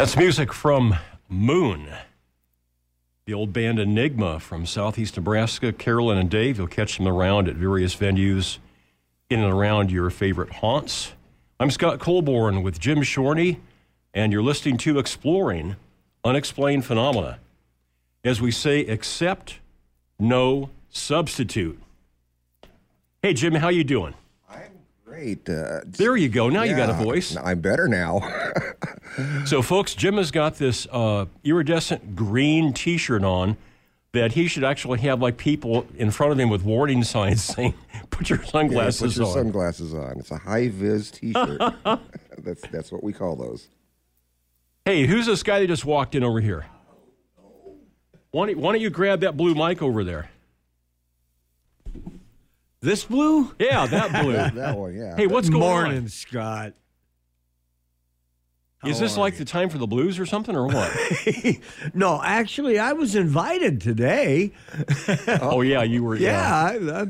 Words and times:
That's 0.00 0.16
music 0.16 0.54
from 0.54 0.96
Moon, 1.28 1.86
the 3.26 3.34
old 3.34 3.52
band 3.52 3.78
Enigma 3.78 4.40
from 4.40 4.64
southeast 4.64 5.16
Nebraska. 5.18 5.74
Carolyn 5.74 6.16
and 6.16 6.30
Dave, 6.30 6.56
you'll 6.56 6.68
catch 6.68 6.96
them 6.96 7.06
around 7.06 7.48
at 7.48 7.56
various 7.56 7.94
venues 7.94 8.56
in 9.28 9.40
and 9.40 9.52
around 9.52 9.92
your 9.92 10.08
favorite 10.08 10.54
haunts. 10.54 11.12
I'm 11.60 11.70
Scott 11.70 12.00
Colborn 12.00 12.62
with 12.62 12.80
Jim 12.80 13.00
Shorney, 13.00 13.58
and 14.14 14.32
you're 14.32 14.42
listening 14.42 14.78
to 14.78 14.98
Exploring 14.98 15.76
Unexplained 16.24 16.86
Phenomena. 16.86 17.38
As 18.24 18.40
we 18.40 18.52
say, 18.52 18.86
accept, 18.86 19.58
no 20.18 20.70
substitute. 20.88 21.78
Hey, 23.20 23.34
Jim, 23.34 23.52
how 23.52 23.68
you 23.68 23.84
doing? 23.84 24.14
I'm 24.48 24.72
great. 25.04 25.46
Uh, 25.46 25.82
There 25.84 26.16
you 26.16 26.30
go. 26.30 26.48
Now 26.48 26.62
you 26.62 26.74
got 26.74 26.88
a 26.88 26.94
voice. 26.94 27.36
I'm 27.36 27.60
better 27.60 27.86
now. 27.86 28.20
So, 29.46 29.62
folks, 29.62 29.94
Jim 29.94 30.16
has 30.16 30.30
got 30.30 30.56
this 30.56 30.86
uh, 30.90 31.26
iridescent 31.44 32.14
green 32.16 32.72
T-shirt 32.72 33.24
on 33.24 33.56
that 34.12 34.32
he 34.32 34.48
should 34.48 34.64
actually 34.64 34.98
have 35.00 35.20
like 35.22 35.36
people 35.36 35.86
in 35.96 36.10
front 36.10 36.32
of 36.32 36.38
him 36.38 36.48
with 36.50 36.62
warning 36.64 37.04
signs 37.04 37.42
saying, 37.54 37.74
"Put 38.10 38.28
your 38.30 38.40
Yeah, 38.40 38.46
sunglasses 38.50 39.14
put 39.14 39.16
your 39.20 39.26
on." 39.28 39.32
sunglasses 39.34 39.94
on. 39.94 40.18
It's 40.18 40.30
a 40.30 40.36
high 40.38 40.68
vis 40.68 41.10
T-shirt. 41.12 41.60
that's 42.38 42.62
that's 42.68 42.90
what 42.92 43.02
we 43.04 43.12
call 43.12 43.36
those. 43.36 43.68
hey, 44.84 45.06
who's 45.06 45.26
this 45.26 45.42
guy 45.42 45.60
that 45.60 45.66
just 45.68 45.84
walked 45.84 46.14
in 46.14 46.24
over 46.24 46.40
here? 46.40 46.66
Why 48.32 48.46
don't, 48.46 48.58
why 48.58 48.72
don't 48.72 48.80
you 48.80 48.90
grab 48.90 49.20
that 49.20 49.36
blue 49.36 49.54
mic 49.54 49.82
over 49.82 50.04
there? 50.04 50.30
This 52.80 53.04
blue? 53.04 53.52
Yeah, 53.58 53.86
that 53.86 54.22
blue. 54.22 54.32
That 54.60 54.76
one, 54.78 54.96
yeah. 54.96 55.14
hey, 55.16 55.26
what's 55.26 55.48
going 55.50 55.60
Morning, 55.60 55.98
on? 55.98 56.08
Scott. 56.08 56.72
Is 58.84 58.98
this 58.98 59.16
like 59.16 59.34
you? 59.34 59.40
the 59.40 59.44
time 59.44 59.68
for 59.68 59.78
the 59.78 59.86
blues 59.86 60.18
or 60.18 60.24
something, 60.26 60.56
or 60.56 60.66
what? 60.66 60.90
no, 61.94 62.20
actually, 62.22 62.78
I 62.78 62.92
was 62.94 63.14
invited 63.14 63.80
today. 63.80 64.52
oh 65.42 65.60
yeah, 65.60 65.82
you 65.82 66.02
were. 66.02 66.16
Yeah, 66.16 66.50
I, 66.54 67.02
I, 67.02 67.06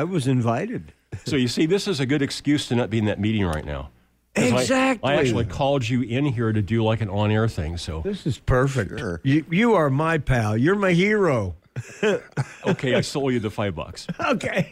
I 0.00 0.04
was 0.04 0.26
invited. 0.26 0.92
So 1.26 1.36
you 1.36 1.46
see, 1.48 1.66
this 1.66 1.86
is 1.86 2.00
a 2.00 2.06
good 2.06 2.22
excuse 2.22 2.66
to 2.68 2.74
not 2.74 2.90
be 2.90 2.98
in 2.98 3.04
that 3.04 3.20
meeting 3.20 3.44
right 3.46 3.64
now. 3.64 3.90
'Cause 4.34 4.52
I- 4.52 4.60
Exactly. 4.62 5.12
I 5.12 5.16
actually 5.16 5.44
called 5.44 5.88
you 5.88 6.02
in 6.02 6.24
here 6.24 6.52
to 6.52 6.60
do 6.60 6.82
like 6.82 7.00
an 7.00 7.08
on-air 7.08 7.46
thing. 7.46 7.76
So 7.76 8.00
This 8.00 8.26
is 8.26 8.38
perfect. 8.38 8.98
Sure. 8.98 9.20
You, 9.22 9.44
you 9.48 9.74
are 9.74 9.88
my 9.90 10.18
pal. 10.18 10.56
You're 10.56 10.74
my 10.74 10.90
hero. 10.92 11.54
okay, 12.66 12.94
I 12.96 13.00
sold 13.00 13.32
you 13.32 13.38
the 13.40 13.50
five 13.50 13.76
bucks. 13.76 14.06
Okay. 14.20 14.68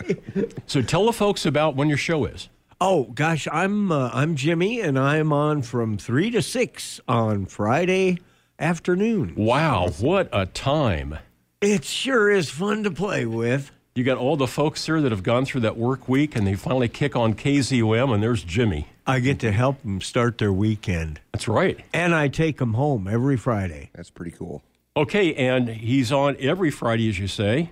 So 0.67 0.83
tell 0.83 1.07
the 1.07 1.13
folks 1.13 1.47
about 1.47 1.77
when 1.77 1.89
your 1.89 1.99
show 1.99 2.25
is. 2.25 2.49
Oh 2.85 3.05
gosh, 3.15 3.47
I'm 3.53 3.93
uh, 3.93 4.11
I'm 4.13 4.35
Jimmy, 4.35 4.81
and 4.81 4.99
I'm 4.99 5.33
on 5.33 5.63
from 5.63 5.97
three 5.97 6.33
to 6.33 6.43
six 6.43 7.01
on 7.07 7.47
Friday 7.47 8.19
afternoon. 8.59 9.35
Wow, 9.37 9.91
what 10.01 10.29
a 10.33 10.47
time. 10.47 11.17
It 11.61 11.85
sure 11.85 12.29
is 12.29 12.51
fun 12.51 12.83
to 12.83 12.91
play 12.91 13.25
with. 13.25 13.71
You 13.95 14.03
got 14.03 14.19
all 14.19 14.37
the 14.37 14.49
folks 14.49 14.85
there 14.85 15.01
that 15.01 15.13
have 15.13 15.23
gone 15.23 15.45
through 15.45 15.61
that 15.61 15.77
work 15.77 16.09
week 16.09 16.35
and 16.35 16.45
they 16.45 16.57
finally 16.57 16.89
kick 16.89 17.15
on 17.15 17.35
KZUM, 17.35 18.13
and 18.13 18.21
there's 18.21 18.43
Jimmy. 18.43 18.89
I 19.07 19.21
get 19.21 19.39
to 19.41 19.53
help 19.53 19.81
them 19.83 20.01
start 20.01 20.39
their 20.39 20.53
weekend, 20.53 21.21
That's 21.31 21.47
right. 21.47 21.79
and 21.95 22.13
I 22.13 22.27
take 22.27 22.59
them 22.59 22.75
home 22.75 23.07
every 23.07 23.37
Friday. 23.37 23.91
That's 23.95 24.11
pretty 24.11 24.33
cool. 24.33 24.61
Okay, 24.97 25.37
and 25.37 25.69
he's 25.69 26.11
on 26.11 26.37
every 26.41 26.73
Friday, 26.73 27.09
as 27.09 27.21
you 27.21 27.29
say. 27.29 27.71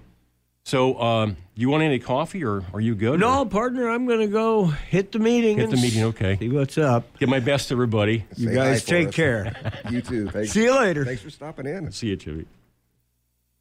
So, 0.71 1.01
um, 1.01 1.37
you 1.57 1.69
want 1.69 1.83
any 1.83 1.99
coffee 1.99 2.45
or 2.45 2.63
are 2.73 2.81
you 2.81 2.95
good? 2.95 3.19
No, 3.19 3.41
Or 3.41 3.47
partner, 3.47 3.89
I'm 3.91 4.07
going 4.07 4.21
to 4.21 4.29
go 4.29 4.67
hit 4.67 5.11
the 5.11 5.19
meeting. 5.19 5.59
Hit 5.59 5.71
the 5.71 5.77
meeting, 5.77 6.05
okay. 6.05 6.37
See 6.37 6.49
what's 6.49 6.79
up. 6.79 7.19
Give 7.19 7.29
my 7.29 7.41
best 7.41 7.67
to 7.69 7.75
everybody. 7.75 8.25
You 8.37 8.51
Say 8.51 8.55
guys 8.55 8.85
take 8.85 9.09
us. 9.09 9.15
care. 9.17 9.73
You 9.91 10.01
too. 10.01 10.29
Thanks. 10.31 10.53
See 10.53 10.63
you 10.63 10.79
later. 10.79 11.05
Thanks 11.05 11.23
for 11.23 11.31
stopping 11.31 11.67
in. 11.67 11.91
See 11.91 12.07
you, 12.11 12.15
Jimmy. 12.17 12.45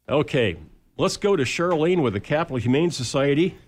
Okay, 0.08 0.56
let's 0.98 1.16
go 1.16 1.34
to 1.34 1.42
Charlene 1.42 2.00
with 2.00 2.12
the 2.12 2.20
Capital 2.20 2.58
Humane 2.58 2.92
Society, 2.92 3.58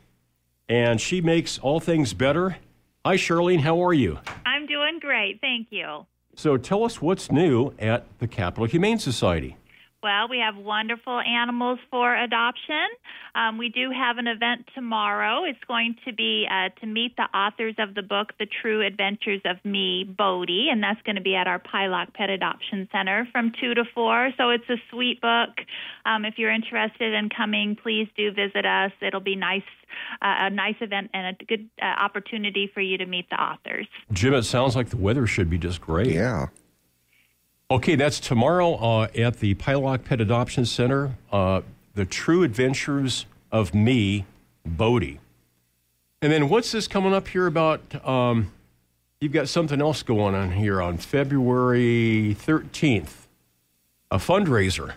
and 0.69 1.01
she 1.01 1.20
makes 1.20 1.58
all 1.58 1.81
things 1.81 2.14
better. 2.14 2.58
Hi, 3.05 3.17
Charlene. 3.17 3.58
How 3.58 3.85
are 3.85 3.92
you? 3.92 4.20
I'm 4.47 4.69
doing 4.69 5.01
great, 5.01 5.41
thank 5.41 5.67
you. 5.70 6.07
So, 6.36 6.57
tell 6.58 6.85
us 6.85 7.02
what's 7.02 7.33
new 7.33 7.73
at 7.81 8.07
the 8.20 8.29
Capital 8.29 8.67
Humane 8.67 9.01
Society. 9.01 9.57
Well, 10.02 10.27
we 10.29 10.39
have 10.39 10.57
wonderful 10.57 11.20
animals 11.20 11.79
for 11.89 12.17
adoption. 12.17 12.89
Um, 13.36 13.57
we 13.57 13.68
do 13.68 13.92
have 13.92 14.18
an 14.18 14.27
event 14.27 14.67
tomorrow. 14.74 15.45
It's 15.45 15.63
going 15.68 15.95
to 16.05 16.13
be 16.13 16.45
uh, 16.51 16.70
to 16.80 16.86
meet 16.86 17.14
the 17.17 17.29
authors 17.36 17.77
of 17.79 17.95
the 17.95 18.02
book, 18.02 18.33
The 18.40 18.46
True 18.46 18.85
Adventures 18.85 19.40
of 19.45 19.64
Me, 19.64 20.02
Bodie, 20.02 20.68
and 20.73 20.83
that's 20.83 21.01
going 21.02 21.14
to 21.14 21.23
be 21.23 21.36
at 21.36 21.46
our 21.46 21.61
Pieloch 21.61 22.13
Pet 22.14 22.30
Adoption 22.30 22.89
Center 22.90 23.29
from 23.30 23.52
2 23.61 23.74
to 23.74 23.85
4. 23.95 24.30
So 24.36 24.51
it's 24.51 24.68
a 24.68 24.77
sweet 24.90 25.20
book. 25.20 25.51
Um, 26.05 26.24
if 26.24 26.34
you're 26.36 26.52
interested 26.52 27.14
in 27.14 27.29
coming, 27.29 27.77
please 27.80 28.08
do 28.17 28.33
visit 28.33 28.67
us. 28.67 28.90
It'll 29.01 29.20
be 29.20 29.36
nice, 29.36 29.63
uh, 30.20 30.46
a 30.46 30.51
nice 30.51 30.77
event 30.80 31.11
and 31.14 31.36
a 31.40 31.45
good 31.45 31.70
uh, 31.80 31.84
opportunity 31.84 32.69
for 32.74 32.80
you 32.80 32.98
to 32.98 33.07
meet 33.07 33.30
the 33.30 33.40
authors. 33.40 33.86
Jim, 34.13 34.34
it 34.34 34.42
sounds 34.42 34.74
like 34.74 34.89
the 34.89 34.96
weather 34.96 35.29
should 35.29 35.48
be 35.48 35.58
just 35.58 35.80
great. 35.80 36.11
Yeah. 36.13 36.48
Okay, 37.72 37.94
that's 37.94 38.20
tomorrow 38.20 38.74
uh, 38.74 39.08
at 39.16 39.38
the 39.38 39.55
Pieloch 39.55 40.05
Pet 40.05 40.20
Adoption 40.20 40.66
Center. 40.66 41.16
Uh, 41.33 41.62
the 41.94 42.05
True 42.05 42.42
Adventures 42.42 43.24
of 43.50 43.72
Me, 43.72 44.27
Bodie. 44.62 45.20
And 46.20 46.30
then 46.30 46.50
what's 46.50 46.70
this 46.70 46.86
coming 46.86 47.14
up 47.14 47.28
here 47.28 47.46
about? 47.46 48.06
Um, 48.06 48.52
you've 49.22 49.33
got 49.33 49.48
something 49.48 49.80
else 49.80 50.02
going 50.02 50.34
on 50.34 50.52
here 50.52 50.83
on 50.83 50.98
February 50.98 52.36
13th, 52.38 53.27
a 54.10 54.18
fundraiser. 54.18 54.92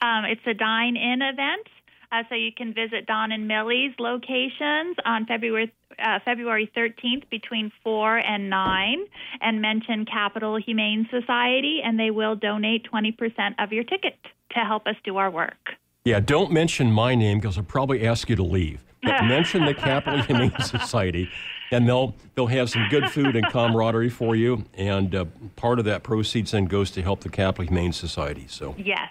Um, 0.00 0.26
it's 0.26 0.46
a 0.46 0.54
dine 0.54 0.96
in 0.96 1.22
event. 1.22 1.66
Uh, 2.12 2.24
so 2.28 2.34
you 2.34 2.50
can 2.52 2.74
visit 2.74 3.06
Don 3.06 3.30
and 3.30 3.46
Millie's 3.46 3.94
locations 3.98 4.96
on 5.04 5.26
February 5.26 5.72
uh, 6.02 6.18
February 6.24 6.70
13th 6.76 7.28
between 7.30 7.70
4 7.84 8.18
and 8.18 8.48
9 8.48 8.98
and 9.40 9.60
mention 9.60 10.06
Capital 10.06 10.56
Humane 10.56 11.06
Society 11.10 11.80
and 11.84 12.00
they 12.00 12.10
will 12.10 12.34
donate 12.34 12.86
20% 12.90 13.14
of 13.58 13.72
your 13.72 13.84
ticket 13.84 14.16
to 14.52 14.60
help 14.60 14.86
us 14.86 14.96
do 15.04 15.18
our 15.18 15.30
work. 15.30 15.74
Yeah, 16.04 16.20
don't 16.20 16.50
mention 16.50 16.90
my 16.90 17.14
name 17.14 17.38
because 17.38 17.58
I'll 17.58 17.64
probably 17.64 18.06
ask 18.06 18.28
you 18.28 18.36
to 18.36 18.42
leave. 18.42 18.82
But 19.02 19.24
mention 19.24 19.64
the 19.64 19.74
Capital 19.74 20.22
Humane 20.22 20.58
Society, 20.60 21.30
and 21.70 21.88
they'll 21.88 22.14
they'll 22.34 22.46
have 22.46 22.70
some 22.70 22.86
good 22.90 23.10
food 23.10 23.36
and 23.36 23.46
camaraderie 23.46 24.10
for 24.10 24.36
you. 24.36 24.64
And 24.74 25.14
uh, 25.14 25.24
part 25.56 25.78
of 25.78 25.84
that 25.86 26.02
proceeds 26.02 26.50
then 26.50 26.66
goes 26.66 26.90
to 26.92 27.02
help 27.02 27.20
the 27.20 27.28
Capital 27.28 27.66
Humane 27.66 27.92
Society. 27.92 28.46
So. 28.48 28.74
Yes. 28.78 29.08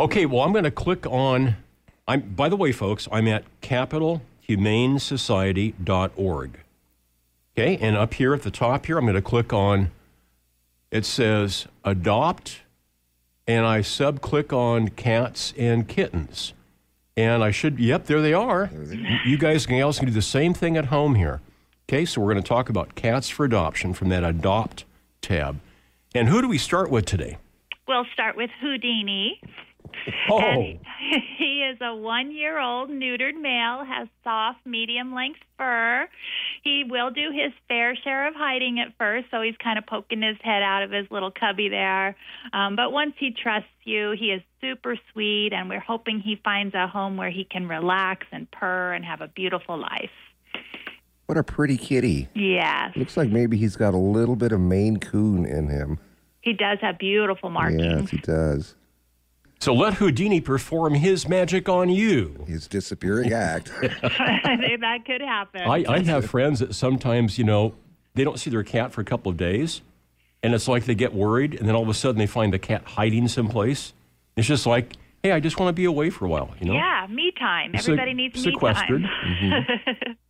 Okay, 0.00 0.26
well, 0.26 0.42
I'm 0.42 0.52
going 0.52 0.64
to 0.64 0.70
click 0.70 1.06
on. 1.06 1.56
I'm 2.06 2.34
by 2.34 2.48
the 2.48 2.56
way, 2.56 2.72
folks. 2.72 3.06
I'm 3.12 3.28
at 3.28 3.44
capitalhumanesociety.org. 3.60 6.58
Okay, 7.54 7.76
and 7.76 7.96
up 7.96 8.14
here 8.14 8.32
at 8.32 8.42
the 8.42 8.50
top 8.50 8.86
here, 8.86 8.98
I'm 8.98 9.04
going 9.04 9.14
to 9.14 9.22
click 9.22 9.52
on. 9.52 9.90
It 10.90 11.04
says 11.04 11.66
adopt, 11.84 12.62
and 13.46 13.66
I 13.66 13.82
sub-click 13.82 14.52
on 14.52 14.88
cats 14.88 15.54
and 15.58 15.88
kittens, 15.88 16.54
and 17.16 17.44
I 17.44 17.50
should. 17.50 17.78
Yep, 17.78 18.06
there 18.06 18.20
they 18.20 18.32
are. 18.32 18.70
You 19.24 19.38
guys 19.38 19.66
and 19.66 19.76
gals 19.76 19.98
can 19.98 20.08
do 20.08 20.12
the 20.12 20.22
same 20.22 20.54
thing 20.54 20.76
at 20.76 20.86
home 20.86 21.14
here. 21.14 21.40
Okay, 21.88 22.04
so 22.04 22.20
we're 22.20 22.32
going 22.32 22.42
to 22.42 22.48
talk 22.48 22.68
about 22.68 22.94
cats 22.94 23.28
for 23.28 23.44
adoption 23.44 23.92
from 23.92 24.08
that 24.08 24.24
adopt 24.24 24.84
tab. 25.20 25.60
And 26.14 26.28
who 26.28 26.40
do 26.40 26.48
we 26.48 26.58
start 26.58 26.90
with 26.90 27.04
today? 27.04 27.38
We'll 27.88 28.06
start 28.12 28.36
with 28.36 28.50
Houdini. 28.60 29.40
Oh. 30.30 30.38
And 30.40 30.80
he 31.38 31.62
is 31.62 31.78
a 31.80 31.94
one 31.94 32.32
year 32.34 32.58
old 32.58 32.90
neutered 32.90 33.40
male, 33.40 33.84
has 33.84 34.08
soft, 34.24 34.58
medium 34.66 35.14
length 35.14 35.40
fur. 35.58 36.08
He 36.62 36.84
will 36.88 37.10
do 37.10 37.30
his 37.32 37.52
fair 37.68 37.94
share 37.96 38.26
of 38.28 38.34
hiding 38.34 38.80
at 38.80 38.96
first, 38.98 39.26
so 39.30 39.42
he's 39.42 39.56
kind 39.62 39.78
of 39.78 39.86
poking 39.86 40.22
his 40.22 40.36
head 40.42 40.62
out 40.62 40.82
of 40.82 40.90
his 40.90 41.06
little 41.10 41.30
cubby 41.30 41.68
there. 41.68 42.16
Um, 42.52 42.76
but 42.76 42.92
once 42.92 43.14
he 43.18 43.30
trusts 43.32 43.68
you, 43.84 44.14
he 44.18 44.26
is 44.26 44.42
super 44.60 44.96
sweet, 45.12 45.52
and 45.52 45.68
we're 45.68 45.80
hoping 45.80 46.20
he 46.20 46.40
finds 46.42 46.74
a 46.74 46.86
home 46.86 47.16
where 47.16 47.30
he 47.30 47.44
can 47.44 47.68
relax 47.68 48.26
and 48.32 48.50
purr 48.50 48.92
and 48.92 49.04
have 49.04 49.20
a 49.20 49.28
beautiful 49.28 49.76
life. 49.78 50.10
What 51.26 51.38
a 51.38 51.42
pretty 51.42 51.76
kitty. 51.76 52.28
Yes, 52.34 52.96
Looks 52.96 53.16
like 53.16 53.30
maybe 53.30 53.56
he's 53.56 53.76
got 53.76 53.94
a 53.94 53.98
little 53.98 54.36
bit 54.36 54.52
of 54.52 54.60
Maine 54.60 54.98
Coon 54.98 55.44
in 55.46 55.68
him. 55.68 55.98
he 56.40 56.52
does 56.52 56.78
have 56.80 56.98
beautiful 56.98 57.48
markings. 57.50 57.82
Yes, 58.02 58.10
he 58.10 58.16
does. 58.18 58.74
So 59.62 59.72
let 59.72 59.94
Houdini 59.94 60.40
perform 60.40 60.94
his 60.94 61.28
magic 61.28 61.68
on 61.68 61.88
you. 61.88 62.44
His 62.48 62.66
disappearing 62.66 63.32
act. 63.32 63.70
that 63.80 65.02
could 65.06 65.20
happen. 65.20 65.60
I, 65.60 65.84
I 65.88 66.00
have 66.02 66.28
friends 66.28 66.58
that 66.58 66.74
sometimes, 66.74 67.38
you 67.38 67.44
know, 67.44 67.72
they 68.16 68.24
don't 68.24 68.40
see 68.40 68.50
their 68.50 68.64
cat 68.64 68.90
for 68.90 69.02
a 69.02 69.04
couple 69.04 69.30
of 69.30 69.36
days, 69.36 69.80
and 70.42 70.52
it's 70.52 70.66
like 70.66 70.86
they 70.86 70.96
get 70.96 71.14
worried, 71.14 71.54
and 71.54 71.68
then 71.68 71.76
all 71.76 71.82
of 71.84 71.88
a 71.88 71.94
sudden 71.94 72.18
they 72.18 72.26
find 72.26 72.52
the 72.52 72.58
cat 72.58 72.82
hiding 72.84 73.28
someplace. 73.28 73.92
It's 74.36 74.48
just 74.48 74.66
like, 74.66 74.94
hey, 75.22 75.30
I 75.30 75.38
just 75.38 75.60
want 75.60 75.68
to 75.68 75.72
be 75.80 75.84
away 75.84 76.10
for 76.10 76.24
a 76.24 76.28
while, 76.28 76.52
you 76.58 76.66
know? 76.66 76.72
Yeah, 76.74 77.06
me 77.08 77.30
time. 77.38 77.70
Se- 77.76 77.92
Everybody 77.92 78.14
needs 78.14 78.44
me 78.44 78.50
sequestered. 78.52 79.02
time. 79.02 79.64
Mm-hmm. 79.64 80.12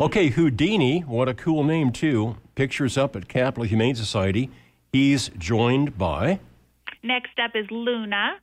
Okay, 0.00 0.30
Houdini, 0.30 1.02
what 1.02 1.28
a 1.28 1.34
cool 1.34 1.62
name, 1.62 1.92
too. 1.92 2.36
Pictures 2.56 2.98
up 2.98 3.14
at 3.14 3.28
Capital 3.28 3.62
Humane 3.62 3.94
Society. 3.94 4.50
He's 4.92 5.28
joined 5.38 5.96
by. 5.96 6.40
Next 7.02 7.38
up 7.42 7.52
is 7.54 7.66
Luna, 7.70 8.38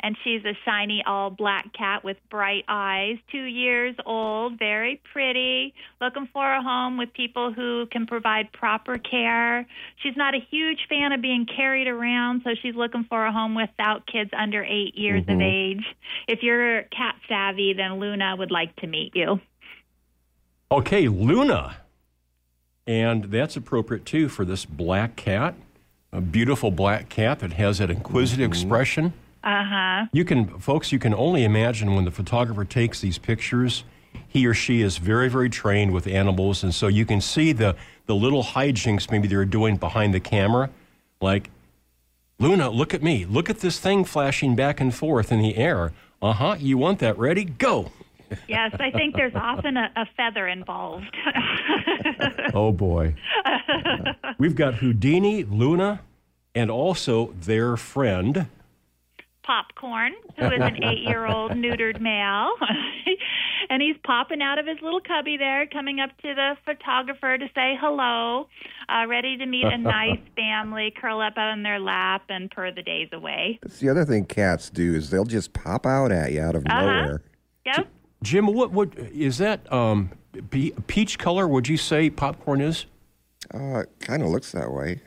and 0.00 0.16
she's 0.22 0.44
a 0.44 0.56
shiny 0.64 1.02
all 1.06 1.30
black 1.30 1.72
cat 1.72 2.04
with 2.04 2.16
bright 2.30 2.64
eyes, 2.68 3.18
two 3.30 3.44
years 3.44 3.96
old, 4.06 4.58
very 4.58 5.00
pretty, 5.12 5.74
looking 6.00 6.28
for 6.32 6.52
a 6.52 6.62
home 6.62 6.98
with 6.98 7.12
people 7.12 7.52
who 7.52 7.86
can 7.90 8.06
provide 8.06 8.52
proper 8.52 8.98
care. 8.98 9.66
She's 10.02 10.16
not 10.16 10.34
a 10.34 10.40
huge 10.50 10.86
fan 10.88 11.12
of 11.12 11.20
being 11.20 11.46
carried 11.46 11.88
around, 11.88 12.42
so 12.44 12.50
she's 12.60 12.74
looking 12.74 13.04
for 13.04 13.26
a 13.26 13.32
home 13.32 13.54
without 13.54 14.06
kids 14.06 14.30
under 14.36 14.64
eight 14.64 14.96
years 14.96 15.22
of 15.22 15.38
mm-hmm. 15.38 15.78
age. 15.80 15.84
If 16.26 16.42
you're 16.42 16.82
cat 16.84 17.16
savvy, 17.28 17.74
then 17.76 17.98
Luna 17.98 18.36
would 18.36 18.50
like 18.50 18.74
to 18.76 18.86
meet 18.86 19.14
you. 19.14 19.40
Okay, 20.70 21.08
Luna. 21.08 21.78
And 22.86 23.24
that's 23.24 23.56
appropriate 23.56 24.06
too 24.06 24.28
for 24.28 24.44
this 24.44 24.64
black 24.64 25.16
cat, 25.16 25.54
a 26.12 26.20
beautiful 26.20 26.70
black 26.70 27.08
cat 27.08 27.40
that 27.40 27.54
has 27.54 27.78
that 27.78 27.90
inquisitive 27.90 28.50
expression. 28.50 29.12
Uh 29.44 29.64
huh. 29.64 30.06
You 30.12 30.24
can, 30.24 30.58
folks, 30.58 30.90
you 30.92 30.98
can 30.98 31.14
only 31.14 31.44
imagine 31.44 31.94
when 31.94 32.04
the 32.04 32.10
photographer 32.10 32.64
takes 32.64 33.00
these 33.00 33.18
pictures, 33.18 33.84
he 34.26 34.46
or 34.46 34.54
she 34.54 34.82
is 34.82 34.98
very, 34.98 35.28
very 35.28 35.48
trained 35.50 35.92
with 35.92 36.06
animals. 36.06 36.62
And 36.62 36.74
so 36.74 36.88
you 36.88 37.04
can 37.06 37.20
see 37.20 37.52
the, 37.52 37.76
the 38.06 38.14
little 38.14 38.42
hijinks 38.42 39.10
maybe 39.10 39.28
they're 39.28 39.44
doing 39.44 39.76
behind 39.76 40.12
the 40.12 40.20
camera. 40.20 40.70
Like, 41.20 41.50
Luna, 42.38 42.70
look 42.70 42.94
at 42.94 43.02
me. 43.02 43.24
Look 43.24 43.50
at 43.50 43.60
this 43.60 43.78
thing 43.78 44.04
flashing 44.04 44.56
back 44.56 44.80
and 44.80 44.94
forth 44.94 45.30
in 45.30 45.40
the 45.40 45.56
air. 45.56 45.92
Uh 46.20 46.32
huh. 46.32 46.56
You 46.58 46.78
want 46.78 46.98
that 47.00 47.18
ready? 47.18 47.44
Go. 47.44 47.92
Yes, 48.48 48.74
I 48.78 48.90
think 48.90 49.14
there's 49.16 49.34
often 49.34 49.76
a, 49.76 49.90
a 49.96 50.06
feather 50.16 50.46
involved. 50.48 51.16
Oh, 52.54 52.72
boy. 52.72 53.14
We've 54.38 54.54
got 54.56 54.74
Houdini, 54.76 55.44
Luna, 55.44 56.00
and 56.54 56.70
also 56.70 57.34
their 57.40 57.76
friend. 57.76 58.46
Popcorn, 59.44 60.12
who 60.38 60.46
is 60.46 60.52
an 60.60 60.82
eight 60.82 61.02
year 61.02 61.26
old 61.26 61.52
neutered 61.52 62.00
male. 62.00 62.52
and 63.70 63.82
he's 63.82 63.96
popping 64.04 64.40
out 64.42 64.58
of 64.58 64.66
his 64.66 64.78
little 64.82 65.00
cubby 65.00 65.36
there, 65.36 65.66
coming 65.66 66.00
up 66.00 66.10
to 66.22 66.34
the 66.34 66.56
photographer 66.64 67.36
to 67.38 67.46
say 67.54 67.76
hello, 67.80 68.48
uh, 68.88 69.06
ready 69.06 69.36
to 69.36 69.46
meet 69.46 69.64
a 69.66 69.78
nice 69.78 70.18
family, 70.36 70.92
curl 70.98 71.20
up 71.20 71.36
on 71.36 71.62
their 71.62 71.78
lap, 71.78 72.22
and 72.28 72.50
purr 72.50 72.72
the 72.72 72.82
days 72.82 73.08
away. 73.12 73.58
That's 73.62 73.78
the 73.80 73.88
other 73.90 74.04
thing 74.04 74.24
cats 74.24 74.70
do 74.70 74.94
is 74.94 75.10
they'll 75.10 75.24
just 75.24 75.52
pop 75.52 75.86
out 75.86 76.12
at 76.12 76.32
you 76.32 76.40
out 76.40 76.54
of 76.56 76.64
Uh-huh. 76.66 76.80
nowhere. 76.80 77.22
Yep. 77.66 77.88
Jim, 78.22 78.46
what, 78.46 78.72
what 78.72 78.96
is 78.98 79.38
that? 79.38 79.70
Um, 79.72 80.10
pe- 80.50 80.70
peach 80.86 81.18
color, 81.18 81.46
would 81.46 81.68
you 81.68 81.76
say 81.76 82.10
popcorn 82.10 82.60
is? 82.60 82.86
Uh, 83.54 83.84
kind 84.00 84.22
of 84.22 84.28
looks 84.28 84.52
that 84.52 84.72
way. 84.72 85.00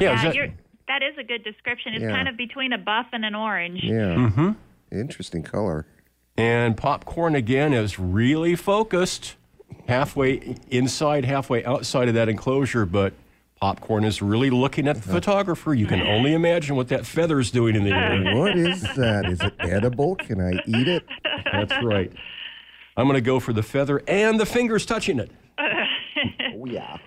Yeah, 0.00 0.14
is 0.14 0.22
Yeah, 0.22 0.28
that- 0.28 0.34
you're, 0.34 0.48
that 0.88 1.02
is 1.02 1.16
a 1.18 1.24
good 1.24 1.44
description. 1.44 1.94
It's 1.94 2.02
Yeah. 2.02 2.10
kind 2.10 2.28
of 2.28 2.36
between 2.36 2.72
a 2.72 2.78
buff 2.78 3.06
and 3.12 3.24
an 3.24 3.34
orange. 3.34 3.80
Yeah. 3.82 4.14
Mm-hmm. 4.16 4.50
Interesting 4.90 5.42
color. 5.42 5.86
And 6.36 6.76
popcorn 6.76 7.34
again 7.34 7.72
is 7.72 7.98
really 7.98 8.56
focused, 8.56 9.36
halfway 9.86 10.56
inside, 10.70 11.24
halfway 11.24 11.64
outside 11.64 12.08
of 12.08 12.14
that 12.14 12.28
enclosure. 12.28 12.86
But 12.86 13.12
popcorn 13.62 14.02
is 14.02 14.20
really 14.20 14.50
looking 14.50 14.88
at 14.88 14.96
the 14.96 15.02
uh-huh. 15.02 15.12
photographer. 15.12 15.72
You 15.72 15.86
can 15.86 16.02
only 16.02 16.34
imagine 16.34 16.74
what 16.74 16.88
that 16.88 17.06
feather 17.06 17.38
is 17.38 17.52
doing 17.52 17.76
in 17.76 17.84
the 17.84 17.92
air. 17.92 18.34
What 18.34 18.58
is 18.58 18.82
that? 18.96 19.24
Is 19.26 19.40
it 19.40 19.54
edible? 19.60 20.16
Can 20.16 20.40
I 20.40 20.54
eat 20.66 20.88
it? 20.88 21.04
That's 21.52 21.72
right. 21.84 22.12
I'm 22.96 23.06
going 23.06 23.14
to 23.14 23.20
go 23.20 23.38
for 23.38 23.52
the 23.52 23.62
feather 23.62 24.02
and 24.08 24.40
the 24.40 24.46
fingers 24.46 24.84
touching 24.84 25.20
it. 25.20 25.30
Oh 26.54 26.66
yeah. 26.66 26.98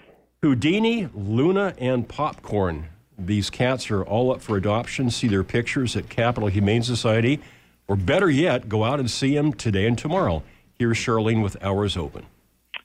Houdini, 0.41 1.07
Luna, 1.13 1.73
and 1.77 2.07
Popcorn. 2.07 2.87
These 3.17 3.49
cats 3.49 3.89
are 3.89 4.03
all 4.03 4.33
up 4.33 4.41
for 4.41 4.57
adoption. 4.57 5.09
See 5.09 5.29
their 5.29 5.43
pictures 5.43 5.95
at 5.95 6.09
Capital 6.09 6.49
Humane 6.49 6.83
Society, 6.83 7.39
or 7.87 7.95
better 7.95 8.29
yet, 8.29 8.67
go 8.67 8.83
out 8.83 8.99
and 8.99 9.09
see 9.09 9.33
them 9.33 9.53
today 9.53 9.87
and 9.87 9.97
tomorrow. 9.97 10.43
Here's 10.77 10.97
Charlene 10.97 11.41
with 11.41 11.55
Hours 11.63 11.95
Open. 11.95 12.25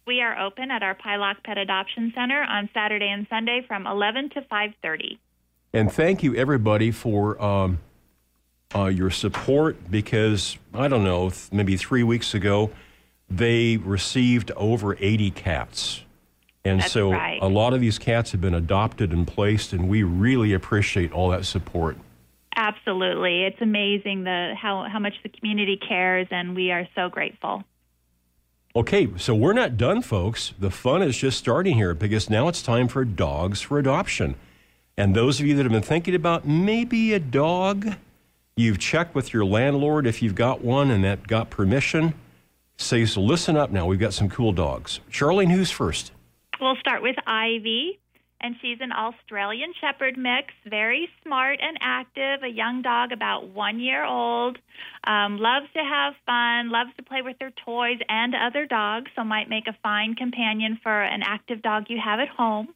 We 0.07 0.21
are 0.23 0.39
open 0.39 0.71
at 0.71 0.83
our 0.83 0.95
Pieloch 0.95 1.43
Pet 1.45 1.59
Adoption 1.59 2.13
Center 2.15 2.43
on 2.43 2.69
Saturday 2.75 3.09
and 3.09 3.27
Sunday 3.29 3.65
from 3.67 3.87
11 3.87 4.31
to 4.31 4.43
5:30. 4.43 5.19
And 5.73 5.93
thank 5.93 6.23
you, 6.23 6.35
everybody, 6.35 6.91
for 6.91 7.41
um, 7.41 7.79
uh, 8.75 8.87
your 8.87 9.11
support 9.11 9.91
because, 9.91 10.59
I 10.75 10.89
don't 10.89 11.05
know, 11.05 11.31
th- 11.31 11.53
maybe 11.53 11.77
three 11.77 12.03
weeks 12.03 12.35
ago, 12.35 12.71
they 13.29 13.77
received 13.77 14.51
over 14.57 14.97
80 14.99 15.31
cats. 15.31 16.03
And 16.65 16.81
That's 16.81 16.93
so 16.93 17.13
right. 17.13 17.39
a 17.41 17.49
lot 17.49 17.73
of 17.73 17.81
these 17.81 17.99
cats 17.99 18.33
have 18.33 18.41
been 18.41 18.55
adopted 18.55 19.13
and 19.13 19.27
placed, 19.27 19.73
and 19.73 19.89
we 19.89 20.03
really 20.03 20.53
appreciate 20.53 21.13
all 21.13 21.31
that 21.31 21.47
support. 21.47 21.97
Absolutely. 22.55 23.45
It's 23.45 23.61
amazing 23.61 24.25
the 24.25 24.55
how 24.61 24.87
how 24.91 24.99
much 24.99 25.15
the 25.23 25.31
community 25.31 25.79
cares 25.79 26.27
and 26.31 26.55
we 26.55 26.71
are 26.71 26.87
so 26.95 27.09
grateful. 27.09 27.65
Okay, 28.77 29.09
so 29.17 29.35
we're 29.35 29.53
not 29.53 29.77
done, 29.77 30.01
folks. 30.01 30.55
The 30.57 30.71
fun 30.71 31.03
is 31.03 31.17
just 31.17 31.37
starting 31.39 31.75
here 31.75 31.93
because 31.93 32.31
now 32.31 32.47
it's 32.47 32.63
time 32.63 32.87
for 32.87 33.05
dogs 33.05 33.61
for 33.61 33.81
adoption. 33.81 34.37
And 34.97 35.13
those 35.13 35.41
of 35.41 35.47
you 35.47 35.57
that 35.57 35.65
have 35.65 35.73
been 35.73 35.83
thinking 35.83 36.15
about 36.15 36.47
maybe 36.47 37.13
a 37.13 37.19
dog, 37.19 37.95
you've 38.55 38.79
checked 38.79 39.13
with 39.13 39.33
your 39.33 39.45
landlord 39.45 40.07
if 40.07 40.23
you've 40.23 40.37
got 40.37 40.61
one 40.63 40.93
and 40.93 41.03
that 41.03 41.27
got 41.27 41.51
permission. 41.51 42.15
Say, 42.77 43.07
so 43.07 43.21
listen 43.21 43.57
up 43.57 43.73
now. 43.73 43.87
We've 43.87 43.99
got 43.99 44.15
some 44.15 44.29
cool 44.29 44.53
dogs. 44.53 45.01
Charlene, 45.11 45.51
who's 45.51 45.73
first? 45.73 46.13
We'll 46.61 46.77
start 46.77 47.03
with 47.03 47.17
Ivy, 47.27 47.99
and 48.41 48.57
she's 48.63 48.79
an 48.81 48.93
Australian 48.93 49.73
Shepherd 49.81 50.17
mix, 50.17 50.53
very 50.69 51.09
smart 51.23 51.59
and 51.61 51.77
active, 51.81 52.43
a 52.43 52.49
young 52.49 52.83
dog 52.83 53.13
about 53.13 53.49
one 53.49 53.81
year 53.81 54.05
old. 54.05 54.59
Um, 55.05 55.39
loves 55.39 55.67
to 55.75 55.81
have 55.81 56.15
fun, 56.25 56.71
loves 56.71 56.91
to 56.97 57.03
play 57.03 57.23
with 57.23 57.37
her 57.41 57.51
toys 57.65 57.99
and 58.09 58.35
other 58.35 58.67
dogs, 58.67 59.11
so 59.15 59.25
might 59.25 59.49
make 59.49 59.67
a 59.67 59.77
fine 59.83 60.15
companion 60.15 60.79
for 60.83 61.03
an 61.03 61.23
active 61.25 61.63
dog 61.63 61.85
you 61.89 61.99
have 62.03 62.21
at 62.21 62.29
home. 62.29 62.69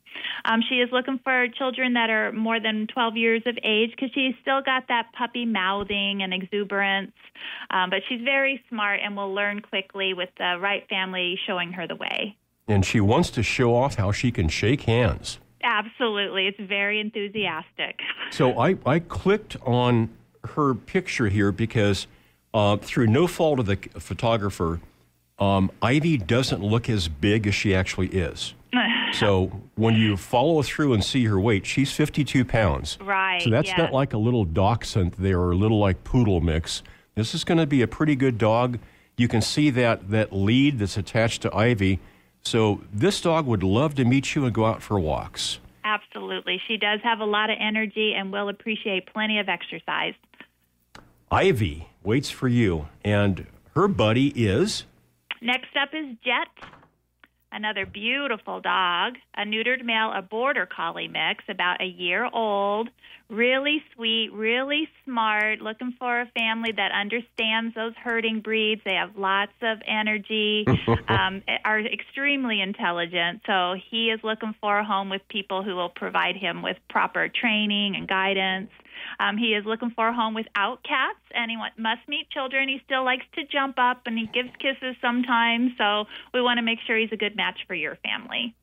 Um, 0.45 0.61
she 0.69 0.77
is 0.77 0.91
looking 0.93 1.19
for 1.25 1.47
children 1.49 1.95
that 1.95 2.11
are 2.11 2.33
more 2.33 2.61
than 2.61 2.87
12 2.93 3.17
years 3.17 3.43
of 3.47 3.57
age 3.63 3.91
because 3.91 4.11
she's 4.15 4.35
still 4.43 4.63
got 4.63 4.89
that 4.89 5.09
puppy 5.17 5.47
mouthing 5.47 6.23
and 6.23 6.33
exuberance. 6.33 7.13
Um, 7.71 7.91
but 7.91 8.01
she's 8.09 8.21
very 8.23 8.63
smart 8.69 9.01
and 9.03 9.17
will 9.17 9.35
learn 9.35 9.61
quickly 9.61 10.15
with 10.15 10.31
the 10.39 10.57
right 10.61 10.87
family 10.89 11.39
showing 11.47 11.73
her 11.73 11.87
the 11.87 11.97
way. 11.97 12.37
And 12.67 12.85
she 12.85 13.01
wants 13.01 13.31
to 13.31 13.43
show 13.43 13.75
off 13.75 13.97
how 13.97 14.13
she 14.13 14.31
can 14.31 14.49
shake 14.49 14.83
hands. 14.83 15.39
Absolutely. 15.65 16.47
It's 16.47 16.61
very 16.61 17.01
enthusiastic. 17.01 18.01
So 18.31 18.59
I, 18.59 18.77
I 18.85 18.99
clicked 18.99 19.57
on 19.65 20.09
her 20.43 20.75
picture 20.75 21.29
here 21.29 21.53
because 21.53 22.09
uh, 22.53 22.79
through 22.79 23.07
no 23.07 23.29
fault 23.29 23.61
of 23.61 23.67
the 23.67 23.77
photographer, 24.01 24.81
um, 25.39 25.71
Ivy 25.81 26.17
doesn't 26.17 26.65
look 26.65 26.89
as 26.89 27.07
big 27.07 27.47
as 27.47 27.55
she 27.55 27.73
actually 27.73 28.09
is. 28.09 28.55
so 29.13 29.53
when 29.77 29.95
you 29.95 30.17
follow 30.17 30.63
through 30.63 30.95
and 30.95 31.05
see 31.05 31.27
her 31.27 31.39
weight, 31.39 31.65
she's 31.65 31.93
52 31.93 32.45
pounds. 32.45 32.99
Right, 33.01 33.41
So 33.43 33.51
that's 33.51 33.69
yes. 33.69 33.79
not 33.79 33.93
like 33.93 34.13
a 34.13 34.19
little 34.19 34.45
dachshund 34.45 35.15
there 35.17 35.39
or 35.39 35.53
a 35.53 35.57
little 35.57 35.79
like 35.79 36.03
poodle 36.03 36.41
mix. 36.41 36.83
This 37.15 37.35
is 37.35 37.45
going 37.45 37.59
to 37.59 37.67
be 37.67 37.83
a 37.83 37.87
pretty 37.87 38.17
good 38.17 38.37
dog. 38.37 38.81
You 39.17 39.29
can 39.29 39.43
see 39.43 39.71
that 39.71 40.11
that 40.11 40.33
lead 40.33 40.81
that's 40.81 40.97
attached 40.97 41.43
to 41.43 41.55
Ivy. 41.55 42.01
So 42.45 42.83
this 42.93 43.21
dog 43.21 43.47
would 43.47 43.63
love 43.63 43.95
to 43.97 44.05
meet 44.05 44.35
you 44.35 44.45
and 44.45 44.55
go 44.55 44.67
out 44.67 44.83
for 44.83 44.99
walks. 45.01 45.59
Absolutely. 45.85 46.61
She 46.67 46.77
does 46.77 47.01
have 47.03 47.21
a 47.21 47.25
lot 47.25 47.51
of 47.51 47.57
energy 47.61 48.15
and 48.15 48.33
will 48.33 48.49
appreciate 48.49 49.07
plenty 49.13 49.39
of 49.39 49.49
exercise. 49.49 50.15
Ivy 51.31 51.89
waits 52.03 52.31
for 52.31 52.49
you, 52.49 52.89
and 53.05 53.47
her 53.75 53.89
buddy 53.89 54.29
is. 54.29 54.85
Next 55.41 55.77
up 55.81 55.91
is 55.93 56.17
Jet, 56.25 56.49
another 57.55 57.87
beautiful 57.87 58.61
dog, 58.61 59.15
a 59.37 59.43
neutered 59.43 59.85
male, 59.85 60.13
a 60.13 60.23
border 60.23 60.67
collie 60.67 61.09
mix, 61.09 61.45
about 61.49 61.81
a 61.81 61.87
year 61.87 62.29
old, 62.33 62.91
really 63.31 63.83
sweet, 63.95 64.31
really 64.33 64.89
smart, 65.05 65.61
looking 65.61 65.95
for 65.99 66.21
a 66.21 66.27
family 66.37 66.73
that 66.73 66.91
understands 66.93 67.75
those 67.75 67.95
herding 68.03 68.41
breeds. 68.41 68.83
They 68.85 68.95
have 68.95 69.17
lots 69.17 69.53
of 69.63 69.79
energy, 69.87 70.67
um, 71.09 71.43
are 71.65 71.81
extremely 71.81 72.61
intelligent. 72.61 73.43
So 73.47 73.77
he 73.91 74.11
is 74.11 74.21
looking 74.23 74.55
for 74.61 74.79
a 74.79 74.85
home 74.85 75.09
with 75.09 75.23
people 75.29 75.63
who 75.63 75.77
will 75.77 75.89
provide 75.89 76.37
him 76.37 76.63
with 76.63 76.77
proper 76.91 77.29
training 77.29 77.95
and 77.97 78.09
guidance. 78.09 78.71
Um, 79.19 79.37
he 79.37 79.55
is 79.55 79.65
looking 79.65 79.91
for 79.91 80.09
a 80.09 80.15
home 80.15 80.35
without 80.35 80.83
cats, 80.83 81.21
and 81.35 81.51
he 81.51 81.57
want, 81.57 81.79
must 81.79 82.07
meet 82.09 82.31
children. 82.31 82.69
He 82.69 82.81
still 82.85 83.05
likes 83.05 83.25
to 83.35 83.45
jump 83.47 83.79
up, 83.79 84.03
and 84.07 84.19
he 84.19 84.27
gives 84.27 84.51
kisses 84.59 84.97
sometimes. 85.01 85.73
So 85.79 86.05
we 86.33 86.41
want 86.41 86.59
to 86.59 86.63
make 86.63 86.79
sure 86.87 86.97
he's 86.99 87.13
a 87.13 87.17
good 87.17 87.37
match 87.37 87.61
for 87.67 87.75
your 87.75 87.97
family. 87.97 88.55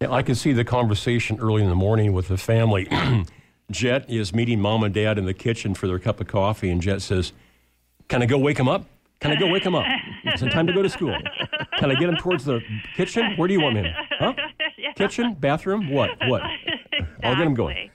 Yeah, 0.00 0.12
I 0.12 0.22
can 0.22 0.34
see 0.34 0.52
the 0.52 0.64
conversation 0.64 1.38
early 1.40 1.62
in 1.62 1.68
the 1.68 1.74
morning 1.74 2.12
with 2.12 2.28
the 2.28 2.36
family. 2.36 2.88
Jet 3.70 4.08
is 4.08 4.34
meeting 4.34 4.60
mom 4.60 4.84
and 4.84 4.94
dad 4.94 5.18
in 5.18 5.24
the 5.24 5.34
kitchen 5.34 5.74
for 5.74 5.86
their 5.86 5.98
cup 5.98 6.20
of 6.20 6.26
coffee, 6.26 6.70
and 6.70 6.80
Jet 6.80 7.02
says, 7.02 7.32
Can 8.08 8.22
I 8.22 8.26
go 8.26 8.38
wake 8.38 8.58
him 8.58 8.68
up? 8.68 8.86
Can 9.20 9.30
I 9.30 9.36
go 9.36 9.48
wake 9.48 9.64
him 9.64 9.74
up? 9.74 9.86
It's 10.24 10.42
time 10.52 10.66
to 10.66 10.72
go 10.72 10.82
to 10.82 10.90
school. 10.90 11.16
Can 11.78 11.90
I 11.90 11.94
get 11.94 12.08
him 12.08 12.16
towards 12.16 12.44
the 12.44 12.60
kitchen? 12.94 13.34
Where 13.36 13.48
do 13.48 13.54
you 13.54 13.60
want 13.60 13.76
me? 13.76 13.90
Huh? 14.18 14.34
Kitchen? 14.96 15.34
Bathroom? 15.34 15.90
What? 15.90 16.10
What? 16.26 16.42
I'll 17.22 17.34
get 17.34 17.46
him 17.46 17.54
going. 17.54 17.85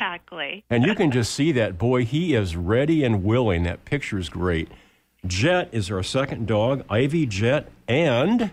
Exactly. 0.00 0.64
And 0.70 0.84
you 0.84 0.94
can 0.94 1.10
just 1.10 1.32
see 1.34 1.52
that 1.52 1.78
boy. 1.78 2.04
He 2.04 2.34
is 2.34 2.56
ready 2.56 3.04
and 3.04 3.22
willing. 3.24 3.64
That 3.64 3.84
picture 3.84 4.18
is 4.18 4.28
great. 4.28 4.68
Jet 5.26 5.68
is 5.72 5.90
our 5.90 6.02
second 6.02 6.46
dog. 6.46 6.84
Ivy, 6.88 7.26
Jet, 7.26 7.68
and 7.86 8.50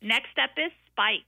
Next 0.00 0.38
up 0.42 0.50
is 0.56 0.72
Spike. 0.92 1.20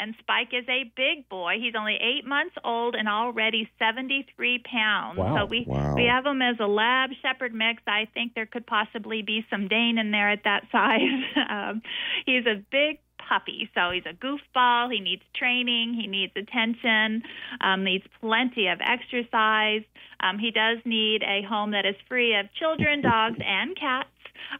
And 0.00 0.14
Spike 0.18 0.48
is 0.52 0.64
a 0.68 0.90
big 0.96 1.28
boy. 1.28 1.54
He's 1.60 1.74
only 1.78 1.94
eight 2.00 2.26
months 2.26 2.56
old 2.64 2.96
and 2.96 3.08
already 3.08 3.70
73 3.78 4.64
pounds. 4.68 5.18
Wow. 5.18 5.36
So 5.38 5.44
we, 5.46 5.64
Wow. 5.68 5.94
we 5.94 6.04
have 6.06 6.26
him 6.26 6.42
as 6.42 6.56
a 6.58 6.66
lab 6.66 7.10
shepherd 7.22 7.54
mix. 7.54 7.80
I 7.86 8.08
think 8.12 8.34
there 8.34 8.46
could 8.46 8.66
possibly 8.66 9.22
be 9.22 9.46
some 9.50 9.68
Dane 9.68 9.98
in 9.98 10.10
there 10.10 10.30
at 10.30 10.42
that 10.44 10.64
size. 10.72 11.00
um, 11.48 11.82
he's 12.26 12.44
a 12.46 12.56
big 12.72 12.98
puppy. 13.18 13.70
So 13.74 13.90
he's 13.90 14.04
a 14.06 14.14
goofball. 14.14 14.92
He 14.92 15.00
needs 15.00 15.22
training. 15.34 15.94
He 15.94 16.06
needs 16.06 16.32
attention. 16.36 17.22
Um, 17.60 17.84
needs 17.84 18.04
plenty 18.20 18.68
of 18.68 18.80
exercise. 18.80 19.82
Um, 20.20 20.38
he 20.38 20.50
does 20.50 20.78
need 20.84 21.22
a 21.22 21.42
home 21.48 21.72
that 21.72 21.86
is 21.86 21.96
free 22.08 22.36
of 22.36 22.52
children, 22.54 23.02
dogs, 23.02 23.38
and 23.44 23.76
cats. 23.76 24.08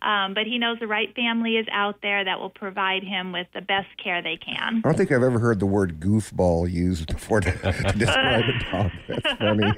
Um, 0.03 0.35
but 0.35 0.45
he 0.45 0.59
knows 0.59 0.79
the 0.81 0.87
right 0.87 1.15
family 1.15 1.57
is 1.57 1.67
out 1.71 1.97
there 2.03 2.25
that 2.25 2.39
will 2.39 2.51
provide 2.51 3.03
him 3.03 3.33
with 3.33 3.47
the 3.55 3.61
best 3.61 3.89
care 4.03 4.23
they 4.23 4.37
can. 4.37 4.79
I 4.79 4.81
don't 4.81 4.97
think 4.97 5.13
I've 5.13 5.23
ever 5.23 5.39
heard 5.39 5.61
the 5.61 5.67
word 5.67 6.01
goofball 6.01 6.71
used 6.71 7.13
before 7.13 7.41
to, 7.41 7.53
to 7.53 7.93
describe 7.99 8.45
a 8.45 8.71
dog. 8.71 8.91
That's 9.09 9.39
funny. 9.39 9.73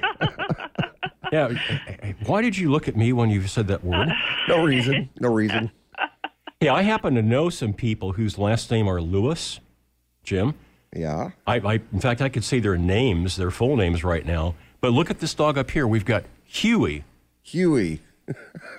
yeah. 1.31 2.13
Why 2.25 2.41
did 2.41 2.57
you 2.57 2.71
look 2.71 2.87
at 2.87 2.95
me 2.95 3.13
when 3.13 3.29
you 3.29 3.45
said 3.47 3.67
that 3.67 3.83
word? 3.83 4.09
No 4.47 4.63
reason. 4.63 5.09
No 5.19 5.33
reason. 5.33 5.71
Hey, 6.59 6.69
I 6.69 6.81
happen 6.81 7.13
to 7.15 7.21
know 7.21 7.49
some 7.49 7.73
people 7.73 8.13
whose 8.13 8.39
last 8.39 8.71
name 8.71 8.87
are 8.87 8.99
Lewis, 8.99 9.59
Jim. 10.23 10.55
Yeah. 10.95 11.31
I, 11.45 11.57
I, 11.59 11.73
in 11.93 11.99
fact, 11.99 12.19
I 12.21 12.29
could 12.29 12.43
say 12.43 12.59
their 12.59 12.77
names, 12.77 13.35
their 13.35 13.51
full 13.51 13.75
names 13.77 14.03
right 14.03 14.25
now. 14.25 14.55
But 14.81 14.91
look 14.93 15.11
at 15.11 15.19
this 15.19 15.35
dog 15.35 15.57
up 15.59 15.69
here. 15.69 15.85
We've 15.85 16.05
got 16.05 16.23
Huey, 16.45 17.03
Huey. 17.43 18.01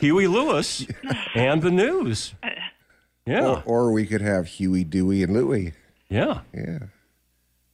Huey 0.01 0.27
Lewis, 0.27 0.87
and 1.35 1.63
the 1.63 1.71
news. 1.71 2.35
Yeah, 3.25 3.63
Or, 3.65 3.87
or 3.89 3.93
we 3.93 4.07
could 4.07 4.21
have 4.23 4.47
Huey, 4.47 4.83
Dewey, 4.85 5.23
and 5.23 5.33
Louie. 5.33 5.73
yeah. 6.09 6.41
Yeah. 6.53 6.79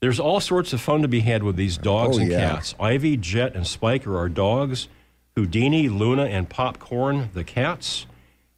There's 0.00 0.20
all 0.20 0.38
sorts 0.40 0.75
of 0.75 0.82
fun 0.82 1.00
to 1.00 1.08
be 1.08 1.20
had 1.20 1.42
with 1.42 1.56
these 1.56 1.78
dogs 1.78 2.18
Oh, 2.18 2.20
and 2.20 2.30
yeah. 2.30 2.50
cats. 2.56 2.75
Ivy, 2.78 3.16
Jet, 3.16 3.56
and 3.56 3.66
Spike 3.66 4.06
are 4.06 4.18
our 4.18 4.28
dogs. 4.28 4.88
Houdini, 5.34 5.88
Luna, 5.88 6.25
and 6.26 6.46
Popcorn, 6.49 7.30
the 7.32 7.42
cats. 7.42 8.04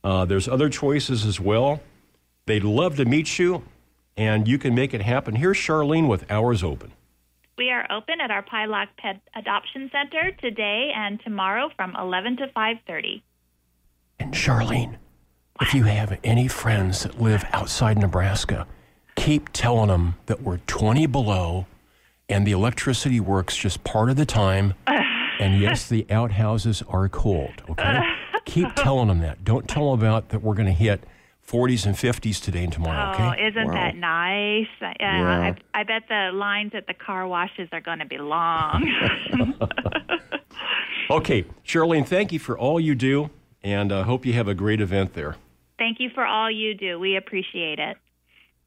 Uh, 0.06 0.24
there's 0.24 0.46
other 0.46 0.68
choices 0.68 1.26
as 1.26 1.40
well. 1.40 1.80
They'd 2.46 2.62
love 2.62 2.94
to 2.98 3.04
meet 3.04 3.40
you, 3.40 3.64
and 4.16 4.46
you 4.46 4.56
can 4.56 4.72
make 4.72 4.94
it 4.94 5.02
happen. 5.02 5.34
Here's 5.34 5.56
Charlene 5.56 6.06
with 6.06 6.30
hours 6.30 6.62
open. 6.62 6.92
We 7.58 7.70
are 7.72 7.90
open 7.90 8.20
at 8.20 8.30
our 8.30 8.44
Pieloch 8.44 8.86
Pet 8.98 9.20
Adoption 9.34 9.90
Center 9.90 10.30
today 10.40 10.92
and 10.94 11.18
tomorrow 11.24 11.70
from 11.74 11.96
11 11.96 12.36
to 12.36 12.46
5:30. 12.54 13.24
And 14.20 14.32
Charlene, 14.32 14.98
if 15.60 15.74
you 15.74 15.82
have 15.84 16.20
any 16.22 16.46
friends 16.46 17.02
that 17.02 17.20
live 17.20 17.44
outside 17.52 17.98
Nebraska, 17.98 18.68
keep 19.16 19.48
telling 19.52 19.88
them 19.88 20.14
that 20.26 20.40
we're 20.40 20.58
20 20.68 21.06
below 21.06 21.66
and 22.28 22.46
the 22.46 22.52
electricity 22.52 23.18
works 23.18 23.56
just 23.56 23.82
part 23.82 24.08
of 24.08 24.14
the 24.14 24.26
time. 24.26 24.74
And 25.38 25.60
yes, 25.60 25.86
the 25.86 26.06
outhouses 26.08 26.82
are 26.88 27.10
cold, 27.10 27.62
okay? 27.68 28.00
keep 28.46 28.74
telling 28.76 29.08
them 29.08 29.18
that. 29.20 29.44
Don't 29.44 29.68
tell 29.68 29.90
them 29.94 30.00
about 30.00 30.30
that 30.30 30.40
we're 30.42 30.54
going 30.54 30.66
to 30.66 30.72
hit 30.72 31.04
40s 31.46 31.84
and 31.86 31.94
50s 31.94 32.42
today 32.42 32.64
and 32.64 32.72
tomorrow, 32.72 33.12
Oh, 33.16 33.30
okay? 33.30 33.46
isn't 33.46 33.66
Wow. 33.66 33.72
that 33.74 33.94
nice? 33.96 34.66
Uh, 34.80 34.92
Yeah. 34.98 35.54
I, 35.74 35.80
I 35.80 35.82
bet 35.84 36.04
the 36.08 36.30
lines 36.32 36.72
at 36.74 36.86
the 36.88 36.94
car 36.94 37.28
washes 37.28 37.68
are 37.72 37.80
going 37.80 37.98
to 38.00 38.06
be 38.06 38.18
long. 38.18 38.90
Okay, 41.08 41.44
Charlene, 41.64 42.04
thank 42.04 42.32
you 42.32 42.40
for 42.40 42.58
all 42.58 42.80
you 42.80 42.96
do, 42.96 43.30
and 43.62 43.92
I 43.92 44.02
hope 44.02 44.26
you 44.26 44.32
have 44.32 44.48
a 44.48 44.54
great 44.54 44.80
event 44.80 45.14
there. 45.14 45.36
Thank 45.78 46.00
you 46.00 46.10
for 46.12 46.26
all 46.26 46.50
you 46.50 46.74
do. 46.74 46.98
We 46.98 47.16
appreciate 47.16 47.78
it. 47.78 47.96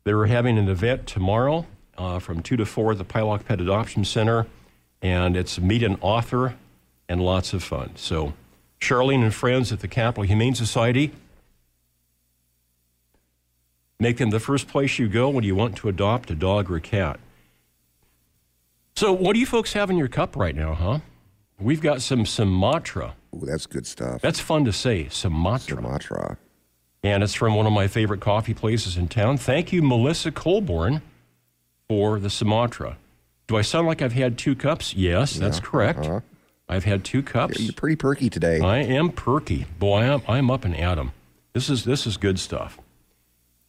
They're 0.06 0.26
having 0.26 0.58
an 0.58 0.70
event 0.70 1.06
tomorrow 1.06 1.68
uh, 1.98 2.20
from 2.20 2.42
2 2.42 2.56
to 2.56 2.66
4 2.66 2.94
at 2.94 2.98
the 2.98 3.04
Pieloch 3.04 3.44
Pet 3.44 3.60
Adoption 3.60 4.06
Center, 4.06 4.48
and 5.02 5.36
it's 5.36 5.60
meet 5.60 5.84
an 5.84 5.98
author 6.00 6.56
and 7.10 7.22
lots 7.22 7.52
of 7.52 7.62
fun. 7.62 7.92
So, 7.98 8.32
Charlene 8.80 9.24
and 9.24 9.34
friends 9.34 9.72
at 9.72 9.80
the 9.80 9.88
Capital 9.88 10.24
Humane 10.24 10.56
Society, 10.56 11.12
make 14.00 14.18
them 14.18 14.30
the 14.30 14.40
first 14.40 14.68
place 14.68 14.98
you 15.00 15.08
go 15.08 15.30
when 15.30 15.44
you 15.44 15.56
want 15.56 15.76
to 15.78 15.90
adopt 15.90 16.32
a 16.32 16.36
dog 16.36 16.72
or 16.72 16.78
a 16.78 16.82
cat. 16.82 17.20
So, 18.96 19.14
what 19.14 19.34
do 19.34 19.40
you 19.40 19.46
folks 19.46 19.74
have 19.74 19.90
in 19.90 19.98
your 19.98 20.08
cup 20.08 20.36
right 20.36 20.56
now, 20.56 20.74
huh? 20.74 21.00
We've 21.60 21.82
got 21.82 22.02
some 22.02 22.26
Sumatra. 22.26 23.16
Ooh, 23.36 23.46
that's 23.46 23.66
good 23.66 23.86
stuff. 23.86 24.22
That's 24.22 24.40
fun 24.40 24.66
to 24.66 24.74
say, 24.74 25.08
Sumatra. 25.10 25.78
Sumatra. 25.78 26.38
And 27.04 27.24
it's 27.24 27.34
from 27.34 27.56
one 27.56 27.66
of 27.66 27.72
my 27.74 27.88
favorite 27.88 28.20
coffee 28.20 28.54
places 28.54 28.98
in 28.98 29.08
town. 29.08 29.38
Thank 29.38 29.72
you, 29.72 29.82
Melissa 29.82 30.32
Colborn, 30.32 31.02
for 31.88 32.20
the 32.20 32.30
Sumatra. 32.30 32.98
Do 33.48 33.58
I 33.58 33.62
sound 33.62 33.88
like 33.88 34.02
I've 34.02 34.14
had 34.14 34.38
two 34.38 34.56
cups? 34.56 34.94
Yes, 34.94 35.34
that's 35.34 35.60
correct. 35.60 36.06
uh-huh. 36.06 36.20
I've 36.70 36.86
had 36.86 37.04
two 37.04 37.24
cups. 37.24 37.60
You're 37.60 37.74
pretty 37.74 37.96
perky 37.96 38.30
today. 38.30 38.60
I 38.60 38.78
am 38.78 39.10
perky. 39.12 39.66
Boy, 39.80 40.04
I'm, 40.04 40.22
I'm 40.28 40.52
up 40.52 40.64
and 40.64 40.76
at 40.76 40.98
'em. 41.00 41.12
This 41.54 41.70
is, 41.70 41.84
this 41.84 42.06
is 42.06 42.16
good 42.18 42.40
stuff. 42.40 42.80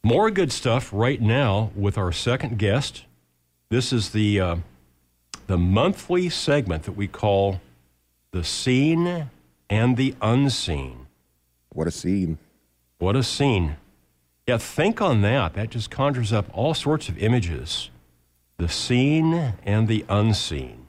More 0.03 0.29
good 0.29 0.51
stuff 0.51 0.91
right 0.93 1.19
now 1.19 1.71
with 1.75 1.97
our 1.97 2.11
second 2.11 2.59
guest. 2.59 3.05
This 3.69 3.91
is 3.91 4.11
the, 4.11 4.39
uh, 4.39 4.55
the 5.47 5.57
monthly 5.57 6.29
segment 6.29 6.83
that 6.83 6.93
we 6.93 7.07
call 7.07 7.59
The 8.31 8.43
Seen 8.43 9.29
and 9.69 9.97
the 9.97 10.15
Unseen. 10.21 11.07
What 11.73 11.87
a 11.87 11.91
scene. 11.91 12.37
What 12.99 13.15
a 13.15 13.23
scene. 13.23 13.77
Yeah, 14.47 14.57
think 14.57 15.01
on 15.01 15.21
that. 15.21 15.53
That 15.53 15.69
just 15.69 15.89
conjures 15.89 16.33
up 16.33 16.45
all 16.53 16.73
sorts 16.73 17.09
of 17.09 17.17
images 17.17 17.89
the 18.57 18.69
seen 18.69 19.55
and 19.65 19.87
the 19.87 20.05
unseen. 20.07 20.80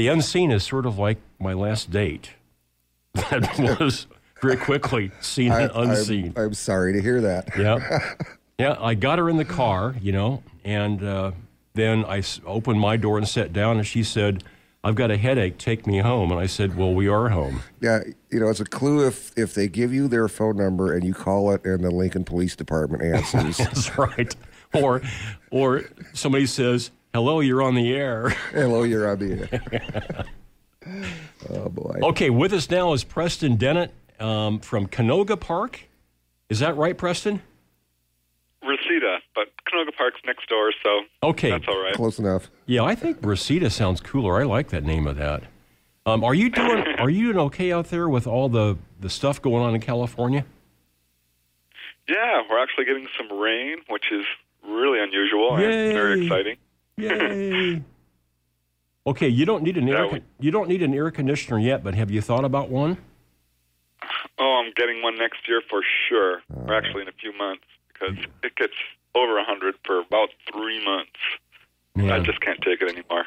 The 0.00 0.08
unseen 0.08 0.50
is 0.50 0.62
sort 0.64 0.86
of 0.86 0.96
like 0.98 1.18
my 1.38 1.52
last 1.52 1.90
date. 1.90 2.30
That 3.12 3.76
was 3.78 4.06
very 4.40 4.56
quickly 4.56 5.10
seen 5.20 5.52
and 5.52 5.70
unseen. 5.74 5.82
I, 5.84 5.98
unseen. 5.98 6.32
am 6.38 6.54
sorry 6.54 6.94
to 6.94 7.02
hear 7.02 7.20
that. 7.20 7.50
Yeah. 7.58 8.14
Yeah, 8.58 8.76
I 8.80 8.94
got 8.94 9.18
her 9.18 9.28
in 9.28 9.36
the 9.36 9.44
car, 9.44 9.94
you 10.00 10.12
know, 10.12 10.42
and 10.64 11.02
uh, 11.02 11.32
then 11.74 12.04
I 12.06 12.18
s- 12.18 12.40
opened 12.46 12.80
my 12.80 12.96
door 12.96 13.16
and 13.18 13.26
sat 13.28 13.52
down, 13.54 13.76
and 13.78 13.86
she 13.86 14.02
said, 14.02 14.42
I've 14.84 14.94
got 14.94 15.10
a 15.10 15.16
headache, 15.18 15.56
take 15.58 15.86
me 15.86 15.98
home. 15.98 16.30
And 16.30 16.38
I 16.40 16.44
said, 16.46 16.76
Well, 16.76 16.92
we 16.94 17.08
are 17.08 17.28
home. 17.28 17.62
Yeah, 17.82 18.00
you 18.30 18.40
know, 18.40 18.48
it's 18.48 18.60
a 18.60 18.64
clue 18.66 19.06
if 19.06 19.36
if 19.36 19.52
they 19.54 19.68
give 19.68 19.92
you 19.92 20.08
their 20.08 20.28
phone 20.28 20.56
number 20.56 20.94
and 20.94 21.04
you 21.04 21.12
call 21.14 21.52
it 21.52 21.64
and 21.66 21.84
the 21.84 21.90
Lincoln 21.90 22.24
Police 22.24 22.56
Department 22.56 23.02
answers. 23.02 23.56
That's 23.58 23.98
right. 23.98 24.34
Or, 24.74 25.02
or 25.50 25.84
somebody 26.14 26.46
says, 26.46 26.90
"Hello, 27.12 27.40
you're 27.40 27.62
on 27.62 27.74
the 27.74 27.92
air." 27.94 28.28
Hello, 28.52 28.82
you're 28.82 29.08
on 29.10 29.18
the 29.18 29.48
air. 29.52 30.24
oh 31.50 31.68
boy. 31.68 31.98
Okay, 32.02 32.30
with 32.30 32.52
us 32.52 32.70
now 32.70 32.92
is 32.92 33.04
Preston 33.04 33.56
Dennett 33.56 33.92
um, 34.18 34.60
from 34.60 34.86
Canoga 34.86 35.38
Park. 35.38 35.88
Is 36.48 36.58
that 36.60 36.76
right, 36.76 36.96
Preston? 36.96 37.42
Reseda, 38.62 39.18
but 39.34 39.48
Canoga 39.66 39.94
Park's 39.96 40.20
next 40.26 40.48
door, 40.48 40.72
so 40.82 41.00
Okay. 41.22 41.50
that's 41.50 41.66
all 41.68 41.82
right. 41.82 41.94
Close 41.94 42.18
enough. 42.18 42.50
Yeah, 42.66 42.82
I 42.82 42.94
think 42.94 43.18
Reseda 43.22 43.70
sounds 43.70 44.00
cooler. 44.00 44.38
I 44.38 44.44
like 44.44 44.68
that 44.68 44.84
name 44.84 45.06
of 45.06 45.16
that. 45.16 45.44
Um, 46.06 46.22
are 46.24 46.34
you 46.34 46.50
doing 46.50 46.84
Are 46.98 47.10
you 47.10 47.32
doing 47.32 47.38
okay 47.46 47.72
out 47.72 47.86
there 47.86 48.08
with 48.08 48.26
all 48.26 48.48
the 48.48 48.76
the 49.00 49.08
stuff 49.10 49.40
going 49.40 49.62
on 49.62 49.74
in 49.74 49.80
California? 49.80 50.44
Yeah, 52.08 52.42
we're 52.50 52.60
actually 52.62 52.86
getting 52.86 53.06
some 53.16 53.38
rain, 53.38 53.76
which 53.88 54.06
is 54.10 54.24
really 54.66 55.00
unusual 55.00 55.54
and 55.54 55.62
very 55.92 56.24
exciting. 56.24 56.56
Yay! 57.00 57.82
okay, 59.06 59.28
you 59.28 59.44
don't 59.44 59.62
need 59.62 59.76
an 59.76 59.88
air 59.88 60.08
con- 60.08 60.24
you 60.38 60.50
don't 60.50 60.68
need 60.68 60.82
an 60.82 60.94
air 60.94 61.10
conditioner 61.10 61.58
yet, 61.58 61.82
but 61.82 61.94
have 61.94 62.10
you 62.10 62.20
thought 62.20 62.44
about 62.44 62.68
one? 62.68 62.98
Oh, 64.38 64.62
I'm 64.64 64.72
getting 64.76 65.02
one 65.02 65.16
next 65.16 65.48
year 65.48 65.62
for 65.68 65.82
sure, 66.08 66.42
or 66.54 66.74
actually 66.74 67.02
in 67.02 67.08
a 67.08 67.12
few 67.20 67.36
months, 67.36 67.64
because 67.92 68.16
it 68.42 68.56
gets 68.56 68.72
over 69.14 69.34
100 69.34 69.74
for 69.84 70.00
about 70.00 70.30
three 70.50 70.82
months. 70.84 71.10
I 71.98 72.20
just 72.20 72.40
can't 72.40 72.60
take 72.62 72.80
it 72.80 72.88
anymore. 72.88 73.26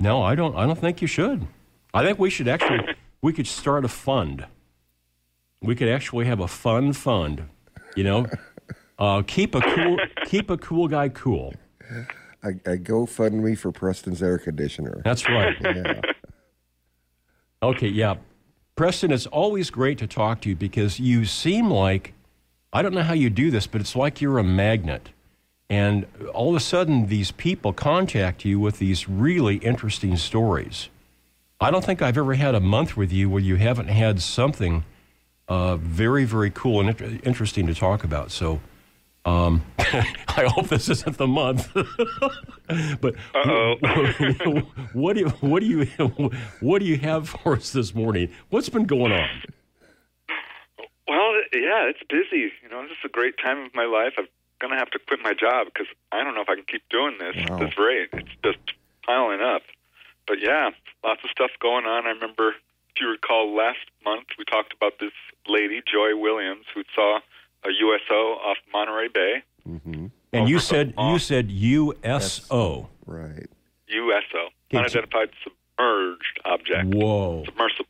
No, 0.00 0.22
I 0.22 0.34
don't. 0.34 0.56
I 0.56 0.66
don't 0.66 0.78
think 0.78 1.00
you 1.00 1.08
should. 1.08 1.46
I 1.94 2.04
think 2.04 2.18
we 2.18 2.30
should 2.30 2.48
actually. 2.48 2.94
we 3.22 3.32
could 3.32 3.46
start 3.46 3.84
a 3.84 3.88
fund. 3.88 4.46
We 5.62 5.74
could 5.74 5.88
actually 5.88 6.26
have 6.26 6.40
a 6.40 6.48
fun 6.48 6.92
fund. 6.92 7.48
You 7.96 8.04
know, 8.04 8.26
uh, 8.98 9.22
keep 9.26 9.54
a 9.54 9.60
cool 9.60 9.98
keep 10.26 10.50
a 10.50 10.56
cool 10.56 10.88
guy 10.88 11.08
cool. 11.08 11.54
I, 12.42 12.48
I 12.48 12.76
GoFundMe 12.76 13.56
for 13.56 13.72
Preston's 13.72 14.22
air 14.22 14.38
conditioner. 14.38 15.02
That's 15.04 15.28
right. 15.28 15.56
Yeah. 15.64 16.00
Okay, 17.62 17.88
yeah, 17.88 18.14
Preston. 18.74 19.12
It's 19.12 19.26
always 19.26 19.68
great 19.68 19.98
to 19.98 20.06
talk 20.06 20.40
to 20.40 20.48
you 20.48 20.56
because 20.56 20.98
you 20.98 21.26
seem 21.26 21.70
like 21.70 22.14
I 22.72 22.80
don't 22.80 22.94
know 22.94 23.02
how 23.02 23.12
you 23.12 23.28
do 23.28 23.50
this, 23.50 23.66
but 23.66 23.82
it's 23.82 23.94
like 23.94 24.20
you're 24.22 24.38
a 24.38 24.44
magnet. 24.44 25.10
And 25.68 26.06
all 26.32 26.50
of 26.50 26.56
a 26.56 26.60
sudden, 26.60 27.06
these 27.06 27.32
people 27.32 27.72
contact 27.72 28.44
you 28.44 28.58
with 28.58 28.78
these 28.78 29.08
really 29.08 29.56
interesting 29.56 30.16
stories. 30.16 30.88
I 31.60 31.70
don't 31.70 31.84
think 31.84 32.00
I've 32.00 32.16
ever 32.16 32.34
had 32.34 32.54
a 32.54 32.60
month 32.60 32.96
with 32.96 33.12
you 33.12 33.28
where 33.28 33.42
you 33.42 33.56
haven't 33.56 33.88
had 33.88 34.22
something 34.22 34.84
uh, 35.46 35.76
very, 35.76 36.24
very 36.24 36.50
cool 36.50 36.80
and 36.80 37.20
interesting 37.24 37.66
to 37.66 37.74
talk 37.74 38.04
about. 38.04 38.30
So 38.30 38.60
um, 39.24 39.62
I 39.78 40.46
hope 40.46 40.68
this 40.68 40.88
isn't 40.88 41.18
the 41.18 41.26
month. 41.26 41.68
but 43.00 43.14
what 44.92 45.14
do 45.14 45.20
you 45.20 45.28
what 45.40 45.60
do 45.60 45.66
you 45.66 45.84
what 46.60 46.78
do 46.80 46.84
you 46.86 46.96
have 46.98 47.28
for 47.28 47.56
us 47.56 47.72
this 47.72 47.94
morning? 47.94 48.30
What's 48.48 48.68
been 48.68 48.84
going 48.86 49.12
on? 49.12 49.28
Well, 51.08 51.32
yeah, 51.52 51.90
it's 51.90 52.02
busy. 52.08 52.52
You 52.62 52.68
know, 52.70 52.82
this 52.82 52.92
is 52.92 53.04
a 53.04 53.08
great 53.08 53.34
time 53.42 53.58
of 53.66 53.74
my 53.74 53.84
life. 53.84 54.14
I'm 54.16 54.28
going 54.60 54.72
to 54.72 54.78
have 54.78 54.90
to 54.90 54.98
quit 55.00 55.20
my 55.22 55.32
job 55.34 55.66
because 55.66 55.88
I 56.12 56.22
don't 56.22 56.34
know 56.34 56.42
if 56.42 56.48
I 56.48 56.54
can 56.54 56.64
keep 56.64 56.82
doing 56.88 57.16
this 57.18 57.34
Wow. 57.48 57.56
at 57.56 57.60
this 57.60 57.78
rate. 57.78 58.08
It's 58.12 58.28
just 58.44 58.76
piling 59.04 59.40
up. 59.40 59.62
But 60.28 60.38
yeah, 60.40 60.70
lots 61.02 61.24
of 61.24 61.30
stuff 61.30 61.50
going 61.60 61.84
on. 61.86 62.06
I 62.06 62.10
remember, 62.10 62.50
if 62.94 63.00
you 63.00 63.08
recall, 63.08 63.54
last 63.56 63.80
month 64.04 64.28
we 64.38 64.44
talked 64.44 64.72
about 64.72 65.00
this 65.00 65.12
lady, 65.48 65.82
Joy 65.84 66.16
Williams, 66.16 66.66
who 66.72 66.84
saw 66.94 67.18
a 67.64 67.68
USO 67.70 68.14
off 68.44 68.56
Monterey 68.72 69.08
Bay. 69.08 69.42
And 70.32 70.48
you 70.48 70.58
said 70.58 70.94
the- 70.96 71.02
you 71.02 71.18
said 71.18 71.50
USO. 71.50 72.88
Right. 73.06 73.46
USO, 73.88 74.50
Okay, 74.68 74.78
unidentified 74.78 75.30
submerged 75.42 76.40
object. 76.44 76.94
Whoa. 76.94 77.44
submersible. 77.44 77.86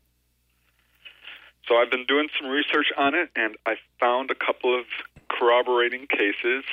So 1.66 1.76
I've 1.76 1.90
been 1.90 2.06
doing 2.06 2.28
some 2.40 2.48
research 2.50 2.86
on 2.96 3.14
it, 3.14 3.30
and 3.36 3.56
I 3.66 3.76
found 4.00 4.30
a 4.30 4.34
couple 4.34 4.76
of 4.78 4.86
corroborating 5.28 6.06
cases, 6.08 6.64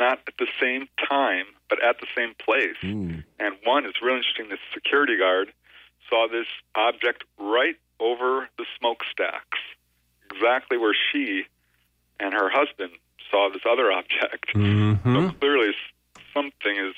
not 0.00 0.18
at 0.26 0.34
the 0.38 0.48
same 0.58 0.88
time, 1.08 1.44
but 1.68 1.80
at 1.84 2.00
the 2.00 2.06
same 2.16 2.34
place. 2.34 2.76
Mm. 2.82 3.22
And 3.38 3.56
one 3.64 3.84
is 3.86 3.94
really 4.02 4.16
interesting. 4.18 4.48
This 4.48 4.58
security 4.74 5.16
guard 5.16 5.52
saw 6.08 6.26
this 6.26 6.46
object 6.74 7.24
right 7.38 7.76
over 8.00 8.48
the 8.56 8.64
smokestacks, 8.78 9.58
exactly 10.32 10.78
where 10.78 10.96
she 11.12 11.44
and 12.20 12.34
her 12.34 12.48
husband 12.48 12.92
saw 13.30 13.48
this 13.52 13.62
other 13.68 13.90
object. 13.92 14.52
Mm-hmm. 14.54 15.28
So 15.28 15.32
clearly, 15.40 15.70
something 16.34 16.76
is, 16.76 16.94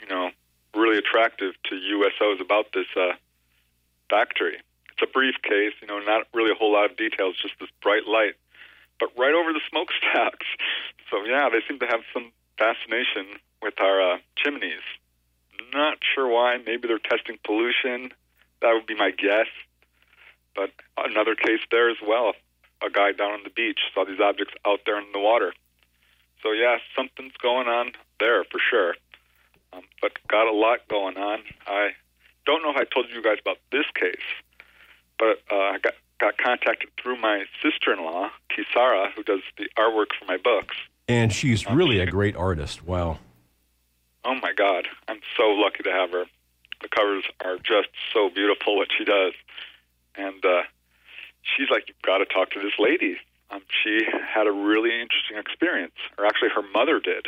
you 0.00 0.06
know, 0.06 0.30
really 0.74 0.98
attractive 0.98 1.54
to 1.64 1.74
USOs 1.74 2.40
about 2.40 2.66
this 2.74 2.86
uh, 2.94 3.12
factory. 4.10 4.58
It's 4.92 5.02
a 5.02 5.06
briefcase, 5.06 5.72
you 5.80 5.88
know, 5.88 5.98
not 6.00 6.26
really 6.34 6.50
a 6.50 6.54
whole 6.54 6.72
lot 6.72 6.90
of 6.90 6.96
details, 6.96 7.36
just 7.40 7.54
this 7.60 7.70
bright 7.82 8.06
light, 8.06 8.34
but 9.00 9.08
right 9.16 9.32
over 9.32 9.52
the 9.52 9.60
smokestacks. 9.70 10.46
So 11.10 11.24
yeah, 11.24 11.48
they 11.48 11.60
seem 11.66 11.78
to 11.78 11.86
have 11.86 12.00
some 12.12 12.32
fascination 12.58 13.40
with 13.62 13.80
our 13.80 14.12
uh, 14.12 14.18
chimneys. 14.36 14.84
Not 15.72 15.96
sure 16.14 16.28
why. 16.28 16.58
Maybe 16.58 16.86
they're 16.86 16.98
testing 16.98 17.38
pollution. 17.44 18.12
That 18.60 18.74
would 18.74 18.84
be 18.84 18.94
my 18.94 19.10
guess. 19.10 19.48
But 20.54 20.70
another 20.98 21.34
case 21.34 21.60
there 21.70 21.88
as 21.88 21.96
well. 22.06 22.34
A 22.80 22.90
guy 22.90 23.12
down 23.12 23.32
on 23.32 23.42
the 23.44 23.50
beach 23.50 23.80
saw 23.92 24.04
these 24.04 24.20
objects 24.20 24.54
out 24.64 24.80
there 24.86 24.98
in 24.98 25.06
the 25.12 25.18
water. 25.18 25.52
So 26.42 26.52
yeah, 26.52 26.78
something's 26.96 27.36
going 27.42 27.66
on 27.66 27.92
there 28.20 28.44
for 28.44 28.60
sure. 28.70 28.94
Um, 29.72 29.82
but 30.00 30.12
got 30.28 30.46
a 30.46 30.52
lot 30.52 30.86
going 30.88 31.16
on. 31.16 31.40
I 31.66 31.90
don't 32.46 32.62
know 32.62 32.70
if 32.70 32.76
I 32.76 32.84
told 32.84 33.06
you 33.12 33.22
guys 33.22 33.38
about 33.40 33.58
this 33.70 33.84
case, 33.94 34.24
but 35.18 35.42
uh, 35.50 35.74
I 35.74 35.78
got 35.82 35.94
got 36.18 36.38
contacted 36.38 36.90
through 37.00 37.20
my 37.20 37.44
sister-in-law, 37.62 38.30
Kisara, 38.50 39.12
who 39.14 39.22
does 39.22 39.40
the 39.56 39.68
artwork 39.78 40.06
for 40.18 40.24
my 40.26 40.36
books. 40.36 40.74
And 41.06 41.32
she's 41.32 41.68
really 41.70 42.00
a 42.00 42.06
great 42.06 42.34
artist. 42.34 42.84
Wow. 42.84 43.18
Oh 44.24 44.34
my 44.42 44.52
God, 44.52 44.88
I'm 45.06 45.20
so 45.36 45.44
lucky 45.50 45.82
to 45.84 45.90
have 45.90 46.10
her. 46.10 46.24
The 46.82 46.88
covers 46.88 47.24
are 47.44 47.56
just 47.58 47.88
so 48.12 48.30
beautiful 48.30 48.76
what 48.76 48.88
she 48.96 49.04
does, 49.04 49.32
and 50.16 50.44
uh, 50.44 50.62
she's 51.56 51.68
like, 51.70 51.84
you've 51.88 52.02
got 52.02 52.18
to 52.18 52.26
talk 52.26 52.50
to 52.50 52.60
this 52.60 52.74
lady. 52.78 53.16
Um, 53.50 53.62
she 53.82 54.00
had 54.04 54.46
a 54.46 54.52
really 54.52 54.90
interesting 55.00 55.38
experience, 55.38 55.94
or 56.18 56.26
actually, 56.26 56.50
her 56.54 56.62
mother 56.74 57.00
did. 57.00 57.26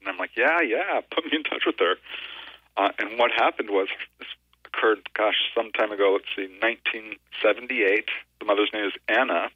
And 0.00 0.08
I'm 0.08 0.18
like, 0.18 0.32
yeah, 0.36 0.60
yeah, 0.60 1.00
put 1.14 1.24
me 1.24 1.30
in 1.34 1.42
touch 1.44 1.62
with 1.66 1.76
her. 1.78 1.94
Uh, 2.76 2.90
and 2.98 3.18
what 3.18 3.30
happened 3.30 3.70
was 3.70 3.88
this 4.18 4.28
occurred, 4.66 5.08
gosh, 5.14 5.36
some 5.54 5.70
time 5.72 5.92
ago. 5.92 6.12
Let's 6.18 6.28
see, 6.36 6.48
1978. 6.60 8.08
The 8.40 8.44
mother's 8.44 8.70
name 8.72 8.86
is 8.86 8.92
Anna, 9.08 9.48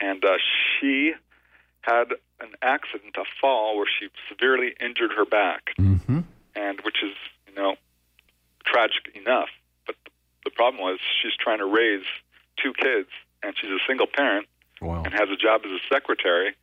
and 0.00 0.24
uh, 0.24 0.36
she 0.80 1.12
had 1.82 2.12
an 2.40 2.52
accident, 2.62 3.16
a 3.16 3.24
fall, 3.40 3.76
where 3.76 3.86
she 3.88 4.08
severely 4.28 4.74
injured 4.80 5.10
her 5.16 5.24
back, 5.24 5.70
Mm-hmm. 5.78 6.20
and 6.54 6.80
which 6.82 7.02
is, 7.02 7.14
you 7.48 7.54
know, 7.54 7.76
tragic 8.64 9.08
enough. 9.14 9.48
But 9.86 9.96
the 10.44 10.50
problem 10.50 10.82
was 10.82 10.98
she's 11.22 11.32
trying 11.38 11.58
to 11.58 11.66
raise 11.66 12.04
two 12.62 12.72
kids, 12.72 13.08
and 13.42 13.54
she's 13.60 13.70
a 13.70 13.78
single 13.86 14.06
parent 14.06 14.46
Wow. 14.80 15.02
and 15.04 15.12
has 15.12 15.28
a 15.30 15.36
job 15.36 15.62
as 15.64 15.70
a 15.72 15.82
secretary, 15.92 16.54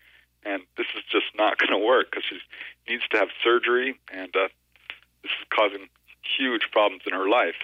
and 0.44 0.64
this 0.78 0.88
is 0.96 1.04
just 1.12 1.26
not 1.36 1.58
going 1.60 1.72
to 1.72 1.86
work 1.86 2.12
because 2.12 2.24
she 2.30 2.40
needs 2.88 3.04
to 3.10 3.18
have 3.18 3.30
surgery, 3.44 4.00
and 4.12 4.36
uh, 4.36 4.48
this 5.24 5.32
is 5.32 5.48
causing 5.54 5.88
huge 6.38 6.70
problems 6.72 7.04
in 7.06 7.14
her 7.14 7.28
life. 7.28 7.56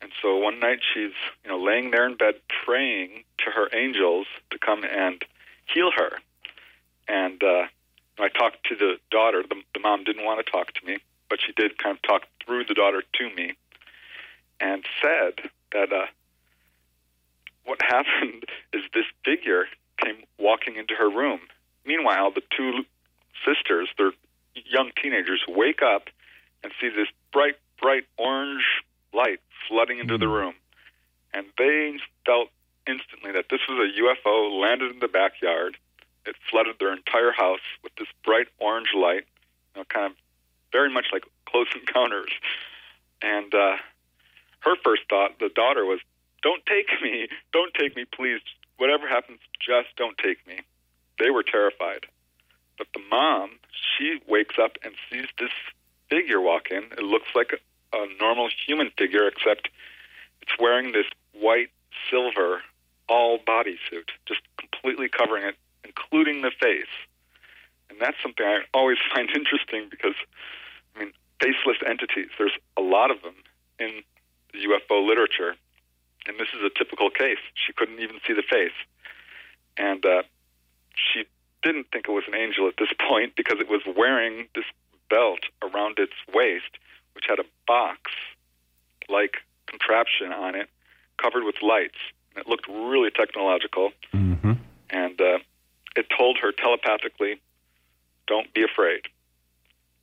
And 0.00 0.12
so 0.22 0.36
one 0.36 0.60
night 0.60 0.78
she's, 0.94 1.12
you 1.44 1.50
know, 1.50 1.58
laying 1.60 1.90
there 1.90 2.06
in 2.06 2.16
bed 2.16 2.34
praying 2.64 3.24
to 3.38 3.50
her 3.50 3.68
angels 3.74 4.26
to 4.50 4.58
come 4.58 4.84
and 4.84 5.24
heal 5.66 5.90
her. 5.96 6.18
And 7.08 7.42
uh, 7.42 7.64
I 8.18 8.28
talked 8.28 8.64
to 8.68 8.76
the 8.76 8.98
daughter. 9.10 9.42
The, 9.48 9.56
the 9.74 9.80
mom 9.80 10.04
didn't 10.04 10.24
want 10.24 10.44
to 10.44 10.50
talk 10.50 10.72
to 10.74 10.86
me, 10.86 10.98
but 11.28 11.40
she 11.44 11.52
did 11.52 11.78
kind 11.78 11.96
of 11.96 12.02
talk 12.02 12.22
through 12.44 12.64
the 12.66 12.74
daughter 12.74 13.02
to 13.14 13.30
me, 13.34 13.54
and 14.60 14.84
said 15.02 15.50
that 15.72 15.92
uh, 15.92 16.06
what 17.68 17.80
happened 17.88 18.44
is 18.72 18.82
this 18.94 19.04
figure 19.24 19.66
came 20.02 20.16
walking 20.38 20.76
into 20.76 20.94
her 20.94 21.10
room. 21.10 21.40
Meanwhile, 21.84 22.32
the 22.32 22.42
two 22.56 22.84
sisters, 23.46 23.88
they're 23.96 24.12
young 24.54 24.90
teenagers, 25.00 25.42
wake 25.46 25.82
up 25.82 26.08
and 26.62 26.72
see 26.80 26.88
this 26.88 27.08
bright, 27.32 27.54
bright 27.80 28.04
orange 28.16 28.64
light 29.12 29.40
flooding 29.68 29.98
into 29.98 30.18
the 30.18 30.28
room. 30.28 30.54
And 31.32 31.46
they 31.56 31.98
felt 32.26 32.48
instantly 32.86 33.32
that 33.32 33.46
this 33.50 33.60
was 33.68 33.78
a 33.78 34.00
UFO 34.00 34.60
landed 34.60 34.92
in 34.92 34.98
the 34.98 35.08
backyard. 35.08 35.76
It 36.26 36.36
flooded 36.50 36.76
their 36.78 36.92
entire 36.92 37.32
house 37.32 37.60
with 37.82 37.94
this 37.96 38.08
bright 38.24 38.48
orange 38.58 38.92
light, 38.94 39.24
you 39.74 39.80
know, 39.80 39.84
kind 39.84 40.06
of 40.06 40.12
very 40.72 40.92
much 40.92 41.06
like 41.12 41.24
Close 41.46 41.68
Encounters. 41.74 42.30
And 43.22 43.54
uh, 43.54 43.76
her 44.60 44.76
first 44.84 45.02
thought, 45.08 45.38
the 45.38 45.48
daughter, 45.54 45.84
was, 45.84 46.00
don't 46.42 46.64
take 46.66 46.88
me. 47.02 47.28
Don't 47.52 47.72
take 47.74 47.96
me, 47.96 48.04
please. 48.04 48.40
Whatever 48.76 49.08
happens, 49.08 49.40
just 49.60 49.88
don't 49.96 50.16
take 50.18 50.46
me. 50.46 50.60
They 51.18 51.30
were 51.30 51.42
terrified. 51.42 52.06
But 52.76 52.88
the 52.94 53.00
mom, 53.10 53.58
she 53.72 54.20
wakes 54.28 54.54
up 54.62 54.76
and 54.84 54.94
sees 55.10 55.26
this 55.38 55.50
figure 56.08 56.40
walk 56.40 56.70
in. 56.70 56.84
It 56.92 57.02
looks 57.02 57.28
like 57.34 57.52
a, 57.52 57.96
a 57.96 58.06
normal 58.20 58.48
human 58.66 58.90
figure, 58.96 59.26
except 59.26 59.68
it's 60.42 60.52
wearing 60.60 60.92
this 60.92 61.06
white, 61.32 61.70
silver, 62.08 62.62
all 63.08 63.38
bodysuit, 63.38 64.10
just 64.26 64.40
completely 64.58 65.08
covering 65.08 65.44
it, 65.44 65.56
including 65.84 66.42
the 66.42 66.52
face. 66.60 66.86
And 67.90 67.98
that's 68.00 68.16
something 68.22 68.46
I 68.46 68.60
always 68.72 68.98
find 69.14 69.28
interesting 69.34 69.88
because, 69.90 70.14
I 70.94 71.00
mean, 71.00 71.12
faceless 71.40 71.78
entities, 71.86 72.28
there's 72.38 72.56
a 72.76 72.82
lot 72.82 73.10
of 73.10 73.22
them 73.22 73.34
in 73.78 74.02
the 74.52 74.60
UFO 74.68 75.06
literature. 75.06 75.54
And 76.28 76.38
this 76.38 76.48
is 76.54 76.60
a 76.62 76.70
typical 76.70 77.10
case. 77.10 77.38
She 77.54 77.72
couldn't 77.72 78.00
even 78.00 78.20
see 78.26 78.34
the 78.34 78.42
face. 78.42 78.76
And 79.78 80.04
uh, 80.04 80.22
she 80.94 81.24
didn't 81.62 81.86
think 81.90 82.06
it 82.06 82.12
was 82.12 82.24
an 82.28 82.34
angel 82.34 82.68
at 82.68 82.74
this 82.78 82.92
point 83.08 83.34
because 83.34 83.58
it 83.58 83.68
was 83.68 83.80
wearing 83.96 84.46
this 84.54 84.66
belt 85.10 85.40
around 85.62 85.98
its 85.98 86.12
waist, 86.32 86.78
which 87.14 87.24
had 87.28 87.38
a 87.38 87.48
box 87.66 88.12
like 89.08 89.38
contraption 89.66 90.32
on 90.32 90.54
it 90.54 90.68
covered 91.16 91.44
with 91.44 91.56
lights. 91.62 91.98
It 92.36 92.46
looked 92.46 92.68
really 92.68 93.10
technological. 93.10 93.90
Mm-hmm. 94.12 94.52
And 94.90 95.20
uh, 95.20 95.38
it 95.96 96.06
told 96.16 96.38
her 96.38 96.52
telepathically, 96.52 97.40
don't 98.26 98.52
be 98.52 98.62
afraid. 98.62 99.02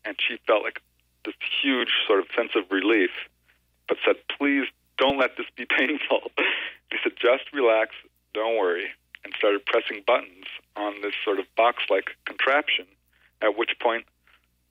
And 0.03 0.15
she 0.19 0.37
felt 0.45 0.63
like 0.63 0.81
this 1.23 1.35
huge 1.61 1.89
sort 2.05 2.19
of 2.19 2.25
sense 2.35 2.51
of 2.55 2.63
relief, 2.69 3.11
but 3.87 3.97
said, 4.05 4.15
please 4.37 4.65
don't 4.97 5.17
let 5.17 5.37
this 5.37 5.47
be 5.55 5.65
painful. 5.77 6.31
he 6.91 6.97
said, 7.03 7.13
just 7.17 7.51
relax, 7.53 7.91
don't 8.33 8.57
worry, 8.57 8.87
and 9.23 9.33
started 9.37 9.65
pressing 9.65 10.03
buttons 10.05 10.45
on 10.75 11.01
this 11.01 11.13
sort 11.23 11.39
of 11.39 11.45
box 11.55 11.83
like 11.89 12.11
contraption, 12.25 12.85
at 13.41 13.57
which 13.57 13.71
point 13.81 14.05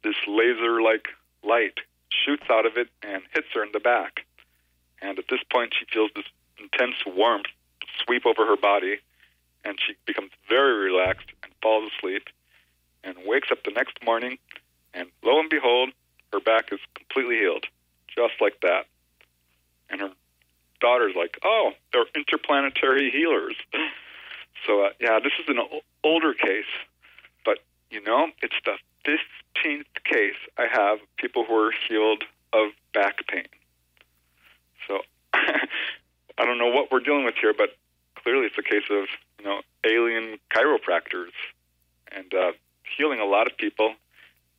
this 0.02 0.16
laser 0.26 0.82
like 0.82 1.08
light 1.42 1.78
shoots 2.10 2.44
out 2.50 2.66
of 2.66 2.76
it 2.76 2.88
and 3.02 3.22
hits 3.34 3.48
her 3.54 3.62
in 3.62 3.72
the 3.72 3.80
back. 3.80 4.26
And 5.02 5.18
at 5.18 5.26
this 5.28 5.40
point, 5.52 5.74
she 5.78 5.86
feels 5.92 6.10
this 6.14 6.24
intense 6.58 6.96
warmth 7.06 7.46
sweep 8.04 8.26
over 8.26 8.46
her 8.46 8.56
body, 8.56 8.98
and 9.64 9.78
she 9.84 9.94
becomes 10.06 10.30
very 10.48 10.90
relaxed 10.90 11.28
and 11.42 11.52
falls 11.62 11.90
asleep 11.96 12.28
and 13.02 13.16
wakes 13.26 13.48
up 13.50 13.64
the 13.64 13.70
next 13.70 14.02
morning 14.04 14.38
And 14.94 15.08
lo 15.24 15.40
and 15.40 15.50
behold, 15.50 15.90
her 16.32 16.40
back 16.40 16.72
is 16.72 16.78
completely 16.94 17.36
healed, 17.36 17.66
just 18.06 18.34
like 18.40 18.60
that. 18.62 18.86
And 19.90 20.00
her 20.00 20.10
daughter's 20.80 21.14
like, 21.16 21.38
"Oh, 21.44 21.72
they're 21.92 22.06
interplanetary 22.14 23.10
healers." 23.10 23.56
So 24.66 24.86
uh, 24.86 24.90
yeah, 25.00 25.18
this 25.20 25.32
is 25.40 25.48
an 25.48 25.58
older 26.02 26.32
case, 26.32 26.64
but 27.44 27.58
you 27.90 28.02
know, 28.02 28.28
it's 28.42 28.54
the 28.64 28.76
fifteenth 29.04 29.88
case 30.04 30.36
I 30.56 30.66
have 30.72 30.98
people 31.16 31.44
who 31.44 31.54
are 31.54 31.72
healed 31.88 32.24
of 32.52 32.70
back 32.92 33.26
pain. 33.26 33.48
So 34.88 35.00
I 35.34 36.44
don't 36.44 36.58
know 36.58 36.68
what 36.70 36.90
we're 36.90 37.00
dealing 37.00 37.24
with 37.24 37.34
here, 37.40 37.54
but 37.56 37.76
clearly 38.14 38.46
it's 38.46 38.58
a 38.58 38.62
case 38.62 38.84
of 38.90 39.06
you 39.38 39.44
know 39.44 39.60
alien 39.84 40.38
chiropractors 40.54 41.32
and 42.10 42.32
uh, 42.34 42.52
healing 42.96 43.20
a 43.20 43.24
lot 43.24 43.50
of 43.50 43.56
people. 43.56 43.94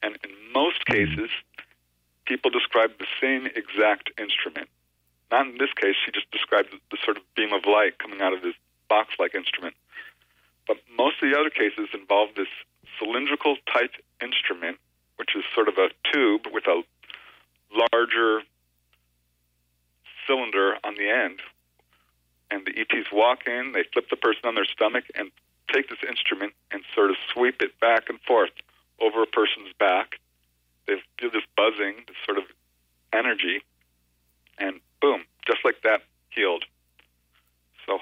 And 0.04 0.18
in 0.24 0.30
most 0.54 0.86
cases, 0.86 1.30
people 2.26 2.52
describe 2.52 2.92
the 3.00 3.08
same 3.20 3.48
exact 3.48 4.12
instrument. 4.20 4.70
Not 5.32 5.48
in 5.48 5.58
this 5.58 5.74
case, 5.76 5.96
she 6.06 6.12
just 6.12 6.30
described 6.32 6.70
the 6.92 6.98
sort 7.04 7.18
of 7.18 7.24
beam 7.36 7.54
of 7.54 7.66
light 7.66 7.98
coming 8.00 8.22
out 8.22 8.34
of 8.34 8.42
this 8.42 8.56
box 8.88 9.16
like 9.20 9.34
instrument. 9.36 9.76
But 10.68 10.78
most 10.98 11.22
of 11.22 11.30
the 11.30 11.38
other 11.38 11.50
cases 11.50 11.90
involve 11.94 12.30
this 12.36 12.48
cylindrical 13.00 13.58
type 13.72 13.92
instrument, 14.22 14.78
which 15.18 15.36
is 15.36 15.44
sort 15.54 15.68
of 15.68 15.78
a 15.78 15.90
tube 16.12 16.48
with 16.52 16.66
a 16.68 16.84
larger 17.74 18.44
cylinder 20.28 20.78
on 20.84 20.96
the 20.96 21.10
end. 21.10 21.40
And 22.52 22.66
the 22.66 22.80
ETs 22.80 23.08
walk 23.12 23.48
in, 23.48 23.72
they 23.74 23.84
flip 23.92 24.10
the 24.10 24.16
person 24.16 24.42
on 24.46 24.56
their 24.56 24.66
stomach, 24.66 25.06
and 25.16 25.32
take 25.74 25.90
this 25.90 26.00
instrument 26.08 26.54
and 26.72 26.84
sort 26.94 27.10
of 27.10 27.18
sweep 27.34 27.62
it 27.62 27.80
back 27.80 28.10
and 28.10 28.20
forth 28.22 28.52
over 29.02 29.24
a 29.24 29.28
person's 29.28 29.74
back. 29.80 30.20
They 30.88 30.96
do 31.18 31.30
this 31.30 31.44
buzzing, 31.58 32.06
this 32.08 32.18
sort 32.26 32.38
of 32.38 32.44
energy, 33.12 33.62
and 34.58 34.80
boom, 35.02 35.22
just 35.48 35.60
like 35.64 35.82
that, 35.84 36.02
healed. 36.30 36.66
So 37.86 38.00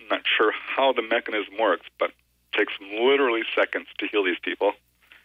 I'm 0.00 0.08
not 0.08 0.22
sure 0.36 0.52
how 0.52 0.92
the 0.92 1.02
mechanism 1.02 1.54
works, 1.58 1.86
but 1.98 2.10
it 2.10 2.58
takes 2.58 2.72
literally 2.80 3.42
seconds 3.54 3.86
to 3.98 4.06
heal 4.06 4.24
these 4.24 4.38
people. 4.42 4.72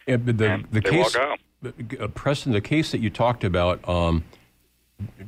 Yeah, 0.06 0.16
but 0.16 0.38
the, 0.38 0.50
And 0.50 0.64
the 0.70 0.80
case, 0.80 1.14
uh, 1.16 2.08
Preston, 2.14 2.52
the 2.52 2.60
case 2.60 2.90
that 2.90 3.00
you 3.00 3.10
talked 3.10 3.44
about, 3.44 3.86
um, 3.88 4.24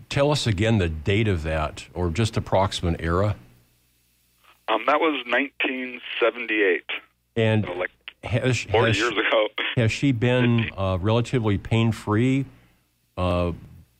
tell 0.08 0.30
us 0.30 0.46
again 0.46 0.78
the 0.78 0.88
date 0.88 1.28
of 1.28 1.42
that, 1.42 1.86
or 1.94 2.10
just 2.10 2.36
approximate 2.36 3.00
era. 3.00 3.36
Um, 4.68 4.84
that 4.86 5.00
was 5.00 5.22
1978, 5.26 6.84
And 7.36 7.64
so 7.64 7.72
like 7.72 7.90
has, 8.24 8.62
40 8.62 8.86
has, 8.86 8.98
years 8.98 9.12
ago. 9.12 9.48
has 9.76 9.92
she 9.92 10.12
been 10.12 10.70
uh, 10.76 10.98
relatively 11.00 11.58
pain 11.58 11.92
free 11.92 12.46
uh, 13.16 13.52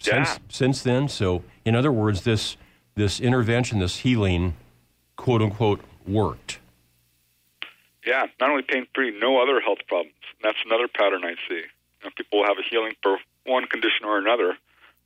Yeah. 0.07 0.37
since 0.49 0.83
then? 0.83 1.09
So, 1.09 1.43
in 1.65 1.75
other 1.75 1.93
words, 1.93 2.23
this 2.23 2.57
this 2.95 3.21
intervention, 3.21 3.79
this 3.79 3.99
healing, 3.99 4.55
quote 5.17 5.43
unquote, 5.43 5.81
worked. 6.07 6.59
Yeah, 8.07 8.27
not 8.41 8.51
only 8.51 8.63
pain 8.63 8.87
free, 8.95 9.17
no 9.19 9.41
other 9.41 9.61
health 9.61 9.79
problems. 9.87 10.15
And 10.33 10.51
that's 10.51 10.59
another 10.67 10.89
pattern 10.89 11.25
I 11.25 11.35
see. 11.49 11.55
You 11.55 12.05
know, 12.05 12.11
people 12.17 12.41
will 12.41 12.47
have 12.47 12.59
a 12.59 12.69
healing 12.69 12.95
for 13.03 13.19
one 13.47 13.67
condition 13.67 14.05
or 14.05 14.19
another, 14.19 14.57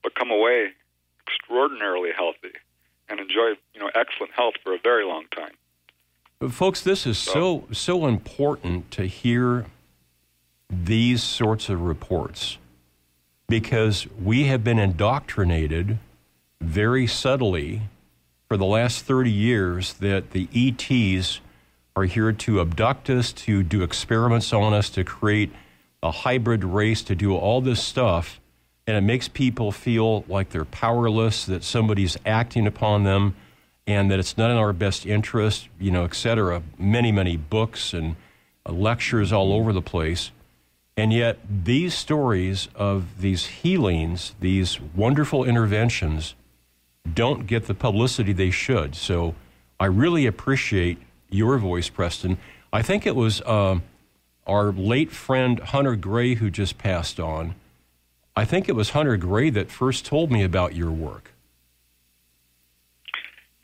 but 0.03 0.15
come 0.15 0.31
away 0.31 0.73
extraordinarily 1.27 2.11
healthy 2.17 2.55
and 3.09 3.21
enjoy 3.21 3.55
you 3.75 3.81
know 3.81 3.91
excellent 3.95 4.33
health 4.33 4.55
for 4.63 4.75
a 4.75 4.79
very 4.79 5.05
long 5.05 5.25
time. 5.35 5.53
But 6.39 6.53
folks, 6.53 6.81
this 6.83 7.07
is 7.07 7.19
so 7.19 7.67
so 7.73 8.07
important 8.07 8.91
to 8.93 9.07
hear 9.07 9.67
these 10.69 11.23
sorts 11.23 11.69
of 11.69 11.81
reports 11.83 12.59
because 13.49 14.07
we 14.23 14.45
have 14.45 14.65
been 14.65 14.79
indoctrinated 14.79 15.99
very 16.61 17.07
subtly 17.07 17.83
for 18.49 18.57
the 18.57 18.65
last 18.65 19.05
30 19.05 19.31
years 19.31 19.95
that 19.95 20.31
the 20.31 20.49
ETs 20.55 21.41
are 21.95 22.05
here 22.05 22.33
to 22.33 22.61
abduct 22.61 23.09
us, 23.09 23.33
to 23.33 23.63
do 23.63 23.83
experiments 23.83 24.53
on 24.53 24.75
us, 24.75 24.91
to 24.91 25.05
create 25.05 25.51
a 26.03 26.11
hybrid 26.11 26.63
race, 26.63 27.03
to 27.03 27.15
do 27.15 27.35
all 27.35 27.61
this 27.61 27.83
stuff. 27.83 28.41
And 28.87 28.97
it 28.97 29.01
makes 29.01 29.29
people 29.29 29.73
feel 29.73 30.25
like 30.29 30.51
they're 30.51 30.65
powerless, 30.65 31.45
that 31.47 31.65
somebody's 31.65 32.17
acting 32.25 32.67
upon 32.67 33.05
them, 33.05 33.35
and 33.87 34.11
that 34.11 34.19
it's 34.19 34.37
not 34.37 34.51
in 34.51 34.57
our 34.57 34.73
best 34.73 35.07
interest, 35.07 35.69
you 35.81 35.91
know, 35.91 36.05
et 36.05 36.15
cetera. 36.15 36.63
Many, 36.79 37.11
many 37.11 37.37
books 37.37 37.93
and 37.93 38.17
lectures 38.69 39.33
all 39.33 39.53
over 39.53 39.73
the 39.73 39.83
place. 39.83 40.31
And 40.97 41.13
yet, 41.13 41.39
these 41.49 41.95
stories 41.95 42.69
of 42.75 43.21
these 43.21 43.47
healings, 43.47 44.35
these 44.41 44.81
wonderful 44.81 45.45
interventions, 45.45 46.35
don't 47.13 47.47
get 47.47 47.67
the 47.67 47.75
publicity 47.75 48.33
they 48.33 48.51
should. 48.51 48.95
So 48.95 49.35
I 49.79 49.87
really 49.87 50.27
appreciate 50.27 50.99
your 51.29 51.59
voice, 51.59 51.91
Preston. 51.91 52.39
I 52.73 52.83
think 52.83 53.07
it 53.07 53.15
was 53.15 53.43
um 53.47 53.83
our 54.47 54.73
late 54.73 55.11
friend 55.11 55.59
Hunter 55.59 55.97
Gray 55.97 56.35
who 56.35 56.51
just 56.51 56.79
passed 56.79 57.21
on. 57.21 57.55
I 58.35 58.45
think 58.45 58.69
it 58.69 58.77
was 58.77 58.91
Hunter 58.91 59.17
Gray 59.17 59.51
that 59.51 59.71
first 59.71 60.07
told 60.07 60.31
me 60.31 60.43
about 60.43 60.75
your 60.75 60.91
work. 60.91 61.33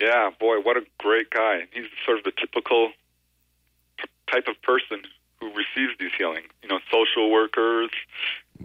Yeah, 0.01 0.31
boy, 0.39 0.57
what 0.61 0.77
a 0.77 0.83
great 0.99 1.31
guy. 1.31 1.61
He's 1.73 1.87
sort 2.05 2.19
of 2.19 2.25
the 2.25 2.33
typical 2.33 2.91
type 4.31 4.49
of 4.49 4.61
person 4.63 5.03
who 5.43 5.51
receives 5.51 5.99
these 5.99 6.13
healings. 6.17 6.47
You 6.63 6.69
know, 6.69 6.79
social 6.91 7.31
workers, 7.31 7.91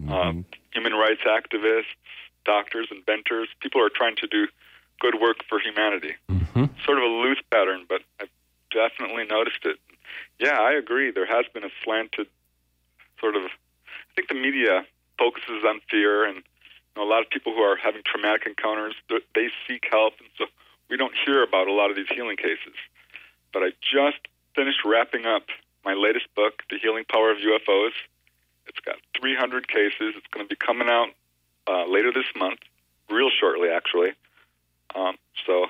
um, 0.08 0.46
human 0.72 0.94
rights 0.94 1.22
activists, 1.26 1.90
doctors, 2.46 2.88
inventors. 2.92 3.50
People 3.60 3.82
are 3.82 3.90
trying 3.90 4.16
to 4.18 4.28
do 4.28 4.48
good 5.00 5.16
work 5.20 5.38
for 5.50 5.60
humanity. 5.60 6.14
Mm-hmm. 6.30 6.66
Sort 6.86 6.98
of 7.00 7.04
a 7.04 7.08
loose 7.08 7.42
pattern, 7.52 7.86
but 7.90 8.02
I've 8.22 8.30
definitely 8.70 9.26
noticed 9.26 9.66
it. 9.66 9.78
Yeah, 10.40 10.60
I 10.62 10.74
agree. 10.74 11.10
There 11.12 11.26
has 11.26 11.46
been 11.52 11.64
a 11.64 11.74
slanted 11.84 12.28
sort 13.20 13.36
of. 13.36 13.42
I 13.44 14.12
think 14.16 14.30
the 14.30 14.36
media 14.36 14.86
focuses 15.18 15.64
on 15.66 15.82
fear, 15.90 16.26
and 16.26 16.38
you 16.38 16.96
know, 16.96 17.04
a 17.04 17.10
lot 17.10 17.22
of 17.22 17.30
people 17.30 17.54
who 17.54 17.62
are 17.62 17.76
having 17.76 18.02
traumatic 18.06 18.46
encounters 18.46 18.94
they 19.10 19.50
seek 19.68 19.86
help, 19.90 20.14
and 20.20 20.30
so 20.38 20.46
we 20.90 20.98
don't 20.98 21.14
hear 21.26 21.42
about 21.42 21.68
a 21.68 21.74
lot 21.74 21.90
of 21.90 21.96
these 21.96 22.10
healing 22.14 22.38
cases. 22.38 22.78
But 23.52 23.64
I 23.64 23.70
just 23.82 24.22
finished 24.56 24.86
wrapping 24.86 25.26
up 25.26 25.44
my 25.88 25.94
latest 25.94 26.28
book, 26.36 26.64
The 26.70 26.78
Healing 26.78 27.06
Power 27.10 27.32
of 27.32 27.38
UFOs. 27.38 27.94
It's 28.68 28.80
got 28.82 28.98
300 29.18 29.70
cases. 29.70 30.16
It's 30.18 30.28
going 30.32 30.46
to 30.46 30.50
be 30.50 30.58
coming 30.58 30.90
out 30.90 31.08
uh, 31.66 31.86
later 31.90 32.12
this 32.12 32.26
month, 32.36 32.60
real 33.10 33.30
shortly, 33.30 33.70
actually. 33.70 34.12
Um, 34.94 35.16
so 35.46 35.68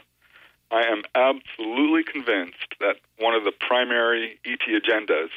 I 0.71 0.85
am 0.85 1.03
absolutely 1.13 2.03
convinced 2.03 2.73
that 2.79 2.95
one 3.19 3.35
of 3.35 3.43
the 3.43 3.51
primary 3.51 4.39
ET 4.43 4.61
agendas 4.67 5.29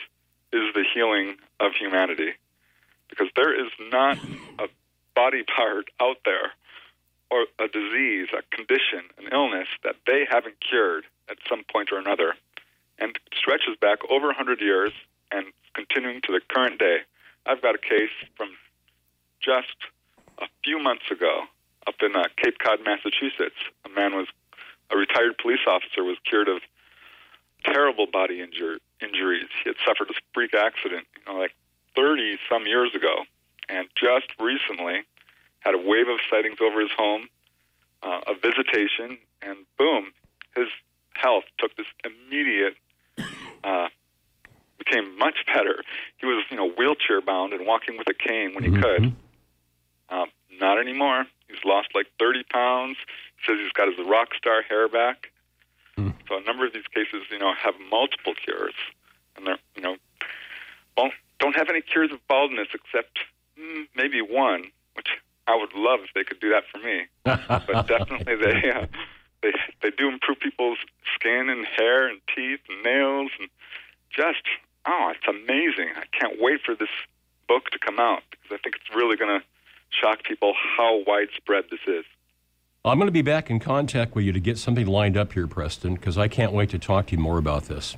is 0.50 0.72
the 0.72 0.84
healing 0.94 1.36
of 1.60 1.72
humanity. 1.78 2.32
Because 3.10 3.28
there 3.36 3.52
is 3.52 3.70
not 3.92 4.16
a 4.58 4.68
body 5.14 5.42
part 5.42 5.90
out 6.00 6.16
there 6.24 6.52
or 7.30 7.44
a 7.58 7.68
disease, 7.68 8.28
a 8.32 8.56
condition, 8.56 9.04
an 9.18 9.28
illness 9.30 9.68
that 9.84 9.96
they 10.06 10.26
haven't 10.28 10.54
cured 10.58 11.04
at 11.28 11.36
some 11.50 11.64
point 11.70 11.92
or 11.92 11.98
another. 11.98 12.34
And 13.00 13.18
stretches 13.34 13.76
back 13.80 13.98
over 14.10 14.26
100 14.26 14.60
years 14.60 14.92
and 15.32 15.46
continuing 15.74 16.20
to 16.22 16.32
the 16.32 16.40
current 16.48 16.78
day. 16.78 16.98
I've 17.46 17.62
got 17.62 17.74
a 17.74 17.78
case 17.78 18.10
from 18.36 18.50
just 19.40 19.76
a 20.38 20.46
few 20.64 20.78
months 20.78 21.10
ago 21.10 21.44
up 21.86 21.94
in 22.02 22.14
uh, 22.14 22.24
Cape 22.36 22.58
Cod, 22.58 22.80
Massachusetts. 22.84 23.56
A 23.86 23.88
man 23.88 24.14
was 24.14 24.26
a 24.90 24.96
retired 24.96 25.38
police 25.38 25.60
officer 25.66 26.04
was 26.04 26.18
cured 26.24 26.48
of 26.48 26.60
terrible 27.64 28.06
body 28.06 28.38
injur- 28.38 28.80
injuries. 29.00 29.48
He 29.62 29.70
had 29.70 29.76
suffered 29.86 30.10
a 30.10 30.14
freak 30.34 30.54
accident, 30.54 31.06
you 31.16 31.32
know, 31.32 31.38
like 31.38 31.54
30 31.96 32.38
some 32.50 32.66
years 32.66 32.94
ago, 32.94 33.24
and 33.68 33.88
just 33.96 34.26
recently 34.38 35.02
had 35.60 35.74
a 35.74 35.78
wave 35.78 36.08
of 36.08 36.18
sightings 36.30 36.58
over 36.60 36.80
his 36.80 36.90
home, 36.96 37.28
uh, 38.02 38.20
a 38.26 38.34
visitation, 38.34 39.18
and 39.42 39.58
boom, 39.78 40.12
his 40.56 40.68
health 41.14 41.44
took 41.58 41.76
this 41.76 41.86
immediate, 42.04 42.74
uh, 43.64 43.88
became 44.78 45.16
much 45.18 45.44
better. 45.46 45.82
He 46.18 46.26
was, 46.26 46.44
you 46.50 46.56
know, 46.56 46.70
wheelchair 46.70 47.20
bound 47.20 47.52
and 47.52 47.66
walking 47.66 47.96
with 47.98 48.08
a 48.08 48.14
cane 48.14 48.54
when 48.54 48.64
he 48.64 48.70
could. 48.80 49.14
Um, 50.08 50.26
not 50.60 50.78
anymore. 50.78 51.26
He's 51.48 51.64
lost 51.64 51.88
like 51.94 52.06
30 52.18 52.42
pounds. 52.52 52.96
Says 53.46 53.56
he's 53.62 53.72
got 53.72 53.88
his 53.88 54.06
rock 54.06 54.34
star 54.36 54.62
hair 54.62 54.88
back. 54.88 55.30
So 56.28 56.36
a 56.36 56.42
number 56.42 56.64
of 56.64 56.72
these 56.72 56.86
cases, 56.94 57.26
you 57.30 57.38
know, 57.38 57.52
have 57.54 57.74
multiple 57.90 58.34
cures, 58.34 58.74
and 59.36 59.46
they're, 59.46 59.58
you 59.74 59.82
know, 59.82 59.96
won't, 60.96 61.12
don't 61.40 61.56
have 61.56 61.68
any 61.68 61.80
cures 61.80 62.12
of 62.12 62.26
baldness 62.28 62.68
except 62.72 63.18
mm, 63.58 63.86
maybe 63.96 64.22
one, 64.22 64.70
which 64.94 65.08
I 65.48 65.56
would 65.56 65.74
love 65.74 66.00
if 66.04 66.10
they 66.14 66.22
could 66.22 66.38
do 66.38 66.50
that 66.50 66.62
for 66.70 66.78
me. 66.78 67.06
but 67.24 67.86
definitely 67.88 68.36
they 68.36 68.70
uh, 68.70 68.86
they 69.42 69.52
they 69.82 69.90
do 69.90 70.08
improve 70.08 70.40
people's 70.40 70.78
skin 71.14 71.48
and 71.48 71.66
hair 71.66 72.08
and 72.08 72.20
teeth 72.34 72.60
and 72.68 72.82
nails 72.82 73.30
and 73.38 73.48
just 74.10 74.42
oh, 74.86 75.12
it's 75.14 75.26
amazing. 75.28 75.92
I 75.96 76.04
can't 76.18 76.40
wait 76.40 76.60
for 76.64 76.74
this 76.74 76.88
book 77.48 77.70
to 77.70 77.78
come 77.78 77.98
out 77.98 78.22
because 78.30 78.52
I 78.52 78.58
think 78.62 78.76
it's 78.76 78.94
really 78.94 79.16
going 79.16 79.40
to 79.40 79.44
shock 79.90 80.22
people 80.22 80.54
how 80.76 81.02
widespread 81.06 81.64
this 81.70 81.80
is. 81.86 82.04
I'm 82.84 82.98
going 82.98 83.08
to 83.08 83.12
be 83.12 83.22
back 83.22 83.50
in 83.50 83.58
contact 83.58 84.14
with 84.14 84.24
you 84.24 84.32
to 84.32 84.40
get 84.40 84.56
something 84.56 84.86
lined 84.86 85.16
up 85.16 85.34
here, 85.34 85.46
Preston, 85.46 85.94
because 85.94 86.16
I 86.16 86.28
can't 86.28 86.52
wait 86.52 86.70
to 86.70 86.78
talk 86.78 87.08
to 87.08 87.16
you 87.16 87.18
more 87.18 87.38
about 87.38 87.64
this. 87.64 87.96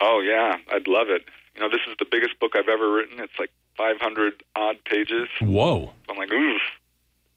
Oh 0.00 0.20
yeah, 0.20 0.56
I'd 0.74 0.86
love 0.86 1.08
it. 1.08 1.22
You 1.54 1.62
know, 1.62 1.70
this 1.70 1.80
is 1.88 1.94
the 1.98 2.06
biggest 2.10 2.38
book 2.40 2.52
I've 2.56 2.68
ever 2.68 2.92
written. 2.92 3.20
It's 3.20 3.38
like 3.38 3.50
500 3.76 4.42
odd 4.56 4.76
pages. 4.84 5.28
Whoa. 5.40 5.92
I'm 6.08 6.16
like, 6.16 6.32
oof. 6.32 6.60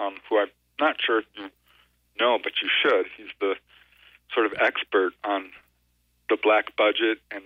um, 0.00 0.16
who 0.28 0.38
I'm 0.38 0.48
not 0.80 0.96
sure 1.00 1.20
if 1.20 1.26
you 1.36 1.48
know, 2.18 2.38
but 2.42 2.52
you 2.60 2.68
should. 2.82 3.06
He's 3.16 3.30
the 3.40 3.54
sort 4.34 4.46
of 4.46 4.54
expert 4.60 5.12
on 5.22 5.50
the 6.28 6.36
black 6.42 6.76
budget 6.76 7.18
and 7.30 7.44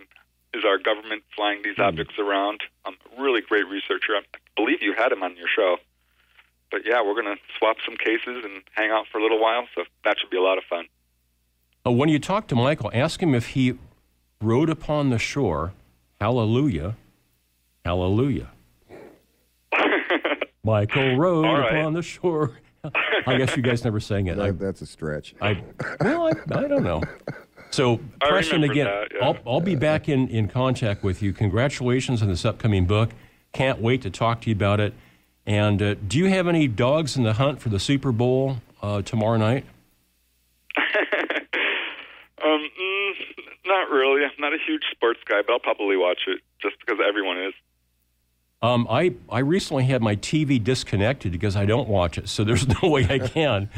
is 0.55 0.65
our 0.65 0.79
government 0.79 1.23
flying 1.35 1.61
these 1.63 1.79
objects 1.79 2.15
around. 2.19 2.61
Um, 2.87 2.97
really 3.19 3.43
great 3.43 3.67
researcher. 3.67 4.17
I 4.17 4.23
believe 4.57 4.79
you 4.81 4.95
had 4.97 5.13
him 5.13 5.23
on 5.23 5.37
your 5.37 5.49
show. 5.55 5.77
But 6.71 6.83
yeah, 6.85 7.03
we're 7.03 7.15
going 7.15 7.37
to 7.37 7.41
swap 7.59 7.77
some 7.85 7.97
cases 7.97 8.45
and 8.45 8.63
hang 8.73 8.91
out 8.91 9.07
for 9.11 9.19
a 9.19 9.23
little 9.23 9.41
while, 9.41 9.67
so 9.75 9.85
that 10.05 10.17
should 10.19 10.31
be 10.31 10.37
a 10.37 10.43
lot 10.43 10.59
of 10.59 10.65
fun. 10.69 10.87
Uh, 11.87 11.93
when 11.93 12.09
you 12.09 12.19
talk 12.19 12.49
to 12.49 12.57
Michael, 12.57 12.91
ask 12.93 13.23
him 13.23 13.35
if 13.35 13.49
he 13.49 13.75
rode 14.41 14.69
upon 14.69 15.11
the 15.11 15.19
shore. 15.19 15.73
Hallelujah. 16.21 16.97
Hallelujah. 17.85 18.51
Michael 20.65 21.17
rode 21.17 21.45
All 21.45 21.59
right. 21.61 21.79
upon 21.79 21.93
the 21.93 22.03
shore. 22.03 22.53
I 23.27 23.37
guess 23.39 23.57
you 23.57 23.63
guys 23.63 23.85
never 23.85 24.01
sang 24.01 24.27
it. 24.27 24.39
I, 24.39 24.51
that's 24.51 24.81
a 24.81 24.87
stretch. 24.87 25.35
I, 25.41 25.63
well, 26.01 26.29
I, 26.29 26.33
I 26.59 26.69
don't 26.69 26.83
know. 26.83 27.03
So, 27.71 28.01
I 28.23 28.29
Preston, 28.29 28.65
again, 28.65 28.87
that, 28.87 29.09
yeah. 29.15 29.27
I'll, 29.27 29.37
I'll 29.47 29.61
be 29.61 29.75
back 29.75 30.09
in, 30.09 30.29
in 30.29 30.49
contact 30.49 31.03
with 31.03 31.23
you. 31.23 31.33
Congratulations 31.33 32.23
on 32.23 32.29
this 32.29 32.45
upcoming 32.45 32.87
book. 32.87 33.11
Can't 33.53 33.81
wait 33.81 34.03
to 34.03 34.11
talk 34.11 34.41
to 34.43 34.51
you 34.51 34.57
about 34.57 34.81
it. 34.81 34.95
And 35.47 35.81
uh, 35.81 35.95
do 35.95 36.19
you 36.19 36.27
have 36.27 36.49
any 36.49 36.67
dogs 36.67 37.17
in 37.17 37.23
the 37.23 37.35
hunt 37.35 37.61
for 37.61 37.69
the 37.69 37.79
Super 37.79 38.13
Bowl 38.13 38.57
uh, 38.83 39.03
tomorrow 39.03 39.39
night? 39.39 39.65
Um, 42.45 42.69
mm, 42.81 43.13
not 43.65 43.91
really. 43.91 44.23
I'm 44.25 44.31
not 44.39 44.53
a 44.53 44.59
huge 44.65 44.83
sports 44.93 45.21
guy, 45.25 45.41
but 45.45 45.55
I'll 45.55 45.59
probably 45.59 45.97
watch 45.97 46.21
it 46.29 46.41
just 46.63 46.77
because 46.79 46.99
everyone 47.07 47.39
is. 47.43 47.55
Um, 48.63 48.87
I, 48.89 49.15
I 49.29 49.41
recently 49.41 49.85
had 49.85 50.03
my 50.03 50.17
TV 50.17 50.63
disconnected 50.63 51.33
because 51.33 51.57
I 51.57 51.67
don't 51.67 51.89
watch 51.89 52.19
it, 52.19 52.29
so 52.29 52.45
there's 52.45 52.67
no 52.83 52.89
way 52.89 53.07
I 53.09 53.19
can. 53.29 53.69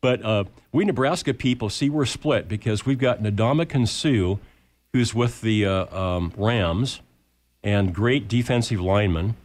But 0.00 0.22
uh, 0.24 0.44
we 0.72 0.84
Nebraska 0.84 1.34
people 1.34 1.70
see 1.70 1.88
we're 1.88 2.06
split 2.06 2.48
because 2.48 2.84
we've 2.84 2.98
got 2.98 3.22
Ndamukong 3.22 3.86
Suh, 3.88 4.40
who's 4.92 5.14
with 5.14 5.40
the 5.40 5.66
uh, 5.66 5.96
um, 5.96 6.32
Rams, 6.36 7.00
and 7.62 7.94
great 7.94 8.28
defensive 8.28 8.80
lineman. 8.80 9.36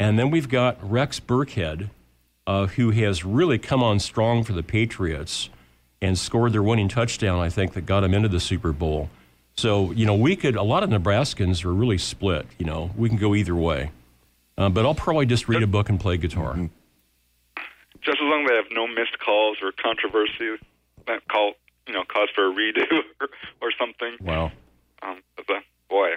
And 0.00 0.18
then 0.18 0.30
we've 0.30 0.48
got 0.48 0.78
Rex 0.82 1.20
Burkhead, 1.20 1.90
uh, 2.46 2.68
who 2.68 2.90
has 2.90 3.22
really 3.22 3.58
come 3.58 3.82
on 3.82 4.00
strong 4.00 4.42
for 4.42 4.54
the 4.54 4.62
Patriots 4.62 5.50
and 6.00 6.18
scored 6.18 6.54
their 6.54 6.62
winning 6.62 6.88
touchdown, 6.88 7.38
I 7.38 7.50
think, 7.50 7.74
that 7.74 7.82
got 7.82 8.00
them 8.00 8.14
into 8.14 8.28
the 8.28 8.40
Super 8.40 8.72
Bowl. 8.72 9.10
So, 9.56 9.90
you 9.90 10.06
know, 10.06 10.14
we 10.14 10.36
could, 10.36 10.56
a 10.56 10.62
lot 10.62 10.82
of 10.82 10.88
Nebraskans 10.88 11.66
are 11.66 11.74
really 11.74 11.98
split. 11.98 12.46
You 12.58 12.64
know, 12.64 12.90
we 12.96 13.10
can 13.10 13.18
go 13.18 13.34
either 13.34 13.54
way. 13.54 13.90
Uh, 14.56 14.70
but 14.70 14.86
I'll 14.86 14.94
probably 14.94 15.26
just 15.26 15.48
read 15.48 15.62
a 15.62 15.66
book 15.66 15.90
and 15.90 16.00
play 16.00 16.16
guitar. 16.16 16.54
Just 18.00 18.16
as 18.16 18.22
long 18.22 18.44
as 18.44 18.48
they 18.48 18.56
have 18.56 18.72
no 18.72 18.86
missed 18.86 19.18
calls 19.18 19.58
or 19.62 19.70
controversy 19.72 20.56
that 21.06 21.28
call, 21.28 21.52
you 21.86 21.92
know, 21.92 22.04
cause 22.08 22.30
for 22.34 22.50
a 22.50 22.54
redo 22.54 22.86
or, 23.20 23.28
or 23.60 23.70
something. 23.78 24.16
Wow. 24.18 24.50
Um, 25.02 25.20
but 25.36 25.62
boy, 25.90 26.12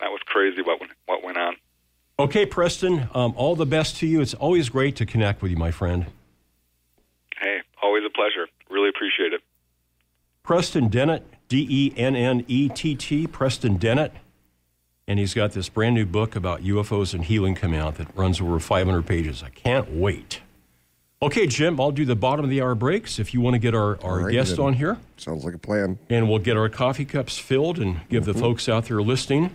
that 0.00 0.10
was 0.10 0.22
crazy 0.24 0.62
what 0.62 0.80
went, 0.80 0.92
what 1.04 1.22
went 1.22 1.36
on. 1.36 1.56
Okay, 2.18 2.46
Preston, 2.46 3.10
um, 3.12 3.34
all 3.36 3.54
the 3.56 3.66
best 3.66 3.98
to 3.98 4.06
you. 4.06 4.22
It's 4.22 4.32
always 4.32 4.70
great 4.70 4.96
to 4.96 5.04
connect 5.04 5.42
with 5.42 5.50
you, 5.50 5.58
my 5.58 5.70
friend. 5.70 6.06
Hey, 7.38 7.58
always 7.82 8.04
a 8.06 8.10
pleasure. 8.10 8.48
Really 8.70 8.88
appreciate 8.88 9.34
it. 9.34 9.42
Preston 10.42 10.88
Dennett, 10.88 11.24
D 11.48 11.66
E 11.68 11.92
N 11.94 12.16
N 12.16 12.42
E 12.48 12.70
T 12.70 12.94
T, 12.94 13.26
Preston 13.26 13.76
Dennett. 13.76 14.12
And 15.06 15.18
he's 15.18 15.34
got 15.34 15.52
this 15.52 15.68
brand 15.68 15.94
new 15.94 16.06
book 16.06 16.34
about 16.34 16.62
UFOs 16.62 17.12
and 17.12 17.22
healing 17.22 17.54
coming 17.54 17.78
out 17.78 17.96
that 17.96 18.08
runs 18.16 18.40
over 18.40 18.58
500 18.58 19.04
pages. 19.04 19.42
I 19.42 19.50
can't 19.50 19.92
wait. 19.92 20.40
Okay, 21.20 21.46
Jim, 21.46 21.78
I'll 21.78 21.92
do 21.92 22.06
the 22.06 22.16
bottom 22.16 22.44
of 22.44 22.50
the 22.50 22.62
hour 22.62 22.74
breaks 22.74 23.18
if 23.18 23.34
you 23.34 23.42
want 23.42 23.54
to 23.54 23.58
get 23.58 23.74
our, 23.74 24.02
our 24.02 24.20
All 24.20 24.24
right, 24.24 24.32
guest 24.32 24.58
on 24.58 24.72
here. 24.72 24.96
Sounds 25.18 25.44
like 25.44 25.54
a 25.54 25.58
plan. 25.58 25.98
And 26.08 26.28
we'll 26.28 26.38
get 26.38 26.56
our 26.56 26.68
coffee 26.70 27.04
cups 27.04 27.38
filled 27.38 27.78
and 27.78 28.00
give 28.08 28.24
the 28.24 28.34
folks 28.34 28.68
out 28.70 28.86
there 28.86 29.02
listening 29.02 29.54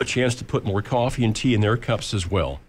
a 0.00 0.04
chance 0.04 0.34
to 0.36 0.44
put 0.44 0.64
more 0.64 0.82
coffee 0.82 1.24
and 1.24 1.34
tea 1.34 1.54
in 1.54 1.60
their 1.60 1.76
cups 1.76 2.12
as 2.12 2.30
well. 2.30 2.60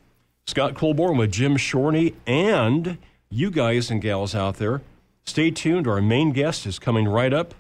Scott 0.45 0.75
Colborn 0.75 1.17
with 1.17 1.31
Jim 1.31 1.57
Shorney 1.57 2.15
and 2.25 2.97
you 3.29 3.51
guys 3.51 3.91
and 3.91 4.01
gals 4.01 4.33
out 4.33 4.57
there. 4.57 4.81
Stay 5.25 5.51
tuned. 5.51 5.87
Our 5.87 6.01
main 6.01 6.31
guest 6.31 6.65
is 6.65 6.79
coming 6.79 7.07
right 7.07 7.33
up, 7.33 7.53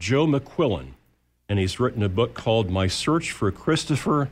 Joe 0.00 0.26
McQuillan. 0.26 0.88
And 1.48 1.60
he's 1.60 1.78
written 1.78 2.02
a 2.02 2.08
book 2.08 2.34
called 2.34 2.68
My 2.70 2.88
Search 2.88 3.30
for 3.30 3.52
Christopher 3.52 4.30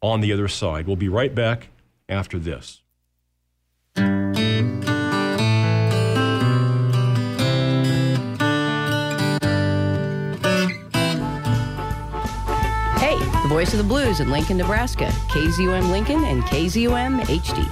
on 0.00 0.20
the 0.20 0.32
Other 0.32 0.46
Side. 0.46 0.86
We'll 0.86 0.94
be 0.94 1.08
right 1.08 1.34
back 1.34 1.68
after 2.08 2.38
this. 2.38 2.82
Voice 13.54 13.72
of 13.72 13.78
the 13.78 13.84
blues 13.84 14.18
in 14.18 14.30
Lincoln, 14.30 14.56
Nebraska. 14.56 15.06
KZUM 15.28 15.92
Lincoln 15.92 16.24
and 16.24 16.42
KZUM 16.42 17.20
HD. 17.20 17.64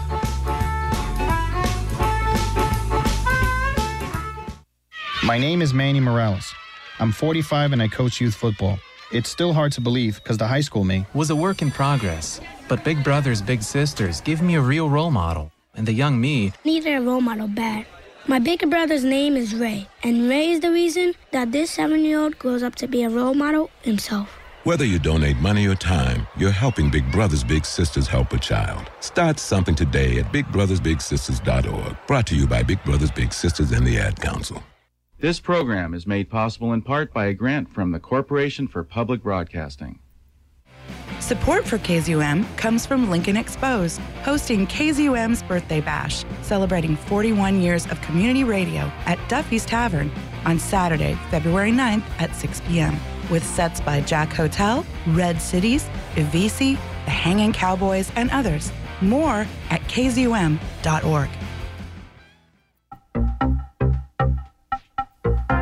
My 5.25 5.39
name 5.39 5.61
is 5.61 5.75
Manny 5.75 5.99
Morales. 5.99 6.55
I'm 7.01 7.11
45 7.11 7.73
and 7.73 7.83
I 7.83 7.89
coach 7.89 8.21
youth 8.21 8.37
football. 8.37 8.79
It's 9.11 9.29
still 9.29 9.53
hard 9.53 9.73
to 9.73 9.81
believe 9.81 10.23
because 10.23 10.39
the 10.39 10.47
high 10.47 10.61
school 10.61 10.85
me 10.85 11.05
was 11.15 11.31
a 11.31 11.35
work 11.35 11.63
in 11.63 11.73
progress. 11.73 12.41
But 12.69 12.85
Big 12.85 13.03
Brothers 13.03 13.43
Big 13.43 13.61
Sisters 13.61 14.21
give 14.21 14.41
me 14.41 14.55
a 14.55 14.61
real 14.61 14.89
role 14.89 15.11
model. 15.11 15.51
And 15.75 15.85
the 15.85 15.93
young 15.93 16.21
me, 16.21 16.53
Neither 16.65 16.99
a 16.99 17.01
role 17.01 17.21
model 17.21 17.49
bad. 17.49 17.87
My 18.29 18.39
bigger 18.39 18.69
brother's 18.69 19.03
name 19.03 19.37
is 19.37 19.53
Ray, 19.53 19.89
and 20.05 20.29
Ray 20.29 20.53
is 20.53 20.61
the 20.61 20.71
reason 20.71 21.15
that 21.33 21.51
this 21.51 21.73
seven 21.73 22.05
year 22.05 22.21
old 22.21 22.39
grows 22.39 22.63
up 22.63 22.77
to 22.77 22.87
be 22.87 23.03
a 23.03 23.11
role 23.11 23.35
model 23.35 23.69
himself. 23.83 24.39
Whether 24.65 24.85
you 24.85 25.01
donate 25.01 25.39
money 25.39 25.67
or 25.67 25.75
time, 25.75 26.25
you're 26.37 26.53
helping 26.53 26.89
Big 26.89 27.11
Brothers 27.11 27.43
Big 27.43 27.65
Sisters 27.65 28.07
help 28.07 28.33
a 28.33 28.39
child. 28.39 28.93
Start 29.01 29.41
something 29.41 29.75
today 29.75 30.21
at 30.21 30.33
bigbrothersbigsisters.org. 30.33 31.97
Brought 32.07 32.27
to 32.29 32.37
you 32.37 32.47
by 32.47 32.63
Big 32.63 32.81
Brothers 32.85 33.11
Big 33.11 33.33
Sisters 33.33 33.73
and 33.73 33.85
the 33.85 33.99
Ad 33.99 34.21
Council. 34.21 34.63
This 35.19 35.41
program 35.41 35.95
is 35.95 36.07
made 36.07 36.31
possible 36.31 36.73
in 36.73 36.83
part 36.83 37.13
by 37.13 37.27
a 37.27 37.35
grant 37.35 37.75
from 37.75 37.91
the 37.91 37.99
Corporation 37.99 38.69
for 38.69 38.85
Public 38.85 39.25
Broadcasting. 39.25 39.99
Support 41.19 41.67
for 41.67 41.79
KZUM 41.79 42.57
comes 42.57 42.87
from 42.87 43.11
Lincoln 43.11 43.37
Exposed, 43.37 43.99
hosting 44.23 44.69
KZUM's 44.69 45.43
Birthday 45.43 45.81
Bash, 45.81 46.25
celebrating 46.43 46.95
41 46.95 47.61
years 47.61 47.87
of 47.87 48.01
community 48.03 48.45
radio 48.45 48.93
at 49.07 49.19
Duffy's 49.29 49.67
Tavern 49.67 50.09
on 50.45 50.61
Saturday, 50.61 51.19
February 51.33 51.73
9th 51.73 52.05
at 52.21 52.33
6 52.37 52.61
p.m. 52.69 52.97
With 53.31 53.45
sets 53.45 53.81
by 53.81 54.01
Jack 54.01 54.33
Hotel, 54.33 54.85
Red 55.09 55.41
Cities, 55.41 55.89
Evisi, 56.15 56.77
The 57.05 57.11
Hanging 57.11 57.53
Cowboys, 57.53 58.11
and 58.17 58.31
others. 58.31 58.73
More 59.01 59.47
at 59.71 59.81
kzum.org. 59.83 61.29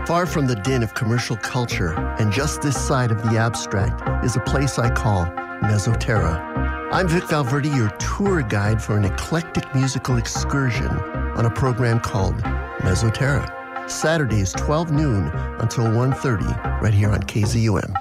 Far 0.06 0.26
from 0.26 0.48
the 0.48 0.56
din 0.56 0.82
of 0.82 0.94
commercial 0.94 1.36
culture 1.36 1.94
and 2.18 2.32
just 2.32 2.62
this 2.62 2.76
side 2.76 3.12
of 3.12 3.22
the 3.22 3.38
abstract 3.38 4.24
is 4.24 4.34
a 4.34 4.40
place 4.40 4.76
I 4.76 4.90
call 4.90 5.26
Mesoterra. 5.62 6.50
I'm 6.92 7.06
Vic 7.06 7.28
Valverde, 7.28 7.68
your 7.68 7.90
tour 7.90 8.42
guide 8.42 8.82
for 8.82 8.96
an 8.96 9.04
eclectic 9.04 9.72
musical 9.72 10.16
excursion 10.16 10.88
on 10.88 11.46
a 11.46 11.50
program 11.50 12.00
called 12.00 12.34
Mesoterra. 12.80 13.59
Saturdays, 13.90 14.52
12 14.52 14.92
noon 14.92 15.28
until 15.58 15.84
1.30, 15.84 16.80
right 16.80 16.94
here 16.94 17.10
on 17.10 17.22
KZUM. 17.22 17.94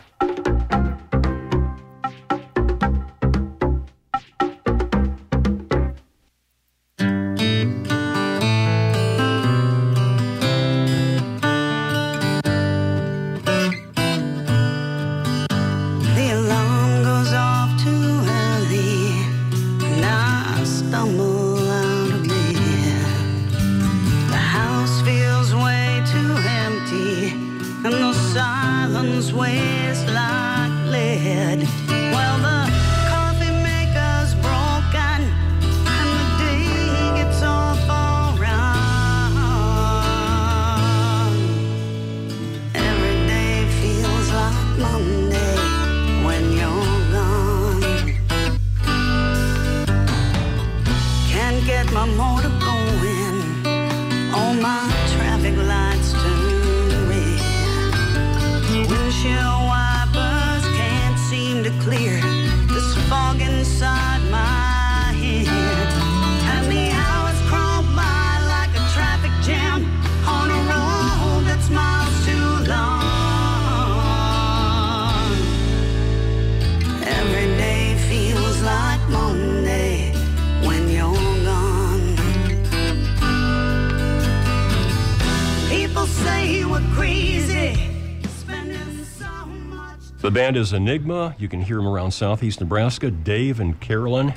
Is 90.60 90.74
Enigma. 90.74 91.36
You 91.40 91.48
can 91.48 91.62
hear 91.62 91.78
them 91.78 91.88
around 91.88 92.12
southeast 92.12 92.60
Nebraska. 92.60 93.10
Dave 93.10 93.62
and 93.62 93.80
Carolyn. 93.80 94.34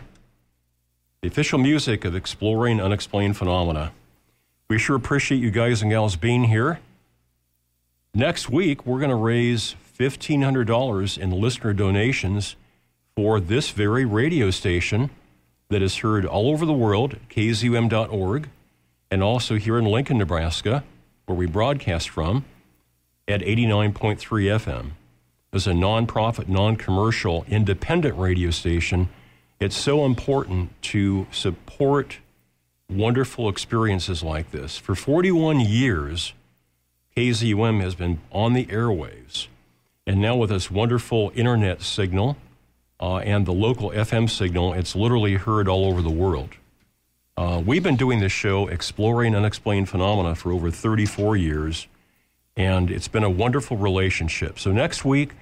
The 1.21 1.27
official 1.27 1.59
music 1.59 2.05
of 2.05 2.15
exploring 2.15 2.81
unexplained 2.81 3.37
phenomena. 3.37 3.93
We 4.71 4.79
sure 4.79 4.95
appreciate 4.95 5.39
you 5.39 5.51
guys 5.51 5.83
and 5.83 5.91
gals 5.91 6.15
being 6.15 6.45
here. 6.45 6.79
Next 8.15 8.49
week, 8.49 8.87
we're 8.87 9.01
going 9.01 9.11
to 9.11 9.17
raise 9.17 9.75
$1,500 9.99 11.19
in 11.19 11.31
listener 11.33 11.73
donations 11.73 12.55
for 13.17 13.41
this 13.41 13.71
very 13.71 14.05
radio 14.05 14.53
station 14.53 15.11
that 15.71 15.83
is 15.83 15.99
heard 15.99 16.25
all 16.25 16.51
over 16.51 16.65
the 16.65 16.73
world, 16.73 17.17
kzum.org, 17.31 18.49
and 19.11 19.23
also 19.25 19.57
here 19.57 19.77
in 19.77 19.87
Lincoln, 19.87 20.19
Nebraska, 20.19 20.85
where 21.27 21.37
we 21.37 21.47
broadcast 21.47 22.09
from 22.09 22.45
at 23.27 23.41
89.3 23.41 24.19
FM. 24.19 24.93
As 25.55 25.67
a 25.67 25.73
nonprofit, 25.73 26.49
non 26.49 26.77
commercial, 26.77 27.45
independent 27.47 28.17
radio 28.17 28.51
station, 28.51 29.11
it's 29.61 29.77
so 29.77 30.07
important 30.07 30.71
to 30.85 31.27
support 31.31 32.21
wonderful 32.89 33.51
experiences 33.51 34.23
like 34.23 34.51
this. 34.51 34.79
For 34.79 34.95
41 34.95 35.61
years, 35.61 36.33
KZUM 37.15 37.83
has 37.83 37.95
been 37.95 38.21
on 38.31 38.55
the 38.55 38.65
airwaves. 38.65 39.49
And 40.07 40.23
now, 40.23 40.37
with 40.37 40.49
this 40.49 40.71
wonderful 40.71 41.31
internet 41.35 41.83
signal 41.83 42.39
uh, 42.99 43.19
and 43.19 43.45
the 43.45 43.53
local 43.53 43.91
FM 43.91 44.31
signal, 44.31 44.73
it's 44.73 44.97
literally 44.97 45.35
heard 45.35 45.69
all 45.69 45.85
over 45.85 46.01
the 46.01 46.09
world. 46.11 46.55
Uh, 47.37 47.63
we've 47.65 47.83
been 47.83 47.97
doing 47.97 48.21
this 48.21 48.33
show, 48.33 48.69
Exploring 48.69 49.37
Unexplained 49.37 49.91
Phenomena, 49.91 50.35
for 50.35 50.51
over 50.51 50.71
34 50.71 51.37
years, 51.37 51.89
and 52.57 52.91
it's 52.91 53.09
been 53.09 53.23
a 53.23 53.31
wonderful 53.31 53.77
relationship. 53.77 54.59
So, 54.59 54.73
next 54.73 55.05
week, 55.05 55.33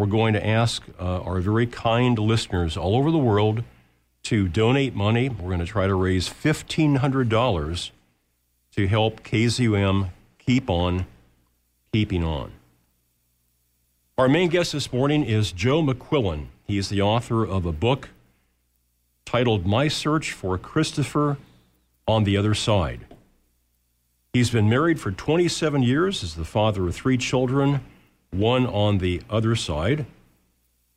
we're 0.00 0.06
going 0.06 0.32
to 0.32 0.46
ask 0.46 0.82
uh, 0.98 1.20
our 1.20 1.40
very 1.40 1.66
kind 1.66 2.18
listeners 2.18 2.74
all 2.74 2.96
over 2.96 3.10
the 3.10 3.18
world 3.18 3.62
to 4.22 4.48
donate 4.48 4.94
money. 4.94 5.28
We're 5.28 5.48
going 5.48 5.60
to 5.60 5.66
try 5.66 5.86
to 5.86 5.94
raise 5.94 6.26
$1,500 6.26 7.90
to 8.76 8.88
help 8.88 9.22
KZUM 9.22 10.08
keep 10.38 10.70
on 10.70 11.04
keeping 11.92 12.24
on. 12.24 12.50
Our 14.16 14.26
main 14.26 14.48
guest 14.48 14.72
this 14.72 14.90
morning 14.90 15.22
is 15.22 15.52
Joe 15.52 15.82
McQuillen. 15.82 16.46
He 16.64 16.78
is 16.78 16.88
the 16.88 17.02
author 17.02 17.44
of 17.44 17.66
a 17.66 17.72
book 17.72 18.08
titled 19.26 19.66
My 19.66 19.88
Search 19.88 20.32
for 20.32 20.56
Christopher 20.56 21.36
on 22.08 22.24
the 22.24 22.38
Other 22.38 22.54
Side. 22.54 23.00
He's 24.32 24.48
been 24.48 24.70
married 24.70 24.98
for 24.98 25.10
27 25.10 25.82
years, 25.82 26.22
is 26.22 26.36
the 26.36 26.46
father 26.46 26.88
of 26.88 26.94
three 26.94 27.18
children, 27.18 27.82
one 28.30 28.66
on 28.66 28.98
the 28.98 29.22
other 29.28 29.56
side, 29.56 30.06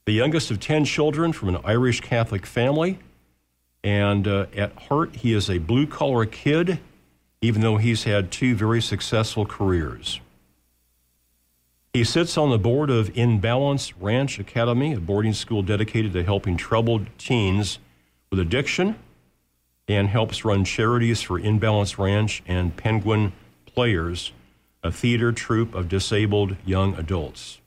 the 0.06 0.14
youngest 0.14 0.52
of 0.52 0.60
10 0.60 0.86
children 0.86 1.34
from 1.34 1.50
an 1.50 1.58
Irish 1.64 2.02
Catholic 2.02 2.46
family. 2.46 3.00
And 3.84 4.28
uh, 4.28 4.46
at 4.56 4.74
heart, 4.74 5.18
he 5.18 5.34
is 5.34 5.50
a 5.50 5.58
blue 5.58 5.88
collar 5.88 6.26
kid, 6.26 6.80
even 7.42 7.62
though 7.62 7.78
he's 7.78 8.04
had 8.04 8.32
two 8.32 8.56
very 8.56 8.82
successful 8.82 9.46
careers. 9.46 10.20
He 11.94 12.04
sits 12.04 12.38
on 12.38 12.50
the 12.50 12.58
board 12.58 12.90
of 12.90 13.16
In 13.16 13.40
Balance 13.40 13.96
Ranch 13.98 14.40
Academy, 14.40 14.94
a 14.94 15.00
boarding 15.00 15.34
school 15.34 15.62
dedicated 15.62 16.14
to 16.14 16.24
helping 16.24 16.58
troubled 16.58 17.08
teens 17.20 17.78
with 18.32 18.40
addiction, 18.40 18.96
and 19.88 20.08
helps 20.08 20.44
run 20.44 20.64
charities 20.64 21.22
for 21.22 21.38
In 21.38 21.60
Balance 21.60 22.00
Ranch 22.00 22.42
and 22.48 22.76
Penguin 22.76 23.34
Players, 23.66 24.32
a 24.84 24.92
theater 24.92 25.32
troupe 25.32 25.74
of 25.74 25.88
disabled 25.88 26.58
young 26.66 26.94
adults. 26.96 27.60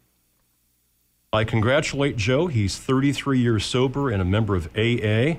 I 1.32 1.44
congratulate 1.44 2.16
Joe. 2.16 2.46
He's 2.46 2.78
33 2.78 3.38
years 3.38 3.64
sober 3.64 4.10
and 4.10 4.22
a 4.22 4.24
member 4.24 4.54
of 4.54 4.68
AA. 4.76 5.38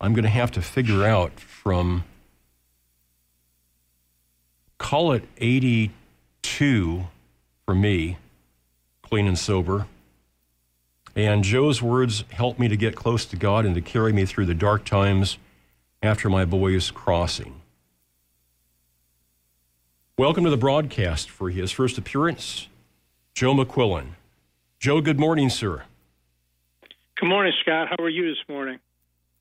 I'm 0.00 0.12
going 0.12 0.22
to 0.22 0.28
have 0.28 0.50
to 0.52 0.62
figure 0.62 1.04
out 1.04 1.40
from, 1.40 2.04
call 4.78 5.12
it 5.12 5.24
82 5.38 7.06
for 7.64 7.74
me, 7.74 8.18
clean 9.02 9.26
and 9.26 9.38
sober. 9.38 9.86
And 11.14 11.44
Joe's 11.44 11.80
words 11.80 12.24
helped 12.30 12.60
me 12.60 12.68
to 12.68 12.76
get 12.76 12.94
close 12.94 13.24
to 13.26 13.36
God 13.36 13.64
and 13.64 13.74
to 13.74 13.80
carry 13.80 14.12
me 14.12 14.26
through 14.26 14.46
the 14.46 14.54
dark 14.54 14.84
times 14.84 15.38
after 16.02 16.28
my 16.28 16.44
boy's 16.44 16.90
crossing. 16.90 17.60
Welcome 20.18 20.44
to 20.44 20.50
the 20.50 20.56
broadcast 20.56 21.28
for 21.28 21.50
his 21.50 21.70
first 21.72 21.98
appearance, 21.98 22.68
Joe 23.34 23.54
McQuillen. 23.54 24.12
Joe, 24.80 25.02
good 25.02 25.20
morning, 25.20 25.50
sir. 25.50 25.82
Good 27.20 27.28
morning, 27.28 27.52
Scott. 27.60 27.88
How 27.90 28.02
are 28.02 28.08
you 28.08 28.26
this 28.30 28.42
morning? 28.48 28.78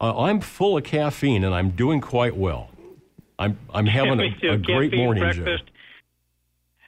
Uh, 0.02 0.24
I'm 0.24 0.42
full 0.42 0.76
of 0.76 0.84
caffeine 0.84 1.46
and 1.46 1.56
I'm 1.56 1.70
doing 1.70 2.02
quite 2.02 2.36
well. 2.36 2.72
I'm 3.40 3.58
I'm 3.74 3.86
having 3.86 4.20
a, 4.20 4.50
a 4.50 4.58
great 4.58 4.94
morning, 4.94 5.24
breakfast. 5.24 5.64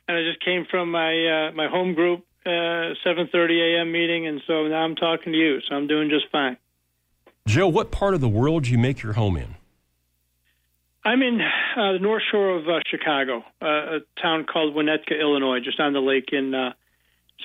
And 0.09 0.17
I 0.17 0.21
just 0.29 0.43
came 0.43 0.65
from 0.69 0.91
my 0.91 1.47
uh, 1.47 1.51
my 1.53 1.69
home 1.69 1.93
group 1.93 2.25
uh, 2.45 2.91
7:30 3.05 3.77
a.m. 3.77 3.93
meeting, 3.93 4.27
and 4.27 4.41
so 4.47 4.67
now 4.67 4.83
I'm 4.83 4.97
talking 4.97 5.31
to 5.31 5.39
you. 5.39 5.61
So 5.61 5.75
I'm 5.75 5.87
doing 5.87 6.09
just 6.09 6.25
fine. 6.29 6.57
Joe. 7.45 7.53
Joe, 7.53 7.67
what 7.69 7.91
part 7.91 8.15
of 8.15 8.19
the 8.19 8.27
world 8.27 8.65
do 8.65 8.71
you 8.71 8.77
make 8.77 9.01
your 9.01 9.13
home 9.13 9.37
in? 9.37 9.55
I'm 11.07 11.21
in 11.21 11.39
uh, 11.39 11.93
the 11.93 11.99
North 11.99 12.23
Shore 12.29 12.57
of 12.57 12.67
uh, 12.67 12.81
Chicago, 12.85 13.41
uh, 13.61 13.65
a 13.65 13.99
town 14.21 14.45
called 14.45 14.75
Winnetka, 14.75 15.17
Illinois, 15.17 15.61
just 15.63 15.79
on 15.79 15.93
the 15.93 16.01
lake. 16.01 16.33
In 16.33 16.53
uh, 16.53 16.73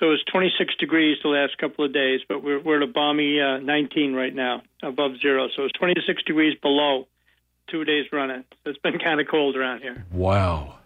so 0.01 0.07
it 0.07 0.11
was 0.11 0.25
26 0.33 0.75
degrees 0.81 1.19
the 1.23 1.29
last 1.29 1.57
couple 1.59 1.85
of 1.85 1.93
days, 1.93 2.23
but 2.29 2.43
we're 2.43 2.61
we're 2.61 2.83
at 2.83 2.89
a 2.89 2.93
balmy 2.93 3.41
uh, 3.41 3.59
19 3.59 4.15
right 4.15 4.35
now, 4.35 4.63
above 4.83 5.13
zero. 5.21 5.49
So 5.55 5.63
it's 5.63 5.73
26 5.75 6.25
degrees 6.25 6.59
below, 6.61 7.07
two 7.71 7.85
days 7.85 8.07
running. 8.11 8.43
So 8.65 8.71
it's 8.71 8.81
been 8.81 8.99
kind 8.99 9.21
of 9.21 9.29
cold 9.29 9.57
around 9.57 9.83
here. 9.83 10.05
Wow. 10.11 10.79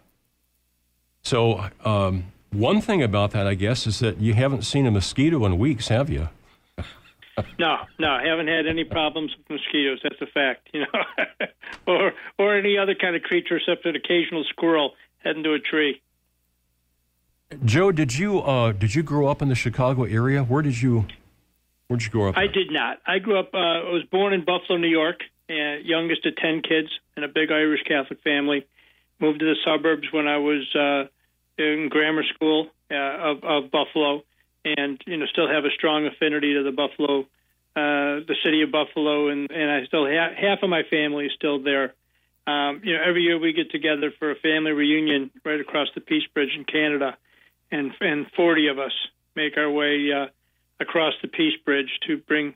So, 1.23 1.67
um, 1.83 2.25
one 2.51 2.79
thing 2.79 3.01
about 3.01 3.31
that, 3.31 3.47
I 3.47 3.55
guess, 3.55 3.87
is 3.87 3.99
that 3.99 4.21
you 4.21 4.35
haven't 4.35 4.61
seen 4.61 4.85
a 4.85 4.91
mosquito 4.91 5.43
in 5.45 5.57
weeks, 5.57 5.87
have 5.87 6.11
you? 6.11 6.29
No, 7.59 7.77
no, 7.99 8.09
I 8.09 8.25
haven't 8.25 8.47
had 8.47 8.67
any 8.67 8.83
problems 8.83 9.31
with 9.37 9.59
mosquitoes. 9.59 9.99
That's 10.03 10.21
a 10.21 10.25
fact, 10.27 10.69
you 10.73 10.81
know, 10.81 11.47
or 11.87 12.13
or 12.37 12.57
any 12.57 12.77
other 12.77 12.95
kind 12.95 13.15
of 13.15 13.21
creature 13.23 13.57
except 13.57 13.85
an 13.85 13.95
occasional 13.95 14.43
squirrel 14.49 14.93
heading 15.19 15.43
to 15.43 15.53
a 15.53 15.59
tree. 15.59 16.01
Joe, 17.63 17.91
did 17.91 18.17
you 18.17 18.41
uh, 18.41 18.71
did 18.71 18.95
you 18.95 19.03
grow 19.03 19.27
up 19.27 19.41
in 19.41 19.49
the 19.49 19.55
Chicago 19.55 20.03
area? 20.03 20.43
Where 20.43 20.61
did 20.61 20.81
you 20.81 21.05
where 21.87 21.97
did 21.97 22.05
you 22.05 22.11
grow 22.11 22.29
up? 22.29 22.37
I 22.37 22.47
did 22.47 22.71
not. 22.71 22.99
I 23.05 23.19
grew 23.19 23.39
up. 23.39 23.53
Uh, 23.53 23.57
I 23.57 23.91
was 23.91 24.03
born 24.11 24.33
in 24.33 24.43
Buffalo, 24.43 24.77
New 24.77 24.89
York, 24.89 25.21
uh, 25.49 25.77
youngest 25.83 26.25
of 26.25 26.35
ten 26.35 26.61
kids 26.61 26.89
in 27.15 27.23
a 27.23 27.27
big 27.27 27.51
Irish 27.51 27.83
Catholic 27.87 28.21
family. 28.21 28.65
Moved 29.19 29.39
to 29.39 29.45
the 29.45 29.55
suburbs 29.65 30.07
when 30.11 30.27
I 30.27 30.37
was 30.37 30.63
uh, 30.75 31.07
in 31.57 31.89
grammar 31.89 32.23
school 32.35 32.67
uh, 32.91 32.95
of, 32.95 33.43
of 33.43 33.71
Buffalo, 33.71 34.23
and 34.77 35.01
you 35.05 35.17
know 35.17 35.25
still 35.27 35.47
have 35.47 35.65
a 35.65 35.71
strong 35.71 36.05
affinity 36.05 36.53
to 36.53 36.63
the 36.63 36.71
Buffalo, 36.71 37.21
uh, 37.75 38.25
the 38.25 38.35
city 38.43 38.61
of 38.61 38.71
Buffalo, 38.71 39.29
and 39.29 39.49
and 39.51 39.71
I 39.71 39.85
still 39.85 40.05
ha- 40.05 40.33
half 40.35 40.63
of 40.63 40.69
my 40.69 40.83
family 40.83 41.25
is 41.25 41.31
still 41.35 41.61
there. 41.61 41.93
Um, 42.45 42.81
you 42.83 42.93
know, 42.93 43.03
every 43.05 43.23
year 43.23 43.37
we 43.37 43.51
get 43.53 43.71
together 43.71 44.11
for 44.17 44.31
a 44.31 44.35
family 44.35 44.71
reunion 44.71 45.31
right 45.43 45.59
across 45.59 45.87
the 45.95 46.01
Peace 46.01 46.23
Bridge 46.33 46.55
in 46.55 46.63
Canada, 46.63 47.17
and 47.71 47.91
and 48.01 48.27
40 48.35 48.67
of 48.67 48.79
us 48.79 48.93
make 49.35 49.57
our 49.57 49.69
way 49.69 50.11
uh, 50.11 50.27
across 50.79 51.13
the 51.21 51.27
Peace 51.27 51.55
Bridge 51.65 51.99
to 52.07 52.17
bring 52.17 52.55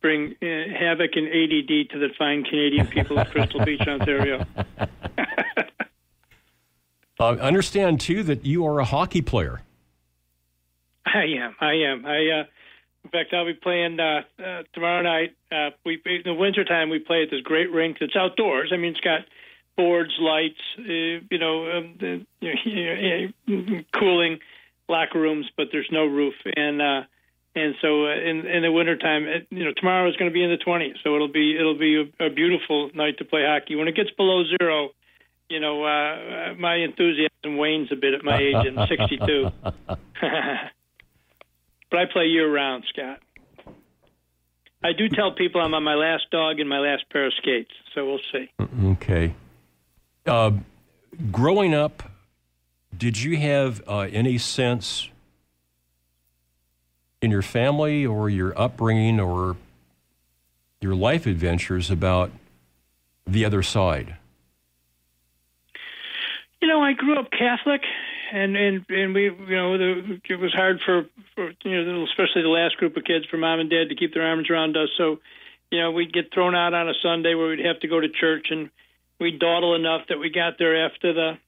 bring 0.00 0.34
uh, 0.42 0.46
havoc 0.78 1.12
and 1.14 1.28
ADD 1.28 1.90
to 1.90 1.98
the 1.98 2.08
fine 2.18 2.44
Canadian 2.44 2.86
people 2.88 3.18
of 3.18 3.30
Crystal 3.30 3.60
Beach, 3.64 3.86
Ontario. 3.86 4.44
Uh, 7.20 7.34
understand 7.34 8.00
too 8.00 8.24
that 8.24 8.44
you 8.44 8.66
are 8.66 8.80
a 8.80 8.84
hockey 8.84 9.22
player. 9.22 9.60
I 11.06 11.24
am. 11.38 11.54
I 11.60 11.72
am. 11.72 12.06
I. 12.06 12.40
Uh, 12.40 12.44
in 13.04 13.10
fact, 13.10 13.34
I'll 13.34 13.46
be 13.46 13.54
playing 13.54 13.98
uh, 13.98 14.22
uh, 14.38 14.62
tomorrow 14.72 15.02
night. 15.02 15.34
Uh, 15.50 15.70
we 15.84 16.00
in 16.04 16.22
the 16.24 16.34
wintertime 16.34 16.88
we 16.88 17.00
play 17.00 17.24
at 17.24 17.30
this 17.30 17.40
great 17.40 17.72
rink 17.72 17.96
that's 17.98 18.14
outdoors. 18.14 18.70
I 18.72 18.76
mean, 18.76 18.92
it's 18.92 19.00
got 19.00 19.22
boards, 19.76 20.12
lights, 20.20 20.60
uh, 20.78 21.24
you 21.30 21.38
know, 21.38 21.70
um, 21.70 21.94
the, 21.98 22.24
you 22.40 23.32
know, 23.48 23.82
cooling 23.98 24.38
locker 24.88 25.18
rooms, 25.18 25.46
but 25.56 25.68
there's 25.72 25.88
no 25.90 26.04
roof. 26.04 26.34
And 26.44 26.80
uh, 26.80 27.02
and 27.54 27.74
so 27.82 28.06
uh, 28.06 28.14
in 28.14 28.46
in 28.46 28.62
the 28.62 28.70
wintertime, 28.70 29.24
it, 29.24 29.46
you 29.50 29.64
know, 29.64 29.72
tomorrow 29.76 30.08
is 30.08 30.16
going 30.16 30.30
to 30.30 30.34
be 30.34 30.44
in 30.44 30.50
the 30.50 30.64
20s, 30.64 31.02
so 31.02 31.14
it'll 31.14 31.32
be 31.32 31.56
it'll 31.58 31.78
be 31.78 31.96
a, 31.96 32.26
a 32.26 32.30
beautiful 32.30 32.90
night 32.94 33.18
to 33.18 33.24
play 33.24 33.42
hockey. 33.44 33.74
When 33.74 33.88
it 33.88 33.96
gets 33.96 34.10
below 34.12 34.44
zero, 34.58 34.90
you 35.48 35.60
know, 35.60 35.84
uh, 35.84 36.54
my 36.58 36.76
enthusiasm 36.76 37.56
wanes 37.56 37.88
a 37.92 37.96
bit 37.96 38.14
at 38.14 38.24
my 38.24 38.38
age. 38.38 38.54
I'm 38.54 38.86
62. 38.88 39.50
But 41.92 42.00
I 42.00 42.06
play 42.06 42.24
year 42.24 42.50
round, 42.50 42.84
Scott. 42.88 43.20
I 44.82 44.92
do 44.94 45.08
tell 45.08 45.32
people 45.32 45.60
I'm 45.60 45.74
on 45.74 45.84
my 45.84 45.94
last 45.94 46.24
dog 46.32 46.58
and 46.58 46.68
my 46.68 46.80
last 46.80 47.04
pair 47.10 47.26
of 47.26 47.34
skates, 47.34 47.70
so 47.94 48.04
we'll 48.04 48.20
see. 48.32 48.50
Okay. 48.92 49.34
Uh, 50.26 50.52
growing 51.30 51.74
up, 51.74 52.02
did 52.96 53.20
you 53.20 53.36
have 53.36 53.82
uh, 53.86 54.08
any 54.10 54.38
sense 54.38 55.08
in 57.20 57.30
your 57.30 57.42
family 57.42 58.04
or 58.04 58.28
your 58.28 58.58
upbringing 58.58 59.20
or 59.20 59.56
your 60.80 60.94
life 60.94 61.26
adventures 61.26 61.90
about 61.90 62.32
the 63.26 63.44
other 63.44 63.62
side? 63.62 64.16
You 66.60 66.68
know, 66.68 66.80
I 66.80 66.92
grew 66.92 67.18
up 67.18 67.30
Catholic, 67.30 67.82
and 68.32 68.56
and 68.56 68.86
and 68.88 69.14
we, 69.14 69.24
you 69.24 69.56
know, 69.56 69.76
the, 69.76 70.20
it 70.28 70.40
was 70.40 70.52
hard 70.54 70.80
for, 70.84 71.04
for 71.34 71.52
you 71.64 71.84
know, 71.84 72.04
especially 72.04 72.42
the 72.42 72.48
last 72.48 72.78
group 72.78 72.96
of 72.96 73.04
kids 73.04 73.26
for 73.30 73.36
mom 73.36 73.60
and 73.60 73.68
dad 73.68 73.90
to 73.90 73.94
keep 73.94 74.14
their 74.14 74.26
arms 74.26 74.48
around 74.48 74.76
us. 74.76 74.88
So, 74.96 75.20
you 75.70 75.80
know, 75.80 75.92
we'd 75.92 76.12
get 76.12 76.32
thrown 76.32 76.54
out 76.54 76.72
on 76.72 76.88
a 76.88 76.94
Sunday 77.02 77.34
where 77.34 77.48
we'd 77.48 77.64
have 77.64 77.80
to 77.80 77.88
go 77.88 78.00
to 78.00 78.08
church, 78.08 78.46
and 78.50 78.70
we'd 79.20 79.38
dawdle 79.38 79.74
enough 79.74 80.08
that 80.08 80.18
we 80.18 80.30
got 80.30 80.54
there 80.58 80.86
after 80.86 81.12
the, 81.12 81.38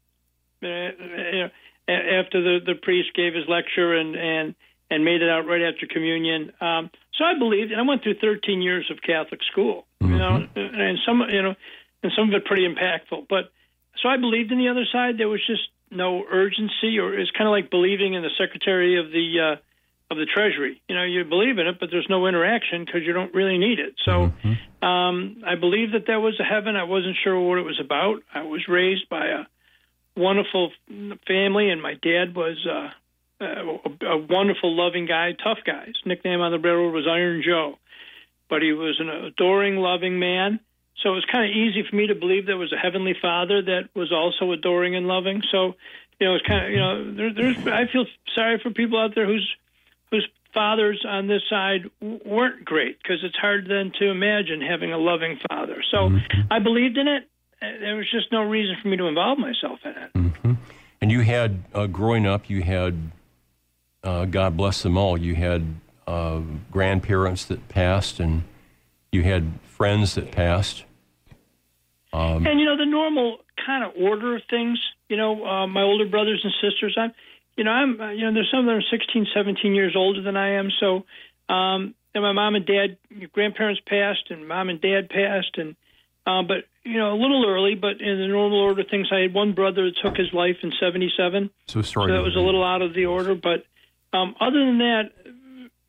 eh, 0.62 0.66
eh, 0.66 0.92
eh, 1.00 1.30
you 1.32 1.40
know, 1.40 1.50
after 1.88 2.42
the 2.42 2.58
the 2.64 2.74
priest 2.74 3.14
gave 3.14 3.34
his 3.34 3.48
lecture 3.48 3.94
and 3.94 4.14
and 4.14 4.54
and 4.90 5.04
made 5.04 5.22
it 5.22 5.30
out 5.30 5.46
right 5.46 5.62
after 5.62 5.86
communion. 5.86 6.52
Um, 6.60 6.90
so 7.14 7.24
I 7.24 7.38
believed, 7.38 7.72
and 7.72 7.80
I 7.80 7.84
went 7.84 8.02
through 8.02 8.18
13 8.20 8.60
years 8.60 8.90
of 8.90 9.00
Catholic 9.00 9.40
school, 9.50 9.86
you 10.02 10.08
know, 10.08 10.46
mm-hmm. 10.54 10.80
and 10.80 10.98
some, 11.06 11.22
you 11.30 11.40
know, 11.40 11.54
and 12.02 12.12
some 12.14 12.28
of 12.28 12.34
it 12.34 12.44
pretty 12.44 12.68
impactful. 12.68 13.26
But 13.28 13.50
so 14.02 14.10
I 14.10 14.18
believed 14.18 14.52
in 14.52 14.58
the 14.58 14.68
other 14.68 14.84
side. 14.92 15.16
There 15.16 15.28
was 15.28 15.40
just 15.46 15.62
no 15.94 16.24
urgency, 16.30 16.98
or 16.98 17.18
it's 17.18 17.30
kind 17.30 17.46
of 17.46 17.52
like 17.52 17.70
believing 17.70 18.14
in 18.14 18.22
the 18.22 18.30
Secretary 18.38 18.98
of 18.98 19.10
the 19.10 19.56
uh, 19.58 20.12
of 20.12 20.18
the 20.18 20.26
Treasury. 20.26 20.82
You 20.88 20.94
know, 20.96 21.04
you 21.04 21.24
believe 21.24 21.58
in 21.58 21.66
it, 21.66 21.80
but 21.80 21.90
there's 21.90 22.06
no 22.08 22.26
interaction 22.26 22.84
because 22.84 23.02
you 23.06 23.12
don't 23.12 23.34
really 23.34 23.58
need 23.58 23.78
it. 23.78 23.94
So 24.04 24.32
um, 24.86 25.42
I 25.46 25.54
believe 25.54 25.92
that 25.92 26.06
there 26.06 26.20
was 26.20 26.38
a 26.40 26.44
heaven. 26.44 26.76
I 26.76 26.84
wasn't 26.84 27.16
sure 27.22 27.40
what 27.40 27.58
it 27.58 27.64
was 27.64 27.80
about. 27.80 28.22
I 28.34 28.42
was 28.42 28.66
raised 28.68 29.08
by 29.08 29.26
a 29.26 29.44
wonderful 30.16 30.72
family, 31.26 31.70
and 31.70 31.80
my 31.80 31.94
dad 31.94 32.34
was. 32.34 32.56
Uh, 32.66 32.90
a, 33.40 34.06
a 34.06 34.16
wonderful, 34.16 34.74
loving 34.74 35.06
guy, 35.06 35.32
tough 35.32 35.58
guy. 35.66 35.86
His 35.86 35.96
nickname 36.06 36.40
on 36.40 36.52
the 36.52 36.58
railroad 36.58 36.94
was 36.94 37.06
Iron 37.06 37.42
Joe, 37.44 37.78
but 38.48 38.62
he 38.62 38.72
was 38.72 38.96
an 39.00 39.08
adoring, 39.08 39.76
loving 39.76 40.18
man. 40.18 40.60
So 41.02 41.10
it 41.10 41.14
was 41.14 41.24
kind 41.30 41.50
of 41.50 41.56
easy 41.56 41.84
for 41.88 41.96
me 41.96 42.06
to 42.06 42.14
believe 42.14 42.46
there 42.46 42.56
was 42.56 42.72
a 42.72 42.76
heavenly 42.76 43.14
Father 43.20 43.62
that 43.62 43.88
was 43.94 44.12
also 44.12 44.52
adoring 44.52 44.96
and 44.96 45.06
loving. 45.06 45.42
So, 45.50 45.74
you 46.20 46.28
know, 46.28 46.36
it's 46.36 46.46
kind 46.46 46.64
of 46.64 46.70
you 46.70 46.78
know, 46.78 47.14
there, 47.14 47.32
there's 47.34 47.58
I 47.66 47.86
feel 47.92 48.06
sorry 48.34 48.58
for 48.62 48.70
people 48.70 48.98
out 48.98 49.14
there 49.14 49.26
whose 49.26 49.48
whose 50.10 50.28
fathers 50.54 51.04
on 51.06 51.26
this 51.26 51.42
side 51.50 51.90
weren't 52.00 52.64
great 52.64 52.98
because 53.02 53.18
it's 53.24 53.36
hard 53.36 53.66
then 53.68 53.92
to 53.98 54.08
imagine 54.08 54.60
having 54.60 54.92
a 54.92 54.98
loving 54.98 55.38
father. 55.50 55.82
So 55.90 56.16
I 56.50 56.60
believed 56.60 56.96
in 56.96 57.08
it. 57.08 57.28
There 57.60 57.96
was 57.96 58.10
just 58.10 58.30
no 58.30 58.42
reason 58.42 58.76
for 58.80 58.88
me 58.88 58.96
to 58.96 59.06
involve 59.06 59.38
myself 59.38 59.80
in 59.84 59.90
it. 59.90 60.56
And 61.00 61.10
you 61.10 61.20
had, 61.20 61.64
uh, 61.74 61.86
growing 61.86 62.26
up, 62.26 62.48
you 62.48 62.62
had, 62.62 63.10
uh, 64.02 64.26
God 64.26 64.56
bless 64.56 64.82
them 64.82 64.96
all, 64.96 65.18
you 65.18 65.34
had 65.34 65.74
uh, 66.06 66.40
grandparents 66.70 67.44
that 67.46 67.68
passed 67.68 68.20
and 68.20 68.44
you 69.12 69.22
had 69.22 69.52
friends 69.84 70.14
that 70.14 70.32
passed. 70.32 70.84
Um, 72.10 72.46
and 72.46 72.58
you 72.58 72.64
know 72.64 72.78
the 72.78 72.86
normal 72.86 73.38
kind 73.66 73.84
of 73.84 73.92
order 74.00 74.34
of 74.34 74.42
things. 74.48 74.78
You 75.10 75.18
know, 75.18 75.44
uh, 75.44 75.66
my 75.66 75.82
older 75.82 76.08
brothers 76.08 76.40
and 76.42 76.54
sisters. 76.62 76.96
I'm, 76.98 77.12
you 77.58 77.64
know, 77.64 77.70
I'm, 77.70 78.00
uh, 78.00 78.10
you 78.12 78.24
know, 78.24 78.32
there's 78.32 78.50
some 78.50 78.60
of 78.60 78.66
them 78.66 78.76
are 78.76 78.90
16, 78.90 79.26
17 79.34 79.74
years 79.74 79.94
older 79.94 80.22
than 80.22 80.36
I 80.38 80.54
am. 80.54 80.70
So, 80.80 81.04
um, 81.52 81.94
and 82.14 82.22
my 82.22 82.32
mom 82.32 82.54
and 82.54 82.64
dad, 82.64 82.96
grandparents 83.32 83.82
passed, 83.86 84.30
and 84.30 84.48
mom 84.48 84.70
and 84.70 84.80
dad 84.80 85.10
passed, 85.10 85.58
and 85.58 85.76
uh, 86.26 86.42
but 86.48 86.64
you 86.82 86.98
know, 86.98 87.12
a 87.12 87.20
little 87.20 87.44
early. 87.46 87.74
But 87.74 88.00
in 88.00 88.18
the 88.18 88.28
normal 88.28 88.60
order 88.60 88.80
of 88.80 88.88
things, 88.88 89.08
I 89.12 89.18
had 89.18 89.34
one 89.34 89.52
brother 89.52 89.84
that 89.84 89.96
took 90.02 90.16
his 90.16 90.32
life 90.32 90.56
in 90.62 90.72
'77. 90.80 91.50
so 91.68 91.82
sorry. 91.82 92.08
So 92.08 92.14
that 92.14 92.22
was 92.22 92.36
a 92.36 92.40
little 92.40 92.64
out 92.64 92.80
of 92.80 92.94
the 92.94 93.04
order. 93.04 93.34
But 93.34 93.66
um, 94.16 94.34
other 94.40 94.64
than 94.64 94.78
that, 94.78 95.10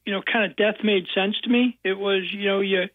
you 0.06 0.12
know, 0.12 0.22
kind 0.22 0.52
of 0.52 0.58
death 0.58 0.84
made 0.84 1.06
sense 1.16 1.40
to 1.46 1.50
me. 1.50 1.80
It 1.86 1.98
was, 1.98 2.24
you 2.34 2.46
know, 2.46 2.60
you 2.60 2.90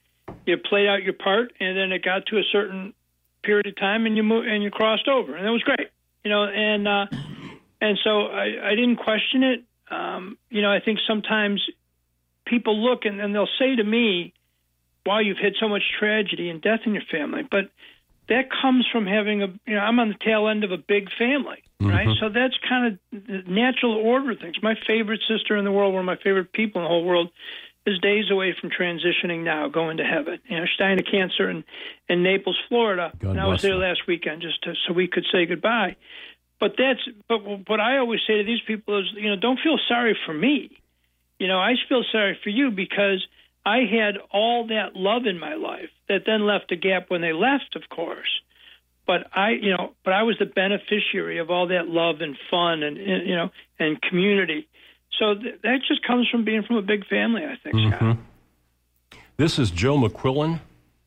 you 0.46 0.56
played 0.58 0.88
out 0.88 1.02
your 1.02 1.14
part, 1.14 1.52
and 1.60 1.76
then 1.76 1.92
it 1.92 2.02
got 2.02 2.26
to 2.26 2.38
a 2.38 2.42
certain 2.50 2.94
period 3.42 3.66
of 3.66 3.76
time, 3.76 4.06
and 4.06 4.16
you 4.16 4.22
moved 4.22 4.46
and 4.46 4.62
you 4.62 4.70
crossed 4.70 5.08
over, 5.08 5.34
and 5.34 5.46
it 5.46 5.50
was 5.50 5.62
great. 5.62 5.88
You 6.24 6.30
know, 6.30 6.44
and 6.44 6.86
uh, 6.86 7.06
and 7.80 7.98
so 8.04 8.26
I, 8.26 8.70
I 8.70 8.74
didn't 8.74 8.96
question 8.96 9.42
it. 9.42 9.64
Um, 9.90 10.38
you 10.50 10.62
know, 10.62 10.70
I 10.70 10.80
think 10.80 10.98
sometimes 11.06 11.62
people 12.46 12.76
look 12.76 13.04
and, 13.04 13.20
and 13.20 13.34
they'll 13.34 13.48
say 13.58 13.76
to 13.76 13.84
me, 13.84 14.34
"Wow, 15.06 15.20
you've 15.20 15.38
had 15.38 15.54
so 15.58 15.68
much 15.68 15.82
tragedy 15.98 16.50
and 16.50 16.60
death 16.60 16.80
in 16.84 16.94
your 16.94 17.04
family," 17.10 17.42
but 17.50 17.70
that 18.28 18.48
comes 18.62 18.86
from 18.90 19.06
having 19.06 19.42
a 19.42 19.48
you 19.66 19.74
know 19.74 19.80
I'm 19.80 19.98
on 19.98 20.08
the 20.08 20.24
tail 20.24 20.48
end 20.48 20.64
of 20.64 20.72
a 20.72 20.78
big 20.78 21.08
family, 21.18 21.62
right? 21.80 22.08
So 22.20 22.28
that's 22.28 22.54
kind 22.68 22.86
of 22.92 23.26
the 23.26 23.42
natural 23.48 23.94
order 23.94 24.32
of 24.32 24.38
things. 24.38 24.56
My 24.62 24.74
favorite 24.86 25.20
sister 25.28 25.56
in 25.56 25.64
the 25.64 25.72
world, 25.72 25.94
one 25.94 26.00
of 26.00 26.06
my 26.06 26.22
favorite 26.22 26.52
people 26.52 26.80
in 26.80 26.84
the 26.84 26.88
whole 26.88 27.04
world, 27.04 27.30
is 27.90 27.98
days 27.98 28.30
away 28.30 28.54
from 28.58 28.70
transitioning 28.70 29.44
now, 29.44 29.68
going 29.68 29.98
to 29.98 30.04
heaven. 30.04 30.38
You 30.46 30.58
know, 30.58 30.64
she's 30.66 30.78
dying 30.78 30.98
of 30.98 31.06
cancer 31.10 31.50
in 31.50 31.64
in 32.08 32.22
Naples, 32.22 32.58
Florida, 32.68 33.12
God 33.18 33.30
and 33.30 33.40
I 33.40 33.46
was 33.46 33.62
there 33.62 33.76
last 33.76 34.06
weekend 34.06 34.42
just 34.42 34.62
to, 34.62 34.74
so 34.86 34.92
we 34.92 35.08
could 35.08 35.26
say 35.32 35.46
goodbye. 35.46 35.96
But 36.58 36.74
that's 36.76 37.00
but 37.28 37.68
what 37.68 37.80
I 37.80 37.98
always 37.98 38.20
say 38.26 38.38
to 38.38 38.44
these 38.44 38.60
people 38.66 39.00
is, 39.00 39.06
you 39.14 39.30
know, 39.30 39.36
don't 39.36 39.58
feel 39.62 39.78
sorry 39.88 40.16
for 40.26 40.34
me. 40.34 40.70
You 41.38 41.48
know, 41.48 41.58
I 41.58 41.74
feel 41.88 42.04
sorry 42.12 42.38
for 42.42 42.50
you 42.50 42.70
because 42.70 43.26
I 43.64 43.78
had 43.78 44.18
all 44.30 44.66
that 44.68 44.94
love 44.94 45.26
in 45.26 45.38
my 45.38 45.54
life 45.54 45.90
that 46.08 46.22
then 46.26 46.46
left 46.46 46.70
a 46.72 46.76
gap 46.76 47.08
when 47.08 47.22
they 47.22 47.32
left, 47.32 47.76
of 47.76 47.88
course. 47.88 48.28
But 49.06 49.26
I, 49.34 49.50
you 49.50 49.70
know, 49.70 49.94
but 50.04 50.12
I 50.12 50.22
was 50.22 50.36
the 50.38 50.46
beneficiary 50.46 51.38
of 51.38 51.50
all 51.50 51.68
that 51.68 51.88
love 51.88 52.20
and 52.20 52.36
fun 52.50 52.82
and 52.82 52.98
and, 52.98 53.26
you 53.26 53.34
know 53.34 53.50
and 53.78 54.00
community. 54.02 54.68
So 55.18 55.34
th- 55.34 55.56
that 55.62 55.80
just 55.86 56.02
comes 56.06 56.28
from 56.28 56.44
being 56.44 56.62
from 56.62 56.76
a 56.76 56.82
big 56.82 57.06
family, 57.06 57.42
I 57.44 57.56
think. 57.62 57.94
Scott. 57.94 58.00
Mhm. 58.00 58.18
This 59.36 59.58
is 59.58 59.70
Joe 59.70 59.98
McQuillen. 59.98 60.60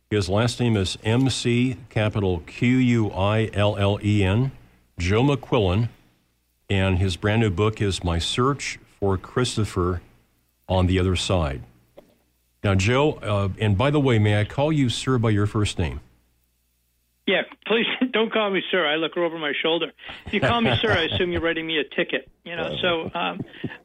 His 0.10 0.30
last 0.30 0.60
name 0.60 0.78
is 0.78 0.98
M 1.04 1.30
C 1.30 1.78
capital 1.90 2.40
Q 2.46 2.78
U 2.78 3.12
I 3.12 3.50
L 3.54 3.76
L 3.78 4.00
E 4.04 4.24
N. 4.24 4.52
Joe 5.00 5.24
McQuillen. 5.24 5.90
And 6.70 6.98
his 6.98 7.16
brand 7.18 7.42
new 7.42 7.50
book 7.50 7.82
is 7.82 8.04
My 8.04 8.20
Search 8.20 8.80
for 9.00 9.18
Christopher 9.18 10.02
on 10.68 10.88
the 10.88 10.98
Other 11.00 11.16
Side. 11.16 11.62
Now, 12.64 12.74
Joe, 12.74 13.14
uh, 13.22 13.50
and 13.60 13.78
by 13.78 13.92
the 13.92 14.00
way, 14.00 14.18
may 14.18 14.40
I 14.40 14.46
call 14.46 14.72
you 14.72 14.90
sir 14.90 15.18
by 15.18 15.32
your 15.32 15.46
first 15.46 15.78
name? 15.78 16.00
Yeah, 17.26 17.44
please 17.66 17.86
don't 18.12 18.32
call 18.32 18.50
me 18.52 18.62
sir. 18.72 18.86
I 18.86 18.96
look 18.96 19.16
over 19.18 19.38
my 19.38 19.54
shoulder. 19.62 19.92
If 20.26 20.34
you 20.34 20.42
call 20.42 20.62
me 20.62 20.76
sir, 20.82 20.92
I 20.92 21.04
assume 21.04 21.32
you're 21.32 21.42
writing 21.42 21.66
me 21.66 21.78
a 21.78 21.84
ticket. 21.96 22.30
You 22.44 22.56
know, 22.56 22.76
so 22.82 23.04
um, 23.16 23.40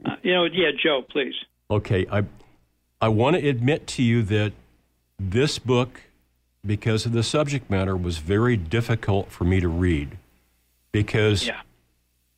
uh, 0.04 0.16
you 0.22 0.34
know, 0.34 0.44
yeah, 0.44 0.70
Joe, 0.82 1.02
please. 1.08 1.34
Okay, 1.70 2.06
I 2.10 2.24
I 3.00 3.08
want 3.08 3.36
to 3.36 3.48
admit 3.48 3.86
to 3.88 4.02
you 4.02 4.22
that 4.24 4.52
this 5.20 5.58
book, 5.58 6.02
because 6.66 7.06
of 7.06 7.12
the 7.12 7.22
subject 7.22 7.70
matter, 7.70 7.96
was 7.96 8.18
very 8.18 8.56
difficult 8.56 9.30
for 9.30 9.44
me 9.44 9.60
to 9.60 9.68
read 9.68 10.18
because 10.90 11.46
Yeah. 11.46 11.60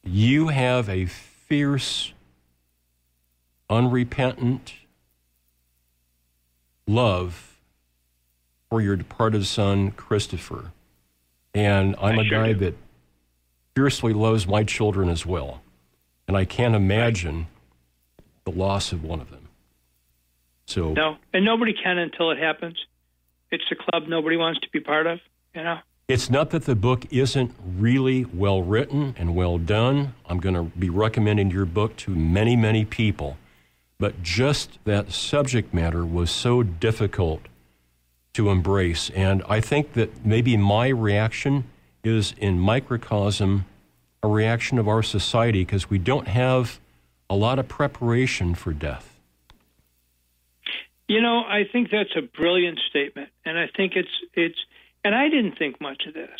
you 0.04 0.48
have 0.48 0.88
a 0.88 1.06
fierce, 1.06 2.12
unrepentant 3.70 4.74
love 6.86 7.56
for 8.68 8.80
your 8.80 8.96
departed 8.96 9.46
son, 9.46 9.92
Christopher. 9.92 10.72
And 11.54 11.96
I'm 12.00 12.18
I 12.18 12.22
a 12.22 12.24
sure 12.24 12.42
guy 12.42 12.52
do. 12.52 12.58
that 12.60 12.74
fiercely 13.74 14.12
loves 14.12 14.46
my 14.46 14.64
children 14.64 15.08
as 15.08 15.26
well. 15.26 15.62
And 16.28 16.36
I 16.36 16.44
can't 16.44 16.74
imagine 16.74 17.48
the 18.44 18.52
loss 18.52 18.92
of 18.92 19.02
one 19.02 19.20
of 19.20 19.30
them. 19.30 19.48
So, 20.66 20.92
No, 20.92 21.16
and 21.32 21.44
nobody 21.44 21.72
can 21.72 21.98
until 21.98 22.30
it 22.30 22.38
happens. 22.38 22.78
It's 23.50 23.64
a 23.72 23.74
club 23.74 24.04
nobody 24.06 24.36
wants 24.36 24.60
to 24.60 24.68
be 24.72 24.80
part 24.80 25.06
of. 25.06 25.18
You 25.54 25.64
know. 25.64 25.78
It's 26.06 26.30
not 26.30 26.50
that 26.50 26.64
the 26.64 26.74
book 26.74 27.06
isn't 27.12 27.52
really 27.64 28.24
well 28.24 28.62
written 28.62 29.14
and 29.18 29.34
well 29.34 29.58
done. 29.58 30.14
I'm 30.26 30.38
going 30.38 30.54
to 30.54 30.64
be 30.76 30.90
recommending 30.90 31.50
your 31.50 31.66
book 31.66 31.96
to 31.98 32.10
many, 32.10 32.56
many 32.56 32.84
people. 32.84 33.36
But 33.98 34.22
just 34.22 34.78
that 34.84 35.12
subject 35.12 35.74
matter 35.74 36.04
was 36.04 36.30
so 36.30 36.62
difficult 36.62 37.42
to 38.34 38.50
embrace. 38.50 39.10
And 39.10 39.42
I 39.48 39.60
think 39.60 39.94
that 39.94 40.24
maybe 40.24 40.56
my 40.56 40.88
reaction 40.88 41.64
is 42.04 42.34
in 42.38 42.58
microcosm 42.58 43.66
a 44.22 44.28
reaction 44.28 44.78
of 44.78 44.88
our 44.88 45.02
society 45.02 45.64
because 45.64 45.88
we 45.88 45.98
don't 45.98 46.28
have 46.28 46.78
a 47.28 47.34
lot 47.34 47.58
of 47.58 47.68
preparation 47.68 48.54
for 48.54 48.72
death. 48.72 49.18
You 51.08 51.20
know, 51.20 51.40
I 51.40 51.62
think 51.72 51.90
that's 51.90 52.14
a 52.16 52.22
brilliant 52.22 52.78
statement, 52.88 53.30
and 53.44 53.58
I 53.58 53.66
think 53.76 53.94
it's 53.96 54.08
it's. 54.34 54.58
And 55.02 55.14
I 55.14 55.30
didn't 55.30 55.56
think 55.58 55.80
much 55.80 56.02
of 56.06 56.14
this, 56.14 56.38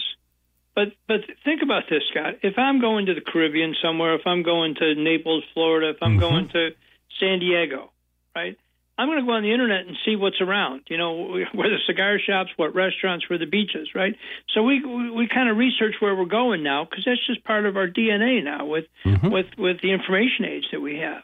but 0.74 0.88
but 1.08 1.20
think 1.44 1.62
about 1.62 1.84
this, 1.90 2.02
Scott. 2.10 2.34
If 2.42 2.58
I'm 2.58 2.80
going 2.80 3.06
to 3.06 3.14
the 3.14 3.20
Caribbean 3.20 3.74
somewhere, 3.82 4.14
if 4.14 4.26
I'm 4.26 4.42
going 4.42 4.74
to 4.76 4.94
Naples, 4.94 5.42
Florida, 5.54 5.90
if 5.90 5.96
I'm 6.02 6.12
mm-hmm. 6.12 6.20
going 6.20 6.48
to 6.50 6.70
San 7.18 7.40
Diego, 7.40 7.90
right? 8.36 8.56
I'm 9.00 9.08
going 9.08 9.18
to 9.18 9.24
go 9.24 9.32
on 9.32 9.42
the 9.42 9.52
internet 9.52 9.86
and 9.86 9.96
see 10.04 10.14
what's 10.14 10.42
around. 10.42 10.82
You 10.88 10.98
know, 10.98 11.12
where 11.54 11.70
the 11.70 11.78
cigar 11.86 12.18
shops, 12.18 12.50
what 12.56 12.74
restaurants, 12.74 13.28
where 13.30 13.38
the 13.38 13.46
beaches, 13.46 13.88
right? 13.94 14.14
So 14.54 14.62
we 14.62 14.84
we, 14.84 15.10
we 15.10 15.28
kind 15.28 15.48
of 15.48 15.56
research 15.56 15.94
where 16.00 16.14
we're 16.14 16.26
going 16.26 16.62
now 16.62 16.84
because 16.84 17.04
that's 17.06 17.26
just 17.26 17.42
part 17.44 17.64
of 17.64 17.76
our 17.76 17.88
DNA 17.88 18.44
now 18.44 18.66
with 18.66 18.84
mm-hmm. 19.04 19.30
with 19.30 19.46
with 19.56 19.80
the 19.80 19.92
information 19.92 20.44
age 20.44 20.64
that 20.72 20.80
we 20.80 20.98
have. 20.98 21.22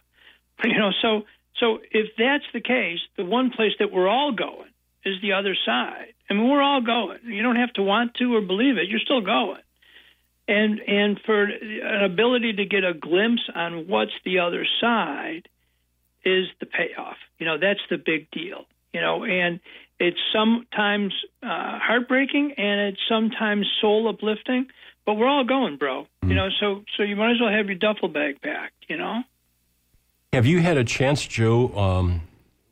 You 0.64 0.78
know, 0.78 0.90
so 1.02 1.22
so 1.60 1.78
if 1.90 2.16
that's 2.16 2.44
the 2.54 2.62
case, 2.62 3.00
the 3.18 3.26
one 3.26 3.50
place 3.50 3.72
that 3.78 3.92
we're 3.92 4.08
all 4.08 4.32
going 4.32 4.70
is 5.04 5.20
the 5.20 5.32
other 5.32 5.54
side. 5.66 6.14
I 6.30 6.34
mean, 6.34 6.48
we're 6.48 6.62
all 6.62 6.80
going. 6.80 7.18
You 7.24 7.42
don't 7.42 7.56
have 7.56 7.74
to 7.74 7.82
want 7.82 8.14
to 8.14 8.34
or 8.34 8.40
believe 8.40 8.78
it. 8.78 8.88
You're 8.88 9.00
still 9.00 9.20
going. 9.20 9.60
And 10.48 10.80
and 10.80 11.20
for 11.26 11.44
an 11.44 12.04
ability 12.04 12.54
to 12.54 12.64
get 12.64 12.84
a 12.84 12.94
glimpse 12.94 13.42
on 13.54 13.86
what's 13.86 14.16
the 14.24 14.38
other 14.38 14.66
side 14.80 15.46
is 16.26 16.48
the 16.60 16.66
payoff. 16.66 17.16
You 17.38 17.46
know, 17.46 17.56
that's 17.58 17.80
the 17.88 17.96
big 17.96 18.30
deal. 18.30 18.66
You 18.92 19.00
know, 19.00 19.24
and 19.24 19.60
it's 19.98 20.18
sometimes 20.32 21.14
uh, 21.42 21.78
heartbreaking 21.78 22.54
and 22.56 22.80
it's 22.80 23.00
sometimes 23.08 23.66
soul 23.80 24.08
uplifting. 24.08 24.66
But 25.04 25.14
we're 25.14 25.28
all 25.28 25.44
going, 25.44 25.76
bro. 25.76 26.08
You 26.22 26.34
know, 26.34 26.48
so 26.58 26.82
so 26.96 27.04
you 27.04 27.14
might 27.14 27.30
as 27.30 27.40
well 27.40 27.52
have 27.52 27.66
your 27.66 27.76
duffel 27.76 28.08
bag 28.08 28.42
packed. 28.42 28.86
You 28.88 28.96
know. 28.96 29.22
Have 30.32 30.44
you 30.44 30.60
had 30.60 30.76
a 30.76 30.84
chance, 30.84 31.24
Joe, 31.24 31.68
um, 31.78 32.22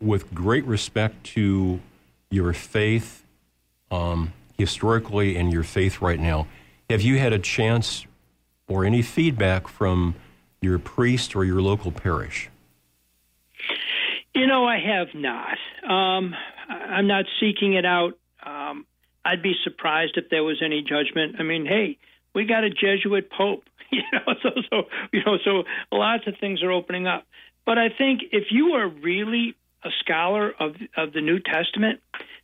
with 0.01 0.35
great 0.35 0.65
respect 0.65 1.25
to 1.35 1.81
your 2.31 2.53
faith 2.53 3.25
um, 3.91 4.33
historically 4.59 5.37
and 5.37 5.53
your 5.53 5.63
faith 5.63 6.03
right 6.03 6.19
now, 6.19 6.49
have 6.91 7.01
you 7.01 7.19
had 7.19 7.33
a 7.33 7.39
chance 7.39 8.05
or 8.67 8.85
any 8.85 9.01
feedback 9.01 9.69
from 9.69 10.17
your 10.61 10.79
priest 10.79 11.37
or 11.37 11.45
your 11.45 11.63
local 11.63 11.93
parish? 11.93 12.51
You 14.35 14.47
know, 14.49 14.65
I 14.65 14.79
have 14.79 15.09
not. 15.15 15.59
Um, 15.89 16.35
I'm 16.69 17.07
not 17.07 17.25
seeking 17.39 17.75
it 17.75 17.85
out. 17.85 18.15
Um, 18.45 18.85
I'd 19.25 19.43
be 19.43 19.55
surprised 19.63 20.17
if 20.17 20.29
there 20.29 20.43
was 20.43 20.61
any 20.65 20.83
judgment. 20.83 21.37
I 21.39 21.45
mean, 21.45 21.67
hey, 21.67 21.99
we 22.35 22.45
got 22.45 22.65
a 22.65 22.71
Jesuit 22.71 23.31
pope, 23.31 23.65
you 23.91 24.03
know, 24.13 24.35
so 24.43 24.51
so 24.71 24.83
you 25.13 25.21
know, 25.25 25.39
so 25.45 25.63
lots 25.93 26.27
of 26.27 26.35
things 26.41 26.63
are 26.63 26.73
opening 26.73 27.07
up. 27.07 27.27
But 27.65 27.79
I 27.79 27.89
think 27.89 28.23
if 28.33 28.45
you 28.51 28.73
are 28.75 28.89
really 28.89 29.55
a 29.85 29.91
scholar 30.01 30.53
of 30.59 30.75
of 30.97 31.13
the 31.13 31.21
New 31.21 31.39
Testament, 31.39 32.01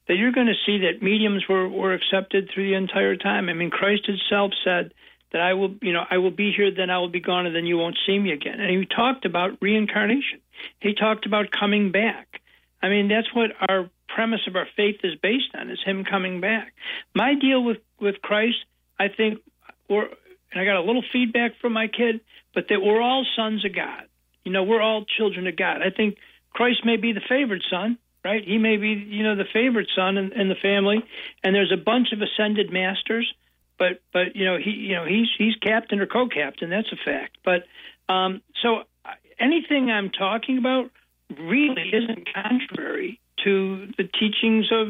that 0.09 0.17
you're 0.17 0.33
going 0.33 0.47
to 0.47 0.55
see 0.65 0.87
that 0.87 1.03
mediums 1.03 1.45
were 1.49 1.69
were 1.69 1.93
accepted 1.93 2.51
through 2.53 2.69
the 2.71 2.77
entire 2.77 3.17
time. 3.17 3.49
I 3.49 3.53
mean, 3.53 3.71
Christ 3.71 4.07
Himself 4.07 4.53
said 4.65 4.93
that 5.33 5.41
I 5.41 5.55
will, 5.55 5.75
you 5.81 5.93
know, 5.93 6.05
I 6.11 6.19
will 6.19 6.31
be 6.31 6.53
here, 6.57 6.71
then 6.75 6.91
I 6.91 6.99
will 6.99 7.09
be 7.09 7.21
gone, 7.21 7.47
and 7.47 7.55
then 7.55 7.67
you 7.67 7.79
won't 7.79 7.99
see 8.07 8.19
me 8.19 8.33
again. 8.33 8.61
And 8.61 8.71
He 8.71 8.87
talked 8.87 9.25
about 9.25 9.59
reincarnation. 9.61 10.41
He 10.81 10.95
talked 10.95 11.27
about 11.27 11.47
coming 11.51 11.93
back. 11.93 12.41
I 12.83 12.89
mean, 12.89 13.09
that's 13.09 13.33
what 13.35 13.51
our 13.69 13.89
premise 14.09 14.41
of 14.49 14.57
our 14.57 14.67
faith 14.77 14.97
is 15.05 15.15
based 15.23 15.55
on: 15.55 15.71
is 15.71 15.79
Him 15.85 16.05
coming 16.05 16.41
back. 16.41 16.73
My 17.15 17.35
deal 17.35 17.63
with 17.63 17.79
with 18.01 18.21
Christ, 18.23 18.57
I 18.99 19.09
think, 19.09 19.41
we're, 19.89 20.05
and 20.05 20.61
I 20.61 20.65
got 20.65 20.77
a 20.77 20.83
little 20.83 21.05
feedback 21.13 21.53
from 21.61 21.73
my 21.73 21.87
kid, 21.87 22.21
but 22.55 22.67
that 22.69 22.81
we're 22.81 23.01
all 23.01 23.27
sons 23.37 23.65
of 23.65 23.75
God. 23.75 24.05
You 24.45 24.53
know, 24.53 24.65
we're 24.65 24.81
all 24.81 25.05
children 25.05 25.47
of 25.47 25.57
God. 25.57 25.83
I 25.83 25.91
think 25.91 26.17
Christ 26.53 26.85
may 26.85 26.97
be 26.97 27.13
the 27.13 27.21
favored 27.29 27.63
son, 27.71 27.99
right? 28.25 28.43
He 28.45 28.59
may 28.59 28.77
be, 28.77 28.89
you 28.89 29.23
know, 29.23 29.37
the 29.37 29.45
favorite 29.53 29.89
son 29.95 30.17
in, 30.17 30.33
in 30.33 30.49
the 30.49 30.55
family, 30.55 31.05
and 31.45 31.55
there's 31.55 31.73
a 31.73 31.83
bunch 31.83 32.09
of 32.13 32.21
ascended 32.21 32.73
masters. 32.73 33.33
But, 33.81 34.01
but 34.13 34.37
you 34.37 34.45
know, 34.45 34.59
he, 34.59 34.71
you 34.71 34.95
know, 34.95 35.07
he's 35.07 35.27
he's 35.39 35.55
captain 35.57 35.99
or 36.01 36.07
co-captain. 36.07 36.69
That's 36.69 36.93
a 36.93 36.97
fact. 37.03 37.39
But 37.43 37.65
um, 38.13 38.43
so 38.63 38.81
uh, 39.07 39.09
anything 39.41 39.91
I'm 39.91 40.11
talking 40.11 40.59
about 40.59 40.91
really 41.31 41.91
isn't 41.93 42.29
contrary 42.33 43.19
to 43.45 43.89
the 43.97 44.05
teachings 44.05 44.67
of 44.71 44.89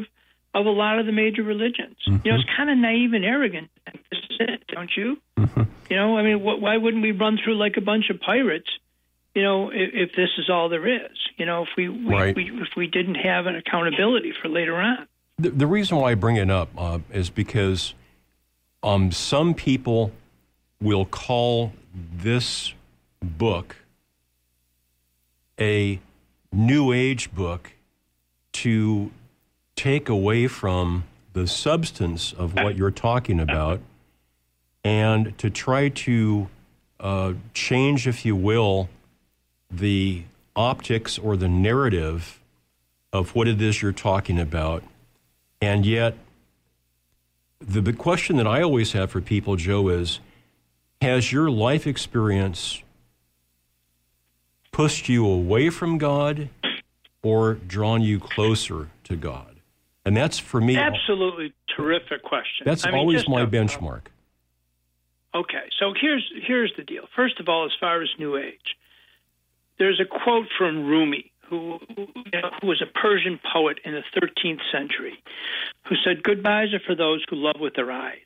of 0.53 0.65
a 0.65 0.69
lot 0.69 0.99
of 0.99 1.05
the 1.05 1.13
major 1.13 1.41
religions. 1.41 1.95
You 2.05 2.19
know, 2.25 2.35
it's 2.35 2.49
kind 2.57 2.69
of 2.69 2.77
naive 2.77 3.13
and 3.13 3.23
arrogant. 3.23 3.69
This 4.11 4.19
is 4.29 4.37
it, 4.41 4.63
don't 4.67 4.91
you? 4.97 5.15
You 5.89 5.95
know, 5.95 6.17
I 6.17 6.23
mean, 6.23 6.39
wh- 6.39 6.61
why 6.61 6.75
wouldn't 6.75 7.01
we 7.01 7.13
run 7.13 7.39
through 7.41 7.55
like 7.55 7.77
a 7.77 7.81
bunch 7.81 8.09
of 8.09 8.19
pirates? 8.19 8.69
You 9.33 9.43
know, 9.43 9.69
if, 9.69 9.89
if 9.93 10.09
this 10.17 10.29
is 10.37 10.49
all 10.49 10.67
there 10.67 10.85
is. 10.85 11.17
You 11.37 11.45
know, 11.45 11.63
if 11.63 11.69
we, 11.77 11.87
we, 11.87 12.13
Right. 12.13 12.35
we 12.35 12.51
if 12.61 12.75
we 12.75 12.87
didn't 12.87 13.15
have 13.15 13.45
an 13.45 13.55
accountability 13.55 14.33
for 14.41 14.49
later 14.49 14.75
on. 14.75 15.07
The, 15.37 15.51
the 15.51 15.67
reason 15.67 15.95
why 15.97 16.11
I 16.11 16.15
bring 16.15 16.35
it 16.35 16.51
up 16.51 16.69
uh, 16.77 16.99
is 17.13 17.29
because 17.29 17.93
um, 18.83 19.11
some 19.11 19.53
people 19.53 20.11
will 20.81 21.05
call 21.05 21.73
this 21.93 22.73
book 23.21 23.75
a 25.59 25.99
new 26.51 26.91
age 26.91 27.33
book 27.33 27.71
to 28.51 29.11
take 29.75 30.09
away 30.09 30.47
from 30.47 31.03
the 31.33 31.47
substance 31.47 32.33
of 32.33 32.53
what 32.55 32.75
you're 32.75 32.91
talking 32.91 33.39
about 33.39 33.79
and 34.83 35.37
to 35.37 35.49
try 35.49 35.89
to 35.89 36.47
uh, 36.99 37.33
change, 37.53 38.07
if 38.07 38.25
you 38.25 38.35
will, 38.35 38.89
the 39.69 40.23
optics 40.55 41.17
or 41.17 41.37
the 41.37 41.47
narrative 41.47 42.39
of 43.13 43.35
what 43.35 43.47
it 43.47 43.61
is 43.61 43.81
you're 43.81 43.91
talking 43.91 44.39
about. 44.39 44.83
And 45.61 45.85
yet, 45.85 46.15
the 47.61 47.81
big 47.81 47.97
question 47.97 48.37
that 48.37 48.47
I 48.47 48.61
always 48.61 48.93
have 48.93 49.11
for 49.11 49.21
people, 49.21 49.55
Joe, 49.55 49.89
is 49.89 50.19
has 51.01 51.31
your 51.31 51.49
life 51.49 51.87
experience 51.87 52.81
pushed 54.71 55.09
you 55.09 55.27
away 55.27 55.69
from 55.69 55.97
God 55.97 56.49
or 57.23 57.55
drawn 57.55 58.01
you 58.01 58.19
closer 58.19 58.89
to 59.05 59.15
God? 59.15 59.57
And 60.05 60.17
that's 60.17 60.39
for 60.39 60.59
me, 60.59 60.77
Absolutely 60.77 61.53
terrific 61.75 62.23
question. 62.23 62.65
that's 62.65 62.85
I 62.85 62.91
mean, 62.91 62.99
always 62.99 63.27
my 63.27 63.45
benchmark. 63.45 64.01
Okay, 65.33 65.69
so 65.79 65.93
here's 65.99 66.29
here's 66.45 66.73
the 66.75 66.83
deal. 66.83 67.03
First 67.15 67.39
of 67.39 67.47
all, 67.47 67.65
as 67.65 67.71
far 67.79 68.01
as 68.01 68.09
New 68.19 68.35
Age, 68.35 68.75
there's 69.77 70.01
a 70.01 70.05
quote 70.05 70.47
from 70.57 70.87
Rumi, 70.87 71.30
who 71.51 71.77
you 71.97 72.41
know, 72.41 72.49
who 72.61 72.67
was 72.67 72.81
a 72.81 72.99
Persian 72.99 73.39
poet 73.53 73.79
in 73.85 73.91
the 73.91 74.03
13th 74.19 74.61
century, 74.71 75.21
who 75.87 75.95
said, 76.03 76.23
"Goodbyes 76.23 76.73
are 76.73 76.79
for 76.79 76.95
those 76.95 77.23
who 77.29 77.35
love 77.35 77.59
with 77.59 77.75
their 77.75 77.91
eyes. 77.91 78.25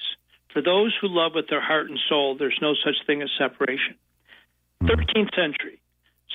For 0.53 0.61
those 0.61 0.95
who 1.01 1.09
love 1.09 1.33
with 1.35 1.49
their 1.49 1.59
heart 1.59 1.89
and 1.89 1.99
soul, 2.07 2.35
there's 2.35 2.57
no 2.61 2.75
such 2.75 2.95
thing 3.05 3.21
as 3.21 3.29
separation." 3.37 3.95
13th 4.83 5.35
century. 5.35 5.79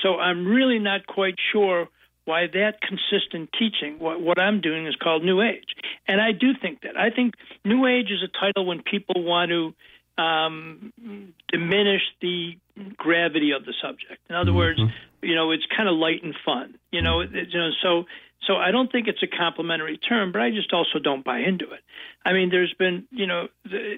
So 0.02 0.18
I'm 0.18 0.46
really 0.46 0.78
not 0.78 1.06
quite 1.06 1.36
sure 1.52 1.88
why 2.24 2.46
that 2.46 2.80
consistent 2.80 3.50
teaching, 3.58 3.98
what, 3.98 4.20
what 4.20 4.38
I'm 4.38 4.60
doing, 4.60 4.86
is 4.86 4.94
called 4.96 5.24
New 5.24 5.40
Age. 5.40 5.74
And 6.06 6.20
I 6.20 6.32
do 6.32 6.54
think 6.54 6.82
that. 6.82 6.96
I 6.96 7.10
think 7.10 7.34
New 7.64 7.86
Age 7.86 8.10
is 8.10 8.22
a 8.22 8.28
title 8.28 8.66
when 8.66 8.82
people 8.82 9.22
want 9.24 9.50
to 9.50 9.74
um, 10.20 10.92
diminish 11.50 12.02
the 12.20 12.56
gravity 12.96 13.52
of 13.52 13.64
the 13.64 13.74
subject. 13.82 14.20
In 14.28 14.36
other 14.36 14.52
words, 14.52 14.80
you 15.22 15.34
know, 15.34 15.50
it's 15.50 15.64
kind 15.76 15.88
of 15.88 15.96
light 15.96 16.22
and 16.22 16.34
fun. 16.44 16.74
You 16.90 17.02
know, 17.02 17.20
it, 17.20 17.30
you 17.32 17.58
know, 17.58 17.70
so 17.82 18.04
so 18.46 18.56
I 18.56 18.70
don't 18.70 18.90
think 18.90 19.06
it's 19.08 19.22
a 19.22 19.26
complimentary 19.26 19.98
term, 19.98 20.32
but 20.32 20.40
I 20.40 20.50
just 20.50 20.72
also 20.72 20.98
don't 21.02 21.24
buy 21.24 21.40
into 21.40 21.66
it. 21.66 21.80
I 22.24 22.32
mean, 22.32 22.50
there's 22.50 22.74
been, 22.78 23.06
you 23.10 23.26
know, 23.26 23.48
the, 23.64 23.96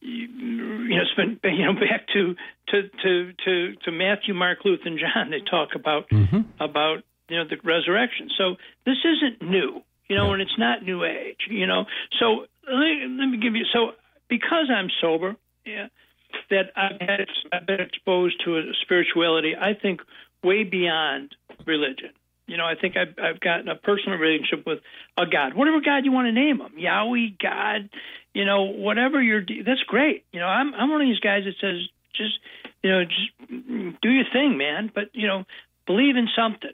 you 0.00 0.28
know, 0.28 1.02
it's 1.02 1.14
been 1.14 1.40
you 1.52 1.64
know 1.64 1.74
back 1.74 2.06
to 2.12 2.34
to 2.68 2.82
to 3.02 3.32
to, 3.44 3.74
to 3.84 3.92
Matthew, 3.92 4.34
Mark, 4.34 4.58
Luke, 4.64 4.80
and 4.84 4.98
John. 4.98 5.30
They 5.30 5.40
talk 5.40 5.70
about 5.74 6.04
about 6.60 7.02
you 7.28 7.38
know 7.38 7.44
the 7.48 7.56
resurrection. 7.64 8.30
So 8.36 8.56
this 8.84 8.96
isn't 9.04 9.48
new, 9.48 9.82
you 10.08 10.16
know, 10.16 10.32
and 10.32 10.42
it's 10.42 10.58
not 10.58 10.82
new 10.82 11.04
age, 11.04 11.48
you 11.50 11.66
know. 11.66 11.84
So 12.20 12.46
let 12.70 12.80
me, 12.80 13.16
let 13.18 13.26
me 13.26 13.38
give 13.38 13.54
you 13.54 13.64
so 13.72 13.92
because 14.28 14.70
I'm 14.70 14.88
sober, 15.00 15.36
yeah, 15.64 15.88
that 16.50 16.72
I've 16.76 17.00
had 17.00 17.26
I've 17.52 17.66
been 17.66 17.80
exposed 17.80 18.42
to 18.44 18.58
a 18.58 18.62
spirituality. 18.82 19.54
I 19.56 19.74
think 19.74 20.00
way 20.42 20.64
beyond 20.64 21.34
religion. 21.66 22.10
You 22.46 22.58
know, 22.58 22.66
I 22.66 22.74
think 22.78 22.96
I've, 22.96 23.14
I've 23.18 23.40
gotten 23.40 23.68
a 23.68 23.74
personal 23.74 24.18
relationship 24.18 24.66
with 24.66 24.80
a 25.16 25.24
God, 25.24 25.54
whatever 25.54 25.80
God 25.80 26.04
you 26.04 26.12
want 26.12 26.26
to 26.26 26.32
name 26.32 26.60
him, 26.60 26.72
Yahweh, 26.76 27.28
God, 27.40 27.88
you 28.34 28.44
know, 28.44 28.64
whatever 28.64 29.22
you're. 29.22 29.40
That's 29.40 29.82
great. 29.86 30.24
You 30.32 30.40
know, 30.40 30.46
I'm 30.46 30.74
I'm 30.74 30.90
one 30.90 31.00
of 31.00 31.08
these 31.08 31.20
guys 31.20 31.44
that 31.44 31.54
says 31.60 31.88
just, 32.14 32.38
you 32.82 32.90
know, 32.90 33.04
just 33.04 33.50
mm, 33.50 33.96
do 34.02 34.10
your 34.10 34.26
thing, 34.30 34.58
man. 34.58 34.90
But 34.94 35.04
you 35.14 35.26
know, 35.26 35.44
believe 35.86 36.16
in 36.16 36.28
something. 36.36 36.72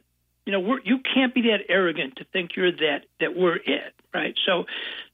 You 0.50 0.58
know, 0.58 0.66
we're, 0.66 0.80
you 0.82 0.98
can't 1.14 1.32
be 1.32 1.42
that 1.42 1.60
arrogant 1.68 2.16
to 2.16 2.24
think 2.24 2.56
you're 2.56 2.72
that 2.72 3.02
that 3.20 3.36
we're 3.36 3.54
it, 3.54 3.94
right? 4.12 4.34
So, 4.44 4.64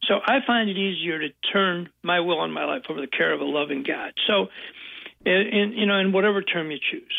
so 0.09 0.15
I 0.25 0.39
find 0.47 0.71
it 0.71 0.79
easier 0.79 1.19
to 1.19 1.29
turn 1.53 1.91
my 2.03 2.21
will 2.21 2.43
and 2.43 2.55
my 2.55 2.65
life 2.65 2.85
over 2.89 3.03
the 3.03 3.07
care 3.07 3.35
of 3.35 3.43
a 3.43 3.45
loving 3.45 3.83
God. 3.83 4.15
So, 4.27 4.47
in, 5.27 5.75
you 5.77 5.85
know, 5.85 5.99
in 5.99 6.13
whatever 6.13 6.41
term 6.41 6.71
you 6.71 6.79
choose. 6.79 7.13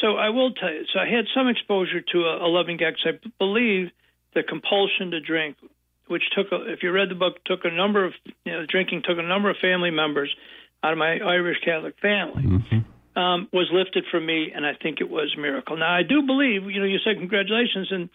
So 0.00 0.16
I 0.16 0.30
will 0.30 0.52
tell 0.54 0.72
you. 0.72 0.82
So 0.92 0.98
I 0.98 1.06
had 1.06 1.26
some 1.32 1.46
exposure 1.46 2.00
to 2.00 2.18
a, 2.24 2.46
a 2.46 2.48
loving 2.48 2.78
God 2.78 2.94
because 2.94 3.20
I 3.22 3.30
believe 3.38 3.92
the 4.34 4.42
compulsion 4.42 5.12
to 5.12 5.20
drink, 5.20 5.56
which 6.08 6.24
took, 6.34 6.50
a, 6.50 6.72
if 6.72 6.82
you 6.82 6.90
read 6.90 7.10
the 7.10 7.14
book, 7.14 7.44
took 7.44 7.64
a 7.64 7.70
number 7.70 8.04
of, 8.04 8.12
you 8.44 8.54
know, 8.54 8.66
drinking 8.66 9.02
took 9.04 9.18
a 9.18 9.22
number 9.22 9.50
of 9.50 9.56
family 9.62 9.92
members 9.92 10.34
out 10.82 10.90
of 10.90 10.98
my 10.98 11.18
Irish 11.18 11.58
Catholic 11.64 11.94
family, 12.02 12.42
mm-hmm. 12.42 12.78
Um, 13.16 13.48
was 13.52 13.68
lifted 13.72 14.04
from 14.10 14.26
me, 14.26 14.52
and 14.54 14.64
I 14.64 14.72
think 14.74 15.00
it 15.00 15.10
was 15.10 15.34
a 15.36 15.40
miracle. 15.40 15.76
Now 15.76 15.92
I 15.94 16.02
do 16.02 16.22
believe, 16.22 16.64
you 16.70 16.80
know, 16.80 16.86
you 16.86 16.98
said 17.04 17.18
congratulations, 17.18 17.88
and 17.90 18.08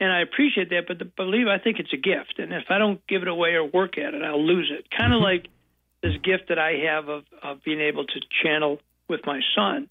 and 0.00 0.12
I 0.12 0.20
appreciate 0.22 0.70
that, 0.70 0.84
but 0.88 0.98
the 0.98 1.04
believe 1.04 1.46
I 1.46 1.58
think 1.58 1.78
it's 1.78 1.92
a 1.92 1.96
gift, 1.96 2.38
and 2.38 2.52
if 2.52 2.64
I 2.68 2.78
don't 2.78 3.04
give 3.06 3.22
it 3.22 3.28
away 3.28 3.50
or 3.50 3.64
work 3.64 3.98
at 3.98 4.14
it, 4.14 4.22
I'll 4.22 4.44
lose 4.44 4.70
it. 4.76 4.86
Kind 4.90 5.12
of 5.12 5.20
like 5.20 5.48
this 6.02 6.16
gift 6.22 6.48
that 6.48 6.58
I 6.58 6.72
have 6.90 7.08
of 7.08 7.24
of 7.42 7.64
being 7.64 7.80
able 7.80 8.04
to 8.04 8.20
channel 8.42 8.78
with 9.08 9.20
my 9.26 9.40
son. 9.54 9.88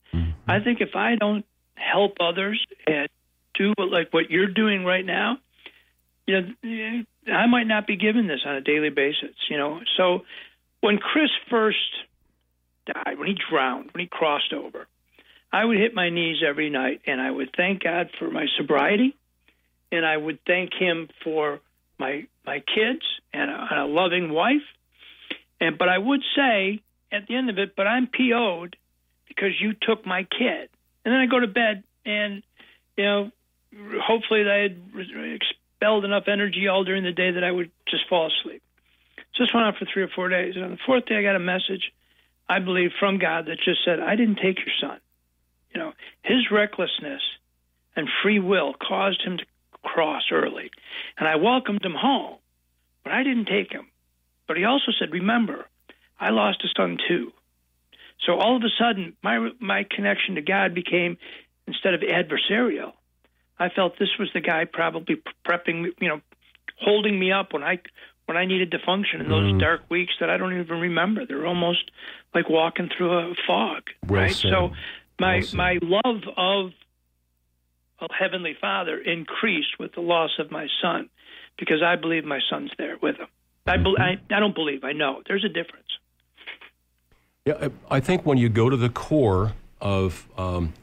I 0.48 0.60
think 0.60 0.82
if 0.82 0.96
I 0.96 1.16
don't 1.16 1.46
help 1.76 2.18
others 2.20 2.64
and 2.88 3.08
do 3.54 3.74
what, 3.78 3.92
like 3.92 4.12
what 4.12 4.30
you're 4.30 4.48
doing 4.48 4.84
right 4.84 5.06
now, 5.06 5.38
you 6.26 6.42
know, 6.42 7.34
I 7.34 7.48
might 7.48 7.68
not 7.68 7.88
be 7.88 7.96
given 7.96 8.28
this 8.28 8.42
on 8.46 8.56
a 8.56 8.62
daily 8.62 8.90
basis. 8.90 9.36
You 9.50 9.58
know, 9.58 9.80
so 9.98 10.22
when 10.82 10.98
Chris 10.98 11.30
first 11.50 11.78
died, 12.86 13.18
when 13.18 13.28
he 13.28 13.38
drowned, 13.50 13.90
when 13.94 14.02
he 14.02 14.08
crossed 14.08 14.54
over, 14.54 14.88
I 15.52 15.64
would 15.64 15.78
hit 15.78 15.94
my 15.94 16.10
knees 16.10 16.38
every 16.48 16.70
night 16.70 17.02
and 17.06 17.22
I 17.22 17.30
would 17.30 17.50
thank 17.56 17.84
God 17.84 18.10
for 18.18 18.30
my 18.30 18.48
sobriety, 18.58 19.16
and 19.92 20.06
I 20.06 20.18
would 20.18 20.40
thank 20.46 20.74
Him 20.74 21.10
for 21.24 21.60
my 22.00 22.26
my 22.46 22.60
kids 22.60 23.02
and 23.32 23.50
a, 23.50 23.68
and 23.72 23.80
a 23.80 23.86
loving 23.86 24.32
wife. 24.32 24.66
And 25.62 25.78
but 25.78 25.90
I 25.90 25.98
would 25.98 26.22
say 26.36 26.82
at 27.12 27.28
the 27.28 27.36
end 27.36 27.50
of 27.50 27.60
it, 27.60 27.76
but 27.76 27.86
I'm 27.86 28.08
PO'd 28.08 28.76
because 29.28 29.52
you 29.62 29.74
took 29.74 30.06
my 30.06 30.24
kid. 30.24 30.70
And 31.06 31.14
then 31.14 31.22
I 31.22 31.26
go 31.28 31.40
to 31.40 31.48
bed 31.48 31.84
and, 32.06 32.44
you 32.98 33.04
know, 33.04 33.32
hopefully 34.02 34.44
I 34.50 34.64
had 34.64 34.78
expelled 34.96 36.06
enough 36.06 36.24
energy 36.28 36.68
all 36.68 36.84
during 36.84 37.04
the 37.04 37.12
day 37.12 37.32
that 37.32 37.44
I 37.44 37.52
would 37.52 37.72
just 37.88 38.08
fall 38.10 38.28
asleep. 38.28 38.62
So 39.36 39.44
this 39.44 39.54
went 39.54 39.66
on 39.66 39.74
for 39.74 39.86
three 39.92 40.04
or 40.04 40.10
four 40.10 40.30
days. 40.30 40.56
And 40.56 40.64
on 40.64 40.72
the 40.72 40.78
fourth 40.86 41.06
day, 41.06 41.16
I 41.16 41.24
got 41.24 41.36
a 41.36 41.40
message, 41.40 41.92
I 42.54 42.60
believe, 42.60 42.92
from 43.00 43.18
God 43.18 43.48
that 43.48 43.58
just 43.66 43.84
said, 43.84 44.00
I 44.00 44.16
didn't 44.16 44.36
take 44.36 44.58
your 44.60 44.76
son. 44.80 45.00
You 45.74 45.82
know, 45.82 45.94
his 46.22 46.52
recklessness 46.52 47.22
and 47.96 48.08
free 48.22 48.40
will 48.40 48.76
caused 48.76 49.22
him 49.24 49.38
to 49.38 49.46
cross 49.84 50.24
early. 50.32 50.70
And 51.18 51.28
I 51.28 51.38
welcomed 51.38 51.84
him 51.84 51.96
home, 51.96 52.38
but 53.04 53.12
I 53.12 53.24
didn't 53.24 53.46
take 53.46 53.72
him. 53.72 53.88
But 54.48 54.58
he 54.58 54.66
also 54.66 54.92
said, 55.00 55.12
Remember, 55.12 55.66
I 56.20 56.30
lost 56.30 56.64
a 56.64 56.68
son 56.78 57.00
too. 57.08 57.32
So 58.24 58.34
all 58.34 58.56
of 58.56 58.62
a 58.62 58.70
sudden, 58.80 59.16
my 59.24 59.50
my 59.60 59.86
connection 59.90 60.36
to 60.36 60.42
God 60.42 60.76
became 60.76 61.18
instead 61.66 61.96
of 61.96 62.02
adversarial. 62.02 62.94
I 63.58 63.70
felt 63.70 63.98
this 63.98 64.18
was 64.20 64.30
the 64.34 64.42
guy 64.42 64.66
probably 64.66 65.16
prepping, 65.48 65.88
you 66.00 66.08
know, 66.08 66.22
holding 66.80 67.20
me 67.20 67.32
up 67.32 67.52
when 67.54 67.64
I 67.64 67.80
when 68.26 68.38
I 68.38 68.46
needed 68.46 68.72
to 68.72 68.80
function 68.80 69.22
in 69.22 69.30
those 69.30 69.54
Mm. 69.54 69.60
dark 69.60 69.82
weeks 69.90 70.14
that 70.20 70.30
I 70.30 70.38
don't 70.38 70.58
even 70.60 70.80
remember. 70.80 71.26
They're 71.26 71.46
almost 71.46 71.92
like 72.34 72.50
walking 72.50 72.90
through 72.90 73.12
a 73.14 73.36
fog, 73.48 73.84
Well 74.08 74.22
right? 74.22 74.32
said. 74.36 74.50
So 74.52 74.72
my 75.20 75.38
Well 75.40 75.48
my 75.54 75.80
love 75.82 76.22
of 76.38 76.72
a 78.02 78.14
heavenly 78.14 78.54
Father 78.60 78.98
increased 79.00 79.78
with 79.80 79.94
the 79.94 80.02
loss 80.02 80.32
of 80.40 80.52
my 80.52 80.68
son 80.82 81.10
because 81.58 81.82
I 81.82 81.96
believe 81.96 82.26
my 82.26 82.40
son's 82.50 82.72
there 82.78 82.98
with 83.02 83.18
him. 83.18 83.28
I, 83.68 83.78
bel 83.78 83.96
I 84.00 84.18
I 84.32 84.40
don't 84.40 84.56
believe. 84.56 84.84
I 84.84 84.92
know. 84.94 85.22
There's 85.28 85.46
a 85.46 85.50
difference. 85.50 85.88
Yeah, 87.46 87.70
I 87.90 87.98
I 87.98 88.00
think 88.00 88.26
when 88.26 88.38
you 88.38 88.50
go 88.50 88.70
to 88.70 88.78
the 88.78 88.90
core 88.90 89.54
of 89.82 90.28
um, 90.38 90.74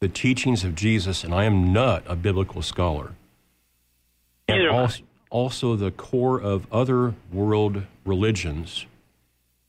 the 0.00 0.08
teachings 0.08 0.64
of 0.64 0.74
Jesus, 0.74 1.24
and 1.24 1.34
I 1.34 1.44
am 1.44 1.72
not 1.72 2.02
a 2.06 2.14
biblical 2.16 2.62
scholar, 2.62 3.14
and 4.48 4.58
Neither 4.58 4.68
am 4.70 4.74
I. 4.74 4.78
also, 4.82 5.02
also 5.34 5.74
the 5.74 5.90
core 5.90 6.40
of 6.40 6.72
other 6.72 7.12
world 7.32 7.82
religions, 8.04 8.86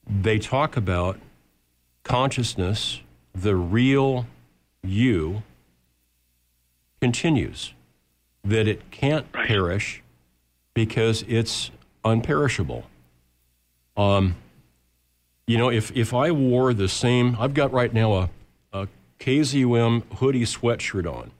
they 0.08 0.38
talk 0.38 0.78
about 0.78 1.20
consciousness, 2.04 3.02
the 3.34 3.56
real 3.56 4.28
you, 4.84 5.42
continues, 7.02 7.74
that 8.44 8.68
it 8.68 8.92
can't 8.92 9.32
perish 9.32 10.04
because 10.76 11.26
it's 11.28 11.72
unperishable. 12.06 12.84
Um, 13.98 14.36
you 15.48 15.58
know, 15.58 15.72
if, 15.72 15.92
if 15.98 16.14
I 16.14 16.30
wore 16.30 16.76
the 16.76 16.88
same, 16.88 17.36
I've 17.40 17.56
got 17.56 17.74
right 17.74 17.92
now 17.92 18.14
a, 18.14 18.30
a 18.72 18.88
KZUM 19.20 20.04
hoodie 20.18 20.46
sweatshirt 20.46 21.12
on. 21.12 21.32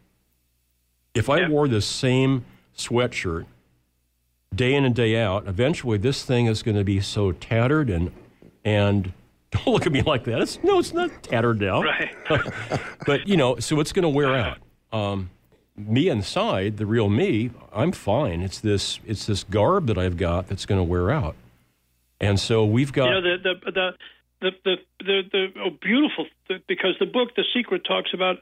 If 1.14 1.30
I 1.30 1.48
wore 1.48 1.68
the 1.68 1.82
same 1.82 2.44
sweatshirt 2.76 3.46
day 4.56 4.74
in 4.74 4.86
and 4.86 4.96
day 4.96 5.20
out, 5.20 5.48
eventually 5.48 5.98
this 5.98 6.24
thing 6.24 6.46
is 6.48 6.64
going 6.64 6.78
to 6.78 6.84
be 6.84 7.00
so 7.02 7.32
tattered 7.32 7.90
and 7.90 8.12
and 8.64 9.14
don't 9.52 9.68
look 9.68 9.86
at 9.86 9.92
me 9.92 10.02
like 10.02 10.24
that. 10.26 10.42
It's, 10.42 10.62
no, 10.64 10.80
it's 10.80 10.94
not 10.94 11.24
tattered 11.24 11.62
now. 11.62 11.82
Right. 11.82 12.16
but 13.06 13.28
you 13.28 13.38
know, 13.38 13.58
so 13.58 13.80
it's 13.80 13.92
going 13.92 14.04
to 14.04 14.10
wear 14.10 14.36
out. 14.36 14.58
Um, 14.92 15.30
me 15.78 16.10
inside, 16.10 16.78
the 16.78 16.86
real 16.86 17.10
me, 17.10 17.52
I'm 17.74 17.92
fine. 17.92 18.42
It's 18.42 18.60
this 18.60 19.00
it's 19.06 19.26
this 19.26 19.44
garb 19.44 19.88
that 19.88 19.98
I've 19.98 20.18
got 20.18 20.48
that's 20.48 20.66
going 20.66 20.80
to 20.80 20.84
wear 20.84 21.12
out. 21.12 21.36
And 22.20 22.40
so 22.40 22.66
we've 22.66 22.94
got 22.94 23.08
You 23.08 23.12
know 23.12 23.22
the 23.22 23.38
the 23.44 23.72
the 23.72 23.92
the 24.42 24.52
the, 24.64 24.76
the, 25.00 25.22
the 25.32 25.48
oh, 25.66 25.70
beautiful 25.82 26.28
because 26.68 26.96
the 27.00 27.06
book 27.06 27.36
The 27.36 27.44
Secret 27.54 27.84
talks 27.86 28.14
about 28.14 28.38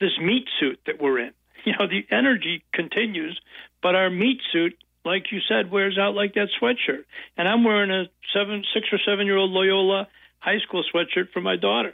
this 0.00 0.18
meat 0.20 0.48
suit 0.58 0.80
that 0.86 1.00
we're 1.00 1.18
in. 1.18 1.32
You 1.62 1.74
know 1.78 1.86
the 1.86 2.06
energy 2.10 2.64
continues, 2.72 3.38
but 3.82 3.94
our 3.94 4.08
meat 4.08 4.40
suit, 4.50 4.74
like 5.04 5.32
you 5.32 5.40
said, 5.48 5.70
wears 5.70 5.98
out 5.98 6.14
like 6.14 6.34
that 6.34 6.48
sweatshirt. 6.60 7.04
And 7.36 7.48
I'm 7.48 7.64
wearing 7.64 7.90
a 7.90 8.04
seven, 8.34 8.64
six 8.74 8.86
or 8.92 8.98
seven 9.06 9.26
year 9.26 9.36
old 9.36 9.50
Loyola 9.50 10.08
high 10.38 10.58
school 10.58 10.84
sweatshirt 10.94 11.30
for 11.32 11.40
my 11.40 11.56
daughter. 11.56 11.92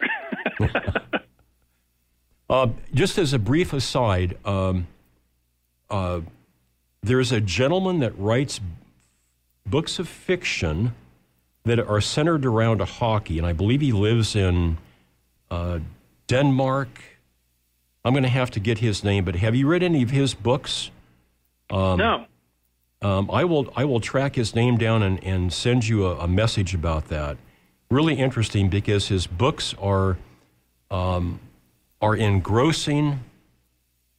Uh, 2.49 2.69
just 2.95 3.19
as 3.19 3.33
a 3.33 3.39
brief 3.39 3.73
aside, 3.73 4.39
um, 4.45 4.87
uh, 5.91 6.21
there's 7.03 7.33
a 7.33 7.41
gentleman 7.41 7.99
that 8.01 8.17
writes 8.17 8.61
books 9.67 9.99
of 9.99 10.09
fiction 10.09 10.95
that 11.65 11.81
are 11.81 12.01
centered 12.01 12.47
around 12.47 12.81
a 12.81 12.85
hockey, 12.85 13.39
and 13.39 13.47
I 13.47 13.53
believe 13.53 13.81
he 13.81 13.91
lives 13.91 14.37
in 14.37 14.79
uh, 15.51 15.81
Denmark. 16.29 17.03
I'm 18.05 18.13
going 18.13 18.23
to 18.23 18.29
have 18.29 18.53
to 18.53 18.61
get 18.61 18.79
his 18.79 19.03
name, 19.03 19.25
but 19.25 19.35
have 19.35 19.57
you 19.57 19.67
read 19.67 19.83
any 19.83 20.03
of 20.03 20.11
his 20.11 20.33
books? 20.33 20.93
Um, 21.69 21.99
no. 21.99 22.27
Um, 23.03 23.31
I 23.31 23.45
will. 23.45 23.73
I 23.77 23.85
will 23.85 24.01
track 24.01 24.37
his 24.37 24.55
name 24.55 24.79
down 24.79 25.03
and, 25.03 25.23
and 25.23 25.53
send 25.53 25.87
you 25.87 26.07
a, 26.07 26.17
a 26.21 26.29
message 26.29 26.75
about 26.75 27.09
that. 27.09 27.37
Really 27.91 28.15
interesting 28.15 28.69
because 28.69 29.09
his 29.09 29.27
books 29.27 29.75
are 29.81 30.17
um, 30.91 31.41
are 32.01 32.17
engrossing, 32.17 33.21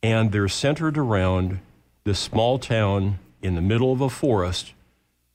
and 0.03 0.31
they're 0.31 0.47
centered 0.47 0.97
around 0.97 1.59
this 2.03 2.19
small 2.19 2.59
town 2.59 3.19
in 3.41 3.55
the 3.55 3.61
middle 3.61 3.91
of 3.91 4.01
a 4.01 4.09
forest 4.09 4.73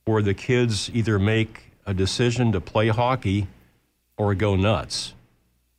where 0.04 0.22
the 0.22 0.34
kids 0.34 0.90
either 0.94 1.18
make 1.18 1.72
a 1.86 1.94
decision 1.94 2.52
to 2.52 2.60
play 2.60 2.88
hockey 2.88 3.48
or 4.16 4.34
go 4.34 4.56
nuts. 4.56 5.14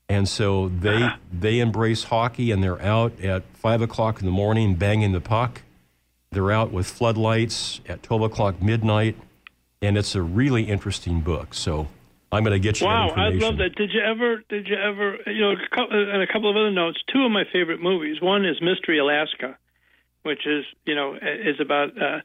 And 0.10 0.28
so 0.28 0.70
they 0.70 1.10
they 1.34 1.60
embrace 1.60 2.06
hockey 2.06 2.52
and 2.52 2.64
they're 2.64 2.82
out 2.82 3.20
at 3.22 3.44
five 3.54 3.82
o'clock 3.82 4.20
in 4.20 4.26
the 4.26 4.32
morning 4.32 4.76
banging 4.76 5.12
the 5.12 5.22
puck. 5.22 5.62
They're 6.34 6.52
out 6.52 6.72
with 6.72 6.88
floodlights 6.88 7.82
at 7.88 8.04
twelve 8.04 8.22
o'clock 8.22 8.62
midnight, 8.62 9.16
and 9.82 9.98
it's 9.98 10.16
a 10.16 10.22
really 10.22 10.64
interesting 10.64 11.22
book. 11.22 11.54
So 11.54 11.88
I'm 12.32 12.44
going 12.44 12.54
to 12.54 12.60
get 12.60 12.82
you 12.82 12.88
Wow, 12.88 13.10
I 13.10 13.30
love 13.30 13.58
that. 13.58 13.76
Did 13.76 13.92
you 13.94 14.02
ever? 14.02 14.44
Did 14.50 14.68
you 14.68 14.76
ever? 14.76 15.18
You 15.28 15.42
know, 15.42 15.52
a 15.52 15.76
couple, 15.76 16.14
and 16.14 16.24
a 16.24 16.28
couple 16.28 16.50
of 16.50 16.56
other 16.56 16.72
notes. 16.72 16.98
Two 17.14 17.24
of 17.24 17.32
my 17.32 17.44
favorite 17.54 17.80
movies. 17.82 18.22
One 18.22 18.44
is 18.44 18.60
Mystery 18.60 18.98
Alaska, 18.98 19.58
which 20.24 20.48
is 20.48 20.66
you 20.86 20.96
know 20.96 21.14
is 21.14 21.60
about 21.62 21.90
uh, 21.90 22.22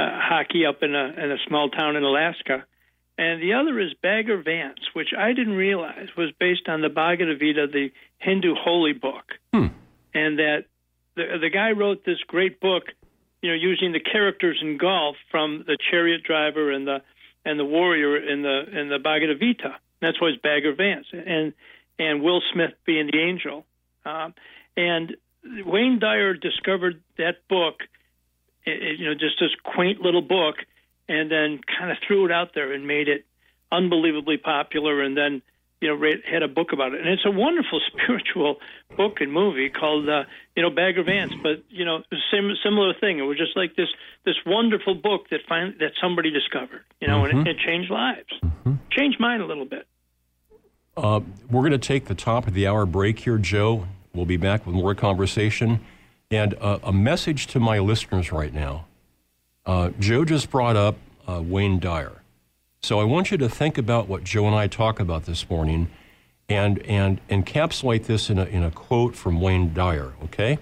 uh, 0.00 0.18
hockey 0.18 0.64
up 0.64 0.82
in 0.82 0.94
a 0.94 1.12
in 1.22 1.30
a 1.30 1.36
small 1.46 1.68
town 1.68 1.96
in 1.96 2.04
Alaska, 2.04 2.64
and 3.18 3.42
the 3.42 3.52
other 3.52 3.78
is 3.78 3.92
Bagger 4.02 4.42
Vance, 4.42 4.80
which 4.94 5.08
I 5.16 5.34
didn't 5.34 5.56
realize 5.56 6.08
was 6.16 6.32
based 6.40 6.68
on 6.68 6.80
the 6.80 6.88
Bhagavad 6.88 7.38
Gita, 7.38 7.66
the 7.70 7.90
Hindu 8.18 8.54
holy 8.54 8.94
book, 8.94 9.24
and 10.14 10.38
that 10.38 10.64
the 11.16 11.36
the 11.38 11.50
guy 11.50 11.72
wrote 11.72 12.02
this 12.06 12.18
great 12.26 12.60
book, 12.60 12.84
you 13.42 13.50
know, 13.50 13.54
using 13.54 13.92
the 13.92 14.00
characters 14.00 14.58
in 14.62 14.76
golf 14.76 15.16
from 15.30 15.64
the 15.66 15.78
chariot 15.90 16.22
driver 16.22 16.70
and 16.70 16.86
the 16.86 17.02
and 17.44 17.58
the 17.58 17.64
warrior 17.64 18.16
in 18.16 18.42
the 18.42 18.80
in 18.80 18.88
the 18.88 18.98
Bhagavad 18.98 19.40
Gita. 19.40 19.76
That's 20.00 20.20
why 20.20 20.28
it's 20.28 20.42
Bagger 20.42 20.74
Vance 20.74 21.06
and 21.12 21.52
and 21.98 22.22
Will 22.22 22.42
Smith 22.52 22.72
being 22.84 23.08
the 23.10 23.18
angel. 23.18 23.64
Um, 24.04 24.34
and 24.76 25.16
Wayne 25.44 25.98
Dyer 25.98 26.34
discovered 26.34 27.02
that 27.18 27.48
book, 27.48 27.80
you 28.66 29.06
know, 29.06 29.14
just 29.14 29.38
this 29.40 29.50
quaint 29.62 30.00
little 30.00 30.22
book, 30.22 30.56
and 31.08 31.30
then 31.30 31.60
kind 31.78 31.90
of 31.90 31.98
threw 32.06 32.26
it 32.26 32.32
out 32.32 32.54
there 32.54 32.72
and 32.72 32.86
made 32.86 33.08
it 33.08 33.24
unbelievably 33.72 34.38
popular. 34.38 35.02
And 35.02 35.16
then 35.16 35.42
you 35.80 35.88
know 35.88 35.94
ra- 35.94 36.20
had 36.30 36.42
a 36.42 36.48
book 36.48 36.72
about 36.72 36.94
it, 36.94 37.00
and 37.00 37.08
it's 37.08 37.24
a 37.24 37.30
wonderful 37.30 37.80
spiritual 37.92 38.56
book 38.96 39.20
and 39.20 39.32
movie 39.32 39.70
called 39.70 40.08
uh, 40.08 40.24
you 40.56 40.62
know 40.62 40.70
Bagger 40.70 41.02
Vance. 41.02 41.32
But 41.42 41.64
you 41.68 41.84
know, 41.84 42.02
sim- 42.30 42.56
similar 42.62 42.94
thing. 42.94 43.18
It 43.18 43.22
was 43.22 43.38
just 43.38 43.56
like 43.56 43.76
this 43.76 43.88
this 44.24 44.36
wonderful 44.46 44.94
book 44.94 45.28
that 45.30 45.40
find 45.48 45.74
that 45.80 45.92
somebody 46.00 46.30
discovered, 46.30 46.84
you 47.00 47.08
know, 47.08 47.24
and 47.24 47.46
it, 47.46 47.56
it 47.56 47.58
changed 47.58 47.90
lives, 47.90 48.28
changed 48.90 49.18
mine 49.18 49.40
a 49.40 49.46
little 49.46 49.64
bit. 49.64 49.86
Uh, 50.96 51.20
we're 51.50 51.62
going 51.62 51.72
to 51.72 51.78
take 51.78 52.06
the 52.06 52.14
top 52.14 52.46
of 52.46 52.54
the 52.54 52.66
hour 52.66 52.84
break 52.84 53.20
here, 53.20 53.38
Joe. 53.38 53.86
We'll 54.14 54.26
be 54.26 54.36
back 54.36 54.66
with 54.66 54.74
more 54.74 54.94
conversation. 54.94 55.80
And 56.30 56.54
uh, 56.60 56.78
a 56.82 56.92
message 56.92 57.46
to 57.48 57.60
my 57.60 57.78
listeners 57.78 58.30
right 58.32 58.52
now. 58.52 58.86
Uh, 59.64 59.90
Joe 59.98 60.24
just 60.24 60.50
brought 60.50 60.76
up 60.76 60.96
uh, 61.26 61.42
Wayne 61.42 61.78
Dyer. 61.78 62.19
So 62.82 62.98
I 62.98 63.04
want 63.04 63.30
you 63.30 63.36
to 63.38 63.48
think 63.48 63.76
about 63.76 64.08
what 64.08 64.24
Joe 64.24 64.46
and 64.46 64.54
I 64.56 64.66
talk 64.66 65.00
about 65.00 65.24
this 65.24 65.48
morning 65.50 65.88
and, 66.48 66.78
and 66.80 67.26
encapsulate 67.28 68.06
this 68.06 68.30
in 68.30 68.38
a, 68.38 68.44
in 68.44 68.62
a 68.62 68.70
quote 68.70 69.14
from 69.14 69.40
Wayne 69.40 69.74
Dyer, 69.74 70.14
okay? 70.24 70.58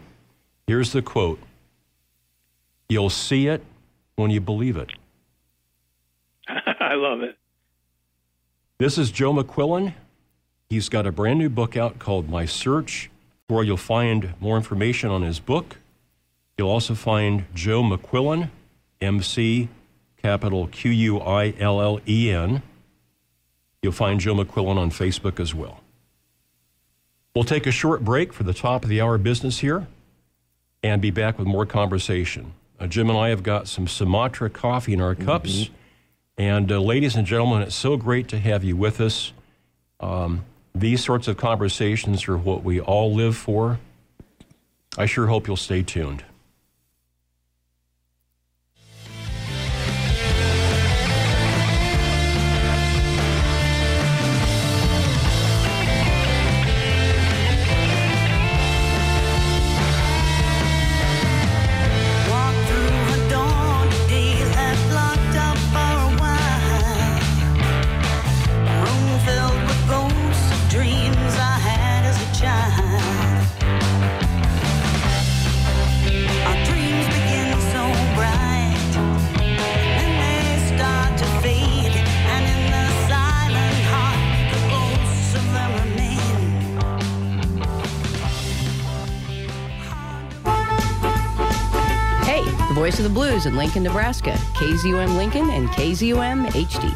Here's 0.67 0.93
the 0.93 1.03
quote 1.03 1.41
You'll 2.89 3.11
see 3.11 3.47
it 3.47 3.63
when 4.17 4.31
you 4.31 4.41
believe 4.41 4.77
it. 4.77 4.91
I 6.49 6.95
love 6.95 7.23
it. 7.23 7.37
This 8.79 8.99
is 8.99 9.11
Joe 9.11 9.33
McQuillen. 9.33 9.95
He's 10.69 10.89
got 10.89 11.07
a 11.07 11.13
brand 11.13 11.39
new 11.39 11.49
book 11.49 11.77
out 11.77 11.99
called 11.99 12.29
My 12.29 12.47
Search, 12.47 13.11
where 13.47 13.63
you'll 13.63 13.77
find 13.77 14.35
more 14.41 14.57
information 14.57 15.11
on 15.11 15.23
his 15.23 15.39
book. 15.39 15.79
You'll 16.57 16.71
also 16.71 16.95
find 16.95 17.45
Joe 17.55 17.83
McQuillen, 17.83 18.51
MC, 19.01 19.69
capital 20.23 20.67
Q 20.69 20.91
U 20.91 21.21
I 21.21 21.55
L 21.59 21.81
L 21.81 22.01
E 22.07 22.31
N. 22.31 22.63
You'll 23.83 23.93
find 23.93 24.21
Joe 24.21 24.35
McQuillen 24.35 24.77
on 24.77 24.91
Facebook 24.91 25.39
as 25.39 25.55
well. 25.55 25.81
We'll 27.35 27.45
take 27.45 27.67
a 27.67 27.71
short 27.71 28.05
break 28.05 28.33
for 28.33 28.43
the 28.43 28.55
top 28.55 28.83
of 28.83 28.89
the 28.89 29.01
hour 29.01 29.19
business 29.19 29.61
here 29.61 29.87
and 30.83 31.01
be 31.01 31.11
back 31.11 31.39
with 31.39 31.47
more 31.47 31.67
conversation. 31.67 32.53
Uh, 32.81 32.87
Jim 32.87 33.09
and 33.11 33.19
I 33.19 33.29
have 33.29 33.43
got 33.43 33.69
some 33.69 33.87
Sumatra 33.87 34.51
coffee 34.51 34.93
in 34.93 35.01
our 35.01 35.15
cups. 35.15 35.71
And 36.37 36.71
uh, 36.71 36.81
ladies 36.81 37.17
and 37.17 37.27
gentlemen, 37.27 37.63
it's 37.63 37.75
so 37.75 37.97
great 37.97 38.29
to 38.29 38.39
have 38.39 38.63
you 38.63 38.77
with 38.77 39.01
us. 39.01 39.33
Um, 39.99 40.45
these 40.75 41.05
sorts 41.05 41.27
of 41.27 41.37
conversations 41.37 42.29
are 42.29 42.39
what 42.39 42.63
we 42.63 42.81
all 42.81 43.13
live 43.13 43.37
for. 43.37 43.81
I 44.97 45.07
sure 45.07 45.27
hope 45.27 45.49
you'll 45.49 45.57
stay 45.57 45.83
tuned. 45.83 46.25
In 93.49 93.57
Lincoln, 93.57 93.83
Nebraska. 93.83 94.33
KZUM 94.53 95.17
Lincoln 95.17 95.49
and 95.49 95.71
KZUM 95.71 96.49
HD. 96.49 96.93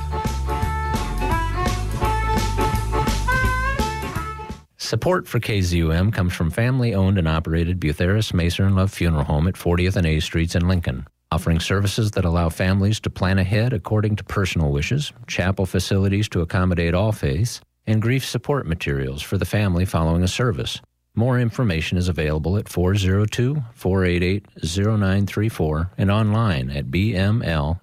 Support 4.76 5.26
for 5.26 5.40
KZUM 5.40 6.12
comes 6.12 6.34
from 6.34 6.50
family 6.50 6.94
owned 6.94 7.16
and 7.16 7.26
operated 7.26 7.80
Butherus 7.80 8.34
Mason 8.34 8.66
and 8.66 8.76
Love 8.76 8.92
Funeral 8.92 9.24
Home 9.24 9.48
at 9.48 9.54
40th 9.54 9.96
and 9.96 10.06
A 10.06 10.20
Streets 10.20 10.54
in 10.54 10.68
Lincoln, 10.68 11.06
offering 11.30 11.58
services 11.58 12.10
that 12.10 12.26
allow 12.26 12.50
families 12.50 13.00
to 13.00 13.08
plan 13.08 13.38
ahead 13.38 13.72
according 13.72 14.16
to 14.16 14.24
personal 14.24 14.70
wishes, 14.70 15.10
chapel 15.26 15.64
facilities 15.64 16.28
to 16.28 16.42
accommodate 16.42 16.92
all 16.92 17.12
faiths, 17.12 17.62
and 17.86 18.02
grief 18.02 18.26
support 18.26 18.66
materials 18.66 19.22
for 19.22 19.38
the 19.38 19.46
family 19.46 19.86
following 19.86 20.22
a 20.22 20.28
service. 20.28 20.82
More 21.14 21.38
information 21.38 21.98
is 21.98 22.08
available 22.08 22.56
at 22.56 22.70
402 22.70 23.62
488 23.74 24.46
0934 24.64 25.90
and 25.98 26.10
online 26.10 26.70
at 26.70 26.86
bmlfh.com. 26.86 27.82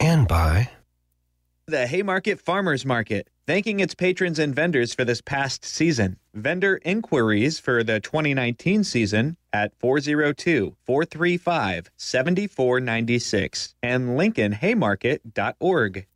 And 0.00 0.28
by 0.28 0.70
The 1.66 1.86
Haymarket 1.86 2.40
Farmers 2.40 2.86
Market, 2.86 3.28
thanking 3.46 3.80
its 3.80 3.94
patrons 3.94 4.38
and 4.38 4.54
vendors 4.54 4.94
for 4.94 5.04
this 5.04 5.20
past 5.20 5.64
season. 5.64 6.16
Vendor 6.32 6.80
inquiries 6.82 7.58
for 7.58 7.84
the 7.84 8.00
2019 8.00 8.82
season 8.84 9.36
at 9.52 9.72
402 9.78 10.76
435 10.86 11.90
7496 11.96 13.74
and 13.82 14.18
LincolnHaymarket.org. 14.18 16.06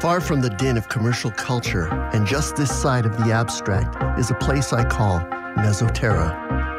Far 0.00 0.20
from 0.20 0.40
the 0.40 0.50
din 0.50 0.76
of 0.76 0.88
commercial 0.88 1.30
culture, 1.32 1.88
and 2.12 2.26
just 2.26 2.56
this 2.56 2.70
side 2.70 3.04
of 3.04 3.16
the 3.16 3.32
abstract, 3.32 4.18
is 4.18 4.30
a 4.30 4.34
place 4.34 4.72
I 4.72 4.84
call 4.84 5.20
Mesoterra. 5.56 6.34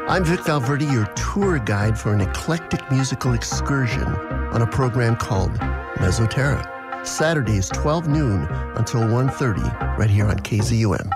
I'm 0.08 0.24
Vic 0.24 0.40
Valverde, 0.40 0.86
your 0.86 1.06
tour 1.14 1.58
guide 1.58 1.98
for 1.98 2.14
an 2.14 2.20
eclectic 2.20 2.90
musical 2.90 3.34
excursion 3.34 4.04
on 4.04 4.62
a 4.62 4.66
program 4.66 5.16
called 5.16 5.52
Mesoterra. 5.96 6.66
Saturdays, 7.06 7.68
12 7.68 8.08
noon 8.08 8.46
until 8.76 9.02
1.30, 9.02 9.98
right 9.98 10.10
here 10.10 10.26
on 10.26 10.38
KZUM. 10.38 11.10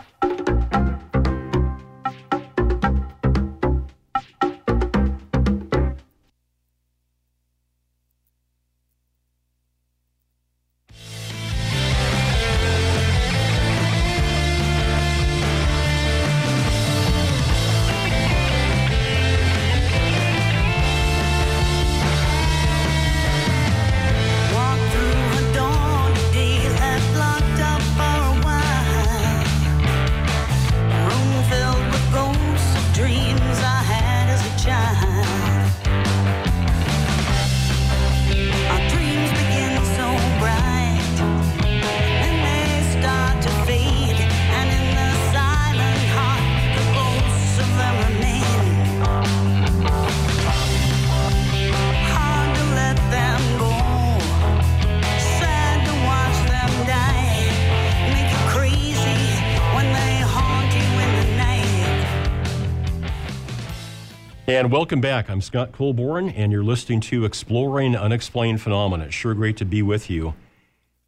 And 64.55 64.71
welcome 64.71 65.01
back. 65.01 65.29
I'm 65.29 65.41
Scott 65.41 65.73
Colborn, 65.73 66.29
and 66.31 66.53
you're 66.53 66.63
listening 66.63 67.01
to 67.01 67.25
Exploring 67.25 67.97
Unexplained 67.97 68.61
Phenomena. 68.61 69.07
It's 69.07 69.15
sure 69.15 69.35
great 69.35 69.57
to 69.57 69.65
be 69.65 69.83
with 69.83 70.09
you. 70.09 70.35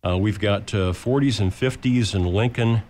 Uh, 0.05 0.19
we've 0.19 0.41
got 0.41 0.75
uh, 0.75 0.91
40s 0.93 1.39
and 1.41 1.53
50s 1.53 2.13
in 2.13 2.25
Lincoln 2.27 2.83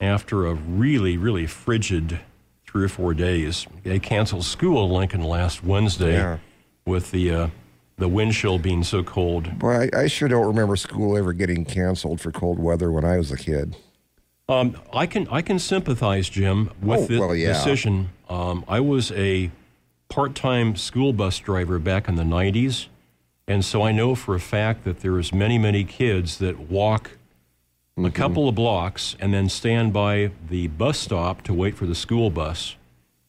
after 0.00 0.46
a 0.46 0.54
really, 0.54 1.18
really 1.18 1.46
frigid 1.46 2.20
three 2.66 2.84
or 2.84 2.88
four 2.88 3.12
days. 3.12 3.66
They 3.84 3.98
canceled 3.98 4.44
school 4.44 4.82
in 4.86 4.92
Lincoln 4.92 5.22
last 5.24 5.62
Wednesday 5.62 6.14
Yeah. 6.14 6.38
with 6.86 7.10
the 7.10 7.30
uh, 7.30 7.48
the 7.98 8.08
wind 8.08 8.32
chill 8.32 8.58
being 8.58 8.82
so 8.82 9.02
cold. 9.02 9.58
Boy, 9.58 9.90
I, 9.92 10.00
I 10.04 10.06
sure 10.06 10.26
don't 10.26 10.46
remember 10.46 10.74
school 10.76 11.18
ever 11.18 11.34
getting 11.34 11.66
canceled 11.66 12.18
for 12.22 12.32
cold 12.32 12.58
weather 12.58 12.90
when 12.90 13.04
I 13.04 13.18
was 13.18 13.30
a 13.30 13.36
kid. 13.36 13.76
Um, 14.48 14.74
I 14.94 15.04
can 15.04 15.28
I 15.28 15.42
can 15.42 15.58
sympathize, 15.58 16.30
Jim, 16.30 16.70
with 16.80 17.00
Oh, 17.00 17.06
the 17.06 17.18
well, 17.20 17.34
yeah. 17.36 17.52
decision. 17.52 18.08
Um, 18.30 18.64
I 18.68 18.80
was 18.80 19.12
a 19.12 19.50
part-time 20.08 20.76
school 20.76 21.12
bus 21.12 21.38
driver 21.38 21.78
back 21.78 22.08
in 22.08 22.14
the 22.14 22.22
'90s, 22.22 22.86
and 23.46 23.62
so 23.64 23.82
I 23.82 23.92
know 23.92 24.14
for 24.14 24.34
a 24.34 24.40
fact 24.40 24.84
that 24.84 25.00
there's 25.00 25.34
many 25.34 25.58
many 25.58 25.84
kids 25.84 26.38
that 26.38 26.58
walk 26.58 27.12
Mm-hmm. 27.98 28.06
a 28.06 28.10
couple 28.12 28.48
of 28.48 28.54
blocks 28.54 29.16
and 29.20 29.34
then 29.34 29.48
stand 29.48 29.92
by 29.92 30.30
the 30.48 30.68
bus 30.68 30.96
stop 30.96 31.42
to 31.42 31.52
wait 31.52 31.74
for 31.74 31.86
the 31.86 31.94
school 31.94 32.30
bus. 32.30 32.76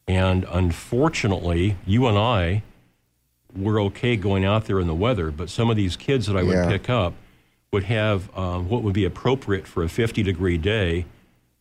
And 0.08 0.45
unfortunately, 0.49 1.76
you 1.86 2.06
and 2.08 2.18
I 2.18 2.62
were 3.56 3.82
okay 3.82 4.16
going 4.16 4.45
out 4.45 4.66
there 4.66 4.80
in 4.80 4.86
the 4.88 4.93
weather, 4.93 5.32
but 5.32 5.49
some 5.49 5.70
of 5.72 5.76
these 5.76 5.97
kids 5.97 6.28
that 6.28 6.38
I 6.38 6.43
would 6.43 6.54
Yeah. 6.56 6.70
pick 6.70 6.89
up 6.89 7.16
would 7.74 7.86
have 7.86 8.30
um, 8.38 8.70
what 8.70 8.84
would 8.84 8.93
be 8.93 9.04
appropriate 9.04 9.68
for 9.68 9.84
a 9.84 9.89
50 9.89 10.22
degree 10.24 10.58
day 10.60 11.06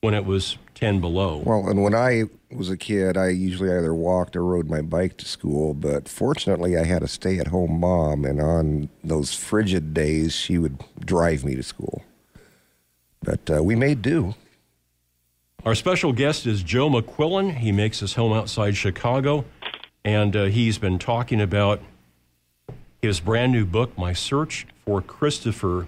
when 0.02 0.12
it 0.14 0.24
was 0.26 0.58
10 0.74 1.00
below. 1.00 1.38
Well, 1.38 1.68
and 1.68 1.82
when 1.82 1.94
I 1.94 2.24
was 2.52 2.70
a 2.70 2.76
kid, 2.76 3.16
I 3.16 3.28
usually 3.28 3.70
either 3.70 3.94
walked 3.94 4.36
or 4.36 4.44
rode 4.44 4.68
my 4.68 4.82
bike 4.82 5.16
to 5.18 5.24
school. 5.24 5.74
But 5.74 6.08
fortunately, 6.08 6.76
I 6.76 6.84
had 6.84 7.02
a 7.02 7.08
stay 7.08 7.38
at 7.38 7.48
home 7.48 7.80
mom, 7.80 8.24
and 8.24 8.40
on 8.40 8.88
those 9.04 9.34
frigid 9.34 9.94
days, 9.94 10.34
she 10.34 10.58
would 10.58 10.82
drive 10.98 11.44
me 11.44 11.54
to 11.54 11.62
school. 11.62 12.02
But 13.22 13.50
uh, 13.50 13.62
we 13.62 13.76
made 13.76 14.02
do. 14.02 14.34
Our 15.64 15.74
special 15.74 16.12
guest 16.12 16.46
is 16.46 16.62
Joe 16.62 16.88
McQuillen. 16.88 17.58
He 17.58 17.70
makes 17.70 18.00
his 18.00 18.14
home 18.14 18.32
outside 18.32 18.76
Chicago, 18.76 19.44
and 20.04 20.34
uh, 20.34 20.44
he's 20.44 20.78
been 20.78 20.98
talking 20.98 21.40
about 21.40 21.82
his 23.02 23.20
brand 23.20 23.52
new 23.52 23.66
book, 23.66 23.96
My 23.98 24.12
Search 24.12 24.66
for 24.84 25.02
Christopher 25.02 25.86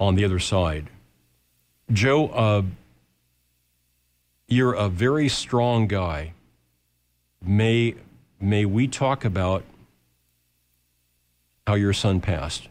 on 0.00 0.16
the 0.16 0.24
Other 0.24 0.40
Side. 0.40 0.88
Joe, 1.92 2.28
uh, 2.28 2.62
you're 4.52 4.74
a 4.74 4.88
very 4.88 5.28
strong 5.28 5.86
guy. 5.86 6.32
May, 7.42 7.94
may 8.40 8.64
we 8.64 8.86
talk 8.86 9.24
about 9.24 9.64
how 11.66 11.74
your 11.74 11.92
son 11.92 12.20
passed? 12.20 12.68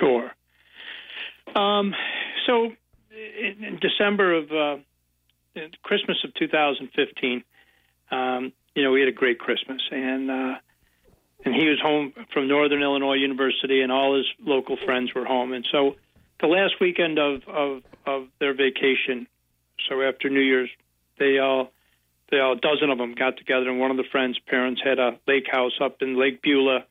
Sure. 0.00 0.30
Um, 1.54 1.94
so, 2.46 2.70
in, 3.10 3.78
December 3.80 4.34
of 4.34 4.52
uh, 4.52 4.76
Christmas 5.82 6.18
of 6.24 6.32
2015, 6.34 7.42
um, 8.10 8.52
you 8.74 8.84
know, 8.84 8.92
we 8.92 9.00
had 9.00 9.08
a 9.08 9.12
great 9.12 9.38
Christmas, 9.38 9.82
and 9.90 10.30
uh, 10.30 10.54
and 11.44 11.54
he 11.54 11.68
was 11.68 11.80
home 11.80 12.12
from 12.32 12.48
Northern 12.48 12.82
Illinois 12.82 13.14
University, 13.14 13.80
and 13.80 13.90
all 13.90 14.16
his 14.16 14.26
local 14.40 14.76
friends 14.84 15.12
were 15.14 15.24
home, 15.24 15.52
and 15.52 15.66
so 15.70 15.96
the 16.40 16.46
last 16.46 16.74
weekend 16.80 17.18
of 17.18 17.42
of 17.48 17.82
of 18.06 18.28
their 18.38 18.54
vacation, 18.54 19.26
so 19.88 20.02
after 20.02 20.28
New 20.28 20.40
Year's, 20.40 20.70
they 21.18 21.38
all 21.38 21.70
they 22.30 22.38
all 22.38 22.52
a 22.52 22.56
dozen 22.56 22.90
of 22.90 22.98
them 22.98 23.14
got 23.14 23.36
together, 23.36 23.68
and 23.68 23.78
one 23.78 23.90
of 23.90 23.96
the 23.96 24.04
friends' 24.10 24.38
parents 24.46 24.80
had 24.84 24.98
a 24.98 25.18
lake 25.26 25.46
house 25.50 25.78
up 25.80 26.02
in 26.02 26.18
Lake 26.18 26.42
Beulah, 26.42 26.84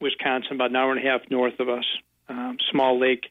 Wisconsin, 0.00 0.52
about 0.52 0.70
an 0.70 0.76
hour 0.76 0.92
and 0.92 1.04
a 1.04 1.08
half 1.10 1.22
north 1.30 1.58
of 1.58 1.68
us, 1.68 1.84
um, 2.28 2.58
small 2.70 2.98
lake. 2.98 3.26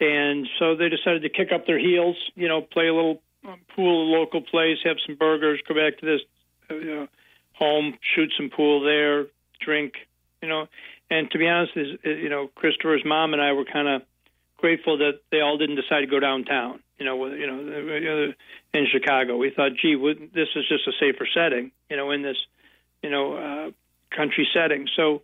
And 0.00 0.48
so 0.58 0.74
they 0.74 0.88
decided 0.88 1.22
to 1.22 1.28
kick 1.28 1.52
up 1.52 1.66
their 1.66 1.78
heels, 1.78 2.16
you 2.34 2.48
know, 2.48 2.60
play 2.60 2.88
a 2.88 2.94
little 2.94 3.22
um, 3.46 3.60
pool, 3.74 4.10
local 4.10 4.40
place, 4.40 4.78
have 4.84 4.96
some 5.06 5.14
burgers, 5.14 5.60
go 5.68 5.74
back 5.74 5.98
to 5.98 6.06
this 6.06 6.20
uh, 6.70 6.74
you 6.74 6.94
know, 6.94 7.08
home, 7.52 7.94
shoot 8.14 8.32
some 8.36 8.50
pool 8.50 8.82
there, 8.82 9.26
drink, 9.60 9.94
you 10.42 10.48
know. 10.48 10.66
And 11.10 11.30
to 11.30 11.38
be 11.38 11.46
honest, 11.46 11.76
is 11.76 11.98
uh, 12.04 12.10
you 12.10 12.28
know, 12.28 12.48
Christopher's 12.54 13.04
mom 13.04 13.32
and 13.32 13.42
I 13.42 13.52
were 13.52 13.64
kind 13.64 13.88
of 13.88 14.02
grateful 14.62 14.98
that 14.98 15.20
they 15.30 15.40
all 15.40 15.58
didn't 15.58 15.76
decide 15.76 16.00
to 16.00 16.06
go 16.06 16.20
downtown. 16.20 16.80
You 16.98 17.04
know, 17.04 17.26
you 17.26 17.46
know, 17.46 18.32
in 18.72 18.86
Chicago, 18.90 19.36
we 19.36 19.50
thought, 19.50 19.72
gee, 19.74 19.96
this 20.32 20.48
is 20.54 20.64
just 20.68 20.86
a 20.86 20.92
safer 20.98 21.26
setting, 21.34 21.72
you 21.90 21.96
know, 21.96 22.12
in 22.12 22.22
this, 22.22 22.36
you 23.02 23.10
know, 23.10 23.34
uh, 23.34 23.70
country 24.16 24.48
setting. 24.54 24.88
So 24.96 25.22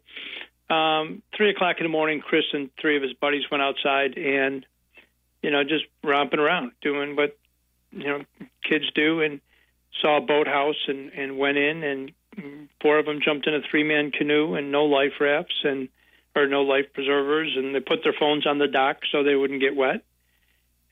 um, 0.74 1.22
three 1.36 1.50
o'clock 1.50 1.76
in 1.78 1.84
the 1.84 1.88
morning, 1.88 2.20
Chris 2.20 2.44
and 2.52 2.68
three 2.80 2.96
of 2.96 3.02
his 3.02 3.14
buddies 3.14 3.44
went 3.50 3.62
outside 3.62 4.18
and, 4.18 4.66
you 5.40 5.52
know, 5.52 5.62
just 5.62 5.84
romping 6.02 6.40
around, 6.40 6.72
doing 6.82 7.14
what, 7.14 7.38
you 7.92 8.08
know, 8.08 8.24
kids 8.68 8.90
do, 8.94 9.22
and 9.22 9.40
saw 10.02 10.18
a 10.18 10.20
boathouse 10.20 10.88
and, 10.88 11.12
and 11.12 11.38
went 11.38 11.56
in, 11.56 11.84
and 11.84 12.68
four 12.82 12.98
of 12.98 13.06
them 13.06 13.20
jumped 13.24 13.46
in 13.46 13.54
a 13.54 13.60
three 13.70 13.84
man 13.84 14.10
canoe 14.10 14.54
and 14.54 14.72
no 14.72 14.84
life 14.84 15.14
rafts 15.20 15.60
and 15.62 15.88
or 16.34 16.46
no 16.46 16.62
life 16.62 16.86
preservers, 16.92 17.54
and 17.56 17.74
they 17.74 17.80
put 17.80 18.00
their 18.04 18.14
phones 18.18 18.46
on 18.46 18.58
the 18.58 18.68
dock 18.68 18.98
so 19.10 19.22
they 19.22 19.34
wouldn't 19.34 19.60
get 19.60 19.74
wet, 19.74 20.04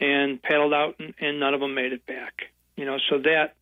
and 0.01 0.43
paddled 0.43 0.75
out, 0.75 0.97
and, 0.99 1.15
and 1.21 1.41
none 1.41 1.55
of 1.55 1.61
them 1.61 1.75
made 1.75 1.93
it 1.93 2.07
back. 2.07 2.51
You 2.77 2.85
know, 2.85 2.99
so 3.09 3.19
that 3.19 3.55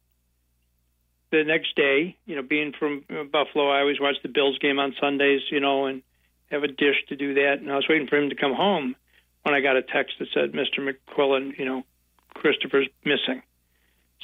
the 1.31 1.45
next 1.45 1.75
day, 1.77 2.17
you 2.27 2.37
know, 2.37 2.43
being 2.43 2.73
from 2.79 3.05
Buffalo, 3.31 3.69
I 3.71 3.81
always 3.81 4.01
watch 4.01 4.17
the 4.23 4.29
Bills 4.29 4.59
game 4.59 4.79
on 4.79 4.95
Sundays, 5.01 5.43
you 5.51 5.61
know, 5.61 5.87
and 5.87 6.03
have 6.51 6.63
a 6.63 6.69
dish 6.69 6.97
to 7.09 7.17
do 7.17 7.35
that. 7.35 7.59
And 7.61 7.71
I 7.71 7.77
was 7.77 7.87
waiting 7.89 8.07
for 8.07 8.17
him 8.17 8.31
to 8.31 8.37
come 8.37 8.55
home 8.55 8.95
when 9.43 9.55
I 9.55 9.61
got 9.61 9.77
a 9.77 9.83
text 9.83 10.15
that 10.21 10.29
said, 10.33 10.53
Mr. 10.53 10.79
McQuillen, 10.79 11.59
you 11.59 11.65
know, 11.65 11.85
Christopher's 12.35 12.89
missing. 13.05 13.43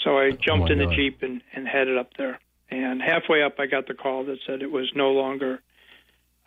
So 0.05 0.19
I 0.19 0.27
oh, 0.27 0.31
jumped 0.33 0.69
my 0.69 0.73
in 0.73 0.79
the 0.79 0.87
God. 0.87 0.95
Jeep 0.95 1.23
and, 1.23 1.43
and 1.53 1.67
headed 1.67 1.99
up 1.99 2.11
there. 2.17 2.39
And 2.71 3.03
halfway 3.03 3.43
up, 3.43 3.59
I 3.59 3.67
got 3.67 3.89
the 3.89 3.95
call 3.95 4.25
that 4.25 4.39
said 4.47 4.63
it 4.63 4.71
was 4.71 4.91
no 4.95 5.11
longer 5.11 5.61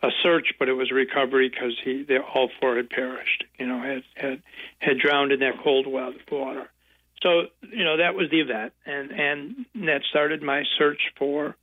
a 0.04 0.10
search, 0.22 0.54
but 0.58 0.68
it 0.68 0.74
was 0.74 0.90
a 0.90 0.94
recovery 0.94 1.48
because 1.48 1.72
he, 1.82 2.04
they, 2.06 2.18
all 2.18 2.50
four 2.60 2.76
had 2.76 2.90
perished. 2.90 3.44
You 3.58 3.66
know, 3.66 3.80
had 3.80 4.02
had 4.14 4.42
had 4.78 4.98
drowned 4.98 5.32
in 5.32 5.40
that 5.40 5.54
cold 5.62 5.86
wa- 5.86 6.12
water. 6.30 6.70
So 7.22 7.46
you 7.62 7.84
know 7.84 7.96
that 7.96 8.14
was 8.14 8.30
the 8.30 8.40
event, 8.40 8.74
and 8.84 9.10
and 9.10 9.86
that 9.86 10.02
started 10.10 10.42
my 10.42 10.64
search 10.78 11.00
for 11.18 11.56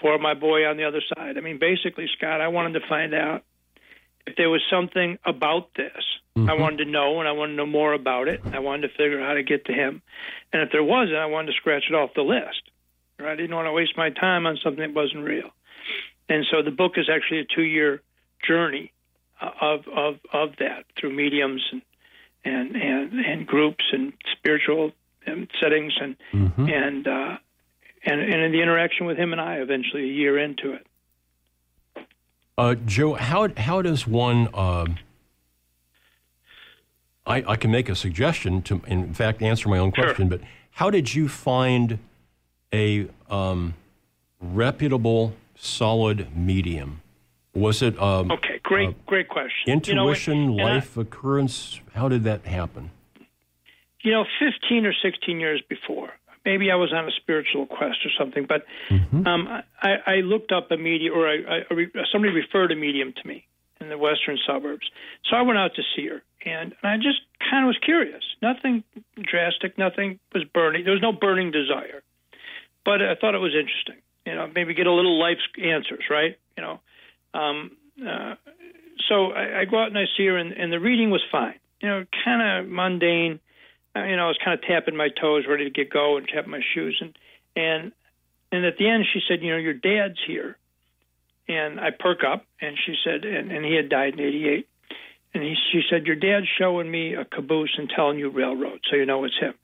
for 0.00 0.18
my 0.18 0.34
boy 0.34 0.66
on 0.66 0.76
the 0.76 0.84
other 0.84 1.02
side. 1.14 1.36
I 1.36 1.40
mean, 1.40 1.58
basically, 1.58 2.08
Scott, 2.16 2.40
I 2.40 2.48
wanted 2.48 2.80
to 2.80 2.88
find 2.88 3.14
out 3.14 3.44
if 4.26 4.36
there 4.36 4.48
was 4.48 4.62
something 4.70 5.18
about 5.26 5.74
this. 5.74 5.92
I 6.36 6.40
mm-hmm. 6.40 6.62
wanted 6.62 6.84
to 6.84 6.90
know, 6.90 7.18
and 7.18 7.28
I 7.28 7.32
wanted 7.32 7.52
to 7.52 7.56
know 7.56 7.66
more 7.66 7.92
about 7.92 8.28
it. 8.28 8.40
I 8.52 8.60
wanted 8.60 8.88
to 8.88 8.94
figure 8.94 9.20
out 9.20 9.26
how 9.26 9.34
to 9.34 9.42
get 9.42 9.66
to 9.66 9.72
him, 9.72 10.00
and 10.52 10.62
if 10.62 10.70
there 10.72 10.84
wasn't, 10.84 11.18
I 11.18 11.26
wanted 11.26 11.48
to 11.48 11.56
scratch 11.58 11.84
it 11.90 11.94
off 11.94 12.10
the 12.14 12.22
list. 12.22 12.62
Right? 13.18 13.32
I 13.32 13.36
didn't 13.36 13.54
want 13.54 13.66
to 13.66 13.72
waste 13.72 13.96
my 13.96 14.10
time 14.10 14.46
on 14.46 14.56
something 14.62 14.80
that 14.80 14.94
wasn't 14.94 15.24
real. 15.24 15.50
And 16.28 16.44
so 16.50 16.62
the 16.62 16.70
book 16.70 16.92
is 16.96 17.08
actually 17.08 17.40
a 17.40 17.44
two-year 17.44 18.02
journey 18.46 18.92
uh, 19.40 19.50
of 19.60 19.88
of 19.88 20.14
of 20.32 20.56
that 20.58 20.84
through 20.98 21.12
mediums 21.14 21.62
and 21.72 21.82
and 22.44 22.76
and, 22.76 23.12
and 23.20 23.46
groups 23.46 23.84
and 23.92 24.12
spiritual 24.36 24.92
um, 25.26 25.48
settings 25.60 25.94
and 26.00 26.16
and 26.32 27.06
uh, 27.06 27.36
and 28.04 28.20
and 28.20 28.42
in 28.42 28.52
the 28.52 28.62
interaction 28.62 29.06
with 29.06 29.16
him 29.16 29.32
and 29.32 29.40
I 29.40 29.56
eventually 29.56 30.04
a 30.04 30.12
year 30.12 30.38
into 30.38 30.72
it. 30.72 30.86
Uh, 32.56 32.74
Joe, 32.74 33.14
how 33.14 33.48
how 33.56 33.82
does 33.82 34.06
one? 34.06 34.48
um 34.54 34.98
I 37.26 37.44
I 37.46 37.56
can 37.56 37.70
make 37.70 37.88
a 37.88 37.94
suggestion 37.94 38.62
to, 38.62 38.80
in 38.86 39.12
fact, 39.14 39.42
answer 39.42 39.68
my 39.68 39.78
own 39.78 39.92
question. 39.92 40.28
But 40.28 40.40
how 40.72 40.90
did 40.90 41.14
you 41.14 41.28
find 41.28 41.98
a 42.72 43.08
um, 43.28 43.74
reputable, 44.40 45.34
solid 45.58 46.34
medium? 46.36 47.02
Was 47.54 47.82
it 47.82 48.00
um, 48.00 48.30
Okay, 48.30 48.60
great 48.62 49.04
great 49.06 49.28
question. 49.28 49.50
You 49.66 49.94
know, 49.94 50.08
intuition, 50.08 50.50
and 50.50 50.60
I- 50.60 50.74
life 50.74 50.96
occurrence? 50.96 51.80
How 51.94 52.08
did 52.08 52.24
that 52.24 52.46
happen? 52.46 52.90
you 54.02 54.12
know, 54.12 54.24
15 54.38 54.86
or 54.86 54.94
16 55.02 55.40
years 55.40 55.60
before, 55.68 56.10
maybe 56.44 56.70
I 56.70 56.76
was 56.76 56.92
on 56.92 57.06
a 57.06 57.10
spiritual 57.10 57.66
quest 57.66 57.98
or 58.06 58.10
something, 58.16 58.46
but 58.48 58.64
um, 59.26 59.48
I, 59.82 59.96
I 60.06 60.14
looked 60.20 60.52
up 60.52 60.70
a 60.70 60.76
medium, 60.76 61.14
or 61.14 61.28
I, 61.28 61.36
I, 61.68 61.84
somebody 62.12 62.32
referred 62.32 62.70
a 62.70 62.76
medium 62.76 63.12
to 63.20 63.28
me 63.28 63.44
in 63.80 63.88
the 63.88 63.98
western 63.98 64.38
suburbs. 64.46 64.88
So 65.28 65.36
I 65.36 65.42
went 65.42 65.58
out 65.58 65.72
to 65.74 65.82
see 65.96 66.06
her, 66.06 66.22
and, 66.46 66.74
and 66.80 66.92
I 66.92 66.96
just 66.96 67.20
kind 67.50 67.64
of 67.64 67.68
was 67.68 67.78
curious. 67.84 68.22
Nothing 68.40 68.84
drastic, 69.20 69.76
nothing 69.76 70.20
was 70.32 70.44
burning. 70.44 70.84
There 70.84 70.92
was 70.94 71.02
no 71.02 71.12
burning 71.12 71.50
desire, 71.50 72.02
but 72.84 73.02
I 73.02 73.16
thought 73.16 73.34
it 73.34 73.38
was 73.38 73.54
interesting. 73.54 74.00
You 74.28 74.34
know, 74.36 74.46
maybe 74.54 74.74
get 74.74 74.86
a 74.86 74.92
little 74.92 75.18
life's 75.18 75.46
answers, 75.74 76.04
right? 76.10 76.34
You 76.56 76.62
know, 76.64 76.76
um, 77.40 77.56
uh, 78.10 78.34
so 79.08 79.32
I, 79.32 79.60
I 79.60 79.64
go 79.64 79.76
out 79.82 79.88
and 79.88 79.98
I 79.98 80.04
see 80.16 80.26
her, 80.26 80.36
and, 80.36 80.52
and 80.52 80.70
the 80.70 80.80
reading 80.88 81.10
was 81.10 81.22
fine. 81.32 81.58
You 81.80 81.88
know, 81.88 82.04
kind 82.24 82.42
of 82.42 82.70
mundane. 82.70 83.40
Uh, 83.96 84.04
You 84.04 84.16
know, 84.16 84.26
I 84.28 84.28
was 84.34 84.38
kind 84.44 84.54
of 84.58 84.62
tapping 84.70 84.96
my 84.96 85.08
toes, 85.20 85.44
ready 85.48 85.64
to 85.64 85.70
get 85.70 85.88
go, 85.90 86.16
and 86.18 86.28
tapping 86.28 86.50
my 86.50 86.64
shoes, 86.74 86.96
and 87.00 87.12
and 87.56 87.92
And 88.52 88.64
at 88.64 88.76
the 88.78 88.88
end, 88.88 89.04
she 89.12 89.20
said, 89.26 89.42
"You 89.42 89.50
know, 89.52 89.58
your 89.68 89.74
dad's 89.74 90.18
here." 90.26 90.56
And 91.48 91.80
I 91.80 91.90
perk 91.90 92.20
up, 92.24 92.44
and 92.60 92.76
she 92.84 92.94
said, 93.04 93.24
and, 93.24 93.50
and 93.50 93.64
he 93.64 93.74
had 93.74 93.88
died 93.88 94.12
in 94.14 94.20
'88. 94.20 94.68
And 95.34 95.42
he, 95.42 95.54
she 95.72 95.80
said, 95.88 96.06
"Your 96.06 96.16
dad's 96.16 96.46
showing 96.58 96.90
me 96.90 97.14
a 97.14 97.24
caboose 97.24 97.74
and 97.78 97.88
telling 97.88 98.18
you 98.18 98.28
railroad, 98.30 98.80
so 98.88 98.96
you 98.96 99.06
know 99.06 99.24
it's 99.24 99.38
him." 99.38 99.54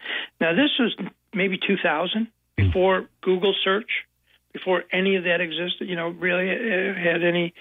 Now 0.41 0.55
this 0.55 0.71
was 0.79 0.93
maybe 1.35 1.59
2000, 1.59 2.29
before 2.57 3.09
Google 3.23 3.55
search, 3.65 3.91
before 4.55 4.85
any 4.91 5.17
of 5.17 5.25
that 5.25 5.43
existed. 5.43 5.87
You 5.89 5.97
know, 5.97 6.09
really 6.09 6.51
uh, 6.51 6.95
had 6.95 7.23
any. 7.23 7.53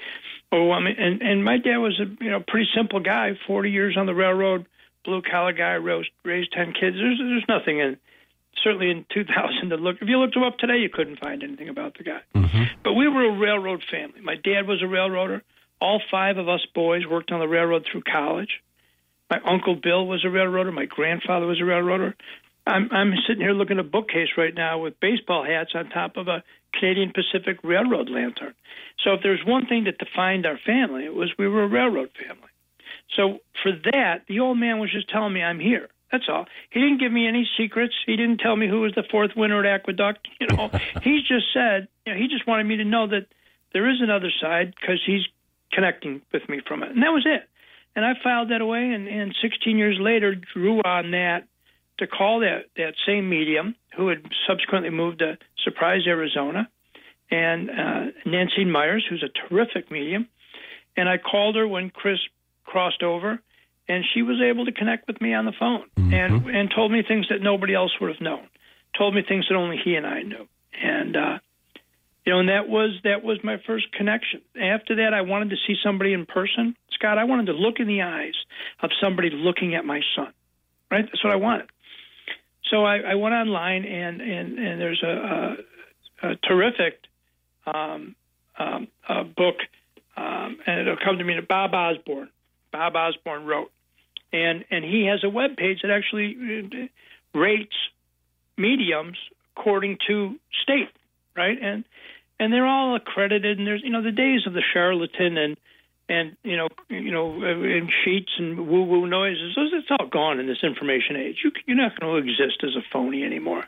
Oh, 0.53 0.71
I 0.71 0.79
mean, 0.79 0.95
and 0.97 1.21
and 1.21 1.43
my 1.43 1.57
dad 1.57 1.77
was 1.77 1.99
a 1.99 2.23
you 2.23 2.31
know 2.31 2.41
pretty 2.47 2.69
simple 2.73 3.01
guy, 3.01 3.31
40 3.45 3.69
years 3.69 3.97
on 3.97 4.05
the 4.05 4.13
railroad, 4.13 4.67
blue 5.03 5.21
collar 5.21 5.51
guy, 5.51 5.73
raised 5.73 6.11
raised 6.23 6.53
10 6.53 6.73
kids. 6.73 6.95
There's 6.95 7.17
there's 7.19 7.45
nothing 7.49 7.79
in 7.79 7.97
certainly 8.63 8.89
in 8.89 9.05
2000 9.13 9.69
to 9.69 9.75
look. 9.75 9.97
If 10.01 10.07
you 10.07 10.19
looked 10.19 10.35
him 10.35 10.43
up 10.43 10.57
today, 10.57 10.77
you 10.77 10.89
couldn't 10.89 11.19
find 11.19 11.43
anything 11.43 11.69
about 11.69 11.97
the 11.97 12.03
guy. 12.03 12.21
But 12.83 12.93
we 12.93 13.07
were 13.07 13.25
a 13.25 13.37
railroad 13.37 13.83
family. 13.89 14.21
My 14.21 14.35
dad 14.35 14.67
was 14.67 14.81
a 14.81 14.87
railroader. 14.87 15.43
All 15.81 16.01
five 16.11 16.37
of 16.37 16.47
us 16.47 16.65
boys 16.73 17.05
worked 17.05 17.31
on 17.31 17.39
the 17.39 17.47
railroad 17.47 17.85
through 17.91 18.03
college. 18.03 18.61
My 19.29 19.39
uncle 19.45 19.75
Bill 19.75 20.05
was 20.05 20.23
a 20.23 20.29
railroader. 20.29 20.71
My 20.71 20.85
grandfather 20.85 21.47
was 21.47 21.59
a 21.59 21.65
railroader. 21.65 22.15
I'm, 22.65 22.89
I'm 22.91 23.13
sitting 23.27 23.41
here 23.41 23.51
looking 23.53 23.79
at 23.79 23.85
a 23.85 23.89
bookcase 23.89 24.29
right 24.37 24.53
now 24.53 24.79
with 24.79 24.99
baseball 24.99 25.43
hats 25.43 25.71
on 25.75 25.89
top 25.89 26.17
of 26.17 26.27
a 26.27 26.43
Canadian 26.77 27.13
Pacific 27.13 27.59
Railroad 27.63 28.09
lantern. 28.09 28.53
So 29.03 29.13
if 29.13 29.21
there's 29.23 29.41
one 29.45 29.65
thing 29.65 29.85
that 29.85 29.97
defined 29.97 30.45
our 30.45 30.59
family, 30.65 31.05
it 31.05 31.13
was 31.13 31.31
we 31.37 31.47
were 31.47 31.63
a 31.63 31.67
railroad 31.67 32.09
family. 32.17 32.49
So 33.15 33.39
for 33.61 33.71
that, 33.91 34.23
the 34.27 34.39
old 34.39 34.57
man 34.57 34.79
was 34.79 34.91
just 34.91 35.09
telling 35.09 35.33
me 35.33 35.43
I'm 35.43 35.59
here. 35.59 35.89
That's 36.11 36.25
all. 36.29 36.45
He 36.69 36.79
didn't 36.79 36.99
give 36.99 37.11
me 37.11 37.27
any 37.27 37.49
secrets. 37.57 37.95
He 38.05 38.15
didn't 38.15 38.37
tell 38.37 38.55
me 38.55 38.67
who 38.67 38.81
was 38.81 38.93
the 38.95 39.03
fourth 39.09 39.31
winner 39.35 39.65
at 39.65 39.65
Aqueduct. 39.65 40.27
You 40.39 40.47
know, 40.47 40.69
he 41.01 41.21
just 41.27 41.47
said, 41.53 41.87
you 42.05 42.13
know, 42.13 42.19
he 42.19 42.27
just 42.27 42.47
wanted 42.47 42.65
me 42.65 42.77
to 42.77 42.85
know 42.85 43.07
that 43.07 43.25
there 43.73 43.89
is 43.89 43.97
another 43.99 44.31
side 44.39 44.75
because 44.79 45.01
he's 45.05 45.23
connecting 45.71 46.21
with 46.31 46.47
me 46.47 46.61
from 46.67 46.83
it, 46.83 46.91
and 46.91 47.01
that 47.01 47.09
was 47.09 47.25
it. 47.25 47.49
And 47.95 48.05
I 48.05 48.13
filed 48.23 48.51
that 48.51 48.61
away, 48.61 48.91
and, 48.91 49.07
and 49.07 49.35
16 49.41 49.77
years 49.77 49.97
later, 49.99 50.35
drew 50.35 50.79
on 50.81 51.11
that 51.11 51.47
to 52.05 52.15
call 52.15 52.39
that 52.41 52.65
that 52.77 52.93
same 53.05 53.29
medium 53.29 53.75
who 53.95 54.09
had 54.09 54.23
subsequently 54.47 54.89
moved 54.89 55.19
to 55.19 55.37
Surprise, 55.63 56.01
Arizona, 56.07 56.69
and 57.29 57.69
uh, 57.69 58.05
Nancy 58.25 58.65
Myers, 58.65 59.05
who's 59.09 59.23
a 59.23 59.47
terrific 59.47 59.91
medium. 59.91 60.27
And 60.95 61.09
I 61.09 61.17
called 61.17 61.55
her 61.55 61.67
when 61.67 61.89
Chris 61.89 62.19
crossed 62.63 63.03
over, 63.03 63.39
and 63.87 64.03
she 64.13 64.21
was 64.21 64.41
able 64.41 64.65
to 64.65 64.71
connect 64.71 65.07
with 65.07 65.19
me 65.21 65.33
on 65.33 65.45
the 65.45 65.53
phone 65.59 65.85
and 65.97 66.45
and 66.47 66.71
told 66.73 66.91
me 66.91 67.03
things 67.07 67.27
that 67.29 67.41
nobody 67.41 67.73
else 67.73 67.91
would 67.99 68.11
have 68.11 68.21
known. 68.21 68.47
Told 68.97 69.15
me 69.15 69.23
things 69.27 69.47
that 69.49 69.55
only 69.55 69.77
he 69.83 69.95
and 69.95 70.05
I 70.05 70.21
knew. 70.21 70.47
And 70.81 71.15
uh, 71.15 71.39
you 72.25 72.31
know, 72.31 72.39
and 72.39 72.49
that 72.49 72.69
was 72.69 72.91
that 73.03 73.23
was 73.23 73.39
my 73.43 73.57
first 73.67 73.91
connection. 73.91 74.41
After 74.59 74.95
that, 74.97 75.13
I 75.13 75.21
wanted 75.21 75.49
to 75.49 75.57
see 75.67 75.75
somebody 75.83 76.13
in 76.13 76.25
person. 76.25 76.75
Scott, 76.93 77.17
I 77.17 77.25
wanted 77.25 77.47
to 77.47 77.53
look 77.53 77.79
in 77.79 77.87
the 77.87 78.03
eyes 78.03 78.35
of 78.81 78.91
somebody 79.01 79.29
looking 79.31 79.75
at 79.75 79.85
my 79.85 80.01
son. 80.15 80.31
Right, 80.89 81.05
that's 81.05 81.23
what 81.23 81.33
I 81.33 81.37
wanted. 81.37 81.69
So 82.69 82.85
I, 82.85 82.97
I 82.99 83.15
went 83.15 83.33
online, 83.35 83.85
and 83.85 84.21
and 84.21 84.59
and 84.59 84.81
there's 84.81 85.03
a, 85.03 85.55
a, 86.23 86.29
a 86.31 86.35
terrific 86.37 86.99
um, 87.65 88.15
um, 88.57 88.87
uh, 89.07 89.23
book, 89.23 89.55
um, 90.15 90.57
and 90.65 90.79
it'll 90.81 90.97
come 91.03 91.17
to 91.17 91.23
me. 91.23 91.35
That 91.35 91.47
Bob 91.47 91.73
Osborne. 91.73 92.29
Bob 92.71 92.95
Osborne 92.95 93.45
wrote, 93.45 93.71
and 94.31 94.65
and 94.71 94.83
he 94.83 95.05
has 95.05 95.23
a 95.23 95.29
web 95.29 95.55
page 95.57 95.81
that 95.83 95.91
actually 95.91 96.35
uh, 96.73 97.37
rates 97.37 97.75
mediums 98.57 99.17
according 99.55 99.97
to 100.07 100.35
state, 100.63 100.89
right? 101.35 101.57
And 101.61 101.83
and 102.39 102.51
they're 102.51 102.65
all 102.65 102.95
accredited. 102.95 103.57
And 103.57 103.67
there's 103.67 103.81
you 103.83 103.91
know 103.91 104.01
the 104.01 104.11
days 104.11 104.41
of 104.47 104.53
the 104.53 104.63
charlatan 104.73 105.37
and 105.37 105.57
and 106.09 106.35
you 106.43 106.57
know 106.57 106.67
you 106.89 107.11
know 107.11 107.41
and 107.43 107.89
sheets 108.03 108.31
and 108.37 108.67
woo 108.67 108.83
woo 108.83 109.07
noises. 109.07 109.55
Those 109.55 109.71
it's 109.73 109.87
all 109.89 110.07
gone 110.07 110.39
in 110.39 110.47
this 110.47 110.63
information 110.63 111.15
age. 111.15 111.37
You 111.43 111.51
you're 111.65 111.77
not 111.77 111.99
going 111.99 112.11
to 112.11 112.29
exist 112.29 112.63
as 112.63 112.75
a 112.75 112.83
phony 112.91 113.23
anymore. 113.23 113.63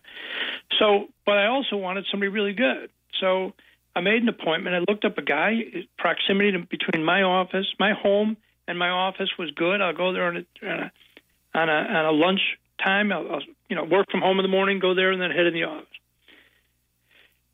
So, 0.79 1.07
but 1.25 1.37
I 1.37 1.47
also 1.47 1.77
wanted 1.77 2.05
somebody 2.11 2.29
really 2.29 2.53
good. 2.53 2.89
So 3.19 3.53
I 3.95 4.01
made 4.01 4.21
an 4.21 4.29
appointment. 4.29 4.75
I 4.75 4.91
looked 4.91 5.05
up 5.05 5.17
a 5.17 5.21
guy. 5.21 5.61
Proximity 5.97 6.51
to, 6.51 6.59
between 6.59 7.03
my 7.03 7.23
office, 7.23 7.67
my 7.79 7.93
home, 7.93 8.37
and 8.67 8.77
my 8.77 8.89
office 8.89 9.29
was 9.39 9.51
good. 9.51 9.81
I'll 9.81 9.93
go 9.95 10.11
there 10.11 10.25
on 10.25 10.37
a 10.37 10.65
on 10.65 10.79
a 10.79 10.91
on 11.53 11.69
a, 11.69 11.71
on 11.71 12.05
a 12.05 12.11
lunch 12.11 12.41
time. 12.83 13.11
I'll, 13.11 13.31
I'll 13.31 13.43
you 13.69 13.75
know 13.75 13.85
work 13.85 14.11
from 14.11 14.21
home 14.21 14.39
in 14.39 14.43
the 14.43 14.49
morning, 14.49 14.79
go 14.79 14.93
there, 14.93 15.11
and 15.11 15.21
then 15.21 15.31
head 15.31 15.45
in 15.45 15.53
the 15.53 15.63
office. 15.63 15.87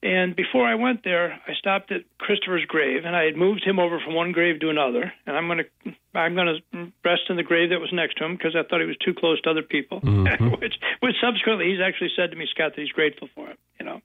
And 0.03 0.35
before 0.35 0.65
I 0.65 0.75
went 0.75 1.03
there, 1.03 1.39
I 1.47 1.53
stopped 1.59 1.91
at 1.91 2.01
Christopher's 2.17 2.65
grave, 2.65 3.05
and 3.05 3.15
I 3.15 3.23
had 3.23 3.35
moved 3.35 3.63
him 3.63 3.77
over 3.77 3.99
from 4.03 4.15
one 4.15 4.31
grave 4.31 4.59
to 4.61 4.69
another. 4.69 5.13
And 5.27 5.37
I'm 5.37 5.45
going 5.45 5.59
to 5.59 5.93
I'm 6.15 6.33
going 6.33 6.59
to 6.73 6.91
rest 7.05 7.23
in 7.29 7.37
the 7.37 7.43
grave 7.43 7.69
that 7.69 7.79
was 7.79 7.93
next 7.93 8.17
to 8.17 8.25
him 8.25 8.35
because 8.35 8.55
I 8.55 8.63
thought 8.67 8.81
he 8.81 8.87
was 8.87 8.97
too 8.97 9.13
close 9.13 9.39
to 9.41 9.51
other 9.51 9.61
people. 9.61 10.01
Mm-hmm. 10.01 10.51
which, 10.61 10.73
which 11.01 11.15
subsequently 11.21 11.69
he's 11.69 11.81
actually 11.85 12.09
said 12.15 12.31
to 12.31 12.37
me, 12.37 12.47
Scott, 12.49 12.73
that 12.75 12.81
he's 12.81 12.91
grateful 12.91 13.29
for 13.35 13.47
it. 13.49 13.59
You 13.79 13.85
know, 13.85 14.01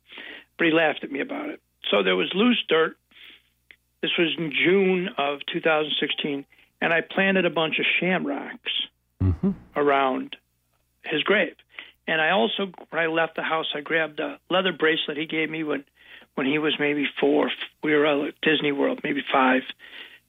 but 0.58 0.66
he 0.66 0.72
laughed 0.72 1.02
at 1.02 1.10
me 1.10 1.20
about 1.20 1.48
it. 1.48 1.60
So 1.90 2.02
there 2.02 2.16
was 2.16 2.30
loose 2.34 2.62
dirt. 2.68 2.96
This 4.02 4.10
was 4.18 4.34
in 4.36 4.52
June 4.52 5.08
of 5.16 5.40
2016, 5.50 6.44
and 6.82 6.92
I 6.92 7.00
planted 7.00 7.46
a 7.46 7.50
bunch 7.50 7.78
of 7.78 7.86
shamrocks 7.98 8.72
mm-hmm. 9.22 9.52
around 9.74 10.36
his 11.04 11.22
grave. 11.22 11.54
And 12.06 12.20
I 12.20 12.30
also, 12.30 12.70
when 12.90 13.02
I 13.02 13.06
left 13.06 13.36
the 13.36 13.42
house, 13.42 13.66
I 13.74 13.80
grabbed 13.80 14.20
a 14.20 14.38
leather 14.48 14.72
bracelet 14.72 15.16
he 15.16 15.26
gave 15.26 15.50
me 15.50 15.64
when, 15.64 15.84
when 16.34 16.46
he 16.46 16.58
was 16.58 16.74
maybe 16.78 17.06
four. 17.20 17.50
We 17.82 17.94
were 17.94 18.26
at 18.26 18.34
Disney 18.42 18.72
World, 18.72 19.00
maybe 19.02 19.22
five, 19.32 19.62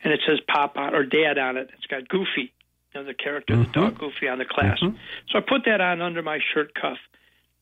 and 0.04 0.12
it 0.12 0.22
says 0.28 0.40
Pop 0.48 0.78
on 0.78 0.96
or 0.96 1.04
Dad 1.04 1.38
on 1.38 1.58
it. 1.58 1.70
It's 1.78 1.86
got 1.86 2.08
Goofy, 2.08 2.52
you 2.94 3.02
know, 3.02 3.04
the 3.04 3.14
character, 3.14 3.56
the 3.56 3.66
dog 3.66 3.94
mm-hmm. 3.94 4.06
Goofy 4.06 4.28
on 4.28 4.40
the 4.40 4.46
clasp. 4.46 4.84
Mm-hmm. 4.84 4.98
So 5.30 5.38
I 5.38 5.42
put 5.42 5.66
that 5.66 5.82
on 5.82 6.02
under 6.02 6.22
my 6.24 6.40
shirt 6.54 6.74
cuff, 6.74 6.98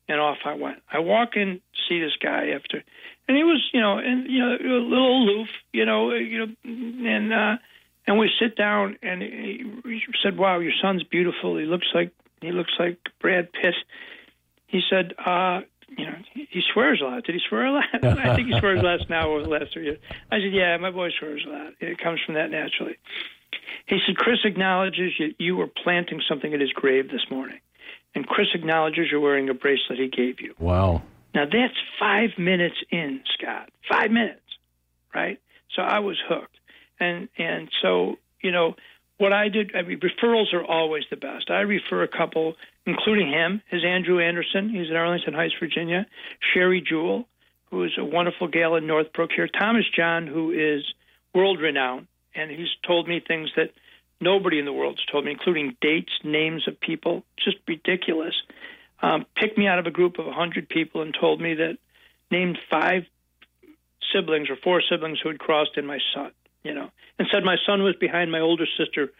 and 0.08 0.18
off 0.18 0.38
I 0.46 0.54
went. 0.54 0.82
I 0.90 1.00
walk 1.00 1.36
in, 1.36 1.60
see 1.88 2.00
this 2.00 2.16
guy 2.22 2.50
after, 2.54 2.82
and 3.28 3.36
he 3.36 3.44
was, 3.44 3.62
you 3.72 3.80
know, 3.80 3.98
and 3.98 4.30
you 4.30 4.38
know, 4.38 4.52
a 4.54 4.80
little 4.80 5.24
aloof, 5.24 5.48
you 5.72 5.84
know, 5.84 6.12
uh, 6.12 6.14
you 6.14 6.38
know, 6.38 6.54
and 6.64 7.32
uh, 7.32 7.56
and 8.06 8.18
we 8.18 8.30
sit 8.40 8.56
down, 8.56 8.96
and 9.02 9.20
he 9.20 10.00
said, 10.22 10.38
"Wow, 10.38 10.60
your 10.60 10.72
son's 10.80 11.02
beautiful. 11.02 11.58
He 11.58 11.64
looks 11.64 11.88
like 11.92 12.12
he 12.40 12.52
looks 12.52 12.72
like 12.78 12.98
Brad 13.20 13.52
Pitt." 13.52 13.74
He 14.66 14.80
said, 14.90 15.14
uh, 15.24 15.60
"You 15.88 16.06
know, 16.06 16.16
he, 16.32 16.62
swears 16.72 17.00
a 17.00 17.04
lot. 17.04 17.24
Did 17.24 17.34
he 17.34 17.40
swear 17.48 17.66
a 17.66 17.72
lot? 17.72 17.84
I 18.02 18.34
think 18.34 18.48
he 18.48 18.58
swears 18.58 18.82
less 18.82 19.08
now 19.08 19.30
over 19.30 19.42
the 19.42 19.48
last 19.48 19.72
three 19.72 19.84
years." 19.84 19.98
I 20.30 20.38
said, 20.38 20.52
"Yeah, 20.52 20.76
my 20.76 20.90
boy 20.90 21.10
swears 21.18 21.44
a 21.46 21.50
lot. 21.50 21.72
It 21.80 21.98
comes 21.98 22.20
from 22.24 22.34
that 22.34 22.50
naturally." 22.50 22.96
He 23.86 23.98
said, 24.06 24.16
"Chris 24.16 24.38
acknowledges 24.44 25.12
you, 25.18 25.34
you 25.38 25.56
were 25.56 25.68
planting 25.68 26.20
something 26.28 26.52
at 26.52 26.60
his 26.60 26.72
grave 26.72 27.10
this 27.10 27.26
morning, 27.30 27.60
and 28.14 28.26
Chris 28.26 28.48
acknowledges 28.54 29.06
you're 29.10 29.20
wearing 29.20 29.48
a 29.48 29.54
bracelet 29.54 29.98
he 29.98 30.08
gave 30.08 30.40
you." 30.40 30.54
Wow. 30.58 31.02
Now 31.34 31.44
that's 31.44 31.76
five 32.00 32.30
minutes 32.38 32.76
in, 32.90 33.20
Scott. 33.38 33.70
Five 33.88 34.10
minutes, 34.10 34.40
right? 35.14 35.38
So 35.74 35.82
I 35.82 35.98
was 35.98 36.16
hooked, 36.26 36.58
and 36.98 37.28
and 37.38 37.68
so 37.82 38.16
you 38.40 38.50
know 38.50 38.74
what 39.18 39.32
I 39.32 39.48
did. 39.48 39.74
I 39.74 39.82
mean, 39.82 40.00
referrals 40.00 40.52
are 40.52 40.64
always 40.64 41.04
the 41.10 41.16
best. 41.16 41.50
I 41.50 41.60
refer 41.60 42.02
a 42.02 42.08
couple, 42.08 42.54
including 42.86 43.28
him, 43.30 43.62
is 43.70 43.82
Andrew 43.84 44.20
Anderson. 44.20 44.68
He's 44.68 44.90
in 44.90 44.96
Arlington 44.96 45.34
Heights, 45.34 45.54
Virginia. 45.60 46.06
Sherry 46.52 46.80
Jewell, 46.86 47.26
who 47.70 47.84
is 47.84 47.92
a 47.98 48.04
wonderful 48.04 48.48
gal 48.48 48.76
in 48.76 48.86
Northbrook 48.86 49.30
here. 49.34 49.48
Thomas 49.48 49.84
John, 49.94 50.26
who 50.26 50.52
is 50.52 50.84
world 51.34 51.60
renowned, 51.60 52.06
and 52.34 52.50
he's 52.50 52.68
told 52.86 53.08
me 53.08 53.20
things 53.20 53.50
that 53.56 53.70
nobody 54.20 54.58
in 54.58 54.64
the 54.64 54.72
world's 54.72 55.04
told 55.10 55.24
me, 55.24 55.32
including 55.32 55.76
dates, 55.80 56.12
names 56.24 56.66
of 56.68 56.80
people, 56.80 57.24
just 57.38 57.56
ridiculous 57.66 58.34
um, 59.02 59.26
picked 59.34 59.58
me 59.58 59.66
out 59.66 59.78
of 59.78 59.86
a 59.86 59.90
group 59.90 60.18
of 60.18 60.26
100 60.26 60.68
people 60.68 61.02
and 61.02 61.16
told 61.18 61.40
me 61.40 61.54
that 61.54 61.78
named 62.30 62.58
five 62.70 63.04
siblings 64.12 64.48
or 64.50 64.56
four 64.56 64.82
siblings 64.88 65.18
who 65.22 65.28
had 65.28 65.38
crossed 65.38 65.76
in 65.76 65.86
my 65.86 65.98
son, 66.14 66.32
you 66.66 66.74
know, 66.74 66.90
and 67.18 67.28
said 67.32 67.44
my 67.44 67.56
son 67.66 67.82
was 67.82 67.94
behind 67.96 68.30
my 68.30 68.40
older 68.40 68.66
sister 68.78 69.12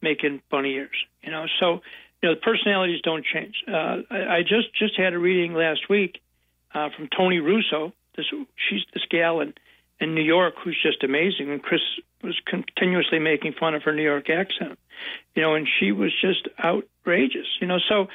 making 0.00 0.42
bunny 0.50 0.74
ears, 0.74 0.96
you 1.22 1.30
know. 1.30 1.46
So, 1.60 1.82
you 2.22 2.28
know, 2.28 2.34
the 2.34 2.40
personalities 2.40 3.00
don't 3.02 3.24
change. 3.24 3.56
Uh, 3.66 4.02
I, 4.10 4.36
I 4.36 4.42
just 4.42 4.74
just 4.78 4.96
had 4.96 5.12
a 5.12 5.18
reading 5.18 5.54
last 5.54 5.88
week 5.88 6.20
uh, 6.74 6.90
from 6.96 7.08
Tony 7.08 7.40
Russo. 7.40 7.92
This 8.16 8.26
she's 8.68 8.82
this 8.92 9.04
gal 9.10 9.40
in 9.40 9.54
in 10.00 10.14
New 10.14 10.22
York 10.22 10.54
who's 10.62 10.80
just 10.80 11.02
amazing, 11.02 11.50
and 11.50 11.62
Chris 11.62 11.82
was 12.22 12.40
continuously 12.46 13.18
making 13.18 13.52
fun 13.52 13.74
of 13.74 13.82
her 13.82 13.92
New 13.92 14.02
York 14.02 14.30
accent, 14.30 14.78
you 15.34 15.42
know, 15.42 15.54
and 15.54 15.68
she 15.78 15.92
was 15.92 16.12
just 16.20 16.48
outrageous, 16.58 17.46
you 17.60 17.66
know. 17.66 17.78
So 17.88 18.08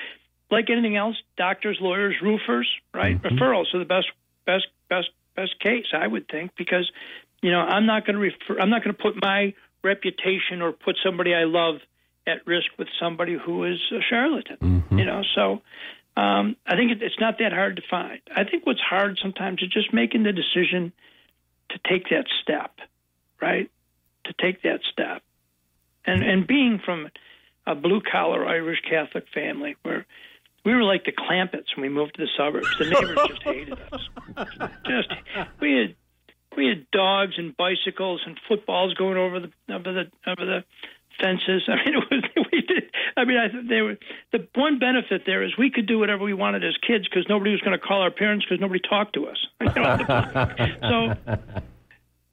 like 0.51 0.69
anything 0.69 0.95
else, 0.95 1.15
doctors, 1.37 1.77
lawyers, 1.79 2.15
roofers, 2.21 2.67
right? 2.93 3.21
Referrals 3.21 3.73
are 3.73 3.79
the 3.79 3.85
best, 3.85 4.07
best, 4.45 4.67
best, 4.89 5.09
best 5.35 5.59
case, 5.59 5.85
I 5.93 6.07
would 6.07 6.27
think, 6.27 6.51
because 6.57 6.91
you 7.41 7.51
know 7.51 7.59
I'm 7.59 7.85
not 7.85 8.05
going 8.05 8.15
to 8.15 8.21
refer, 8.21 8.59
I'm 8.61 8.69
not 8.69 8.83
going 8.83 8.95
to 8.95 9.01
put 9.01 9.15
my 9.21 9.53
reputation 9.83 10.61
or 10.61 10.71
put 10.71 10.97
somebody 11.03 11.33
I 11.33 11.45
love 11.45 11.75
at 12.27 12.45
risk 12.45 12.67
with 12.77 12.87
somebody 12.99 13.37
who 13.43 13.63
is 13.65 13.79
a 13.91 14.01
charlatan. 14.09 14.83
You 14.91 15.05
know, 15.05 15.21
so 15.35 15.61
Um, 16.17 16.55
I 16.67 16.75
think 16.75 16.91
it, 16.91 17.01
it's 17.01 17.19
not 17.19 17.37
that 17.39 17.53
hard 17.53 17.77
to 17.77 17.81
find. 17.89 18.19
I 18.35 18.43
think 18.43 18.65
what's 18.65 18.81
hard 18.81 19.17
sometimes 19.21 19.61
is 19.61 19.69
just 19.69 19.93
making 19.93 20.23
the 20.23 20.33
decision 20.33 20.91
to 21.69 21.79
take 21.87 22.09
that 22.09 22.25
step, 22.41 22.71
right? 23.41 23.69
To 24.25 24.33
take 24.41 24.61
that 24.63 24.81
step, 24.91 25.21
and 26.05 26.21
and 26.23 26.45
being 26.45 26.79
from 26.83 27.09
a 27.65 27.75
blue 27.75 28.01
collar 28.01 28.45
Irish 28.45 28.81
Catholic 28.89 29.25
family 29.33 29.75
where 29.83 30.05
we 30.65 30.73
were 30.73 30.83
like 30.83 31.05
the 31.05 31.13
Clampetts 31.13 31.73
when 31.75 31.83
we 31.83 31.89
moved 31.89 32.15
to 32.15 32.21
the 32.25 32.29
suburbs. 32.35 32.67
The 32.77 32.85
neighbors 32.89 33.17
just 33.29 33.43
hated 33.43 33.79
us. 33.91 34.09
Just 34.85 35.09
we 35.61 35.73
had 35.77 35.95
we 36.59 36.67
had 36.67 36.91
dogs 36.91 37.35
and 37.37 37.55
bicycles 37.55 38.21
and 38.25 38.37
footballs 38.47 38.93
going 38.93 39.17
over 39.17 39.39
the 39.39 39.51
over 39.73 39.93
the 39.93 40.11
over 40.27 40.45
the 40.45 40.63
fences. 41.19 41.63
I 41.67 41.75
mean, 41.77 41.95
it 41.95 42.03
was 42.11 42.47
we 42.51 42.61
did. 42.61 42.91
I 43.15 43.25
mean, 43.25 43.37
I 43.37 43.47
they 43.67 43.81
were 43.81 43.97
the 44.31 44.47
one 44.55 44.77
benefit 44.77 45.23
there 45.25 45.43
is 45.43 45.57
we 45.57 45.71
could 45.71 45.87
do 45.87 45.99
whatever 45.99 46.23
we 46.23 46.33
wanted 46.33 46.63
as 46.65 46.75
kids 46.85 47.07
because 47.07 47.25
nobody 47.29 47.51
was 47.51 47.61
going 47.61 47.77
to 47.79 47.83
call 47.83 48.01
our 48.01 48.11
parents 48.11 48.45
because 48.45 48.59
nobody 48.59 48.81
talked 48.81 49.13
to 49.15 49.27
us. 49.27 49.37
You 49.61 49.71
know? 50.81 51.15
so 51.25 51.35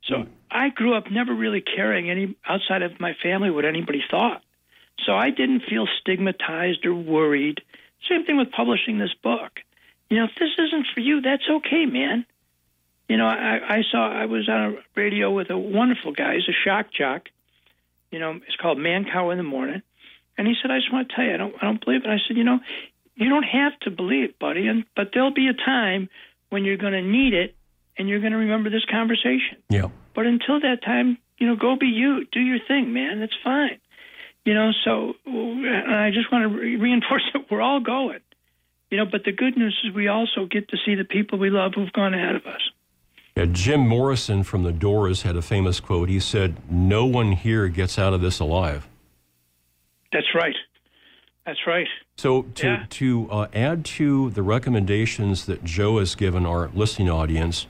so 0.03 0.27
I 0.51 0.71
grew 0.71 0.95
up 0.95 1.11
never 1.11 1.35
really 1.35 1.61
caring 1.61 2.11
any 2.11 2.37
outside 2.49 2.83
of 2.83 2.99
my 2.99 3.15
family 3.23 3.51
what 3.51 3.65
anybody 3.65 4.03
thought. 4.11 4.43
So 5.05 5.15
I 5.15 5.31
didn't 5.31 5.63
feel 5.69 5.87
stigmatized 6.01 6.85
or 6.85 6.95
worried. 6.95 7.61
Same 8.09 8.25
thing 8.25 8.37
with 8.37 8.51
publishing 8.51 8.99
this 8.99 9.15
book. 9.23 9.61
You 10.09 10.19
know, 10.19 10.25
if 10.25 10.31
this 10.39 10.51
isn't 10.59 10.87
for 10.95 11.01
you, 11.01 11.21
that's 11.21 11.43
okay, 11.49 11.87
man. 11.87 12.25
You 13.09 13.17
know, 13.17 13.27
I, 13.27 13.61
I 13.69 13.83
saw 13.91 14.11
I 14.11 14.27
was 14.27 14.49
on 14.49 14.75
a 14.75 14.77
radio 14.97 15.31
with 15.31 15.51
a 15.51 15.59
wonderful 15.59 16.13
guy. 16.13 16.35
He's 16.35 16.49
a 16.49 16.57
shock 16.65 16.87
jock. 16.93 17.29
You 18.11 18.19
know, 18.19 18.33
it's 18.35 18.57
called 18.57 18.79
Mancow 18.79 19.31
in 19.31 19.39
the 19.39 19.45
Morning, 19.45 19.83
and 20.37 20.47
he 20.47 20.55
said, 20.61 20.71
"I 20.71 20.79
just 20.79 20.93
want 20.93 21.09
to 21.09 21.15
tell 21.15 21.25
you, 21.25 21.35
I 21.35 21.37
don't, 21.37 21.55
I 21.61 21.65
don't 21.67 21.85
believe 21.85 22.05
it." 22.05 22.09
I 22.09 22.19
said, 22.27 22.37
"You 22.37 22.45
know, 22.45 22.59
you 23.15 23.29
don't 23.29 23.45
have 23.45 23.79
to 23.81 23.91
believe, 23.91 24.39
buddy, 24.39 24.67
and 24.67 24.85
but 24.95 25.11
there'll 25.13 25.35
be 25.35 25.49
a 25.49 25.55
time 25.55 26.09
when 26.51 26.65
you're 26.65 26.77
going 26.77 26.93
to 26.93 27.03
need 27.03 27.35
it, 27.35 27.55
and 27.99 28.09
you're 28.09 28.21
going 28.21 28.33
to 28.33 28.39
remember 28.39 28.71
this 28.71 28.85
conversation. 28.91 29.59
Yeah. 29.69 29.89
But 30.15 30.27
until 30.27 30.61
that 30.61 30.83
time, 30.85 31.19
you 31.39 31.47
know, 31.47 31.57
go 31.57 31.77
be 31.77 31.87
you, 31.87 32.25
do 32.31 32.41
your 32.41 32.59
thing, 32.67 32.93
man. 32.93 33.21
It's 33.23 33.37
fine. 33.43 33.79
You 34.45 34.55
know, 34.55 34.71
so 34.85 35.15
and 35.27 35.95
I 35.95 36.11
just 36.11 36.31
want 36.31 36.43
to 36.43 36.59
re- 36.59 36.77
reinforce 36.77 37.23
that 37.33 37.51
we're 37.51 37.61
all 37.61 37.81
going. 37.81 38.21
You 38.91 38.99
know, 38.99 39.05
but 39.11 39.25
the 39.25 39.33
good 39.33 39.57
news 39.57 39.77
is 39.85 39.93
we 39.93 40.09
also 40.09 40.47
get 40.49 40.69
to 40.69 40.77
see 40.85 40.95
the 40.95 41.05
people 41.05 41.39
we 41.39 41.51
love 41.51 41.73
who've 41.75 41.93
gone 41.93 42.15
ahead 42.15 42.37
of 42.37 42.47
us. 42.47 42.61
Yeah, 43.37 43.45
Jim 43.45 43.87
Morrison 43.87 44.43
from 44.45 44.63
The 44.63 44.73
Doors 44.73 45.23
had 45.23 45.37
a 45.37 45.43
famous 45.43 45.79
quote. 45.79 46.09
He 46.09 46.21
said, 46.21 46.57
No 46.71 47.05
one 47.05 47.33
here 47.33 47.69
gets 47.69 47.99
out 47.99 48.15
of 48.15 48.23
this 48.23 48.41
alive. 48.41 48.89
That's 50.11 50.35
right. 50.35 50.55
That's 51.45 51.59
right. 51.67 51.87
So, 52.17 52.43
to, 52.43 52.67
Yeah. 52.67 52.87
to 52.89 53.29
uh, 53.31 53.47
add 53.53 53.85
to 53.85 54.31
the 54.31 54.43
recommendations 54.43 55.45
that 55.47 55.63
Joe 55.65 55.99
has 55.99 56.15
given 56.15 56.47
our 56.47 56.71
listening 56.73 57.11
audience, 57.11 57.67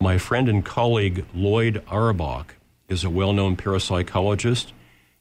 my 0.00 0.16
friend 0.16 0.48
and 0.48 0.64
colleague 0.64 1.26
Lloyd 1.34 1.84
Auerbach 1.88 2.56
is 2.88 3.04
a 3.04 3.10
well 3.10 3.34
known 3.34 3.56
parapsychologist, 3.56 4.72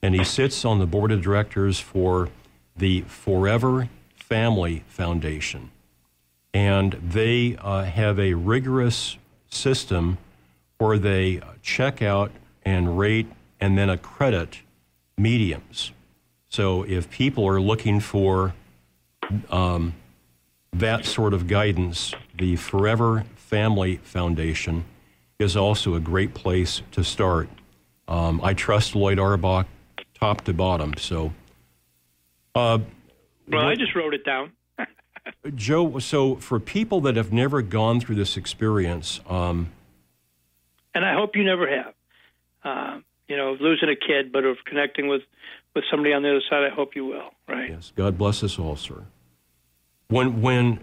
and 0.01 0.15
he 0.15 0.23
sits 0.23 0.63
on 0.63 0.79
the 0.79 0.87
board 0.87 1.11
of 1.11 1.21
directors 1.21 1.79
for 1.81 2.29
the 2.77 3.01
Forever 3.01 3.89
Family 4.15 4.83
Foundation. 4.87 5.69
And 6.53 6.93
they 6.93 7.57
uh, 7.57 7.83
have 7.83 8.17
a 8.19 8.33
rigorous 8.33 9.17
system 9.51 10.17
where 10.77 10.97
they 10.97 11.41
check 11.61 12.01
out 12.01 12.31
and 12.63 12.97
rate 12.97 13.27
and 13.59 13.77
then 13.77 13.89
accredit 13.89 14.61
mediums. 15.17 15.91
So 16.49 16.83
if 16.83 17.09
people 17.09 17.47
are 17.47 17.61
looking 17.61 17.99
for 17.99 18.53
um, 19.49 19.93
that 20.73 21.05
sort 21.05 21.33
of 21.33 21.47
guidance, 21.47 22.13
the 22.37 22.55
Forever 22.55 23.25
Family 23.35 23.97
Foundation 23.97 24.85
is 25.39 25.55
also 25.55 25.95
a 25.95 25.99
great 25.99 26.33
place 26.33 26.81
to 26.91 27.03
start. 27.03 27.49
Um, 28.07 28.41
I 28.43 28.53
trust 28.53 28.95
Lloyd 28.95 29.19
Auerbach 29.19 29.67
top 30.19 30.41
to 30.41 30.53
bottom. 30.53 30.93
So, 30.97 31.33
uh, 32.55 32.79
Well, 33.47 33.67
I 33.67 33.75
just 33.75 33.95
wrote 33.95 34.13
it 34.13 34.25
down. 34.25 34.51
Joe, 35.55 35.99
so 35.99 36.35
for 36.35 36.59
people 36.59 37.01
that 37.01 37.15
have 37.15 37.31
never 37.31 37.61
gone 37.61 37.99
through 37.99 38.15
this 38.15 38.37
experience, 38.37 39.19
um, 39.29 39.71
and 40.93 41.05
I 41.05 41.13
hope 41.13 41.35
you 41.35 41.43
never 41.43 41.67
have. 41.69 41.93
Uh, 42.63 42.99
you 43.27 43.37
know, 43.37 43.53
of 43.53 43.61
losing 43.61 43.89
a 43.89 43.95
kid, 43.95 44.31
but 44.31 44.43
of 44.43 44.57
connecting 44.65 45.07
with 45.07 45.21
with 45.73 45.85
somebody 45.89 46.13
on 46.13 46.21
the 46.21 46.29
other 46.29 46.41
side. 46.49 46.63
I 46.69 46.73
hope 46.73 46.95
you 46.95 47.05
will. 47.05 47.29
Right. 47.47 47.69
Yes, 47.69 47.93
God 47.95 48.17
bless 48.17 48.43
us 48.43 48.59
all, 48.59 48.75
sir. 48.75 49.05
When 50.09 50.41
when 50.41 50.79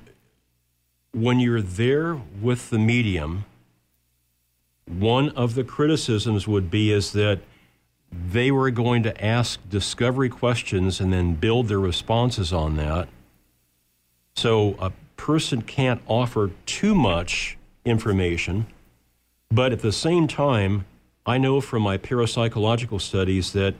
when 1.12 1.40
you're 1.40 1.62
there 1.62 2.14
with 2.40 2.70
the 2.70 2.78
medium, 2.78 3.44
one 4.86 5.30
of 5.30 5.54
the 5.54 5.64
criticisms 5.64 6.48
would 6.48 6.70
be 6.70 6.90
is 6.90 7.12
that 7.12 7.40
they 8.10 8.50
were 8.50 8.70
going 8.70 9.02
to 9.02 9.24
ask 9.24 9.60
discovery 9.68 10.30
questions 10.30 11.00
and 11.00 11.12
then 11.12 11.34
build 11.34 11.68
their 11.68 11.80
responses 11.80 12.52
on 12.52 12.76
that. 12.76 13.08
So 14.38 14.76
a 14.78 14.92
person 15.16 15.62
can't 15.62 16.00
offer 16.06 16.52
too 16.64 16.94
much 16.94 17.58
information, 17.84 18.68
but 19.50 19.72
at 19.72 19.80
the 19.80 19.90
same 19.90 20.28
time, 20.28 20.84
I 21.26 21.38
know 21.38 21.60
from 21.60 21.82
my 21.82 21.98
parapsychological 21.98 23.00
studies 23.00 23.52
that 23.54 23.74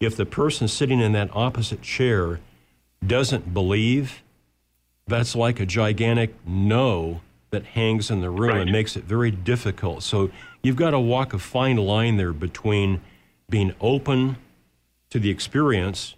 if 0.00 0.16
the 0.16 0.24
person 0.24 0.66
sitting 0.66 1.00
in 1.00 1.12
that 1.12 1.28
opposite 1.34 1.82
chair 1.82 2.40
doesn't 3.06 3.52
believe, 3.52 4.22
that's 5.06 5.36
like 5.36 5.60
a 5.60 5.66
gigantic 5.66 6.34
no 6.46 7.20
that 7.50 7.66
hangs 7.66 8.10
in 8.10 8.22
the 8.22 8.30
room 8.30 8.56
and 8.56 8.72
makes 8.72 8.96
it 8.96 9.04
very 9.04 9.30
difficult. 9.30 10.02
So 10.02 10.30
you've 10.62 10.76
got 10.76 10.92
to 10.92 10.98
walk 10.98 11.34
a 11.34 11.38
fine 11.38 11.76
line 11.76 12.16
there 12.16 12.32
between 12.32 13.02
being 13.50 13.74
open 13.78 14.38
to 15.10 15.18
the 15.18 15.28
experience, 15.28 16.14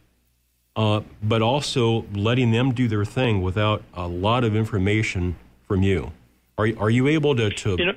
uh, 0.81 1.03
but 1.23 1.43
also 1.43 2.07
letting 2.15 2.53
them 2.53 2.73
do 2.73 2.89
their 2.89 3.05
thing 3.05 3.43
without 3.43 3.83
a 3.93 4.09
lot 4.09 4.45
of 4.45 4.57
information 4.57 5.37
from 5.69 5.83
you. 5.83 6.11
Are, 6.57 6.69
are 6.79 6.89
you 6.89 7.07
able 7.07 7.37
to, 7.37 7.51
to, 7.51 7.77
You 7.79 7.85
know- 7.87 7.95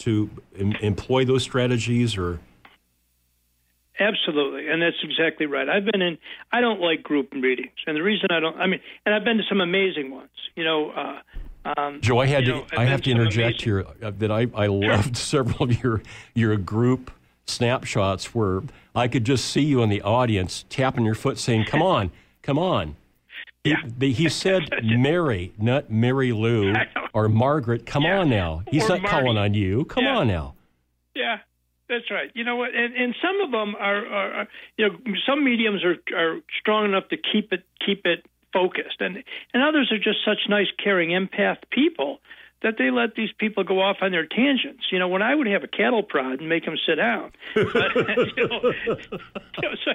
to 0.00 0.30
em- 0.58 0.76
employ 0.82 1.24
those 1.24 1.42
strategies 1.42 2.18
or? 2.18 2.38
Absolutely, 3.98 4.68
and 4.68 4.80
that's 4.82 4.96
exactly 5.02 5.46
right. 5.46 5.68
I've 5.68 5.84
been 5.86 6.02
in. 6.02 6.18
I 6.52 6.60
don't 6.60 6.80
like 6.80 7.02
group 7.02 7.32
meetings, 7.32 7.72
and 7.86 7.96
the 7.96 8.02
reason 8.02 8.28
I 8.30 8.38
don't. 8.38 8.56
I 8.56 8.66
mean, 8.68 8.78
and 9.04 9.12
I've 9.12 9.24
been 9.24 9.38
to 9.38 9.42
some 9.48 9.60
amazing 9.60 10.10
ones. 10.12 10.30
You 10.54 10.64
know. 10.64 10.90
Uh, 10.90 11.20
um, 11.76 12.00
Joe, 12.00 12.20
I 12.20 12.26
had 12.26 12.44
to. 12.44 12.50
know, 12.52 12.66
I 12.76 12.84
have 12.84 13.02
to 13.02 13.10
interject 13.10 13.64
amazing- 13.64 13.64
here 13.64 13.86
uh, 14.02 14.12
that 14.18 14.30
I, 14.30 14.46
I 14.54 14.66
loved 14.68 15.16
several 15.32 15.64
of 15.64 15.82
your 15.82 16.00
your 16.34 16.56
group 16.56 17.10
snapshots 17.48 18.34
where 18.34 18.62
I 18.94 19.08
could 19.08 19.24
just 19.24 19.46
see 19.46 19.62
you 19.62 19.82
in 19.82 19.88
the 19.88 20.02
audience 20.02 20.64
tapping 20.68 21.04
your 21.04 21.14
foot, 21.14 21.38
saying, 21.38 21.64
"Come 21.64 21.82
on, 21.82 22.10
come 22.42 22.58
on." 22.58 22.96
He, 23.64 23.74
he 24.12 24.28
said 24.28 24.62
Mary, 24.82 25.52
not 25.58 25.90
Mary 25.90 26.32
Lou 26.32 26.72
or 27.12 27.28
Margaret. 27.28 27.84
Come 27.84 28.06
on 28.06 28.30
now. 28.30 28.62
He's 28.70 28.88
Or 28.88 28.98
not 28.98 29.10
calling 29.10 29.36
on 29.36 29.52
you. 29.52 29.84
Come 29.84 30.04
Yeah. 30.04 30.18
on 30.18 30.28
now. 30.28 30.54
Yeah, 31.14 31.38
that's 31.88 32.10
right. 32.10 32.30
You 32.34 32.44
know 32.44 32.56
what? 32.56 32.74
And, 32.74 32.94
and 32.94 33.14
some 33.20 33.40
of 33.44 33.50
them 33.50 33.74
are, 33.74 34.06
are, 34.06 34.32
are, 34.32 34.48
you 34.76 34.88
know, 34.88 34.96
some 35.26 35.44
mediums 35.44 35.82
are 35.84 35.96
are 36.16 36.38
strong 36.60 36.84
enough 36.86 37.08
to 37.08 37.16
keep 37.16 37.52
it 37.52 37.64
keep 37.84 38.06
it 38.06 38.24
focused, 38.52 39.00
and 39.00 39.22
and 39.52 39.62
others 39.62 39.90
are 39.92 39.98
just 39.98 40.24
such 40.24 40.48
nice, 40.48 40.68
caring 40.82 41.10
empath 41.10 41.58
people 41.70 42.20
that 42.62 42.74
they 42.78 42.90
let 42.90 43.14
these 43.14 43.30
people 43.38 43.64
go 43.64 43.80
off 43.80 43.98
on 44.02 44.10
their 44.10 44.26
tangents. 44.26 44.84
You 44.90 44.98
know, 44.98 45.08
when 45.08 45.22
I 45.22 45.34
would 45.34 45.46
have 45.46 45.62
a 45.62 45.68
cattle 45.68 46.02
prod 46.02 46.40
and 46.40 46.48
make 46.48 46.64
them 46.64 46.76
sit 46.86 46.96
down, 46.96 47.32
but, 47.54 47.96
you 48.36 48.48
know, 48.48 48.72
you 48.86 49.62
know, 49.62 49.74
so, 49.84 49.92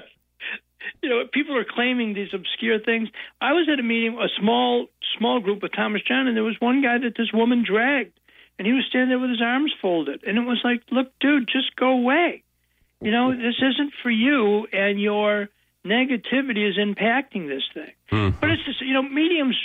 you 1.02 1.08
know, 1.08 1.24
people 1.32 1.56
are 1.56 1.66
claiming 1.68 2.14
these 2.14 2.32
obscure 2.32 2.78
things. 2.78 3.08
I 3.40 3.52
was 3.52 3.68
at 3.72 3.78
a 3.78 3.82
meeting, 3.82 4.18
a 4.18 4.28
small 4.40 4.86
small 5.18 5.40
group 5.40 5.62
with 5.62 5.72
Thomas 5.72 6.02
John, 6.06 6.26
and 6.26 6.36
there 6.36 6.44
was 6.44 6.56
one 6.60 6.82
guy 6.82 6.98
that 6.98 7.14
this 7.16 7.32
woman 7.32 7.64
dragged, 7.66 8.18
and 8.58 8.66
he 8.66 8.72
was 8.72 8.84
standing 8.88 9.10
there 9.10 9.18
with 9.18 9.30
his 9.30 9.42
arms 9.42 9.72
folded, 9.80 10.24
and 10.24 10.38
it 10.38 10.42
was 10.42 10.60
like, 10.64 10.82
look, 10.90 11.08
dude, 11.20 11.46
just 11.46 11.76
go 11.76 11.90
away. 11.90 12.42
You 13.00 13.10
know, 13.10 13.32
this 13.32 13.60
isn't 13.60 13.92
for 14.02 14.10
you, 14.10 14.66
and 14.72 14.98
your 14.98 15.50
negativity 15.84 16.68
is 16.68 16.78
impacting 16.78 17.48
this 17.48 17.62
thing. 17.74 17.92
Hmm. 18.08 18.30
But 18.40 18.50
it's 18.50 18.64
just, 18.64 18.80
you 18.80 18.94
know, 18.94 19.02
mediums 19.02 19.56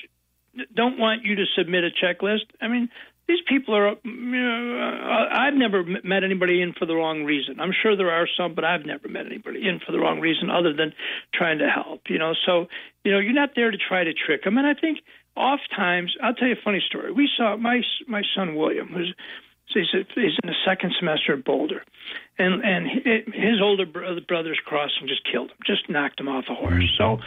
don't 0.76 0.98
want 0.98 1.24
you 1.24 1.36
to 1.36 1.46
submit 1.58 1.84
a 1.84 1.90
checklist. 1.90 2.46
I 2.62 2.68
mean, 2.68 2.90
these 3.28 3.40
people 3.48 3.76
are. 3.76 3.96
You 4.04 4.12
know, 4.14 5.28
I've 5.32 5.54
never 5.54 5.84
met 5.84 6.24
anybody 6.24 6.62
in 6.62 6.74
for 6.74 6.86
the 6.86 6.96
wrong 6.96 7.24
reason. 7.24 7.60
I'm 7.60 7.72
sure 7.72 7.96
there 7.96 8.12
are 8.12 8.28
some, 8.36 8.56
but 8.56 8.66
I've 8.66 8.86
never 8.86 9.08
met 9.08 9.28
anybody 9.28 9.68
in 9.68 9.80
for 9.80 9.92
the 9.92 10.00
wrong 10.00 10.20
reason 10.20 10.50
other 10.50 10.74
than 10.74 10.94
trying 11.34 11.60
to 11.60 11.70
help. 11.70 12.02
You 12.10 12.18
know, 12.18 12.34
so 12.46 12.66
you 13.04 13.12
know, 13.12 13.20
you're 13.20 13.34
not 13.34 13.52
there 13.56 13.70
to 13.70 13.78
try 13.78 14.04
to 14.04 14.14
trick 14.14 14.44
them. 14.44 14.58
And 14.58 14.66
I 14.66 14.74
think 14.74 15.00
oftentimes, 15.36 16.16
I'll 16.24 16.34
tell 16.34 16.48
you 16.48 16.56
a 16.56 16.64
funny 16.64 16.84
story. 16.86 17.12
We 17.12 17.30
saw 17.38 17.56
my 17.56 17.82
my 18.08 18.24
son 18.36 18.56
William, 18.56 18.88
who's 18.88 19.14
so 19.70 19.80
he's, 19.80 20.06
he's 20.16 20.34
in 20.42 20.50
the 20.50 20.56
second 20.66 20.94
semester 21.00 21.34
at 21.34 21.46
Boulder, 21.46 21.84
and 22.40 22.64
and 22.66 22.88
hi- 22.88 23.24
his 23.32 23.62
older 23.62 23.86
bro- 23.86 24.20
brothers 24.28 24.60
crossed 24.66 24.96
and 25.00 25.08
just 25.08 25.22
killed 25.32 25.52
him, 25.52 25.58
just 25.66 25.88
knocked 25.90 26.20
him 26.20 26.28
off 26.28 26.46
a 26.50 26.56
horse. 26.56 26.92
So 26.98 27.20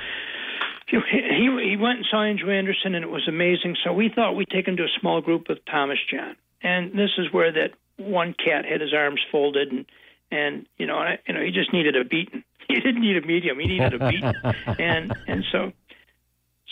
he, 1.10 1.20
he 1.20 1.70
he 1.70 1.76
went 1.76 1.98
and 1.98 2.06
saw 2.10 2.22
Andrew 2.22 2.52
Anderson, 2.52 2.94
and 2.94 3.04
it 3.04 3.10
was 3.10 3.26
amazing. 3.28 3.76
So 3.84 3.92
we 3.92 4.10
thought 4.14 4.36
we'd 4.36 4.50
take 4.50 4.68
him 4.68 4.76
to 4.76 4.84
a 4.84 5.00
small 5.00 5.20
group 5.20 5.48
with 5.48 5.64
Thomas 5.64 5.98
John, 6.10 6.36
and 6.62 6.92
this 6.92 7.10
is 7.18 7.32
where 7.32 7.52
that 7.52 7.70
one 7.96 8.34
cat 8.34 8.64
had 8.64 8.80
his 8.80 8.92
arms 8.94 9.20
folded, 9.30 9.72
and 9.72 9.86
and 10.30 10.66
you 10.76 10.86
know, 10.86 10.96
I, 10.96 11.18
you 11.26 11.34
know, 11.34 11.40
he 11.40 11.50
just 11.50 11.72
needed 11.72 11.96
a 11.96 12.04
beating. 12.04 12.44
He 12.68 12.80
didn't 12.80 13.02
need 13.02 13.18
a 13.18 13.26
medium; 13.26 13.58
he 13.58 13.66
needed 13.66 13.92
a 13.92 13.98
beating, 13.98 14.32
and 14.78 15.12
and 15.26 15.44
so 15.52 15.72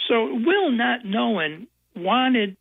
so 0.09 0.32
Will, 0.32 0.70
not 0.70 1.05
knowing, 1.05 1.66
wanted 1.94 2.56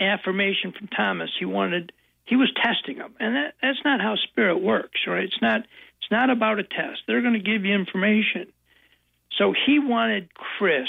affirmation 0.00 0.72
from 0.72 0.88
Thomas. 0.88 1.30
He 1.38 1.44
wanted 1.44 1.92
he 2.24 2.36
was 2.36 2.50
testing 2.56 2.96
him, 2.96 3.14
and 3.20 3.36
that 3.36 3.54
that's 3.62 3.78
not 3.84 4.00
how 4.00 4.16
spirit 4.16 4.58
works, 4.60 5.00
right? 5.06 5.24
It's 5.24 5.40
not 5.40 5.60
it's 5.60 6.10
not 6.10 6.30
about 6.30 6.58
a 6.58 6.64
test. 6.64 7.02
They're 7.06 7.22
going 7.22 7.34
to 7.34 7.38
give 7.38 7.64
you 7.64 7.74
information. 7.74 8.52
So 9.38 9.52
he 9.66 9.78
wanted 9.78 10.32
Chris 10.34 10.88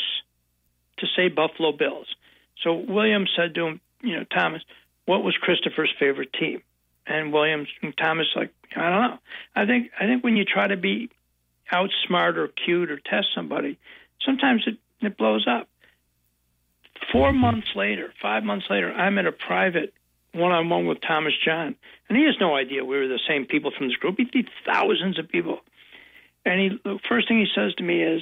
to 1.00 1.08
say 1.16 1.30
Buffalo 1.30 1.72
Bills. 1.72 2.08
So 2.64 2.74
Williams 2.74 3.32
said 3.36 3.56
to 3.56 3.66
him, 3.66 3.82
you 4.02 4.16
know, 4.18 4.24
Thomas, 4.24 4.62
what 5.06 5.24
was 5.24 5.36
Christopher's 5.40 5.94
favorite 6.00 6.34
team? 6.34 6.62
And 7.08 7.34
Williams 7.34 7.68
and 7.82 7.96
Thomas 7.98 8.28
like, 8.36 8.52
I 8.76 8.90
don't 8.90 9.02
know. 9.02 9.18
I 9.56 9.66
think 9.66 9.92
I 10.00 10.06
think 10.06 10.24
when 10.24 10.36
you 10.36 10.46
try 10.46 10.68
to 10.68 10.78
be 10.78 11.10
outsmart 11.72 12.38
or 12.38 12.48
cute 12.48 12.92
or 12.92 12.98
test 12.98 13.28
somebody, 13.36 13.78
sometimes 14.26 14.64
it, 14.66 14.78
it 15.06 15.18
blows 15.18 15.48
up. 15.48 15.68
Four 17.12 17.30
mm-hmm. 17.30 17.40
months 17.40 17.68
later, 17.76 18.14
five 18.22 18.44
months 18.44 18.66
later, 18.70 18.92
I'm 18.92 19.18
at 19.18 19.26
a 19.26 19.32
private 19.32 19.94
one-on-one 20.34 20.88
with 20.88 21.00
Thomas 21.02 21.34
John, 21.46 21.76
and 22.10 22.18
he 22.18 22.26
has 22.26 22.36
no 22.40 22.56
idea 22.56 22.84
we 22.84 22.98
were 22.98 23.08
the 23.08 23.20
same 23.28 23.46
people 23.46 23.72
from 23.76 23.88
this 23.88 23.98
group. 23.98 24.18
He'd 24.18 24.32
sees 24.34 24.46
thousands 24.66 25.18
of 25.20 25.30
people, 25.30 25.60
and 26.46 26.60
he 26.60 26.70
the 26.84 27.00
first 27.10 27.28
thing 27.28 27.40
he 27.40 27.48
says 27.54 27.74
to 27.76 27.84
me 27.84 28.02
is, 28.04 28.22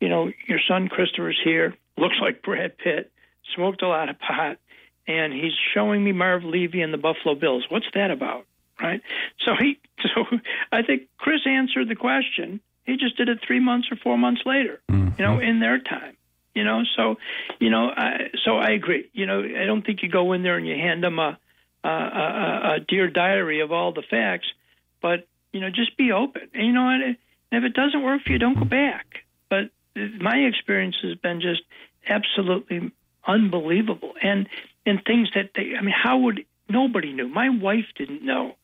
you 0.00 0.08
know, 0.08 0.30
your 0.46 0.60
son 0.66 0.88
Christopher's 0.88 1.38
here, 1.42 1.74
looks 1.96 2.16
like 2.20 2.42
Brad 2.42 2.78
Pitt, 2.78 3.10
smoked 3.54 3.82
a 3.82 3.88
lot 3.88 4.08
of 4.08 4.18
pot, 4.18 4.58
and 5.06 5.32
he's 5.32 5.52
showing 5.74 6.02
me 6.02 6.12
Marv 6.12 6.44
Levy 6.44 6.82
and 6.82 6.92
the 6.92 6.98
Buffalo 6.98 7.34
Bills. 7.34 7.64
What's 7.68 7.86
that 7.94 8.10
about? 8.10 8.46
Right? 8.80 9.00
So 9.44 9.52
he, 9.58 9.78
so 10.14 10.24
I 10.72 10.82
think 10.82 11.02
Chris 11.18 11.40
answered 11.46 11.88
the 11.88 11.96
question. 11.96 12.60
He 12.84 12.96
just 12.96 13.16
did 13.16 13.28
it 13.28 13.40
three 13.46 13.60
months 13.60 13.88
or 13.90 13.96
four 13.96 14.16
months 14.16 14.42
later, 14.46 14.80
you 14.88 14.96
know, 14.96 15.36
mm-hmm. 15.36 15.42
in 15.42 15.60
their 15.60 15.78
time. 15.78 16.16
You 16.54 16.64
know, 16.64 16.82
so, 16.96 17.16
you 17.60 17.70
know, 17.70 17.90
I, 17.94 18.30
so 18.44 18.56
I 18.56 18.70
agree. 18.70 19.08
You 19.12 19.26
know, 19.26 19.42
I 19.42 19.64
don't 19.66 19.84
think 19.84 20.02
you 20.02 20.08
go 20.08 20.32
in 20.32 20.42
there 20.42 20.56
and 20.56 20.66
you 20.66 20.74
hand 20.74 21.04
them 21.04 21.18
a, 21.18 21.38
a, 21.84 21.88
a, 21.88 22.74
a 22.76 22.80
dear 22.80 23.08
diary 23.08 23.60
of 23.60 23.70
all 23.70 23.92
the 23.92 24.02
facts, 24.02 24.46
but 25.00 25.28
you 25.52 25.60
know, 25.60 25.68
just 25.70 25.96
be 25.96 26.12
open. 26.12 26.42
And 26.54 26.66
you 26.66 26.72
know 26.72 26.84
what? 26.84 27.16
If 27.50 27.64
it 27.64 27.74
doesn't 27.74 28.02
work 28.02 28.22
for 28.22 28.32
you, 28.32 28.38
don't 28.38 28.58
go 28.58 28.64
back. 28.64 29.06
But 29.48 29.70
my 30.20 30.36
experience 30.38 30.96
has 31.02 31.14
been 31.16 31.40
just 31.40 31.62
absolutely 32.08 32.92
unbelievable, 33.26 34.12
and 34.22 34.48
and 34.86 35.00
things 35.04 35.28
that 35.34 35.50
they. 35.54 35.72
I 35.78 35.82
mean, 35.82 35.94
how 35.96 36.18
would 36.18 36.44
nobody 36.68 37.12
knew? 37.12 37.28
My 37.28 37.48
wife 37.50 37.86
didn't 37.96 38.24
know. 38.24 38.54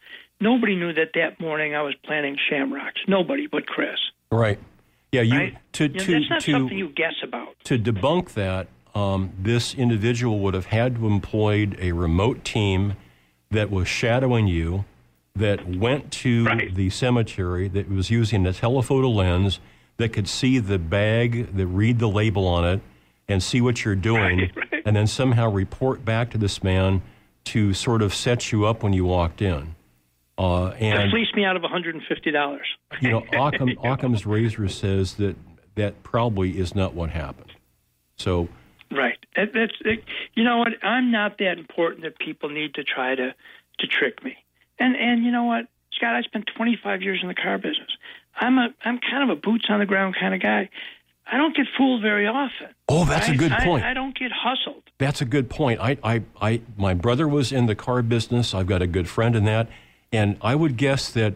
Nobody 0.41 0.75
knew 0.77 0.93
that 0.93 1.11
that 1.15 1.41
morning 1.41 1.75
I 1.75 1.83
was 1.83 1.95
planting 2.05 2.37
shamrocks. 2.51 3.01
Nobody 3.09 3.47
but 3.47 3.67
Chris. 3.67 3.99
Right. 4.31 4.59
Yeah. 5.13 5.23
You 5.23 5.39
Right? 5.39 5.73
to 5.75 5.85
You 5.85 5.91
know, 5.91 5.99
to 6.05 6.13
that's 6.13 6.31
not 6.31 6.41
to 6.43 6.53
something 6.53 6.77
you 6.79 6.89
guess 6.89 7.15
about. 7.23 7.57
to 7.65 7.79
debunk 7.79 8.33
that. 8.35 8.69
Um, 8.95 9.33
this 9.41 9.75
individual 9.75 10.39
would 10.41 10.55
have 10.55 10.67
had 10.67 10.97
to 10.97 11.07
employed 11.09 11.77
a 11.81 11.91
remote 11.93 12.45
team 12.45 12.95
that 13.51 13.71
was 13.71 13.89
shadowing 13.89 14.47
you, 14.47 14.85
that 15.37 15.67
went 15.67 16.13
to 16.13 16.45
the 16.73 16.91
cemetery, 16.91 17.67
that 17.69 17.91
was 17.91 18.11
using 18.11 18.47
a 18.47 18.53
telephoto 18.53 19.09
lens, 19.09 19.59
that 19.97 20.13
could 20.13 20.29
see 20.29 20.59
the 20.59 20.79
bag, 20.79 21.57
that 21.57 21.67
read 21.67 21.99
the 21.99 22.09
label 22.09 22.47
on 22.47 22.65
it, 22.65 22.81
and 23.29 23.43
see 23.43 23.61
what 23.61 23.85
you're 23.85 23.97
doing, 23.97 24.51
and 24.85 24.95
then 24.95 25.07
somehow 25.07 25.51
report 25.51 26.05
back 26.05 26.31
to 26.31 26.39
this 26.39 26.63
man 26.63 27.03
to 27.45 27.75
sort 27.75 28.01
of 28.01 28.15
set 28.15 28.53
you 28.53 28.65
up 28.65 28.83
when 28.83 28.93
you 28.93 29.05
walked 29.05 29.43
in. 29.43 29.75
Uh, 30.39 30.69
and 30.71 31.11
fleeced 31.11 31.35
me 31.35 31.45
out 31.45 31.57
of 31.57 31.63
$150. 31.63 32.59
you 33.01 33.11
know, 33.11 33.25
Occam, 33.33 33.77
Occam's 33.83 34.27
razor 34.27 34.69
says 34.69 35.15
that 35.15 35.37
that 35.75 36.03
probably 36.03 36.59
is 36.59 36.75
not 36.75 36.95
what 36.95 37.11
happened. 37.11 37.53
So, 38.17 38.49
Right. 38.91 39.19
That, 39.35 39.49
that's 39.53 39.75
it, 39.81 40.05
you 40.35 40.45
know 40.45 40.59
what? 40.59 40.69
I'm 40.83 41.11
not 41.11 41.39
that 41.39 41.59
important 41.59 42.03
that 42.03 42.19
people 42.21 42.49
need 42.49 42.75
to 42.75 42.85
try 42.85 43.17
to 43.17 43.35
to 43.81 43.87
trick 43.89 44.23
me. 44.23 44.37
And 44.79 44.97
and 44.97 45.25
you 45.25 45.31
know 45.31 45.45
what, 45.45 45.67
Scott? 45.93 46.15
I 46.15 46.23
spent 46.23 46.49
25 46.57 47.03
years 47.03 47.21
in 47.23 47.29
the 47.29 47.35
car 47.35 47.59
business. 47.59 47.91
I'm 48.37 48.59
a 48.59 48.69
I'm 48.85 48.99
kind 48.99 49.31
of 49.31 49.37
a 49.37 49.41
boots 49.41 49.67
on 49.69 49.81
the 49.81 49.87
ground 49.87 50.17
kind 50.19 50.35
of 50.35 50.41
guy. 50.41 50.69
I 51.27 51.39
don't 51.39 51.57
get 51.57 51.67
fooled 51.77 52.03
very 52.03 52.27
often. 52.27 52.69
Oh, 52.89 53.05
that's 53.05 53.29
a 53.29 53.35
good 53.35 53.53
point. 53.53 53.83
I, 53.83 53.95
don't 53.95 54.17
get 54.17 54.31
hustled. 54.31 54.83
That's 54.99 55.23
a 55.23 55.25
good 55.25 55.49
point. 55.49 55.81
I, 55.81 55.97
I, 56.05 56.23
I, 56.41 56.61
my 56.77 56.93
brother 56.93 57.27
was 57.27 57.51
in 57.51 57.65
the 57.65 57.75
car 57.75 58.03
business. 58.03 58.53
I've 58.53 58.67
got 58.67 58.83
a 58.83 58.87
good 58.87 59.09
friend 59.09 59.35
in 59.35 59.45
that, 59.45 59.69
and 60.13 60.37
I 60.43 60.55
would 60.55 60.77
guess 60.77 61.11
that 61.13 61.35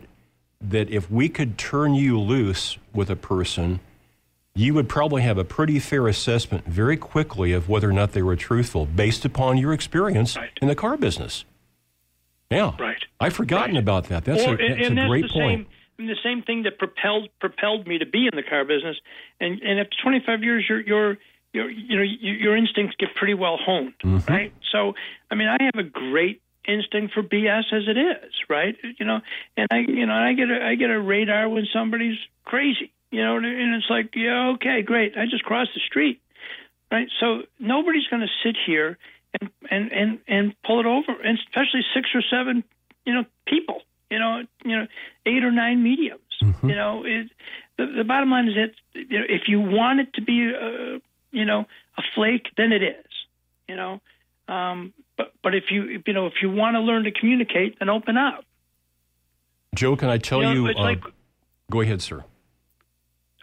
that 0.60 0.90
if 0.90 1.10
we 1.10 1.28
could 1.28 1.56
turn 1.56 1.94
you 1.94 2.18
loose 2.18 2.78
with 2.92 3.08
a 3.08 3.16
person, 3.16 3.80
you 4.54 4.74
would 4.74 4.88
probably 4.88 5.22
have 5.22 5.38
a 5.38 5.44
pretty 5.44 5.78
fair 5.78 6.08
assessment 6.08 6.66
very 6.66 6.96
quickly 6.96 7.52
of 7.52 7.68
whether 7.68 7.88
or 7.88 7.92
not 7.92 8.12
they 8.12 8.22
were 8.22 8.34
truthful, 8.34 8.84
based 8.84 9.24
upon 9.24 9.56
your 9.56 9.72
experience 9.72 10.36
in 10.60 10.66
the 10.66 10.74
car 10.74 10.96
business. 10.96 11.44
Yeah, 12.50 12.72
right. 12.78 13.02
I've 13.20 13.34
forgotten 13.34 13.76
about 13.76 14.08
that. 14.08 14.24
That's 14.24 14.42
or, 14.46 14.54
a 14.54 14.56
that's 14.56 14.86
and 14.88 14.98
a 14.98 15.02
that's 15.02 15.08
great 15.08 15.22
the 15.22 15.28
point. 15.28 15.66
Same, 15.66 15.66
and 15.98 16.08
the 16.08 16.16
same 16.22 16.42
thing 16.42 16.62
that 16.62 16.78
propelled 16.78 17.28
propelled 17.40 17.86
me 17.86 17.98
to 17.98 18.06
be 18.06 18.26
in 18.30 18.36
the 18.36 18.42
car 18.42 18.64
business. 18.64 18.96
And 19.40 19.60
and 19.60 19.78
after 19.78 19.96
25 20.02 20.42
years, 20.42 20.64
your 20.68 20.80
your 20.80 21.18
your 21.52 21.70
you 21.70 21.96
know 21.96 22.02
your, 22.02 22.34
your 22.34 22.56
instincts 22.56 22.96
get 22.98 23.14
pretty 23.14 23.34
well 23.34 23.58
honed, 23.60 23.94
Mm-hmm. 24.02 24.32
right? 24.32 24.52
So 24.72 24.94
I 25.30 25.34
mean, 25.34 25.48
I 25.48 25.58
have 25.60 25.74
a 25.78 25.88
great 25.88 26.40
instinct 26.66 27.14
for 27.14 27.22
BS 27.22 27.72
as 27.72 27.84
it 27.86 27.98
is, 27.98 28.32
right? 28.48 28.76
You 28.98 29.04
know, 29.04 29.20
and 29.56 29.68
I 29.70 29.78
you 29.78 30.06
know 30.06 30.14
I 30.14 30.32
get 30.32 30.50
a 30.50 30.64
I 30.64 30.74
get 30.74 30.90
a 30.90 30.98
radar 31.00 31.48
when 31.48 31.66
somebody's 31.72 32.18
crazy, 32.44 32.92
you 33.10 33.22
know, 33.22 33.36
and 33.36 33.74
it's 33.74 33.90
like 33.90 34.14
yeah 34.14 34.52
okay 34.54 34.80
great 34.82 35.18
I 35.18 35.24
just 35.26 35.44
crossed 35.44 35.70
the 35.74 35.80
street, 35.86 36.20
right? 36.90 37.08
So 37.20 37.42
nobody's 37.58 38.06
going 38.08 38.22
to 38.22 38.32
sit 38.42 38.56
here 38.66 38.96
and 39.40 39.50
and 39.70 39.92
and 39.92 40.18
and 40.28 40.54
pull 40.64 40.80
it 40.80 40.86
over, 40.86 41.20
and 41.22 41.38
especially 41.38 41.80
six 41.94 42.08
or 42.14 42.22
seven, 42.30 42.64
you 43.04 43.14
know, 43.14 43.24
people, 43.46 43.82
you 44.10 44.18
know, 44.18 44.42
you 44.64 44.76
know, 44.76 44.86
eight 45.26 45.44
or 45.44 45.50
nine 45.52 45.82
mediums. 45.82 46.22
You 46.40 46.74
know, 46.74 47.04
it, 47.04 47.28
the 47.76 47.86
the 47.98 48.04
bottom 48.04 48.30
line 48.30 48.48
is 48.48 48.54
that 48.54 48.72
you 48.94 49.18
know, 49.18 49.24
if 49.28 49.42
you 49.48 49.60
want 49.60 50.00
it 50.00 50.14
to 50.14 50.22
be, 50.22 50.52
uh, 50.54 50.98
you 51.32 51.44
know, 51.44 51.66
a 51.96 52.02
flake, 52.14 52.46
then 52.56 52.72
it 52.72 52.82
is. 52.82 53.04
You 53.68 53.76
know, 53.76 54.00
um, 54.48 54.94
but 55.16 55.32
but 55.42 55.54
if 55.54 55.64
you 55.70 56.00
you 56.06 56.12
know 56.12 56.26
if 56.26 56.34
you 56.42 56.50
want 56.50 56.74
to 56.76 56.80
learn 56.80 57.04
to 57.04 57.10
communicate, 57.10 57.78
then 57.78 57.88
open 57.88 58.16
up. 58.16 58.44
Joe, 59.74 59.96
can 59.96 60.08
I 60.08 60.18
tell 60.18 60.38
You 60.42 60.44
know, 60.46 60.52
you? 60.52 60.68
uh, 60.68 60.82
like- 60.82 61.04
go 61.70 61.80
ahead, 61.82 62.00
sir. 62.02 62.24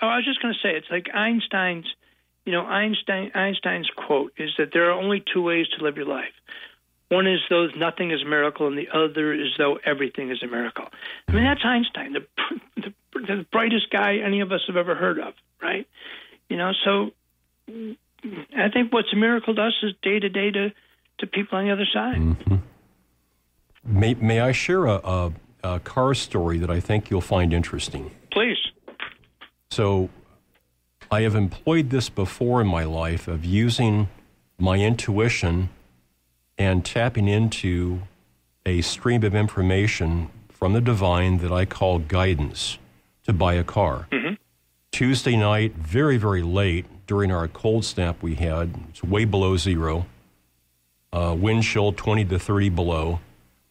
Oh, 0.02 0.08
I 0.08 0.18
was 0.18 0.26
just 0.26 0.42
going 0.42 0.54
to 0.54 0.60
say, 0.60 0.76
it's 0.76 0.88
like 0.92 1.08
Einstein's, 1.14 1.86
you 2.46 2.52
know, 2.52 2.62
Einstein 2.62 3.32
Einstein's 3.34 3.90
quote 3.96 4.34
is 4.38 4.52
that 4.58 4.70
there 4.74 4.90
are 4.90 4.92
only 4.92 5.24
two 5.34 5.42
ways 5.42 5.68
to 5.78 5.84
live 5.84 5.98
your 5.98 6.06
life. 6.06 6.34
One 7.10 7.28
is 7.28 7.40
though 7.50 7.68
nothing 7.78 8.12
is 8.12 8.22
a 8.22 8.26
miracle, 8.26 8.68
and 8.68 8.78
the 8.78 8.90
other 8.94 9.34
is 9.34 9.50
though 9.58 9.78
everything 9.86 10.32
is 10.32 10.42
a 10.44 10.48
miracle. 10.48 10.86
I 11.28 11.32
mean, 11.32 11.44
that's 11.44 11.62
Einstein, 11.64 12.14
the 12.14 12.26
the, 12.78 12.94
the 13.14 13.46
brightest 13.52 13.90
guy 13.92 14.18
any 14.18 14.42
of 14.42 14.52
us 14.52 14.62
have 14.68 14.78
ever 14.78 14.96
heard 14.96 15.20
of, 15.20 15.34
right? 15.62 15.88
You 16.50 16.58
know, 16.58 16.72
so 16.84 17.12
I 17.68 18.70
think 18.70 18.94
what's 18.94 19.12
a 19.14 19.18
miracle 19.18 19.56
to 19.56 19.62
us 19.62 19.74
is 19.84 19.94
day 20.02 20.20
to 20.20 20.30
day 20.30 20.52
to 20.52 20.72
to 21.20 21.28
people 21.28 21.58
on 21.58 21.66
the 21.66 21.72
other 21.72 21.88
side. 21.92 22.18
Mm-hmm. 22.18 22.56
May, 23.86 24.16
may 24.16 24.40
I 24.40 24.52
share 24.52 24.86
a, 24.86 24.96
a, 25.04 25.32
a 25.64 25.80
car 25.80 26.14
story 26.14 26.58
that 26.58 26.70
I 26.70 26.80
think 26.80 27.10
you'll 27.10 27.22
find 27.22 27.54
interesting? 27.54 28.12
Please. 28.32 28.58
So, 29.70 30.10
I 31.12 31.22
have 31.22 31.36
employed 31.36 31.90
this 31.90 32.10
before 32.10 32.62
in 32.62 32.68
my 32.68 32.84
life 32.84 33.28
of 33.28 33.46
using 33.46 34.10
my 34.58 34.78
intuition 34.78 35.70
and 36.58 36.84
tapping 36.84 37.28
into 37.28 38.02
a 38.66 38.82
stream 38.82 39.24
of 39.24 39.36
information 39.36 40.30
from 40.50 40.74
the 40.74 40.82
divine 40.82 41.38
that 41.40 41.52
I 41.52 41.66
call 41.66 42.00
guidance 42.00 42.80
to 43.24 43.34
buy 43.34 43.54
a 43.56 43.64
car. 43.64 44.08
Tuesday 44.92 45.36
night, 45.36 45.74
very, 45.76 46.18
very 46.18 46.42
late 46.42 46.86
during 47.06 47.32
our 47.32 47.48
cold 47.48 47.86
snap 47.86 48.24
we 48.24 48.36
had, 48.36 48.74
it's 48.90 49.04
way 49.04 49.26
below 49.26 49.58
zero, 49.58 50.06
uh, 51.12 51.36
wind 51.38 51.64
chill 51.64 51.92
20 51.92 52.26
to 52.26 52.40
30 52.40 52.70
below. 52.70 53.20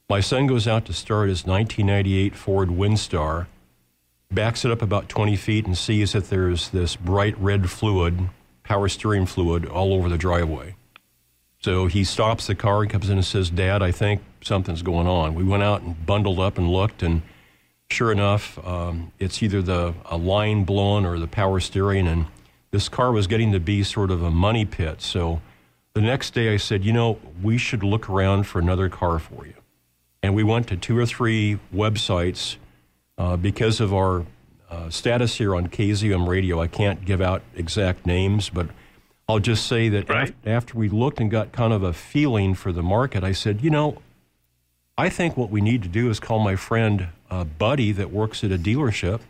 My 0.09 0.21
son 0.21 0.47
goes 0.47 0.69
out 0.69 0.85
to 0.85 0.93
start 0.93 1.31
his 1.31 1.47
1998 1.47 2.37
Ford 2.37 2.69
Windstar 2.69 3.47
backs 4.35 4.65
it 4.65 4.71
up 4.71 4.83
about 4.83 5.09
20 5.09 5.37
feet 5.37 5.67
and 5.67 5.77
sees 5.77 6.13
that 6.13 6.31
there's 6.31 6.71
this 6.71 6.97
bright 6.97 7.39
red 7.39 7.71
fluid, 7.71 8.29
power 8.63 8.89
steering 8.89 9.27
fluid, 9.27 9.67
all 9.67 9.95
over 9.95 10.09
the 10.09 10.19
driveway. 10.19 10.75
So 11.61 11.87
he 11.87 12.05
stops 12.05 12.47
the 12.47 12.55
car 12.55 12.83
and 12.83 12.91
comes 12.91 13.09
in 13.09 13.17
and 13.17 13.25
says, 13.25 13.49
Dad, 13.49 13.83
I 13.83 13.91
think 13.91 14.23
something's 14.43 14.83
going 14.83 15.07
on. 15.07 15.35
We 15.35 15.45
went 15.45 15.63
out 15.63 15.81
and 15.81 16.05
bundled 16.05 16.39
up 16.39 16.59
and 16.59 16.69
looked, 16.69 17.03
and 17.03 17.23
sure 17.91 18.13
enough, 18.13 18.59
um, 18.67 19.13
it's 19.19 19.43
either 19.43 19.63
the 19.63 19.95
a 20.05 20.17
line 20.19 20.65
blown 20.65 21.07
or 21.07 21.19
the 21.19 21.27
power 21.27 21.61
steering. 21.61 22.07
And 22.07 22.27
this 22.71 22.91
car 22.91 23.13
was 23.13 23.27
getting 23.27 23.53
to 23.53 23.61
be 23.61 23.83
sort 23.83 24.11
of 24.11 24.23
a 24.23 24.31
money 24.31 24.67
pit. 24.67 25.01
So 25.01 25.41
the 25.95 26.03
next 26.03 26.35
day 26.35 26.53
I 26.53 26.59
said, 26.59 26.85
you 26.85 26.93
know, 26.93 27.19
we 27.43 27.57
should 27.57 27.83
look 27.83 28.11
around 28.11 28.45
for 28.45 28.59
another 28.59 28.89
car 28.89 29.19
for 29.19 29.47
you. 29.47 29.55
And 30.23 30.35
we 30.35 30.43
went 30.43 30.69
to 30.69 30.77
two 30.77 30.99
or 30.99 31.07
three 31.07 31.59
websites 31.75 32.57
uh, 33.19 33.37
because 33.37 33.81
of 33.81 33.93
our 33.95 34.25
uh, 34.71 34.91
status 34.91 35.37
here 35.37 35.55
on 35.55 35.69
KZUM 35.69 36.27
radio. 36.27 36.61
I 36.61 36.67
can't 36.67 37.05
give 37.05 37.21
out 37.21 37.43
exact 37.55 38.07
names, 38.07 38.49
but 38.51 38.69
I'll 39.29 39.39
just 39.39 39.67
say 39.67 39.89
that 39.91 40.09
Right. 40.09 40.31
af- 40.31 40.35
after 40.47 40.77
we 40.77 40.89
looked 40.89 41.21
and 41.21 41.31
got 41.31 41.53
kind 41.53 41.73
of 41.73 41.83
a 41.83 41.93
feeling 41.93 42.55
for 42.55 42.73
the 42.73 42.83
market, 42.83 43.23
I 43.23 43.33
said, 43.33 43.61
you 43.63 43.71
know, 43.71 43.99
I 44.99 45.09
think 45.09 45.37
what 45.37 45.51
we 45.51 45.61
need 45.61 45.83
to 45.83 45.89
do 45.89 46.11
is 46.11 46.19
call 46.21 46.39
my 46.39 46.57
friend 46.57 47.09
uh, 47.31 47.45
Buddy 47.45 47.93
that 47.93 48.11
works 48.11 48.43
at 48.45 48.53
a 48.53 48.59
dealership 48.59 49.21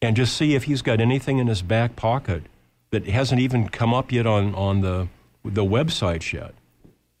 and 0.00 0.16
just 0.16 0.36
see 0.36 0.54
if 0.54 0.64
he's 0.64 0.82
got 0.82 1.00
anything 1.00 1.38
in 1.38 1.46
his 1.46 1.62
back 1.62 1.96
pocket 1.96 2.44
that 2.90 3.06
hasn't 3.06 3.40
even 3.40 3.68
come 3.68 3.92
up 3.92 4.12
yet 4.12 4.26
on, 4.26 4.54
on 4.54 4.80
the, 4.80 5.08
the 5.44 5.64
websites 5.64 6.32
yet. 6.32 6.54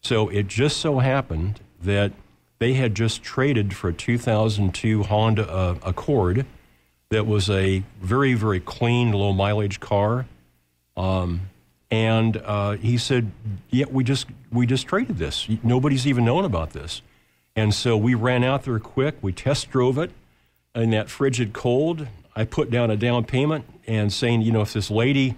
So 0.00 0.28
it 0.28 0.46
just 0.46 0.78
so 0.78 1.00
happened 1.00 1.60
that 1.82 2.12
they 2.58 2.74
had 2.74 2.94
just 2.94 3.22
traded 3.22 3.74
for 3.74 3.88
a 3.88 3.92
2002 3.92 5.04
Honda 5.04 5.48
uh, 5.48 5.76
Accord 5.82 6.46
that 7.10 7.26
was 7.26 7.48
a 7.48 7.82
very, 8.00 8.34
very 8.34 8.60
clean, 8.60 9.12
low 9.12 9.32
mileage 9.32 9.80
car. 9.80 10.26
Um, 10.96 11.42
and 11.90 12.36
uh, 12.36 12.72
he 12.72 12.98
said, 12.98 13.30
"Yeah, 13.70 13.86
we 13.90 14.04
just 14.04 14.26
we 14.52 14.66
just 14.66 14.86
traded 14.86 15.16
this. 15.16 15.48
Nobody's 15.62 16.06
even 16.06 16.24
known 16.24 16.44
about 16.44 16.70
this." 16.70 17.00
And 17.56 17.72
so 17.72 17.96
we 17.96 18.14
ran 18.14 18.44
out 18.44 18.64
there 18.64 18.78
quick. 18.78 19.16
We 19.22 19.32
test 19.32 19.70
drove 19.70 19.96
it 19.98 20.10
in 20.74 20.90
that 20.90 21.08
frigid 21.08 21.52
cold. 21.52 22.06
I 22.36 22.44
put 22.44 22.70
down 22.70 22.90
a 22.90 22.96
down 22.96 23.24
payment 23.24 23.64
and 23.86 24.12
saying, 24.12 24.42
you 24.42 24.52
know, 24.52 24.60
if 24.60 24.72
this 24.72 24.90
lady 24.90 25.34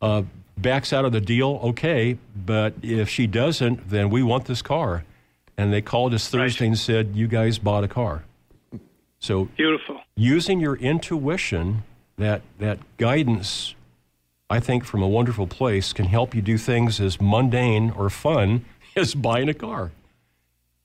uh, 0.00 0.22
backs 0.58 0.92
out 0.92 1.04
of 1.04 1.12
the 1.12 1.20
deal, 1.20 1.60
okay. 1.62 2.18
But 2.34 2.74
if 2.82 3.08
she 3.08 3.26
doesn't, 3.26 3.88
then 3.88 4.10
we 4.10 4.22
want 4.22 4.46
this 4.46 4.62
car. 4.62 5.04
And 5.56 5.72
they 5.72 5.82
called 5.82 6.14
us 6.14 6.28
Thursday 6.28 6.66
and 6.66 6.78
said, 6.78 7.14
you 7.14 7.28
guys 7.28 7.58
bought 7.58 7.84
a 7.84 7.88
car. 7.88 8.24
So 9.20 9.46
Beautiful. 9.56 10.00
using 10.16 10.60
your 10.60 10.76
intuition, 10.76 11.84
that 12.18 12.42
that 12.58 12.78
guidance, 12.98 13.74
I 14.50 14.60
think 14.60 14.84
from 14.84 15.02
a 15.02 15.08
wonderful 15.08 15.46
place 15.46 15.92
can 15.92 16.06
help 16.06 16.34
you 16.34 16.42
do 16.42 16.58
things 16.58 17.00
as 17.00 17.20
mundane 17.20 17.90
or 17.90 18.10
fun 18.10 18.64
as 18.96 19.14
buying 19.14 19.48
a 19.48 19.54
car. 19.54 19.92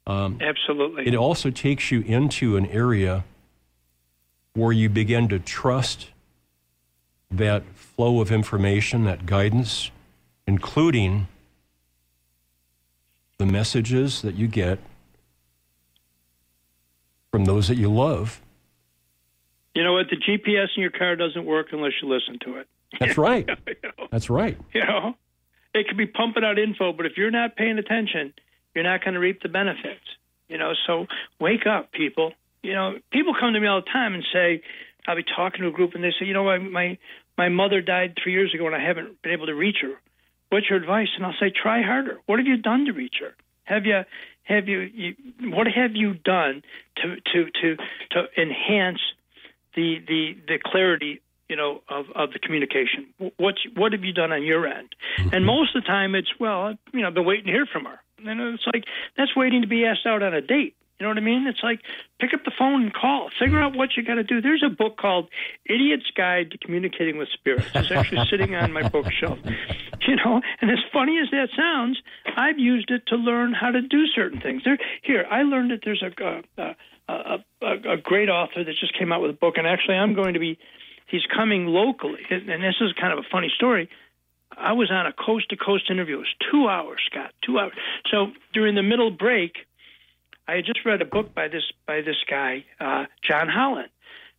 Um, 0.08 0.40
Absolutely. 0.42 1.08
it 1.08 1.16
also 1.16 1.50
takes 1.52 1.92
you 1.92 2.02
into 2.02 2.58
an 2.58 2.66
area 2.68 3.26
where 4.54 4.72
you 4.72 4.90
begin 4.90 5.28
to 5.30 5.40
trust 5.40 6.08
that 7.30 7.64
flow 7.76 8.22
of 8.22 8.32
information, 8.32 9.04
that 9.04 9.26
guidance, 9.26 9.92
including 10.48 11.28
the 13.40 13.46
messages 13.46 14.22
that 14.22 14.36
you 14.36 14.48
get 14.48 14.80
from 17.32 17.46
those 17.46 17.70
that 17.70 17.78
you 17.78 17.92
love. 17.92 18.42
You 19.74 19.84
know 19.84 19.94
what? 19.94 20.08
The 20.10 20.18
GPS 20.18 20.68
in 20.76 20.82
your 20.82 20.92
car 20.92 21.16
doesn't 21.16 21.46
work 21.46 21.68
unless 21.72 21.94
you 22.02 22.10
listen 22.10 22.38
to 22.44 22.58
it. 22.58 22.68
That's 23.00 23.18
right. 23.18 23.48
That's 24.12 24.30
right. 24.30 24.58
You 24.74 24.82
know, 24.82 25.16
it 25.74 25.88
could 25.88 25.98
be 25.98 26.06
pumping 26.06 26.44
out 26.44 26.60
info, 26.60 26.92
but 26.92 27.06
if 27.06 27.14
you're 27.16 27.32
not 27.32 27.56
paying 27.56 27.78
attention, 27.78 28.34
you're 28.76 28.84
not 28.84 29.04
going 29.04 29.14
to 29.14 29.20
reap 29.20 29.42
the 29.42 29.50
benefits. 29.50 30.04
You 30.50 30.58
know, 30.58 30.74
so 30.86 31.06
wake 31.40 31.66
up, 31.66 31.94
people. 31.94 32.34
You 32.62 32.74
know, 32.74 32.96
people 33.12 33.34
come 33.40 33.54
to 33.54 33.60
me 33.60 33.68
all 33.68 33.82
the 33.82 33.90
time 33.90 34.16
and 34.16 34.24
say, 34.34 34.64
I'll 35.08 35.16
be 35.16 35.24
talking 35.24 35.62
to 35.62 35.70
a 35.70 35.72
group 35.72 35.96
and 35.96 36.04
they 36.04 36.12
say, 36.20 36.26
you 36.26 36.34
know, 36.34 36.44
my 36.44 36.58
my 36.58 36.98
my 37.38 37.50
mother 37.50 37.82
died 37.82 38.18
three 38.22 38.34
years 38.34 38.54
ago 38.54 38.66
and 38.66 38.76
I 38.76 38.84
haven't 38.86 39.22
been 39.22 39.32
able 39.32 39.46
to 39.46 39.56
reach 39.56 39.78
her. 39.82 39.94
What's 40.50 40.70
your 40.70 40.80
advice? 40.80 41.10
And 41.16 41.26
I'll 41.26 41.36
say, 41.40 41.52
try 41.52 41.82
harder. 41.82 42.18
What 42.26 42.40
have 42.40 42.48
you 42.48 42.58
done 42.58 42.86
to 42.86 42.92
reach 42.92 43.16
her? 43.22 43.36
Have 43.64 43.86
you 43.86 44.02
have 44.50 44.68
you, 44.68 44.80
you 44.80 45.16
what 45.52 45.68
have 45.68 45.92
you 45.96 46.16
done 46.16 46.64
to 46.98 47.16
to 47.32 47.52
to 47.62 47.78
to 48.12 48.42
enhance 48.42 49.00
the 49.76 49.98
the 50.08 50.36
the 50.48 50.60
clarity 50.66 51.22
you 51.48 51.56
know 51.56 51.82
of 51.88 52.06
of 52.16 52.32
the 52.34 52.40
communication 52.40 53.08
what's 53.38 53.60
what 53.76 53.92
have 53.94 54.04
you 54.04 54.12
done 54.12 54.32
on 54.32 54.44
your 54.44 54.66
end 54.68 54.90
mm-hmm. 55.20 55.36
and 55.36 55.46
most 55.46 55.76
of 55.76 55.84
the 55.84 55.88
time 55.88 56.16
it's 56.16 56.32
well 56.40 56.74
you 56.94 57.02
know 57.02 57.08
i've 57.08 57.14
been 57.14 57.26
waiting 57.26 57.46
to 57.46 57.52
hear 57.52 57.68
from 57.72 57.86
her 57.86 58.00
and 58.26 58.42
it's 58.42 58.66
like 58.74 58.84
that's 59.18 59.36
waiting 59.36 59.62
to 59.62 59.68
be 59.68 59.86
asked 59.86 60.06
out 60.06 60.24
on 60.24 60.34
a 60.34 60.42
date 60.42 60.76
you 61.00 61.06
know 61.06 61.10
what 61.10 61.18
i 61.18 61.22
mean? 61.22 61.48
It's 61.48 61.64
like 61.64 61.82
pick 62.20 62.34
up 62.34 62.44
the 62.44 62.52
phone 62.58 62.84
and 62.84 62.94
call. 62.94 63.30
Figure 63.40 63.62
out 63.62 63.76
what 63.76 63.96
you 63.96 64.04
got 64.04 64.16
to 64.16 64.24
do. 64.24 64.42
There's 64.42 64.64
a 64.66 64.70
book 64.70 64.98
called 64.98 65.30
idiot's 65.66 66.12
guide 66.16 66.52
to 66.52 66.58
communicating 66.58 67.18
with 67.18 67.30
spirits. 67.30 67.68
It's 67.74 67.92
actually 67.92 68.26
sitting 68.30 68.56
on 68.56 68.72
my 68.74 68.88
bookshelf. 68.88 69.40
You 70.08 70.16
know 70.16 70.42
and 70.62 70.72
as 70.72 70.80
funny 70.92 71.20
as 71.20 71.30
that 71.32 71.50
sounds 71.56 72.02
i've 72.36 72.58
used 72.58 72.90
it 72.90 73.06
to 73.08 73.16
learn 73.16 73.54
how 73.54 73.70
to 73.70 73.82
do 73.82 74.08
certain 74.08 74.42
things. 74.42 74.64
There 74.64 74.78
here 75.04 75.26
i 75.30 75.44
learned 75.44 75.72
that 75.72 75.82
there's 75.84 76.02
a 76.02 76.26
uh, 76.26 76.42
uh, 76.58 76.74
a, 77.08 77.14
a, 77.14 77.68
a, 77.68 77.94
a 77.94 77.98
great 77.98 78.30
author 78.30 78.64
that 78.64 78.74
just 78.80 78.98
came 78.98 79.12
out 79.12 79.22
with 79.22 79.30
a 79.30 79.38
book 79.38 79.58
and 79.58 79.68
actually 79.68 79.96
i'm 79.96 80.16
going 80.16 80.34
to 80.34 80.40
be 80.40 80.58
he's 81.10 81.26
coming 81.36 81.66
locally. 81.66 82.22
And 82.30 82.64
this 82.64 82.76
is 82.82 82.94
kind 83.00 83.12
of 83.12 83.20
a 83.20 83.28
funny 83.30 83.52
story. 83.56 83.90
I 84.58 84.74
was 84.74 84.90
on 84.92 85.06
a 85.06 85.14
coast 85.14 85.50
to 85.50 85.58
coast 85.58 85.90
interview. 85.90 86.16
It 86.16 86.20
was 86.20 86.36
two 86.52 86.68
hours, 86.68 87.00
Scott, 87.10 87.34
two 87.46 87.60
hours. 87.60 87.74
So 88.12 88.28
during 88.54 88.76
the 88.76 88.84
middle 88.84 89.12
break, 89.12 89.54
I 90.50 90.56
had 90.56 90.66
just 90.66 90.84
read 90.84 91.00
a 91.00 91.06
book 91.06 91.36
by 91.36 91.48
this 91.48 91.62
by 91.86 92.02
this 92.02 92.16
guy, 92.28 92.66
uh, 92.80 93.06
John 93.22 93.48
Holland. 93.48 93.90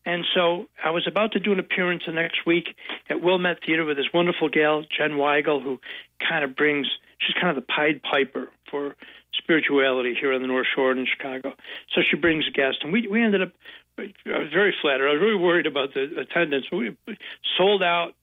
And 0.04 0.24
so 0.34 0.66
I 0.82 0.90
was 0.90 1.06
about 1.06 1.32
to 1.32 1.38
do 1.38 1.52
an 1.52 1.60
appearance 1.60 2.02
the 2.06 2.12
next 2.12 2.44
week 2.44 2.74
at 3.08 3.22
Wilmette 3.22 3.58
Theater 3.64 3.84
with 3.84 3.96
this 3.96 4.08
wonderful 4.12 4.48
gal, 4.48 4.82
Jen 4.82 5.12
Weigel, 5.12 5.62
who 5.62 5.78
kind 6.26 6.42
of 6.42 6.56
brings, 6.56 6.88
she's 7.18 7.34
kind 7.34 7.50
of 7.50 7.54
the 7.56 7.72
Pied 7.72 8.02
Piper 8.02 8.48
for 8.70 8.96
spirituality 9.34 10.16
here 10.18 10.32
on 10.32 10.40
the 10.40 10.48
North 10.48 10.66
Shore 10.74 10.90
in 10.90 11.06
Chicago. 11.06 11.54
So 11.94 12.00
she 12.10 12.16
brings 12.16 12.48
a 12.48 12.50
guest, 12.50 12.78
and 12.82 12.92
we, 12.92 13.06
we 13.06 13.22
ended 13.22 13.42
up, 13.42 13.52
I 13.98 14.38
was 14.38 14.48
very 14.52 14.74
flattered. 14.80 15.06
I 15.06 15.12
was 15.12 15.20
really 15.20 15.36
worried 15.36 15.66
about 15.66 15.92
the 15.92 16.18
attendance. 16.18 16.64
We 16.72 16.96
sold 17.58 17.82
out, 17.82 18.14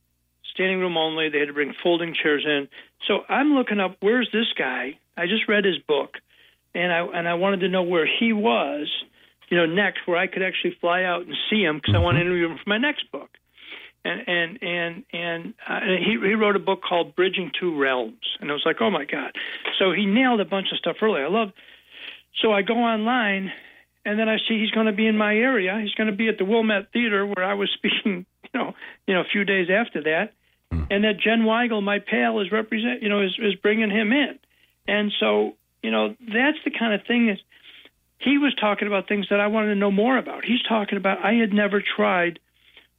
standing 0.51 0.79
room 0.79 0.97
only. 0.97 1.29
They 1.29 1.39
had 1.39 1.47
to 1.47 1.53
bring 1.53 1.73
folding 1.83 2.15
chairs 2.15 2.43
in. 2.43 2.67
So 3.07 3.19
I'm 3.29 3.53
looking 3.53 3.79
up, 3.79 3.97
where's 3.99 4.29
this 4.33 4.51
guy? 4.57 4.97
I 5.15 5.27
just 5.27 5.47
read 5.47 5.63
his 5.63 5.77
book, 5.77 6.17
and 6.73 6.91
I 6.91 6.99
and 6.99 7.27
I 7.27 7.35
wanted 7.35 7.61
to 7.61 7.69
know 7.69 7.83
where 7.83 8.07
he 8.07 8.33
was, 8.33 8.87
you 9.49 9.57
know, 9.57 9.65
next, 9.65 10.01
where 10.05 10.17
I 10.17 10.27
could 10.27 10.43
actually 10.43 10.75
fly 10.79 11.03
out 11.03 11.25
and 11.25 11.35
see 11.49 11.63
him 11.63 11.77
because 11.77 11.95
I 11.95 11.99
want 11.99 12.17
to 12.17 12.21
interview 12.21 12.49
him 12.49 12.57
for 12.57 12.69
my 12.69 12.77
next 12.77 13.11
book. 13.11 13.29
And 14.05 14.21
and 14.27 14.59
and 14.61 15.03
and 15.11 15.53
uh, 15.67 15.79
he 15.99 16.11
he 16.11 16.35
wrote 16.35 16.55
a 16.55 16.59
book 16.59 16.81
called 16.87 17.15
Bridging 17.15 17.51
Two 17.59 17.77
Realms, 17.79 18.37
and 18.39 18.49
I 18.49 18.53
was 18.53 18.63
like, 18.65 18.77
oh 18.79 18.89
my 18.89 19.05
god! 19.05 19.31
So 19.79 19.91
he 19.91 20.05
nailed 20.05 20.39
a 20.39 20.45
bunch 20.45 20.67
of 20.71 20.77
stuff 20.77 20.97
early. 21.01 21.21
I 21.21 21.27
love. 21.27 21.49
So 22.41 22.53
I 22.53 22.61
go 22.61 22.75
online, 22.75 23.51
and 24.05 24.19
then 24.19 24.29
I 24.29 24.37
see 24.47 24.59
he's 24.59 24.71
going 24.71 24.85
to 24.85 24.93
be 24.93 25.07
in 25.07 25.17
my 25.17 25.35
area. 25.35 25.79
He's 25.81 25.93
going 25.95 26.09
to 26.09 26.15
be 26.15 26.29
at 26.29 26.37
the 26.37 26.45
Wilmette 26.45 26.91
Theater 26.93 27.25
where 27.25 27.43
I 27.43 27.55
was 27.55 27.69
speaking. 27.77 28.25
You 28.43 28.59
know, 28.59 28.73
you 29.07 29.13
know, 29.13 29.21
a 29.21 29.29
few 29.29 29.43
days 29.43 29.67
after 29.69 30.03
that, 30.03 30.33
and 30.89 31.03
that 31.03 31.19
Jen 31.19 31.41
Weigel, 31.41 31.83
my 31.83 31.99
pal, 31.99 32.39
is 32.39 32.51
represent. 32.51 33.01
You 33.01 33.09
know, 33.09 33.21
is 33.21 33.37
is 33.39 33.55
bringing 33.55 33.89
him 33.89 34.13
in, 34.13 34.39
and 34.87 35.11
so 35.19 35.55
you 35.87 35.91
know 35.91 36.13
that's 36.19 36.57
the 36.65 36.71
kind 36.71 36.93
of 36.93 37.07
thing 37.07 37.27
that 37.27 37.39
he 38.19 38.37
was 38.37 38.53
talking 38.55 38.89
about 38.89 39.07
things 39.07 39.27
that 39.29 39.39
I 39.39 39.47
wanted 39.47 39.69
to 39.69 39.75
know 39.75 39.89
more 39.89 40.17
about. 40.17 40.43
He's 40.43 40.61
talking 40.67 40.97
about 40.97 41.23
I 41.23 41.35
had 41.35 41.53
never 41.53 41.81
tried 41.81 42.39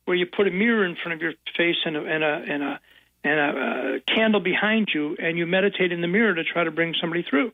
where 0.06 0.16
you 0.16 0.24
put 0.24 0.48
a 0.48 0.51
mirror 0.51 0.86
in 0.86 0.97
front 0.97 1.12
of 1.12 1.20
your 1.20 1.35
face 1.55 1.77
and 1.85 1.98
a 1.98 2.01
and 2.01 2.24
a 2.24 2.44
and 2.48 2.62
a 2.62 2.81
and 3.24 3.39
a 3.39 3.60
uh, 3.60 4.15
candle 4.15 4.40
behind 4.40 4.89
you, 4.94 5.16
and 5.19 5.36
you 5.36 5.44
meditate 5.44 5.93
in 5.93 6.01
the 6.01 6.09
mirror 6.09 6.35
to 6.35 6.44
try 6.44 6.65
to 6.65 6.70
bring 6.70 6.94
somebody 6.98 7.23
through. 7.28 7.52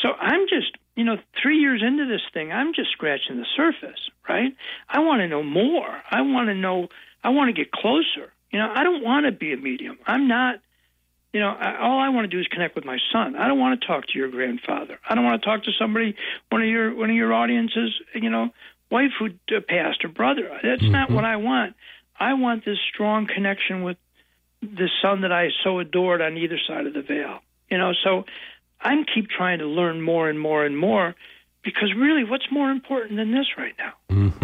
So 0.00 0.10
I'm 0.12 0.46
just, 0.48 0.76
you 0.94 1.02
know, 1.02 1.16
three 1.42 1.58
years 1.58 1.82
into 1.84 2.06
this 2.06 2.20
thing, 2.32 2.52
I'm 2.52 2.72
just 2.72 2.92
scratching 2.92 3.38
the 3.38 3.46
surface, 3.56 3.98
right? 4.28 4.54
I 4.88 5.00
want 5.00 5.20
to 5.22 5.26
know 5.26 5.42
more. 5.42 6.02
I 6.08 6.20
want 6.20 6.50
to 6.50 6.54
know. 6.54 6.86
I 7.24 7.30
want 7.30 7.48
to 7.48 7.52
get 7.52 7.72
closer. 7.72 8.32
You 8.52 8.60
know, 8.60 8.70
I 8.72 8.84
don't 8.84 9.02
want 9.02 9.26
to 9.26 9.32
be 9.32 9.52
a 9.52 9.56
medium. 9.56 9.98
I'm 10.06 10.28
not. 10.28 10.60
You 11.38 11.44
know, 11.44 11.50
I, 11.50 11.78
all 11.78 12.00
I 12.00 12.08
want 12.08 12.24
to 12.24 12.36
do 12.36 12.40
is 12.40 12.48
connect 12.48 12.74
with 12.74 12.84
my 12.84 12.98
son. 13.12 13.36
I 13.36 13.46
don't 13.46 13.60
want 13.60 13.80
to 13.80 13.86
talk 13.86 14.08
to 14.08 14.18
your 14.18 14.28
grandfather. 14.28 14.98
I 15.08 15.14
don't 15.14 15.22
want 15.22 15.40
to 15.40 15.48
talk 15.48 15.62
to 15.62 15.70
somebody, 15.78 16.16
one 16.48 16.62
of 16.62 16.66
your 16.66 16.92
one 16.96 17.10
of 17.10 17.14
your 17.14 17.32
audiences. 17.32 17.94
You 18.12 18.28
know, 18.28 18.50
wife 18.90 19.12
who 19.16 19.26
uh, 19.26 19.60
passed 19.60 20.04
or 20.04 20.08
brother. 20.08 20.58
That's 20.64 20.82
not 20.82 21.12
what 21.12 21.24
I 21.24 21.36
want. 21.36 21.76
I 22.18 22.34
want 22.34 22.64
this 22.64 22.78
strong 22.92 23.28
connection 23.28 23.84
with 23.84 23.98
the 24.62 24.88
son 25.00 25.20
that 25.20 25.30
I 25.30 25.50
so 25.62 25.78
adored 25.78 26.20
on 26.22 26.36
either 26.36 26.58
side 26.66 26.88
of 26.88 26.94
the 26.94 27.02
veil. 27.02 27.38
You 27.70 27.78
know, 27.78 27.92
so 28.02 28.24
I'm 28.80 29.04
keep 29.04 29.28
trying 29.30 29.60
to 29.60 29.66
learn 29.66 30.02
more 30.02 30.28
and 30.28 30.40
more 30.40 30.64
and 30.64 30.76
more 30.76 31.14
because 31.62 31.94
really, 31.96 32.24
what's 32.24 32.50
more 32.50 32.72
important 32.72 33.16
than 33.16 33.30
this 33.30 33.46
right 33.56 33.74
now? 33.78 33.92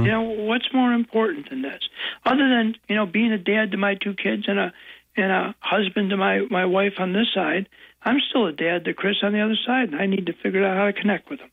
You 0.04 0.12
know, 0.12 0.22
what's 0.22 0.72
more 0.72 0.92
important 0.92 1.50
than 1.50 1.62
this? 1.62 1.80
Other 2.24 2.48
than 2.48 2.76
you 2.88 2.94
know 2.94 3.04
being 3.04 3.32
a 3.32 3.38
dad 3.38 3.72
to 3.72 3.78
my 3.78 3.96
two 3.96 4.14
kids 4.14 4.44
and 4.46 4.60
a 4.60 4.72
and 5.16 5.30
a 5.30 5.54
husband 5.60 6.10
to 6.10 6.16
my 6.16 6.40
my 6.50 6.64
wife 6.64 6.94
on 6.98 7.12
this 7.12 7.26
side, 7.34 7.68
I'm 8.02 8.18
still 8.28 8.46
a 8.46 8.52
dad 8.52 8.84
to 8.84 8.94
Chris 8.94 9.16
on 9.22 9.32
the 9.32 9.40
other 9.40 9.56
side, 9.66 9.90
and 9.90 9.96
I 9.96 10.06
need 10.06 10.26
to 10.26 10.32
figure 10.32 10.64
out 10.64 10.76
how 10.76 10.86
to 10.86 10.92
connect 10.92 11.30
with 11.30 11.40
him. 11.40 11.50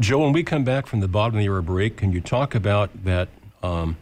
Joe, 0.00 0.20
when 0.20 0.32
we 0.32 0.42
come 0.42 0.64
back 0.64 0.86
from 0.86 1.00
the 1.00 1.08
bottom 1.08 1.36
of 1.36 1.44
the 1.44 1.48
hour 1.48 1.62
break, 1.62 1.96
can 1.96 2.12
you 2.12 2.20
talk 2.20 2.54
about 2.54 3.04
that 3.04 3.28
um, 3.62 3.96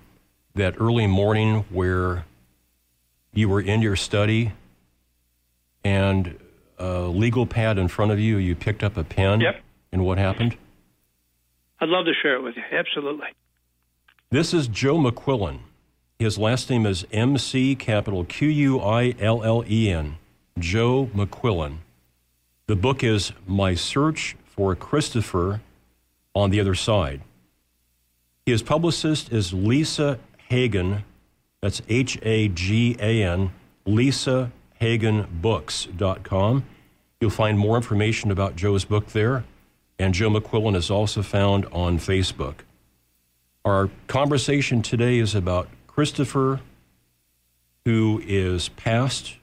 that 0.54 0.74
early 0.80 1.06
morning 1.06 1.64
where 1.70 2.24
you 3.32 3.48
were 3.48 3.60
in 3.60 3.82
your 3.82 3.96
study 3.96 4.52
and 5.84 6.38
a 6.78 7.02
legal 7.02 7.46
pad 7.46 7.78
in 7.78 7.88
front 7.88 8.10
of 8.10 8.18
you, 8.18 8.38
you 8.38 8.54
picked 8.54 8.82
up 8.82 8.96
a 8.96 9.04
pen. 9.04 9.40
Yep. 9.40 9.60
And 9.92 10.04
what 10.04 10.18
happened? 10.18 10.56
I'd 11.80 11.88
love 11.88 12.06
to 12.06 12.12
share 12.22 12.36
it 12.36 12.42
with 12.42 12.56
you. 12.56 12.62
Absolutely. 12.72 13.28
This 14.30 14.54
is 14.54 14.68
Joe 14.68 14.96
McQuillen. 14.96 15.60
His 16.20 16.36
last 16.36 16.68
name 16.68 16.84
is 16.84 17.06
MC 17.12 17.74
capital 17.74 18.26
Q 18.26 18.48
U 18.48 18.78
I 18.78 19.14
L 19.18 19.42
L 19.42 19.64
E 19.66 19.90
N. 19.90 20.18
Joe 20.58 21.08
McQuillen. 21.14 21.78
The 22.66 22.76
book 22.76 23.02
is 23.02 23.32
My 23.46 23.74
Search 23.74 24.36
for 24.44 24.76
Christopher 24.76 25.62
on 26.34 26.50
the 26.50 26.60
Other 26.60 26.74
Side. 26.74 27.22
His 28.44 28.62
publicist 28.62 29.32
is 29.32 29.54
Lisa 29.54 30.18
Hagan. 30.48 31.04
That's 31.62 31.80
H 31.88 32.18
A 32.20 32.48
G 32.48 32.98
A 33.00 33.22
N, 33.22 33.52
lisahaganbooks.com. 33.86 36.64
You'll 37.22 37.30
find 37.30 37.58
more 37.58 37.76
information 37.76 38.30
about 38.30 38.56
Joe's 38.56 38.84
book 38.84 39.06
there, 39.06 39.44
and 39.98 40.12
Joe 40.12 40.28
McQuillen 40.28 40.76
is 40.76 40.90
also 40.90 41.22
found 41.22 41.64
on 41.72 41.98
Facebook. 41.98 42.56
Our 43.64 43.88
conversation 44.06 44.82
today 44.82 45.18
is 45.18 45.34
about 45.34 45.70
Christopher, 46.00 46.60
who 47.84 48.22
is 48.26 48.70
passed 48.70 49.36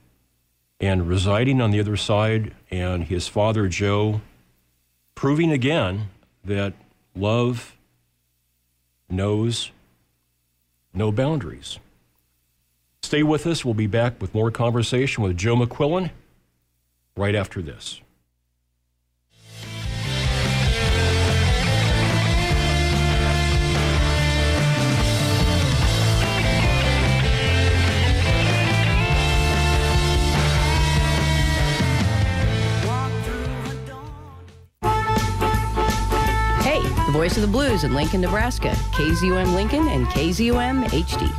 and 0.80 1.08
residing 1.08 1.60
on 1.60 1.70
the 1.70 1.78
other 1.78 1.96
side, 1.96 2.52
and 2.68 3.04
his 3.04 3.28
father, 3.28 3.68
Joe, 3.68 4.22
proving 5.14 5.52
again 5.52 6.08
that 6.44 6.72
love 7.14 7.76
knows 9.08 9.70
no 10.92 11.12
boundaries. 11.12 11.78
Stay 13.04 13.22
with 13.22 13.46
us. 13.46 13.64
We'll 13.64 13.74
be 13.74 13.86
back 13.86 14.20
with 14.20 14.34
more 14.34 14.50
conversation 14.50 15.22
with 15.22 15.36
Joe 15.36 15.54
McQuillen 15.54 16.10
right 17.16 17.36
after 17.36 17.62
this. 17.62 18.00
The 37.08 37.12
voice 37.12 37.36
of 37.36 37.40
the 37.42 37.48
blues 37.48 37.84
in 37.84 37.94
Lincoln, 37.94 38.20
Nebraska. 38.20 38.68
KZUM 38.92 39.54
Lincoln 39.54 39.88
and 39.88 40.06
KZUM 40.08 40.84
HD. 40.88 41.32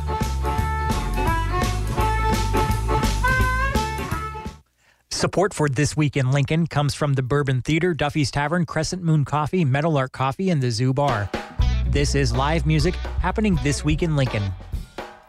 Support 5.12 5.54
for 5.54 5.68
This 5.68 5.96
Week 5.96 6.16
in 6.16 6.32
Lincoln 6.32 6.66
comes 6.66 6.92
from 6.94 7.14
the 7.14 7.22
Bourbon 7.22 7.62
Theater, 7.62 7.94
Duffy's 7.94 8.32
Tavern, 8.32 8.66
Crescent 8.66 9.04
Moon 9.04 9.24
Coffee, 9.24 9.64
Meadowlark 9.64 10.10
Coffee, 10.10 10.50
and 10.50 10.60
the 10.60 10.72
Zoo 10.72 10.92
Bar. 10.92 11.30
This 11.86 12.16
is 12.16 12.32
live 12.32 12.66
music 12.66 12.96
happening 13.22 13.56
this 13.62 13.84
week 13.84 14.02
in 14.02 14.16
Lincoln. 14.16 14.42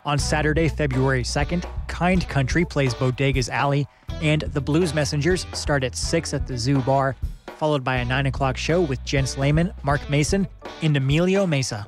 On 0.05 0.17
Saturday, 0.17 0.69
February 0.69 1.21
2nd, 1.21 1.65
Kind 1.87 2.27
Country 2.27 2.65
plays 2.65 2.95
Bodega's 2.95 3.47
Alley, 3.47 3.85
and 4.23 4.41
the 4.41 4.61
Blues 4.61 4.95
Messengers 4.95 5.45
start 5.53 5.83
at 5.83 5.95
6 5.95 6.33
at 6.33 6.47
the 6.47 6.57
Zoo 6.57 6.79
Bar, 6.79 7.15
followed 7.61 7.83
by 7.83 7.97
a 7.97 8.05
9 8.05 8.25
o'clock 8.25 8.57
show 8.57 8.81
with 8.81 9.05
Jens 9.05 9.37
Lehman, 9.37 9.71
Mark 9.83 10.09
Mason, 10.09 10.47
and 10.81 10.97
Emilio 10.97 11.45
Mesa. 11.45 11.85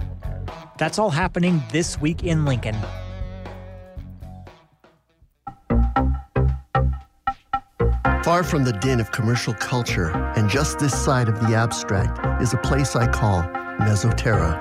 That's 0.77 0.99
all 0.99 1.09
happening 1.09 1.63
this 1.71 1.99
week 1.99 2.23
in 2.23 2.45
Lincoln. 2.45 2.75
Far 8.23 8.43
from 8.43 8.63
the 8.63 8.77
din 8.81 8.99
of 8.99 9.11
commercial 9.11 9.55
culture, 9.55 10.11
and 10.35 10.47
just 10.47 10.77
this 10.77 10.93
side 10.93 11.27
of 11.27 11.39
the 11.39 11.55
abstract, 11.55 12.39
is 12.39 12.53
a 12.53 12.57
place 12.57 12.95
I 12.95 13.07
call 13.07 13.41
Mesoterra. 13.79 14.55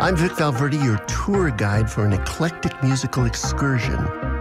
I'm 0.00 0.16
Vic 0.16 0.32
Valverde, 0.32 0.78
your 0.78 0.96
tour 1.00 1.50
guide 1.50 1.90
for 1.90 2.06
an 2.06 2.14
eclectic 2.14 2.82
musical 2.82 3.26
excursion 3.26 3.96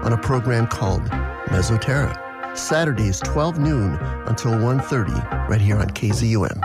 on 0.05 0.13
a 0.13 0.17
program 0.17 0.67
called 0.67 1.03
Mesoterra. 1.47 2.22
Saturdays, 2.55 3.19
12 3.21 3.59
noon 3.59 3.95
until 4.25 4.51
1.30, 4.51 5.49
right 5.49 5.61
here 5.61 5.77
on 5.77 5.89
KZUM. 5.89 6.61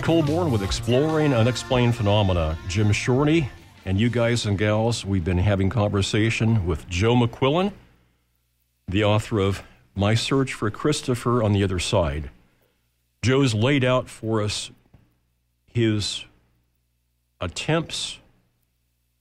Scott 0.00 0.24
Colborn 0.24 0.50
with 0.50 0.62
Exploring 0.62 1.34
Unexplained 1.34 1.94
Phenomena. 1.94 2.56
Jim 2.68 2.88
Shorney 2.88 3.48
and 3.84 4.00
you 4.00 4.08
guys 4.08 4.46
and 4.46 4.56
gals, 4.56 5.04
we've 5.04 5.24
been 5.24 5.36
having 5.36 5.68
conversation 5.68 6.64
with 6.64 6.88
Joe 6.88 7.14
McQuillen, 7.14 7.72
the 8.88 9.04
author 9.04 9.40
of 9.40 9.62
My 9.94 10.14
Search 10.14 10.54
for 10.54 10.70
Christopher 10.70 11.42
on 11.42 11.52
the 11.52 11.62
Other 11.62 11.78
Side. 11.78 12.30
Joe's 13.20 13.52
laid 13.52 13.84
out 13.84 14.08
for 14.08 14.40
us 14.40 14.70
his 15.66 16.24
attempts 17.38 18.20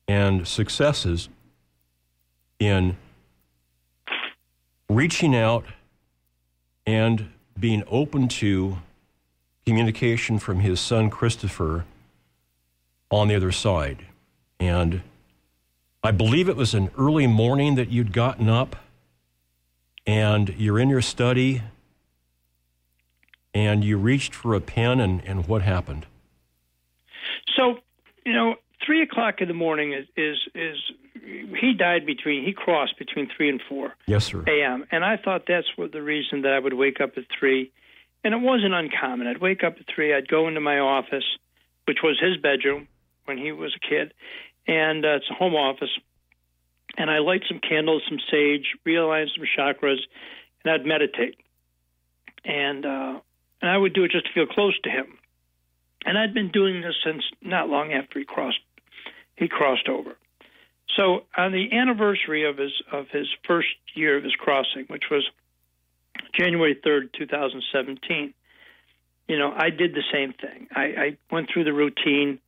and 0.07 0.47
successes 0.47 1.27
in 2.57 2.95
reaching 4.87 5.35
out 5.35 5.65
and 6.85 7.29
being 7.59 7.83
open 7.89 8.29
to 8.29 8.77
communication 9.65 10.39
from 10.39 10.59
his 10.59 10.79
son 10.79 11.09
Christopher 11.09 11.85
on 13.11 13.27
the 13.27 13.35
other 13.35 13.51
side. 13.51 14.05
And 14.59 15.01
I 16.03 16.11
believe 16.11 16.49
it 16.49 16.55
was 16.55 16.73
an 16.73 16.89
early 16.97 17.27
morning 17.27 17.75
that 17.75 17.89
you'd 17.89 18.13
gotten 18.13 18.49
up 18.49 18.75
and 20.05 20.49
you're 20.57 20.79
in 20.79 20.89
your 20.89 21.01
study 21.01 21.61
and 23.53 23.83
you 23.83 23.97
reached 23.97 24.33
for 24.33 24.53
a 24.53 24.61
pen 24.61 24.99
and, 24.99 25.21
and 25.25 25.47
what 25.47 25.61
happened? 25.61 26.05
So, 27.55 27.79
you 28.25 28.33
know, 28.33 28.55
three 28.85 29.01
o'clock 29.01 29.41
in 29.41 29.47
the 29.47 29.53
morning 29.53 29.93
is, 29.93 30.05
is 30.15 30.37
is 30.55 30.77
he 31.59 31.73
died 31.73 32.05
between 32.05 32.45
he 32.45 32.53
crossed 32.53 32.97
between 32.97 33.29
three 33.35 33.49
and 33.49 33.61
four 33.67 33.93
Yes, 34.07 34.25
sir. 34.25 34.43
a.m. 34.47 34.85
and 34.91 35.03
I 35.03 35.17
thought 35.17 35.43
that's 35.47 35.67
what 35.75 35.91
the 35.91 36.01
reason 36.01 36.43
that 36.43 36.53
I 36.53 36.59
would 36.59 36.73
wake 36.73 37.01
up 37.01 37.17
at 37.17 37.23
three, 37.37 37.71
and 38.23 38.33
it 38.33 38.41
wasn't 38.41 38.73
uncommon. 38.73 39.27
I'd 39.27 39.41
wake 39.41 39.63
up 39.63 39.75
at 39.79 39.85
three. 39.93 40.13
I'd 40.13 40.27
go 40.27 40.47
into 40.47 40.59
my 40.59 40.79
office, 40.79 41.23
which 41.85 41.99
was 42.03 42.19
his 42.19 42.37
bedroom 42.37 42.87
when 43.25 43.37
he 43.37 43.51
was 43.51 43.75
a 43.75 43.87
kid, 43.87 44.13
and 44.67 45.05
uh, 45.05 45.15
it's 45.15 45.29
a 45.29 45.33
home 45.33 45.55
office. 45.55 45.89
And 46.97 47.09
I 47.09 47.19
light 47.19 47.43
some 47.47 47.59
candles, 47.59 48.03
some 48.09 48.19
sage, 48.31 48.75
realign 48.85 49.27
some 49.35 49.45
chakras, 49.57 49.99
and 50.63 50.73
I'd 50.73 50.85
meditate. 50.85 51.35
And 52.43 52.85
uh, 52.85 53.19
and 53.61 53.69
I 53.69 53.77
would 53.77 53.93
do 53.93 54.03
it 54.03 54.11
just 54.11 54.25
to 54.25 54.33
feel 54.33 54.47
close 54.47 54.79
to 54.81 54.89
him. 54.89 55.17
And 56.05 56.17
I'd 56.17 56.33
been 56.33 56.49
doing 56.49 56.81
this 56.81 56.95
since 57.03 57.23
not 57.41 57.69
long 57.69 57.93
after 57.93 58.19
he 58.19 58.25
crossed 58.25 58.59
he 59.35 59.47
crossed 59.47 59.87
over. 59.87 60.17
So 60.95 61.23
on 61.37 61.51
the 61.51 61.71
anniversary 61.71 62.47
of 62.47 62.57
his 62.57 62.71
of 62.91 63.07
his 63.11 63.27
first 63.47 63.69
year 63.95 64.17
of 64.17 64.23
his 64.23 64.33
crossing, 64.33 64.85
which 64.87 65.05
was 65.09 65.29
January 66.37 66.77
third, 66.83 67.09
two 67.17 67.25
thousand 67.25 67.63
seventeen, 67.71 68.33
you 69.29 69.37
know, 69.37 69.53
I 69.55 69.69
did 69.69 69.93
the 69.93 70.03
same 70.11 70.33
thing. 70.33 70.67
I, 70.75 70.81
I 70.81 71.17
went 71.31 71.49
through 71.53 71.65
the 71.65 71.73
routine, 71.73 72.39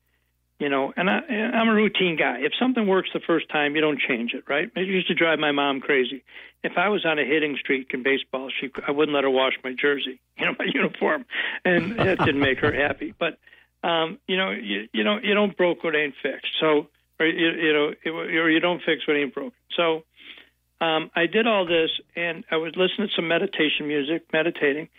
you 0.59 0.67
know, 0.67 0.91
and 0.97 1.09
I, 1.09 1.19
I'm 1.19 1.69
a 1.69 1.73
routine 1.73 2.17
guy. 2.17 2.39
If 2.39 2.53
something 2.59 2.87
works 2.87 3.09
the 3.13 3.19
first 3.19 3.49
time, 3.49 3.75
you 3.75 3.81
don't 3.81 3.99
change 3.99 4.33
it, 4.33 4.45
right? 4.49 4.69
It 4.75 4.87
used 4.87 5.07
to 5.07 5.13
drive 5.13 5.37
my 5.37 5.51
mom 5.51 5.79
crazy. 5.79 6.23
If 6.63 6.73
I 6.77 6.89
was 6.89 7.05
on 7.05 7.19
a 7.19 7.23
hitting 7.23 7.55
streak 7.59 7.91
in 7.93 8.01
baseball, 8.01 8.49
she 8.59 8.71
I 8.87 8.91
wouldn't 8.91 9.13
let 9.13 9.23
her 9.23 9.29
wash 9.29 9.53
my 9.63 9.73
jersey, 9.79 10.19
you 10.37 10.45
know, 10.45 10.55
my 10.57 10.65
uniform, 10.73 11.25
and 11.63 11.97
that 11.97 12.17
didn't 12.19 12.41
make 12.41 12.59
her 12.59 12.73
happy. 12.73 13.13
But 13.17 13.37
um, 13.83 14.17
you 14.27 14.37
know, 14.37 14.49
you, 14.49 14.87
you 14.91 15.03
don't 15.03 15.23
you 15.23 15.35
don't 15.35 15.55
broke 15.55 15.83
what 15.83 15.95
ain't 15.95 16.15
fixed. 16.21 16.53
So, 16.59 16.87
or 17.19 17.27
you, 17.27 17.49
you 17.49 17.73
know, 17.73 17.93
it, 18.03 18.09
or 18.09 18.49
you 18.49 18.59
don't 18.59 18.81
fix 18.83 19.07
what 19.07 19.17
ain't 19.17 19.33
broken. 19.33 19.53
So, 19.75 20.03
um, 20.81 21.11
I 21.15 21.27
did 21.27 21.45
all 21.45 21.65
this, 21.65 21.91
and 22.15 22.43
I 22.49 22.57
was 22.57 22.73
listening 22.75 23.07
to 23.07 23.13
some 23.15 23.27
meditation 23.27 23.87
music, 23.87 24.25
meditating, 24.33 24.89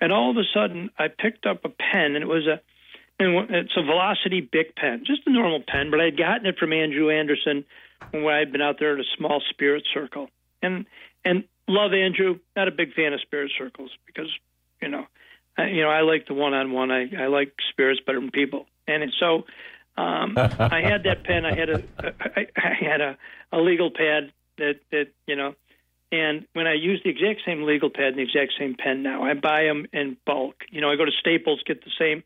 and 0.00 0.12
all 0.12 0.30
of 0.30 0.36
a 0.36 0.44
sudden, 0.54 0.90
I 0.96 1.08
picked 1.08 1.46
up 1.46 1.64
a 1.64 1.68
pen, 1.68 2.14
and 2.14 2.22
it 2.22 2.28
was 2.28 2.46
a 2.46 2.60
and 3.18 3.50
it's 3.50 3.76
a 3.76 3.82
Velocity 3.82 4.40
Bic 4.40 4.74
pen, 4.76 5.02
just 5.06 5.22
a 5.26 5.30
normal 5.30 5.62
pen, 5.66 5.90
but 5.90 6.00
I'd 6.00 6.16
gotten 6.16 6.46
it 6.46 6.58
from 6.58 6.72
Andrew 6.72 7.10
Anderson 7.10 7.64
when 8.10 8.26
I'd 8.26 8.50
been 8.50 8.62
out 8.62 8.76
there 8.78 8.94
at 8.94 9.00
a 9.00 9.16
small 9.16 9.42
spirit 9.50 9.84
circle, 9.92 10.28
and 10.62 10.86
and 11.24 11.44
love 11.68 11.92
Andrew. 11.92 12.38
Not 12.54 12.68
a 12.68 12.72
big 12.72 12.94
fan 12.94 13.12
of 13.12 13.20
spirit 13.20 13.50
circles 13.58 13.90
because 14.06 14.28
you 14.80 14.88
know, 14.88 15.06
I, 15.58 15.66
you 15.66 15.82
know 15.82 15.90
I 15.90 16.02
like 16.02 16.26
the 16.26 16.34
one-on-one. 16.34 16.92
I 16.92 17.10
I 17.18 17.26
like 17.26 17.52
spirits 17.68 18.00
better 18.06 18.20
than 18.20 18.30
people, 18.30 18.66
and 18.86 19.12
so. 19.18 19.44
Um, 19.94 20.38
I 20.38 20.80
had 20.80 21.02
that 21.02 21.22
pen. 21.22 21.44
I 21.44 21.54
had 21.54 21.68
a 21.68 21.82
I, 22.18 22.46
I 22.56 22.72
had 22.80 23.02
a, 23.02 23.18
a 23.52 23.58
legal 23.58 23.90
pad 23.90 24.32
that 24.58 24.80
that 24.90 25.08
you 25.26 25.36
know, 25.36 25.54
and 26.10 26.46
when 26.52 26.66
I 26.66 26.74
use 26.74 27.00
the 27.04 27.10
exact 27.10 27.40
same 27.46 27.62
legal 27.62 27.90
pad 27.90 28.08
and 28.08 28.18
the 28.18 28.22
exact 28.22 28.52
same 28.58 28.74
pen 28.74 29.02
now, 29.02 29.22
I 29.22 29.34
buy 29.34 29.64
them 29.64 29.86
in 29.92 30.16
bulk. 30.26 30.64
You 30.70 30.80
know, 30.80 30.90
I 30.90 30.96
go 30.96 31.04
to 31.04 31.12
Staples, 31.20 31.62
get 31.66 31.84
the 31.84 31.90
same 31.98 32.22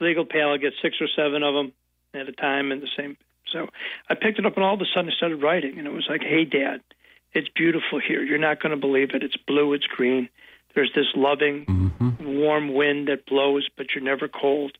legal 0.00 0.24
pad. 0.24 0.42
I 0.42 0.56
get 0.56 0.72
six 0.82 0.96
or 1.00 1.08
seven 1.14 1.42
of 1.42 1.54
them 1.54 1.72
at 2.14 2.28
a 2.28 2.32
time, 2.32 2.72
and 2.72 2.82
the 2.82 2.88
same. 2.96 3.16
So 3.52 3.68
I 4.10 4.14
picked 4.14 4.38
it 4.38 4.46
up, 4.46 4.56
and 4.56 4.64
all 4.64 4.74
of 4.74 4.80
a 4.80 4.86
sudden 4.94 5.10
I 5.10 5.16
started 5.16 5.42
writing, 5.42 5.78
and 5.78 5.86
it 5.86 5.92
was 5.92 6.06
like, 6.08 6.22
"Hey, 6.22 6.44
Dad, 6.44 6.80
it's 7.32 7.48
beautiful 7.54 8.00
here. 8.00 8.22
You're 8.22 8.38
not 8.38 8.60
going 8.60 8.70
to 8.70 8.80
believe 8.80 9.10
it. 9.14 9.22
It's 9.22 9.36
blue. 9.36 9.72
It's 9.74 9.86
green. 9.86 10.28
There's 10.74 10.92
this 10.94 11.06
loving, 11.14 11.92
warm 12.20 12.74
wind 12.74 13.08
that 13.08 13.26
blows, 13.26 13.68
but 13.76 13.86
you're 13.94 14.04
never 14.04 14.28
cold. 14.28 14.72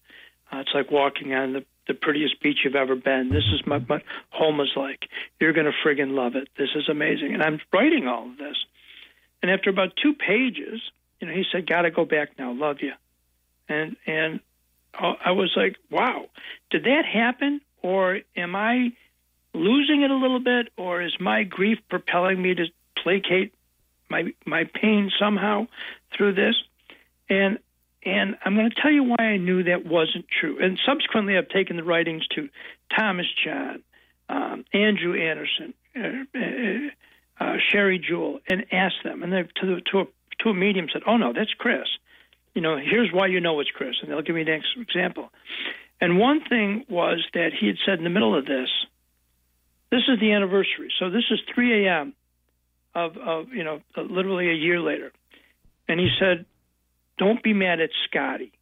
Uh, 0.52 0.58
it's 0.58 0.70
like 0.74 0.90
walking 0.90 1.34
on 1.34 1.52
the 1.52 1.64
the 1.86 1.94
prettiest 1.94 2.40
beach 2.40 2.58
you've 2.64 2.74
ever 2.74 2.96
been. 2.96 3.30
This 3.30 3.44
is 3.52 3.64
what 3.66 3.88
my 3.88 4.02
home 4.30 4.60
is 4.60 4.70
like. 4.76 5.08
You're 5.40 5.52
going 5.52 5.66
to 5.66 5.72
friggin' 5.84 6.14
love 6.14 6.34
it. 6.34 6.48
This 6.58 6.70
is 6.74 6.88
amazing. 6.88 7.34
And 7.34 7.42
I'm 7.42 7.60
writing 7.72 8.06
all 8.08 8.28
of 8.30 8.36
this. 8.38 8.56
And 9.42 9.50
after 9.50 9.70
about 9.70 9.92
two 10.02 10.14
pages, 10.14 10.80
you 11.20 11.28
know, 11.28 11.34
he 11.34 11.44
said, 11.50 11.66
"Got 11.66 11.82
to 11.82 11.90
go 11.90 12.04
back 12.04 12.38
now. 12.38 12.52
Love 12.52 12.78
you." 12.80 12.92
And 13.68 13.96
and 14.06 14.40
I 14.94 15.32
was 15.32 15.52
like, 15.56 15.76
"Wow, 15.90 16.28
did 16.70 16.84
that 16.84 17.04
happen, 17.04 17.60
or 17.82 18.20
am 18.36 18.56
I 18.56 18.92
losing 19.54 20.02
it 20.02 20.10
a 20.10 20.14
little 20.16 20.40
bit, 20.40 20.72
or 20.76 21.02
is 21.02 21.18
my 21.20 21.44
grief 21.44 21.78
propelling 21.88 22.40
me 22.40 22.54
to 22.54 22.66
placate 22.96 23.54
my 24.08 24.32
my 24.44 24.64
pain 24.64 25.10
somehow 25.18 25.68
through 26.12 26.32
this?" 26.32 26.56
And 27.28 27.58
and 28.06 28.36
I'm 28.44 28.54
going 28.54 28.70
to 28.70 28.80
tell 28.80 28.92
you 28.92 29.02
why 29.02 29.16
I 29.18 29.36
knew 29.36 29.64
that 29.64 29.84
wasn't 29.84 30.26
true. 30.40 30.58
And 30.62 30.78
subsequently, 30.86 31.36
I've 31.36 31.48
taken 31.48 31.76
the 31.76 31.82
writings 31.82 32.24
to 32.36 32.48
Thomas 32.96 33.26
John, 33.44 33.82
um, 34.28 34.64
Andrew 34.72 35.20
Anderson, 35.20 35.74
uh, 35.96 36.38
uh, 36.38 37.44
uh, 37.44 37.56
Sherry 37.70 37.98
Jewell, 37.98 38.38
and 38.48 38.64
asked 38.70 39.02
them. 39.02 39.24
And 39.24 39.32
they've 39.32 39.52
to, 39.54 39.66
the, 39.66 39.80
to, 39.90 39.98
a, 39.98 40.04
to 40.44 40.50
a 40.50 40.54
medium 40.54 40.86
said, 40.92 41.02
"Oh 41.04 41.16
no, 41.16 41.32
that's 41.32 41.52
Chris. 41.58 41.88
You 42.54 42.62
know, 42.62 42.76
here's 42.78 43.10
why 43.12 43.26
you 43.26 43.40
know 43.40 43.58
it's 43.58 43.70
Chris." 43.70 43.96
And 44.00 44.10
they'll 44.10 44.22
give 44.22 44.36
me 44.36 44.42
an 44.42 44.62
example. 44.80 45.30
And 46.00 46.18
one 46.18 46.42
thing 46.48 46.84
was 46.88 47.26
that 47.34 47.50
he 47.58 47.66
had 47.66 47.76
said 47.84 47.98
in 47.98 48.04
the 48.04 48.10
middle 48.10 48.38
of 48.38 48.46
this, 48.46 48.68
"This 49.90 50.02
is 50.08 50.20
the 50.20 50.30
anniversary, 50.30 50.92
so 51.00 51.10
this 51.10 51.24
is 51.30 51.40
3 51.52 51.86
a.m. 51.86 52.14
of 52.94 53.16
of 53.16 53.52
you 53.52 53.64
know 53.64 53.80
literally 53.96 54.48
a 54.48 54.54
year 54.54 54.78
later," 54.78 55.10
and 55.88 55.98
he 55.98 56.08
said 56.20 56.46
don't 57.18 57.42
be 57.42 57.52
mad 57.52 57.80
at 57.80 57.90
Scotty. 58.08 58.52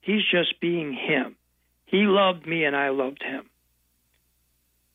He's 0.00 0.22
just 0.30 0.60
being 0.60 0.92
him. 0.92 1.36
He 1.86 1.98
loved 1.98 2.46
me 2.46 2.64
and 2.64 2.74
I 2.74 2.90
loved 2.90 3.22
him. 3.22 3.48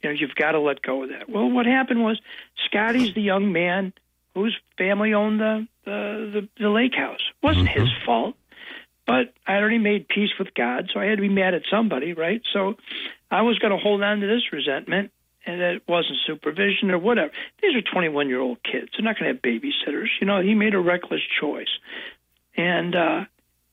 You 0.02 0.10
know, 0.10 0.16
you've 0.20 0.36
got 0.36 0.52
to 0.52 0.60
let 0.60 0.82
go 0.82 1.04
of 1.04 1.10
that. 1.10 1.30
Well, 1.30 1.50
what 1.50 1.66
happened 1.66 2.04
was 2.04 2.20
Scotty's 2.66 3.14
the 3.14 3.22
young 3.22 3.52
man 3.52 3.94
whose 4.34 4.56
family 4.78 5.14
owned 5.14 5.40
the 5.40 5.68
the, 5.86 6.48
the, 6.58 6.64
the 6.64 6.70
lake 6.70 6.96
house. 6.96 7.20
It 7.20 7.46
wasn't 7.46 7.70
his 7.70 7.84
mm-hmm. 7.84 8.06
fault. 8.06 8.36
But 9.08 9.34
I 9.46 9.58
already 9.58 9.78
made 9.78 10.08
peace 10.08 10.32
with 10.40 10.54
God, 10.56 10.90
so 10.92 11.00
I 11.00 11.06
had 11.06 11.18
to 11.18 11.22
be 11.22 11.30
mad 11.30 11.54
at 11.54 11.62
somebody, 11.70 12.14
right? 12.14 12.42
So 12.52 12.76
I 13.30 13.44
was 13.44 13.60
going 13.60 13.72
to 13.72 13.78
hold 13.78 14.02
on 14.02 14.20
to 14.20 14.28
this 14.28 14.52
resentment, 14.52 15.12
and 15.46 15.62
it 15.62 15.84
wasn't 15.88 16.18
supervision 16.26 16.90
or 16.90 16.98
whatever. 16.98 17.32
These 17.62 17.76
are 17.76 17.82
21 17.82 18.30
year 18.30 18.40
old 18.40 18.64
kids. 18.64 18.90
They're 18.98 19.06
not 19.06 19.20
going 19.20 19.30
to 19.30 19.36
have 19.36 19.42
babysitters. 19.44 20.08
You 20.20 20.26
know, 20.26 20.42
he 20.42 20.56
made 20.56 20.74
a 20.74 20.80
reckless 20.80 21.22
choice. 21.40 21.70
And 22.58 22.96
uh, 22.96 23.26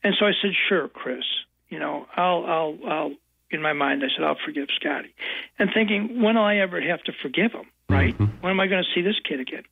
and 0.02 0.14
so 0.18 0.26
I 0.26 0.32
said, 0.40 0.52
sure, 0.68 0.88
Chris. 0.88 1.24
You 1.68 1.78
know, 1.78 2.06
I'll 2.16 2.44
I'll 2.44 2.78
I'll. 2.86 3.12
In 3.50 3.60
my 3.60 3.74
mind, 3.74 4.02
I 4.02 4.08
said, 4.16 4.24
I'll 4.24 4.38
forgive 4.46 4.68
Scotty, 4.76 5.14
and 5.58 5.68
thinking, 5.74 6.22
when 6.22 6.36
will 6.36 6.42
I 6.42 6.56
ever 6.56 6.80
have 6.80 7.02
to 7.02 7.12
forgive 7.20 7.52
him? 7.52 7.66
Right? 7.88 8.18
When 8.18 8.50
am 8.50 8.60
I 8.60 8.66
going 8.66 8.82
to 8.82 8.88
see 8.94 9.02
this 9.02 9.20
kid 9.28 9.40
again? 9.40 9.64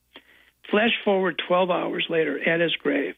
Flash 0.69 0.91
forward 1.03 1.41
12 1.47 1.71
hours 1.71 2.05
later 2.07 2.37
at 2.47 2.59
his 2.59 2.75
grave, 2.75 3.15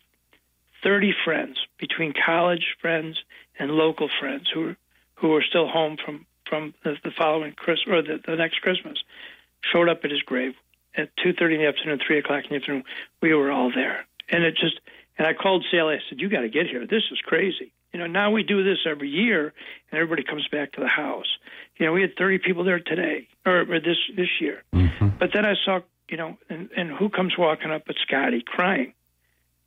30 0.82 1.14
friends 1.26 1.57
between 1.78 2.14
college 2.14 2.76
friends 2.82 3.20
and 3.60 3.72
local 3.72 4.10
friends 4.22 4.49
who 4.53 4.61
were, 4.61 4.78
who 5.15 5.28
were 5.30 5.44
still 5.48 5.68
home 5.68 5.98
from 6.03 6.26
from 6.49 6.74
the, 6.84 6.95
the 7.03 7.11
following 7.18 7.53
Christmas 7.53 7.94
or 7.94 8.02
the, 8.02 8.20
the 8.26 8.36
next 8.36 8.61
Christmas 8.61 8.98
showed 9.72 9.90
up 9.90 10.02
at 10.03 10.11
his 10.11 10.22
grave 10.22 10.53
at 10.95 11.10
2:30 11.18 11.56
in 11.56 11.61
the 11.61 11.68
afternoon, 11.68 11.99
3 12.06 12.20
o'clock 12.20 12.44
in 12.44 12.49
the 12.52 12.56
afternoon. 12.56 12.84
We 13.22 13.34
were 13.34 13.52
all 13.52 13.72
there, 13.74 14.06
and 14.30 14.44
it 14.44 14.56
just 14.56 14.80
and 15.18 15.27
I 15.27 15.34
called 15.34 15.65
Sally. 15.72 15.95
I 15.95 15.99
said, 16.10 16.19
"You 16.19 16.30
got 16.30 16.41
to 16.41 16.49
get 16.49 16.68
here. 16.68 16.85
This 16.88 17.03
is 17.11 17.19
crazy." 17.23 17.72
You 17.94 17.99
know, 17.99 18.07
now 18.07 18.31
we 18.31 18.41
do 18.41 18.64
this 18.64 18.80
every 18.90 19.10
year, 19.10 19.53
and 19.91 19.99
everybody 19.99 20.23
comes 20.23 20.48
back 20.52 20.72
to 20.73 20.81
the 20.81 20.88
house. 20.88 21.27
You 21.77 21.85
know, 21.85 21.94
we 21.94 22.02
had 22.02 22.15
30 22.18 22.40
people 22.40 22.64
there 22.64 22.80
today, 22.80 23.27
or, 23.45 23.61
or 23.61 23.80
this 23.80 23.98
this 24.15 24.30
year. 24.41 24.64
Mm-hmm. 24.73 25.10
But 25.19 25.30
then 25.34 25.45
I 25.45 25.53
saw, 25.64 25.81
you 26.10 26.18
know, 26.18 26.38
and, 26.49 26.69
and 26.76 26.91
who 26.91 27.10
comes 27.10 27.34
walking 27.38 27.72
up 27.72 27.84
but 27.85 27.95
Scotty 28.07 28.44
crying. 28.45 28.94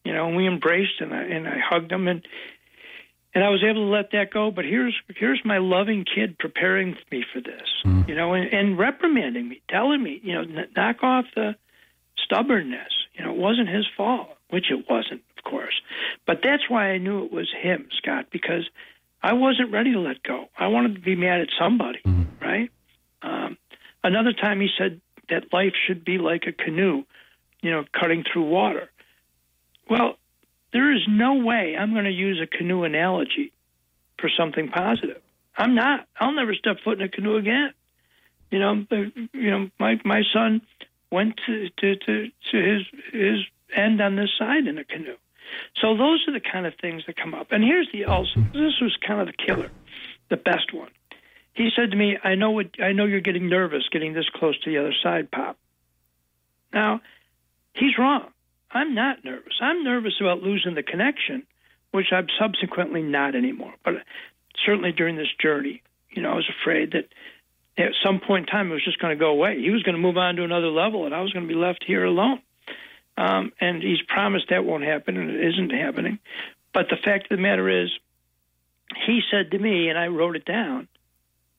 You 0.04 0.12
know, 0.12 0.26
and 0.28 0.36
we 0.36 0.46
embraced 0.46 1.00
and 1.00 1.12
I 1.12 1.22
and 1.22 1.48
I 1.48 1.58
hugged 1.58 1.90
him 1.90 2.06
and 2.08 2.26
and 3.34 3.44
I 3.44 3.50
was 3.50 3.62
able 3.62 3.86
to 3.86 3.92
let 3.92 4.12
that 4.12 4.32
go. 4.32 4.50
But 4.50 4.64
here's 4.64 4.94
here's 5.14 5.40
my 5.44 5.58
loving 5.58 6.04
kid 6.04 6.38
preparing 6.38 6.96
me 7.12 7.24
for 7.32 7.40
this. 7.40 7.68
Mm-hmm. 7.84 8.08
You 8.08 8.16
know, 8.16 8.34
and, 8.34 8.52
and 8.52 8.78
reprimanding 8.78 9.48
me, 9.48 9.62
telling 9.68 10.02
me, 10.02 10.20
you 10.22 10.34
know, 10.34 10.40
n- 10.40 10.68
knock 10.74 11.02
off 11.02 11.26
the 11.34 11.54
stubbornness. 12.16 12.92
You 13.14 13.24
know, 13.24 13.32
it 13.32 13.36
wasn't 13.36 13.68
his 13.68 13.86
fault, 13.96 14.28
which 14.50 14.70
it 14.70 14.86
wasn't, 14.88 15.22
course. 15.48 15.80
But 16.26 16.40
that's 16.42 16.68
why 16.68 16.90
I 16.90 16.98
knew 16.98 17.24
it 17.24 17.32
was 17.32 17.48
him, 17.62 17.88
Scott, 17.98 18.26
because 18.30 18.68
I 19.22 19.32
wasn't 19.34 19.72
ready 19.72 19.92
to 19.92 20.00
let 20.00 20.22
go. 20.22 20.46
I 20.58 20.68
wanted 20.68 20.94
to 20.96 21.00
be 21.00 21.16
mad 21.16 21.40
at 21.40 21.48
somebody, 21.58 22.00
right? 22.40 22.70
Um, 23.22 23.56
another 24.02 24.32
time 24.32 24.60
he 24.60 24.68
said 24.76 25.00
that 25.28 25.52
life 25.52 25.72
should 25.86 26.04
be 26.04 26.18
like 26.18 26.44
a 26.46 26.52
canoe, 26.52 27.04
you 27.62 27.70
know, 27.70 27.84
cutting 27.92 28.24
through 28.30 28.48
water. 28.48 28.90
Well, 29.88 30.16
there 30.72 30.94
is 30.94 31.02
no 31.08 31.34
way 31.34 31.76
I'm 31.78 31.92
going 31.92 32.04
to 32.04 32.10
use 32.10 32.40
a 32.42 32.46
canoe 32.46 32.84
analogy 32.84 33.52
for 34.18 34.30
something 34.36 34.68
positive. 34.68 35.22
I'm 35.56 35.74
not. 35.74 36.06
I'll 36.18 36.32
never 36.32 36.54
step 36.54 36.76
foot 36.84 37.00
in 37.00 37.06
a 37.06 37.08
canoe 37.08 37.36
again. 37.36 37.72
You 38.50 38.58
know, 38.58 38.84
you 39.32 39.50
know, 39.50 39.70
my 39.78 39.98
my 40.04 40.22
son 40.32 40.62
went 41.10 41.40
to 41.46 41.68
to 41.78 41.96
to, 41.96 42.28
to 42.50 42.56
his 42.56 42.82
his 43.12 43.38
end 43.74 44.00
on 44.00 44.16
this 44.16 44.30
side 44.38 44.66
in 44.66 44.78
a 44.78 44.84
canoe. 44.84 45.16
So 45.80 45.96
those 45.96 46.24
are 46.28 46.32
the 46.32 46.40
kind 46.40 46.66
of 46.66 46.74
things 46.80 47.02
that 47.06 47.16
come 47.16 47.34
up. 47.34 47.48
And 47.50 47.62
here's 47.62 47.88
the 47.92 48.04
also 48.04 48.40
this 48.52 48.80
was 48.80 48.96
kind 49.06 49.20
of 49.20 49.26
the 49.26 49.32
killer, 49.32 49.70
the 50.28 50.36
best 50.36 50.72
one. 50.72 50.90
He 51.54 51.70
said 51.74 51.90
to 51.90 51.96
me, 51.96 52.18
"I 52.22 52.34
know 52.34 52.50
what 52.50 52.70
I 52.80 52.92
know. 52.92 53.04
You're 53.04 53.20
getting 53.20 53.48
nervous 53.48 53.88
getting 53.90 54.12
this 54.12 54.28
close 54.28 54.58
to 54.60 54.70
the 54.70 54.78
other 54.78 54.94
side, 55.02 55.30
Pop." 55.30 55.58
Now, 56.72 57.00
he's 57.74 57.98
wrong. 57.98 58.28
I'm 58.70 58.94
not 58.94 59.24
nervous. 59.24 59.54
I'm 59.60 59.84
nervous 59.84 60.20
about 60.20 60.42
losing 60.42 60.74
the 60.74 60.82
connection, 60.82 61.46
which 61.92 62.12
I'm 62.12 62.26
subsequently 62.38 63.02
not 63.02 63.34
anymore. 63.34 63.74
But 63.84 64.02
certainly 64.64 64.92
during 64.92 65.16
this 65.16 65.32
journey, 65.40 65.82
you 66.10 66.22
know, 66.22 66.32
I 66.32 66.36
was 66.36 66.48
afraid 66.60 66.92
that 66.92 67.08
at 67.78 67.92
some 68.04 68.20
point 68.20 68.48
in 68.48 68.52
time 68.52 68.70
it 68.70 68.74
was 68.74 68.84
just 68.84 68.98
going 68.98 69.16
to 69.16 69.20
go 69.20 69.30
away. 69.30 69.60
He 69.60 69.70
was 69.70 69.82
going 69.82 69.94
to 69.94 70.00
move 70.00 70.16
on 70.16 70.36
to 70.36 70.44
another 70.44 70.68
level, 70.68 71.06
and 71.06 71.14
I 71.14 71.20
was 71.20 71.32
going 71.32 71.46
to 71.46 71.52
be 71.52 71.58
left 71.58 71.84
here 71.86 72.04
alone. 72.04 72.40
Um, 73.16 73.52
and 73.60 73.82
he's 73.82 74.02
promised 74.06 74.46
that 74.50 74.64
won't 74.64 74.84
happen, 74.84 75.16
and 75.16 75.30
it 75.30 75.54
isn't 75.54 75.70
happening. 75.70 76.18
But 76.72 76.88
the 76.90 76.96
fact 77.02 77.30
of 77.30 77.36
the 77.36 77.42
matter 77.42 77.82
is, 77.82 77.90
he 79.06 79.20
said 79.30 79.50
to 79.50 79.58
me, 79.58 79.88
and 79.88 79.98
I 79.98 80.08
wrote 80.08 80.36
it 80.36 80.44
down, 80.44 80.88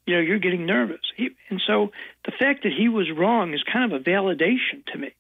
you 0.06 0.16
know, 0.16 0.22
you're 0.22 0.40
getting 0.40 0.66
nervous. 0.66 1.02
He, 1.16 1.32
and 1.50 1.62
so 1.66 1.92
the 2.26 2.32
fact 2.32 2.64
that 2.64 2.72
he 2.72 2.88
was 2.88 3.12
wrong 3.12 3.54
is 3.54 3.62
kind 3.64 3.92
of 3.92 4.00
a 4.00 4.04
validation 4.04 4.86
to 4.94 4.98
me. 4.98 5.14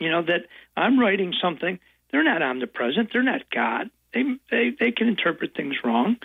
You 0.00 0.10
know, 0.10 0.22
that 0.22 0.46
I'm 0.76 0.98
writing 0.98 1.34
something, 1.40 1.78
they're 2.10 2.24
not 2.24 2.42
omnipresent, 2.42 3.10
they're 3.12 3.22
not 3.22 3.42
God. 3.50 3.90
They, 4.14 4.22
they, 4.50 4.70
they 4.78 4.92
can 4.92 5.08
interpret 5.08 5.54
things 5.54 5.76
wrong 5.84 6.16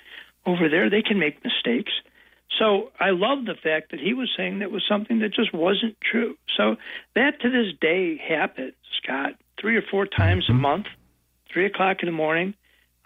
over 0.46 0.70
there, 0.70 0.90
they 0.90 1.02
can 1.02 1.20
make 1.20 1.44
mistakes. 1.44 1.92
So 2.58 2.92
I 3.00 3.10
love 3.10 3.46
the 3.46 3.56
fact 3.62 3.92
that 3.92 4.00
he 4.00 4.14
was 4.14 4.30
saying 4.36 4.60
that 4.60 4.72
was 4.72 4.84
something 4.88 5.20
that 5.20 5.34
just 5.34 5.54
wasn't 5.54 5.98
true. 6.00 6.38
So 6.56 6.78
that 7.14 7.42
to 7.42 7.50
this 7.50 7.74
day 7.80 8.18
happens, 8.18 8.74
Scott, 9.04 9.34
three 9.60 9.76
or 9.76 9.82
four 9.82 10.06
times 10.06 10.46
a 10.50 10.54
month, 10.54 10.86
three 11.52 11.66
o'clock 11.66 11.98
in 12.02 12.08
the 12.08 12.12
morning, 12.12 12.54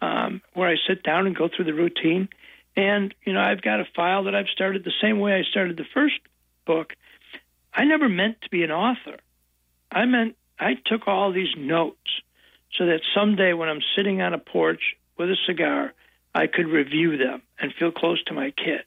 um, 0.02 0.42
where 0.54 0.70
I 0.70 0.76
sit 0.88 1.04
down 1.04 1.28
and 1.28 1.36
go 1.36 1.50
through 1.54 1.66
the 1.66 1.74
routine. 1.74 2.30
And, 2.76 3.14
you 3.26 3.34
know, 3.34 3.42
I've 3.42 3.62
got 3.62 3.80
a 3.80 3.86
file 3.96 4.26
that 4.26 4.36
I've 4.36 4.48
started 4.48 4.84
the 4.84 4.94
same 5.02 5.20
way 5.20 5.34
I 5.34 5.44
started 5.44 5.78
the 5.78 5.86
first 5.94 6.16
book. 6.66 6.94
I 7.74 7.86
never 7.86 8.10
meant 8.10 8.42
to 8.42 8.50
be 8.50 8.64
an 8.64 8.72
author. 8.72 9.18
I 9.92 10.06
meant 10.06 10.36
I 10.60 10.76
took 10.86 11.08
all 11.08 11.34
these 11.34 11.54
notes 11.58 11.98
so 12.78 12.86
that 12.86 13.02
someday 13.14 13.54
when 13.54 13.70
I'm 13.70 13.82
sitting 13.96 14.22
on 14.22 14.34
a 14.34 14.38
porch 14.38 14.82
with 15.18 15.30
a 15.30 15.38
cigar, 15.46 15.94
I 16.34 16.48
could 16.48 16.68
review 16.68 17.18
them 17.18 17.42
and 17.60 17.74
feel 17.74 17.92
close 17.92 18.24
to 18.26 18.34
my 18.34 18.52
kid. 18.52 18.84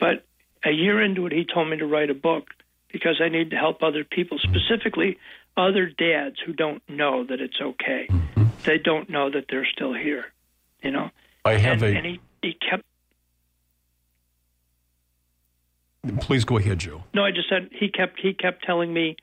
But 0.00 0.24
a 0.64 0.70
year 0.70 1.02
into 1.02 1.26
it, 1.26 1.32
he 1.32 1.44
told 1.44 1.68
me 1.68 1.76
to 1.78 1.86
write 1.86 2.10
a 2.10 2.14
book 2.14 2.48
because 2.90 3.20
I 3.22 3.28
need 3.28 3.50
to 3.50 3.56
help 3.56 3.82
other 3.82 4.04
people, 4.04 4.38
specifically 4.38 5.18
other 5.56 5.86
dads 5.86 6.36
who 6.44 6.52
don't 6.52 6.82
know 6.88 7.24
that 7.24 7.40
it's 7.40 7.60
okay. 7.60 8.08
They 8.64 8.78
don't 8.78 9.10
know 9.10 9.30
that 9.30 9.46
they're 9.50 9.66
still 9.66 9.92
here. 9.92 10.26
You 10.82 10.92
know. 10.92 11.10
I 11.44 11.54
have 11.54 11.82
and, 11.82 11.94
a- 11.94 11.98
and 11.98 12.06
he, 12.06 12.20
he 12.42 12.54
kept. 12.54 12.84
Please 16.20 16.44
go 16.44 16.58
ahead, 16.58 16.80
Joe. 16.80 17.04
No, 17.14 17.24
I 17.24 17.30
just 17.30 17.48
said 17.48 17.68
he 17.72 17.88
kept 17.88 18.18
he 18.20 18.34
kept 18.34 18.64
telling 18.64 18.92
me 18.92 19.16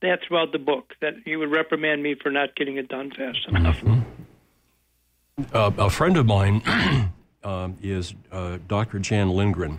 that 0.00 0.20
throughout 0.26 0.52
the 0.52 0.58
book 0.58 0.94
that 1.00 1.14
he 1.24 1.36
would 1.36 1.50
reprimand 1.50 2.02
me 2.02 2.14
for 2.14 2.30
not 2.30 2.54
getting 2.56 2.76
it 2.76 2.88
done 2.88 3.10
fast 3.10 3.38
enough. 3.48 3.82
Uh, 5.52 5.70
a 5.78 5.90
friend 5.90 6.16
of 6.16 6.26
mine 6.26 6.62
um, 7.44 7.76
is 7.82 8.14
uh, 8.30 8.58
Dr. 8.66 8.98
Jan 8.98 9.30
Lindgren, 9.30 9.78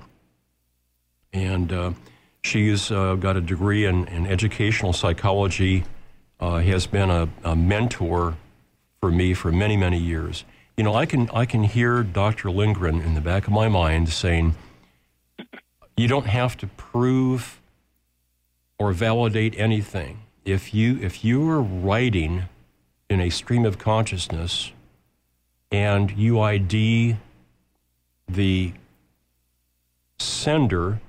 and 1.34 1.72
uh, 1.74 1.92
she's 2.44 2.92
uh, 2.92 3.16
got 3.16 3.36
a 3.36 3.42
degree 3.42 3.86
in, 3.86 4.08
in 4.08 4.28
educational 4.28 4.94
psychology. 4.94 5.84
Uh, 6.44 6.58
has 6.58 6.88
been 6.88 7.10
a, 7.10 7.30
a 7.46 7.56
mentor 7.56 8.36
for 9.00 9.10
me 9.10 9.34
for 9.34 9.50
many, 9.50 9.78
many 9.78 9.98
years. 9.98 10.44
You 10.76 10.84
know, 10.84 10.94
I 10.94 11.06
can 11.06 11.30
I 11.30 11.46
can 11.46 11.64
hear 11.64 12.04
Dr. 12.04 12.52
Lindgren 12.52 13.00
in 13.00 13.14
the 13.14 13.22
back 13.22 13.48
of 13.48 13.54
my 13.54 13.70
mind 13.70 14.10
saying, 14.10 14.54
"You 15.96 16.10
don't 16.10 16.26
have 16.26 16.58
to 16.58 16.68
prove 16.68 17.62
or 18.78 18.92
validate 18.92 19.58
anything. 19.58 20.20
If 20.44 20.74
you 20.74 21.00
if 21.02 21.24
you 21.24 21.50
are 21.50 21.62
writing 21.62 22.50
in 23.10 23.22
a 23.22 23.30
stream 23.30 23.64
of 23.66 23.80
consciousness." 23.80 24.74
and 25.72 26.12
you 26.12 26.40
ID 26.40 27.16
the 28.28 28.74
sender 30.20 31.00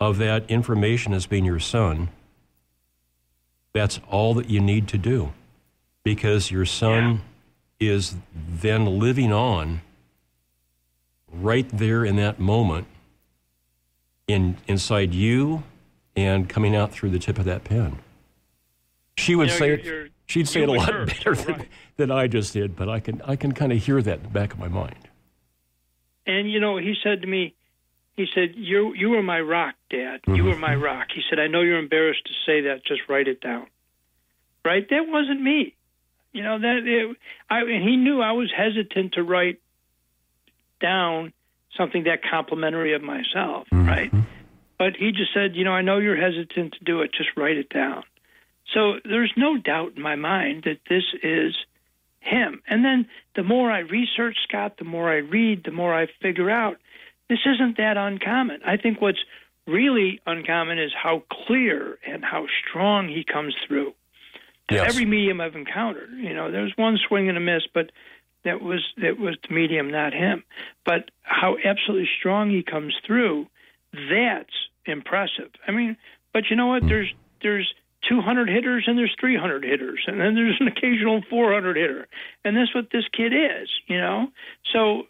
of 0.00 0.18
that 0.18 0.50
information 0.50 1.12
as 1.12 1.26
being 1.26 1.44
your 1.44 1.60
son, 1.60 2.08
that's 3.74 4.00
all 4.08 4.32
that 4.34 4.48
you 4.48 4.60
need 4.60 4.88
to 4.88 4.96
do 4.96 5.32
because 6.04 6.50
your 6.50 6.64
son 6.64 7.20
is 7.80 8.14
then 8.36 8.98
living 8.98 9.32
on 9.32 9.82
right 11.30 11.68
there 11.70 12.04
in 12.04 12.16
that 12.16 12.38
moment 12.38 12.86
in 14.28 14.56
inside 14.68 15.12
you 15.12 15.64
and 16.16 16.48
coming 16.48 16.74
out 16.74 16.92
through 16.92 17.10
the 17.10 17.18
tip 17.18 17.36
of 17.38 17.44
that 17.44 17.64
pen. 17.64 17.98
She 19.18 19.34
would 19.34 19.48
You 19.48 19.52
know, 19.54 19.58
say 19.58 19.66
you're- 19.66 19.78
it, 19.80 19.84
you're- 19.84 20.10
she'd 20.26 20.48
say 20.48 20.62
it 20.62 20.68
a 20.68 20.72
lot 20.72 20.94
are 20.94 21.06
better 21.06 21.34
than, 21.34 21.54
right. 21.58 21.68
than 21.96 22.10
I 22.12 22.28
just 22.28 22.52
did, 22.52 22.76
but 22.76 22.88
I 22.88 23.00
can 23.00 23.20
I 23.22 23.34
can 23.36 23.52
kind 23.52 23.72
of 23.72 23.82
hear 23.84 24.00
that 24.00 24.18
in 24.18 24.22
the 24.22 24.28
back 24.28 24.52
of 24.52 24.58
my 24.60 24.68
mind. 24.68 25.08
And 26.26 26.50
you 26.50 26.60
know, 26.60 26.76
he 26.78 26.94
said 27.02 27.20
to 27.22 27.26
me, 27.26 27.54
he 28.16 28.26
said, 28.34 28.54
"You 28.54 28.94
you 28.94 29.10
were 29.10 29.22
my 29.22 29.40
rock, 29.40 29.74
Dad. 29.90 30.20
You 30.26 30.34
Mm-hmm. 30.34 30.46
were 30.48 30.56
my 30.56 30.74
rock." 30.74 31.08
He 31.14 31.22
said, 31.28 31.38
"I 31.38 31.46
know 31.48 31.62
you're 31.62 31.78
embarrassed 31.78 32.24
to 32.26 32.32
say 32.46 32.62
that. 32.62 32.84
Just 32.84 33.02
write 33.08 33.28
it 33.28 33.40
down." 33.40 33.66
Right? 34.64 34.88
That 34.88 35.06
wasn't 35.08 35.42
me. 35.42 35.74
You 36.32 36.42
know 36.42 36.58
that. 36.58 36.76
It, 36.84 37.16
I 37.50 37.60
and 37.60 37.82
he 37.88 37.96
knew 37.96 38.20
I 38.20 38.32
was 38.32 38.50
hesitant 38.56 39.14
to 39.14 39.22
write 39.22 39.60
down 40.80 41.32
something 41.76 42.04
that 42.04 42.20
complimentary 42.22 42.94
of 42.94 43.02
myself. 43.02 43.66
Right? 43.72 44.12
But 44.78 44.96
he 44.96 45.12
just 45.12 45.32
said, 45.34 45.54
"You 45.56 45.64
know, 45.64 45.72
I 45.72 45.82
know 45.82 45.98
you're 45.98 46.16
hesitant 46.20 46.74
to 46.78 46.84
do 46.84 47.02
it. 47.02 47.12
Just 47.12 47.30
write 47.36 47.56
it 47.56 47.68
down." 47.68 48.04
So 48.72 48.94
there's 49.04 49.32
no 49.36 49.56
doubt 49.58 49.92
in 49.96 50.02
my 50.02 50.16
mind 50.16 50.64
that 50.64 50.78
this 50.88 51.04
is 51.22 51.54
him. 52.20 52.62
And 52.66 52.84
then 52.84 53.06
the 53.36 53.42
more 53.42 53.70
I 53.70 53.80
research 53.80 54.36
Scott, 54.48 54.78
the 54.78 54.84
more 54.84 55.10
I 55.10 55.16
read, 55.18 55.64
the 55.64 55.70
more 55.70 55.94
I 55.94 56.06
figure 56.22 56.50
out 56.50 56.78
this 57.28 57.40
isn't 57.46 57.76
that 57.78 57.96
uncommon. 57.96 58.60
I 58.66 58.76
think 58.76 59.00
what's 59.00 59.24
really 59.66 60.20
uncommon 60.26 60.78
is 60.78 60.92
how 60.94 61.22
clear 61.46 61.98
and 62.06 62.24
how 62.24 62.46
strong 62.68 63.08
he 63.08 63.24
comes 63.24 63.54
through. 63.66 63.94
To 64.68 64.76
Yes. 64.76 64.88
every 64.88 65.04
medium 65.04 65.40
I've 65.40 65.56
encountered, 65.56 66.10
you 66.12 66.32
know, 66.32 66.50
there's 66.50 66.72
one 66.76 66.96
swing 66.96 67.28
and 67.28 67.36
a 67.36 67.40
miss, 67.40 67.66
but 67.72 67.92
that 68.44 68.62
was 68.62 68.80
that 68.96 69.18
was 69.18 69.36
the 69.46 69.54
medium, 69.54 69.90
not 69.90 70.14
him. 70.14 70.42
But 70.84 71.10
how 71.22 71.56
absolutely 71.62 72.08
strong 72.18 72.50
he 72.50 72.62
comes 72.62 72.94
through, 73.04 73.46
that's 74.10 74.54
impressive. 74.86 75.50
I 75.66 75.72
mean, 75.72 75.96
but 76.32 76.48
you 76.48 76.56
know 76.56 76.66
what? 76.66 76.82
Hmm. 76.82 76.88
There's 76.88 77.14
there's 77.42 77.74
200 78.08 78.48
hitters 78.48 78.84
and 78.86 78.98
there's 78.98 79.14
300 79.18 79.64
hitters, 79.64 80.04
and 80.06 80.20
then 80.20 80.34
there's 80.34 80.56
an 80.60 80.68
occasional 80.68 81.22
400 81.28 81.76
hitter, 81.76 82.06
and 82.44 82.56
that's 82.56 82.74
what 82.74 82.90
this 82.90 83.04
kid 83.12 83.32
is, 83.32 83.68
you 83.86 83.98
know. 83.98 84.28
So, 84.72 85.06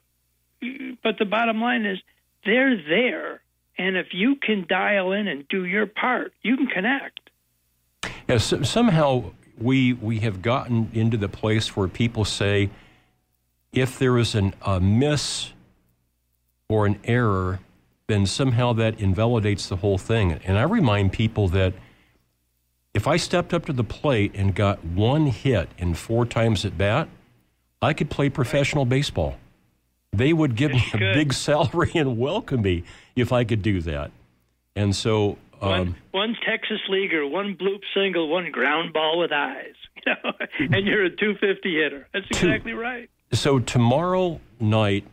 but 1.03 1.19
the 1.19 1.24
bottom 1.24 1.61
line 1.61 1.85
is 1.85 1.99
they're 2.45 2.77
there, 2.77 3.41
and 3.78 3.97
if 3.97 4.09
you 4.12 4.36
can 4.36 4.66
dial 4.69 5.12
in 5.12 5.28
and 5.28 5.47
do 5.49 5.65
your 5.65 5.86
part, 5.86 6.32
you 6.43 6.57
can 6.57 6.66
connect. 6.66 7.20
Yeah, 8.28 8.39
so, 8.39 8.62
somehow 8.62 9.32
we 9.59 9.93
we 9.93 10.20
have 10.20 10.43
gotten 10.43 10.91
into 10.93 11.16
the 11.16 11.28
place 11.28 11.77
where 11.77 11.89
people 11.89 12.24
say 12.24 12.70
if 13.73 13.99
there 13.99 14.19
is 14.19 14.35
an, 14.35 14.55
a 14.62 14.81
miss 14.81 15.53
or 16.69 16.86
an 16.86 16.99
error, 17.05 17.61
then 18.07 18.27
somehow 18.27 18.73
that 18.74 19.01
invalidates 19.01 19.69
the 19.69 19.77
whole 19.77 19.99
thing. 19.99 20.32
And 20.32 20.59
I 20.59 20.62
remind 20.62 21.12
people 21.12 21.49
that 21.49 21.74
if 22.93 23.09
I 23.09 23.16
stepped 23.16 23.53
up 23.53 23.66
to 23.66 23.73
the 23.73 23.85
plate 23.85 24.32
and 24.35 24.55
got 24.55 24.85
one 24.85 25.27
hit 25.27 25.69
in 25.78 25.95
four 25.95 26.24
times 26.24 26.65
at 26.65 26.78
bat, 26.78 27.09
I 27.82 27.93
could 27.93 28.09
play 28.09 28.31
professional 28.31 28.85
baseball. 28.85 29.36
They 30.16 30.32
would 30.32 30.57
give 30.57 30.73
me 30.73 30.85
a 30.95 30.99
big 30.99 31.32
salary 31.47 31.93
and 31.95 32.16
welcome 32.19 32.62
me 32.62 32.85
if 33.16 33.32
I 33.32 33.45
could 33.45 33.62
do 33.62 33.81
that. 33.82 34.11
And 34.77 34.95
so, 34.95 35.39
um, 35.62 35.97
One 36.11 36.36
Texas 36.47 36.81
leaguer, 36.89 37.27
one 37.27 37.57
bloop 37.57 37.81
single, 37.95 38.28
one 38.28 38.51
ground 38.51 38.93
ball 38.93 39.19
with 39.19 39.32
eyes, 39.32 39.74
you 40.07 40.12
know, 40.12 40.32
and 40.59 40.86
you're 40.86 41.05
a 41.05 41.11
250 41.11 41.74
hitter. 41.82 42.09
That's 42.12 42.27
exactly 42.31 42.73
right. 42.73 43.09
So 43.32 43.59
tomorrow 43.59 44.41
night 44.61 45.05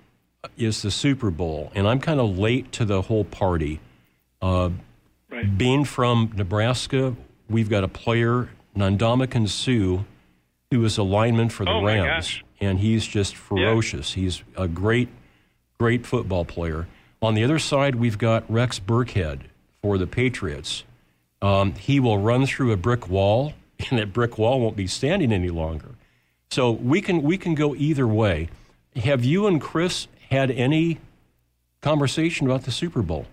is 0.57 0.81
the 0.81 0.91
Super 0.91 1.29
Bowl, 1.31 1.71
and 1.75 1.87
I'm 1.87 1.99
kind 1.99 2.19
of 2.19 2.37
late 2.37 2.71
to 2.73 2.85
the 2.85 3.03
whole 3.03 3.23
party. 3.23 3.79
Uh, 4.41 4.71
Being 5.57 5.85
from 5.85 6.31
Nebraska, 6.35 7.15
we've 7.49 7.69
got 7.69 7.83
a 7.83 7.87
player, 7.87 8.49
Ndamukong 8.75 9.47
Suh, 9.47 10.03
who 10.71 10.83
is 10.85 10.97
a 10.97 11.03
lineman 11.03 11.49
for 11.49 11.63
the 11.65 11.71
Oh, 11.71 11.83
Rams. 11.83 12.41
And 12.61 12.79
he's 12.79 13.05
just 13.05 13.35
ferocious. 13.35 14.13
He's 14.13 14.43
a 14.55 14.67
great, 14.67 15.09
great 15.79 16.05
football 16.05 16.45
player. 16.45 16.87
On 17.21 17.33
the 17.33 17.43
other 17.43 17.59
side, 17.59 17.95
we've 17.95 18.17
got 18.17 18.49
Rex 18.49 18.79
Burkhead 18.79 19.41
for 19.81 19.97
the 19.97 20.07
Patriots. 20.07 20.83
Um, 21.41 21.73
he 21.73 21.99
will 21.99 22.19
run 22.19 22.45
through 22.45 22.71
a 22.71 22.77
brick 22.77 23.09
wall, 23.09 23.53
and 23.89 23.99
that 23.99 24.13
brick 24.13 24.37
wall 24.37 24.61
won't 24.61 24.75
be 24.77 24.87
standing 24.87 25.33
any 25.33 25.49
longer. 25.49 25.95
So 26.51 26.71
we 26.71 27.01
can 27.01 27.23
we 27.23 27.37
can 27.37 27.55
go 27.55 27.75
either 27.75 28.07
way. 28.07 28.49
Have 28.95 29.23
you 29.25 29.47
and 29.47 29.59
Chris 29.61 30.07
had 30.29 30.51
any 30.51 30.99
conversation 31.81 32.45
about 32.45 32.63
the 32.63 32.71
Super 32.71 33.01
Bowl? 33.01 33.25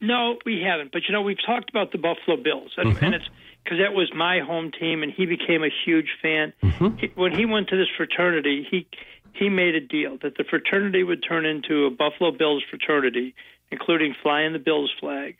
No, 0.00 0.36
we 0.46 0.62
haven't. 0.62 0.92
But 0.92 1.02
you 1.08 1.12
know, 1.12 1.22
we've 1.22 1.42
talked 1.44 1.70
about 1.70 1.92
the 1.92 1.98
Buffalo 1.98 2.36
Bills, 2.36 2.72
and, 2.76 2.94
Mhm. 2.96 3.02
and 3.02 3.14
it's 3.14 3.24
because 3.62 3.78
that 3.78 3.94
was 3.94 4.10
my 4.14 4.40
home 4.40 4.70
team, 4.78 5.02
and 5.02 5.12
he 5.12 5.26
became 5.26 5.62
a 5.62 5.70
huge 5.84 6.08
fan. 6.22 6.52
He, 6.98 7.12
when 7.14 7.32
he 7.32 7.46
went 7.46 7.68
to 7.68 7.76
this 7.76 7.88
fraternity, 7.96 8.66
he 8.70 8.86
he 9.32 9.48
made 9.48 9.74
a 9.74 9.80
deal 9.80 10.18
that 10.22 10.36
the 10.36 10.44
fraternity 10.44 11.02
would 11.02 11.22
turn 11.26 11.46
into 11.46 11.86
a 11.86 11.90
Buffalo 11.90 12.32
Bills 12.32 12.62
fraternity, 12.68 13.34
including 13.70 14.14
flying 14.22 14.52
the 14.52 14.58
Bills 14.58 14.92
flag, 14.98 15.36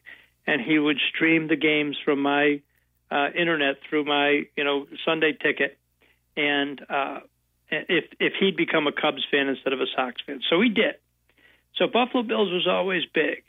and 0.47 0.61
he 0.61 0.79
would 0.79 0.99
stream 1.15 1.49
the 1.49 1.57
games 1.57 1.97
from 2.05 2.21
my 2.21 2.61
uh, 3.11 3.29
internet 3.37 3.77
through 3.89 4.05
my 4.05 4.43
you 4.57 4.65
know 4.65 4.87
Sunday 5.05 5.33
ticket, 5.33 5.79
and 6.37 6.81
uh, 6.89 7.21
if 7.71 8.05
if 8.19 8.35
he'd 8.39 8.57
become 8.57 8.87
a 8.87 8.93
Cubs 8.93 9.25
fan 9.31 9.49
instead 9.49 9.73
of 9.73 9.81
a 9.81 9.87
Sox 9.97 10.21
fan, 10.27 10.41
so 10.49 10.61
he 10.61 10.69
did. 10.69 10.97
So 11.77 11.87
Buffalo 11.87 12.23
Bills 12.23 12.51
was 12.53 12.67
always 12.69 13.03
big, 13.15 13.43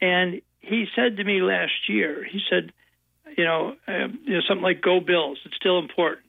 and 0.00 0.40
he 0.60 0.86
said 0.94 1.16
to 1.16 1.24
me 1.24 1.42
last 1.42 1.88
year, 1.88 2.24
he 2.24 2.40
said, 2.48 2.72
you 3.36 3.44
know, 3.44 3.74
um, 3.88 4.18
you 4.24 4.34
know 4.34 4.40
something 4.48 4.62
like 4.62 4.80
"Go 4.80 5.00
Bills." 5.00 5.38
It's 5.44 5.56
still 5.56 5.78
important, 5.78 6.26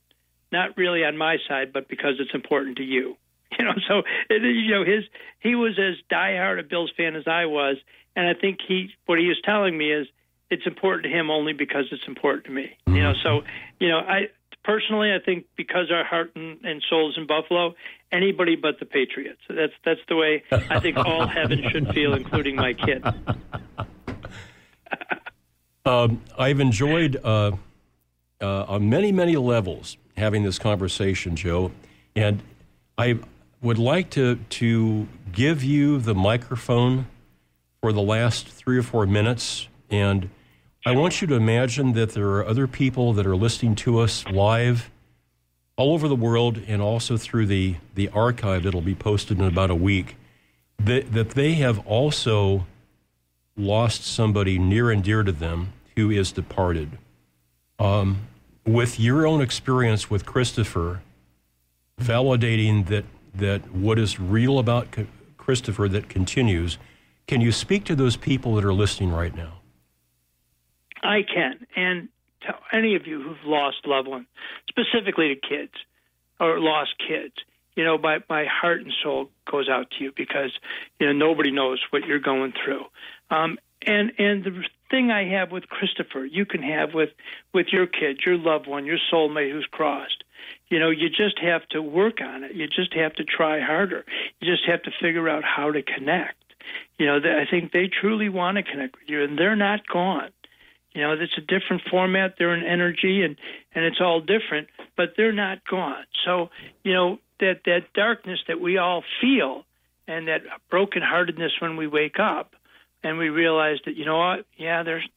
not 0.52 0.78
really 0.78 1.04
on 1.04 1.18
my 1.18 1.38
side, 1.48 1.74
but 1.74 1.88
because 1.88 2.16
it's 2.20 2.34
important 2.34 2.78
to 2.78 2.84
you. 2.84 3.18
You 3.60 3.66
know, 3.66 3.74
so 3.88 4.00
it, 4.32 4.42
you 4.42 4.72
know 4.72 4.84
his 4.84 5.04
he 5.40 5.54
was 5.54 5.78
as 5.78 5.94
diehard 6.12 6.60
a 6.60 6.64
Bills 6.64 6.92
fan 6.98 7.16
as 7.16 7.28
I 7.28 7.46
was, 7.46 7.78
and 8.16 8.28
I 8.28 8.34
think 8.34 8.58
he 8.68 8.90
what 9.06 9.20
he 9.20 9.28
was 9.28 9.40
telling 9.46 9.78
me 9.78 9.92
is 9.94 10.08
it's 10.50 10.66
important 10.66 11.04
to 11.04 11.10
him 11.10 11.30
only 11.30 11.54
because 11.54 11.86
it's 11.92 12.08
important 12.08 12.46
to 12.46 12.52
me. 12.52 12.76
You 12.88 13.04
know, 13.04 13.14
so 13.22 13.42
you 13.80 13.90
know 13.90 14.00
I 14.00 14.30
personally 14.64 15.14
I 15.14 15.24
think 15.24 15.46
because 15.56 15.92
our 15.92 16.04
heart 16.04 16.32
and, 16.36 16.66
and 16.66 16.84
soul 16.90 17.12
is 17.12 17.18
in 17.18 17.28
Buffalo, 17.28 17.76
anybody 18.12 18.56
but 18.56 18.80
the 18.80 18.88
Patriots. 18.88 19.42
That's 19.48 19.74
that's 19.86 20.02
the 20.08 20.16
way 20.16 20.44
I 20.52 20.80
think 20.80 20.98
all 20.98 21.28
heaven 21.40 21.64
should 21.70 21.90
feel, 21.94 22.16
including 22.16 22.56
my 22.56 22.74
kid. 22.74 23.04
Um, 25.86 26.22
I've 26.38 26.62
enjoyed 26.62 27.20
uh, 27.26 27.52
uh, 28.40 28.64
on 28.64 28.90
many, 28.90 29.12
many 29.12 29.36
levels 29.36 29.98
having 30.16 30.44
this 30.44 30.58
conversation, 30.58 31.36
Joe, 31.36 31.72
and 32.16 32.42
I 32.98 33.20
would 33.62 33.78
like 33.78 34.10
to 34.12 34.36
to 34.36 35.08
give 35.34 35.62
you 35.62 36.00
the 36.00 36.16
microphone 36.16 37.08
for 37.82 37.92
the 37.92 38.02
last 38.02 38.48
three 38.48 38.78
or 38.78 38.84
four 38.84 39.06
minutes, 39.06 39.68
and 39.90 40.30
I 40.86 40.92
want 40.96 41.22
you 41.22 41.28
to 41.28 41.36
imagine 41.36 41.92
that 41.94 42.14
there 42.14 42.30
are 42.30 42.46
other 42.46 42.66
people 42.66 43.12
that 43.14 43.28
are 43.28 43.36
listening 43.36 43.76
to 43.76 44.00
us 44.00 44.26
live 44.28 44.90
all 45.76 45.94
over 45.94 46.08
the 46.08 46.16
world, 46.16 46.62
and 46.66 46.82
also 46.82 47.18
through 47.18 47.48
the 47.48 47.76
the 47.94 48.08
archive 48.10 48.64
that'll 48.64 48.80
be 48.80 48.96
posted 48.96 49.38
in 49.38 49.44
about 49.46 49.70
a 49.70 49.76
week. 49.76 50.16
That 50.80 51.12
that 51.12 51.32
they 51.32 51.56
have 51.56 51.86
also 51.86 52.68
lost 53.56 54.04
somebody 54.04 54.58
near 54.58 54.92
and 54.92 55.04
dear 55.04 55.24
to 55.24 55.32
them 55.32 55.74
who 55.96 56.10
is 56.10 56.32
departed. 56.32 56.98
Um, 57.80 58.28
with 58.66 59.00
your 59.00 59.28
own 59.28 59.42
experience 59.42 60.10
with 60.10 60.26
Christopher, 60.26 61.02
validating 62.02 62.88
that 62.88 63.06
that 63.36 63.74
what 63.74 63.98
is 63.98 64.20
real 64.20 64.60
about 64.60 64.96
Christopher 65.38 65.88
that 65.90 66.08
continues, 66.08 66.78
can 67.28 67.42
you 67.42 67.52
speak 67.52 67.84
to 67.86 67.96
those 67.96 68.16
people 68.16 68.56
that 68.56 68.66
are 68.66 68.74
listening 68.74 69.12
right 69.12 69.36
now? 69.36 69.54
I 71.02 71.24
can. 71.24 71.66
And 71.76 72.10
tell 72.42 72.60
any 72.72 72.96
of 72.96 73.08
you 73.08 73.22
who've 73.22 73.44
lost 73.46 73.78
loved 73.86 74.08
ones, 74.08 74.28
specifically 74.70 75.30
to 75.30 75.36
kids 75.36 75.74
or 76.40 76.60
lost 76.60 76.94
kids, 77.00 77.34
you 77.76 77.84
know, 77.84 77.98
my, 77.98 78.20
my 78.30 78.46
heart 78.46 78.82
and 78.82 78.94
soul 79.04 79.30
goes 79.50 79.68
out 79.68 79.90
to 79.92 80.04
you 80.04 80.12
because, 80.16 80.52
you 81.00 81.08
know, 81.08 81.14
nobody 81.14 81.50
knows 81.50 81.82
what 81.90 82.06
you're 82.06 82.20
going 82.20 82.54
through. 82.64 82.86
Um, 83.34 83.58
and, 83.86 84.12
and 84.18 84.44
the 84.44 84.64
thing 84.90 85.12
I 85.12 85.26
have 85.30 85.52
with 85.52 85.68
Christopher, 85.68 86.26
you 86.26 86.46
can 86.46 86.62
have 86.62 86.94
with, 86.94 87.10
with 87.54 87.68
your 87.72 87.88
kid, 87.88 88.22
your 88.26 88.38
loved 88.38 88.68
one, 88.68 88.86
your 88.86 89.00
soulmate 89.12 89.52
who's 89.52 89.68
crossed. 89.72 90.24
You 90.70 90.80
know, 90.80 90.90
you 90.90 91.10
just 91.10 91.40
have 91.40 91.68
to 91.70 91.82
work 91.82 92.22
on 92.22 92.44
it. 92.44 92.54
You 92.54 92.68
just 92.68 92.94
have 92.94 93.14
to 93.16 93.24
try 93.24 93.60
harder. 93.60 94.06
You 94.40 94.52
just 94.52 94.66
have 94.68 94.84
to 94.84 94.92
figure 95.02 95.28
out 95.28 95.44
how 95.44 95.72
to 95.72 95.82
connect. 95.82 96.38
You 96.98 97.08
know, 97.08 97.18
I 97.18 97.50
think 97.50 97.72
they 97.72 97.88
truly 97.90 98.30
want 98.30 98.58
to 98.58 98.64
connect 98.64 98.96
with 99.00 99.10
you, 99.10 99.24
and 99.24 99.38
they're 99.38 99.56
not 99.56 99.88
gone. 99.88 100.30
You 100.94 101.02
know, 101.02 101.14
it's 101.14 101.38
a 101.38 101.42
different 101.42 101.82
format. 101.90 102.36
They're 102.38 102.54
an 102.54 102.66
energy, 102.66 103.24
and 103.24 103.36
and 103.74 103.84
it's 103.84 104.00
all 104.00 104.22
different, 104.22 104.68
but 104.96 105.14
they're 105.18 105.34
not 105.34 105.66
gone. 105.68 106.06
So, 106.24 106.50
you 106.84 106.94
know, 106.94 107.20
that 107.40 107.62
that 107.66 107.94
darkness 107.94 108.40
that 108.48 108.62
we 108.62 108.78
all 108.78 109.04
feel, 109.20 109.66
and 110.08 110.28
that 110.28 110.42
brokenheartedness 110.72 111.60
when 111.60 111.78
we 111.78 111.88
wake 111.88 112.20
up, 112.20 112.56
and 113.04 113.18
we 113.18 113.30
realize 113.30 113.78
that 113.86 113.96
you 113.96 114.06
know 114.06 114.18
what, 114.18 114.46
yeah, 114.58 114.84
there's 114.84 115.08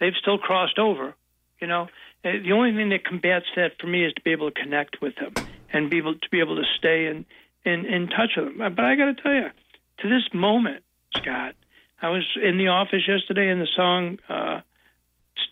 they've 0.00 0.16
still 0.20 0.38
crossed 0.38 0.78
over. 0.78 1.14
You 1.60 1.68
know, 1.68 1.88
Uh, 2.24 2.38
the 2.44 2.52
only 2.52 2.72
thing 2.72 2.90
that 2.90 3.04
combats 3.04 3.46
that 3.56 3.72
for 3.80 3.86
me 3.86 4.04
is 4.04 4.12
to 4.14 4.22
be 4.22 4.30
able 4.32 4.50
to 4.50 4.60
connect 4.60 5.00
with 5.00 5.14
them 5.16 5.36
and 5.72 5.90
be 5.90 5.98
able 5.98 6.14
to 6.14 6.28
be 6.30 6.40
able 6.40 6.56
to 6.56 6.66
stay 6.78 7.06
in 7.06 7.24
in, 7.64 7.84
in 7.86 8.08
touch 8.08 8.32
with 8.36 8.46
them. 8.46 8.74
But 8.74 8.84
I 8.84 8.94
got 8.94 9.06
to 9.06 9.14
tell 9.14 9.32
you, 9.32 9.50
to 9.98 10.08
this 10.08 10.28
moment, 10.32 10.82
Scott, 11.14 11.54
I 12.00 12.08
was 12.10 12.24
in 12.42 12.58
the 12.58 12.68
office 12.68 13.06
yesterday, 13.06 13.48
and 13.48 13.60
the 13.60 13.68
song. 13.76 14.18
Uh, 14.28 14.60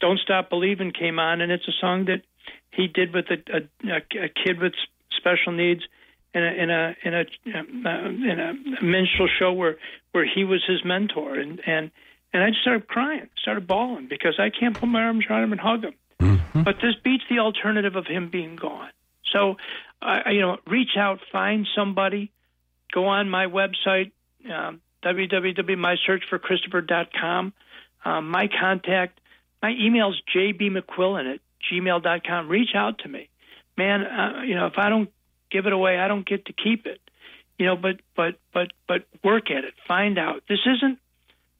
"Don't 0.00 0.20
Stop 0.20 0.48
Believing" 0.48 0.92
came 0.92 1.18
on, 1.18 1.40
and 1.40 1.52
it's 1.52 1.68
a 1.68 1.76
song 1.80 2.06
that 2.06 2.22
he 2.70 2.86
did 2.86 3.12
with 3.12 3.26
a, 3.30 3.38
a, 3.58 3.96
a 4.26 4.28
kid 4.28 4.58
with 4.60 4.72
special 5.10 5.52
needs 5.52 5.82
in 6.34 6.42
a 6.42 6.52
in 6.52 6.70
a 6.70 6.96
in 7.04 7.14
a 7.14 7.24
in 7.84 8.40
a 8.40 8.84
minstrel 8.84 9.28
show 9.38 9.52
where 9.52 9.76
where 10.12 10.26
he 10.26 10.44
was 10.44 10.62
his 10.66 10.84
mentor, 10.84 11.34
and 11.34 11.60
and 11.66 11.90
and 12.32 12.42
I 12.42 12.50
just 12.50 12.62
started 12.62 12.86
crying, 12.86 13.28
started 13.40 13.66
bawling 13.66 14.06
because 14.08 14.38
I 14.38 14.50
can't 14.50 14.78
put 14.78 14.88
my 14.88 15.02
arms 15.02 15.24
around 15.28 15.42
him 15.44 15.52
and 15.52 15.60
hug 15.60 15.84
him. 15.84 15.94
But 16.52 16.76
this 16.82 16.94
beats 17.02 17.24
the 17.30 17.38
alternative 17.38 17.96
of 17.96 18.06
him 18.06 18.28
being 18.30 18.56
gone. 18.56 18.90
So, 19.32 19.56
uh, 20.02 20.28
you 20.30 20.40
know, 20.40 20.58
reach 20.66 20.96
out, 20.96 21.20
find 21.32 21.66
somebody, 21.76 22.30
go 22.92 23.06
on 23.06 23.30
my 23.30 23.46
website, 23.46 24.10
um, 24.52 24.80
www.mysearchforchristopher.com. 25.04 27.52
Um, 28.04 28.30
my 28.30 28.48
contact, 28.60 29.20
my 29.62 29.70
email 29.70 30.10
is 30.10 30.16
jbmcquillen 30.34 31.34
at 31.34 31.40
gmail.com. 31.70 32.48
Reach 32.48 32.74
out 32.74 32.98
to 33.00 33.08
me. 33.08 33.28
Man, 33.76 34.02
uh, 34.02 34.42
you 34.42 34.56
know, 34.56 34.66
if 34.66 34.78
I 34.78 34.88
don't 34.88 35.10
give 35.50 35.66
it 35.66 35.72
away, 35.72 35.98
I 35.98 36.08
don't 36.08 36.26
get 36.26 36.46
to 36.46 36.52
keep 36.52 36.86
it. 36.86 37.00
You 37.58 37.66
know, 37.66 37.76
but 37.76 38.00
but 38.16 38.36
but 38.52 38.72
but 38.88 39.06
work 39.22 39.50
at 39.50 39.64
it. 39.64 39.74
Find 39.86 40.18
out. 40.18 40.42
This 40.48 40.60
isn't 40.66 40.98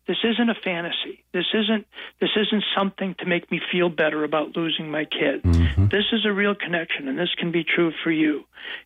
this 0.06 0.16
isn't 0.24 0.48
a 0.48 0.54
fantasy. 0.54 1.22
This 1.32 1.46
isn't 1.54 1.86
this 2.20 2.30
isn't 2.36 2.64
something 2.76 3.14
to 3.18 3.26
make 3.26 3.50
me 3.50 3.60
feel 3.70 3.90
better 3.90 4.24
about 4.24 4.56
losing 4.56 4.90
my 4.90 5.04
kid. 5.04 5.42
This 5.90 6.04
is 6.12 6.24
a 6.24 6.32
real 6.32 6.54
connection, 6.54 7.08
and 7.08 7.18
this 7.18 7.34
can 7.36 7.52
be 7.52 7.64
true 7.64 7.92
for 8.02 8.10
you. 8.10 8.44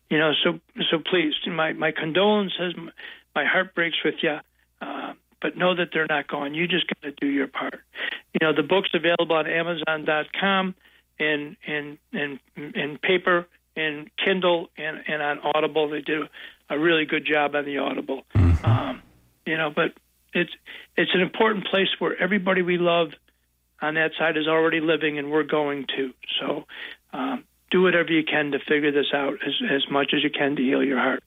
You 0.09 0.19
know, 0.19 0.33
so 0.43 0.59
so 0.91 0.99
please, 0.99 1.33
my 1.47 1.73
my 1.73 1.91
condolences. 1.91 2.75
My, 2.77 2.91
my 3.33 3.45
heart 3.45 3.75
breaks 3.75 3.97
with 4.03 4.15
you. 4.21 4.37
Uh, 4.81 5.13
but 5.41 5.57
know 5.57 5.75
that 5.75 5.89
they're 5.93 6.07
not 6.09 6.27
gone. 6.27 6.53
You 6.53 6.67
just 6.67 6.87
got 6.87 7.01
to 7.03 7.11
do 7.11 7.27
your 7.27 7.47
part. 7.47 7.81
You 8.33 8.47
know, 8.47 8.53
the 8.53 8.63
book's 8.63 8.89
available 8.93 9.35
on 9.35 9.47
Amazon.com, 9.47 10.75
in 11.19 11.57
in 11.65 11.97
in 12.11 12.39
in 12.57 12.97
paper, 12.97 13.47
in 13.75 14.09
Kindle, 14.23 14.69
and 14.77 14.97
and 15.07 15.21
on 15.21 15.39
Audible. 15.55 15.89
They 15.89 16.01
do 16.01 16.25
a 16.69 16.79
really 16.79 17.05
good 17.05 17.25
job 17.25 17.55
on 17.55 17.65
the 17.65 17.77
Audible. 17.77 18.23
Um, 18.63 19.01
you 19.45 19.57
know, 19.57 19.71
but 19.75 19.93
it's 20.33 20.51
it's 20.95 21.11
an 21.13 21.21
important 21.21 21.67
place 21.67 21.89
where 21.99 22.19
everybody 22.21 22.61
we 22.61 22.77
love 22.77 23.09
on 23.81 23.95
that 23.95 24.11
side 24.17 24.37
is 24.37 24.47
already 24.47 24.79
living, 24.79 25.17
and 25.17 25.31
we're 25.31 25.43
going 25.43 25.85
to. 25.97 26.13
So 26.39 26.65
um, 27.13 27.43
do 27.71 27.81
whatever 27.81 28.11
you 28.11 28.23
can 28.23 28.51
to 28.51 28.59
figure 28.59 28.91
this 28.91 29.07
out 29.13 29.33
as 29.45 29.53
as 29.71 29.89
much 29.91 30.11
as 30.13 30.23
you 30.23 30.29
can 30.29 30.55
to 30.55 30.61
heal 30.61 30.83
your 30.83 30.99
heart. 30.99 31.23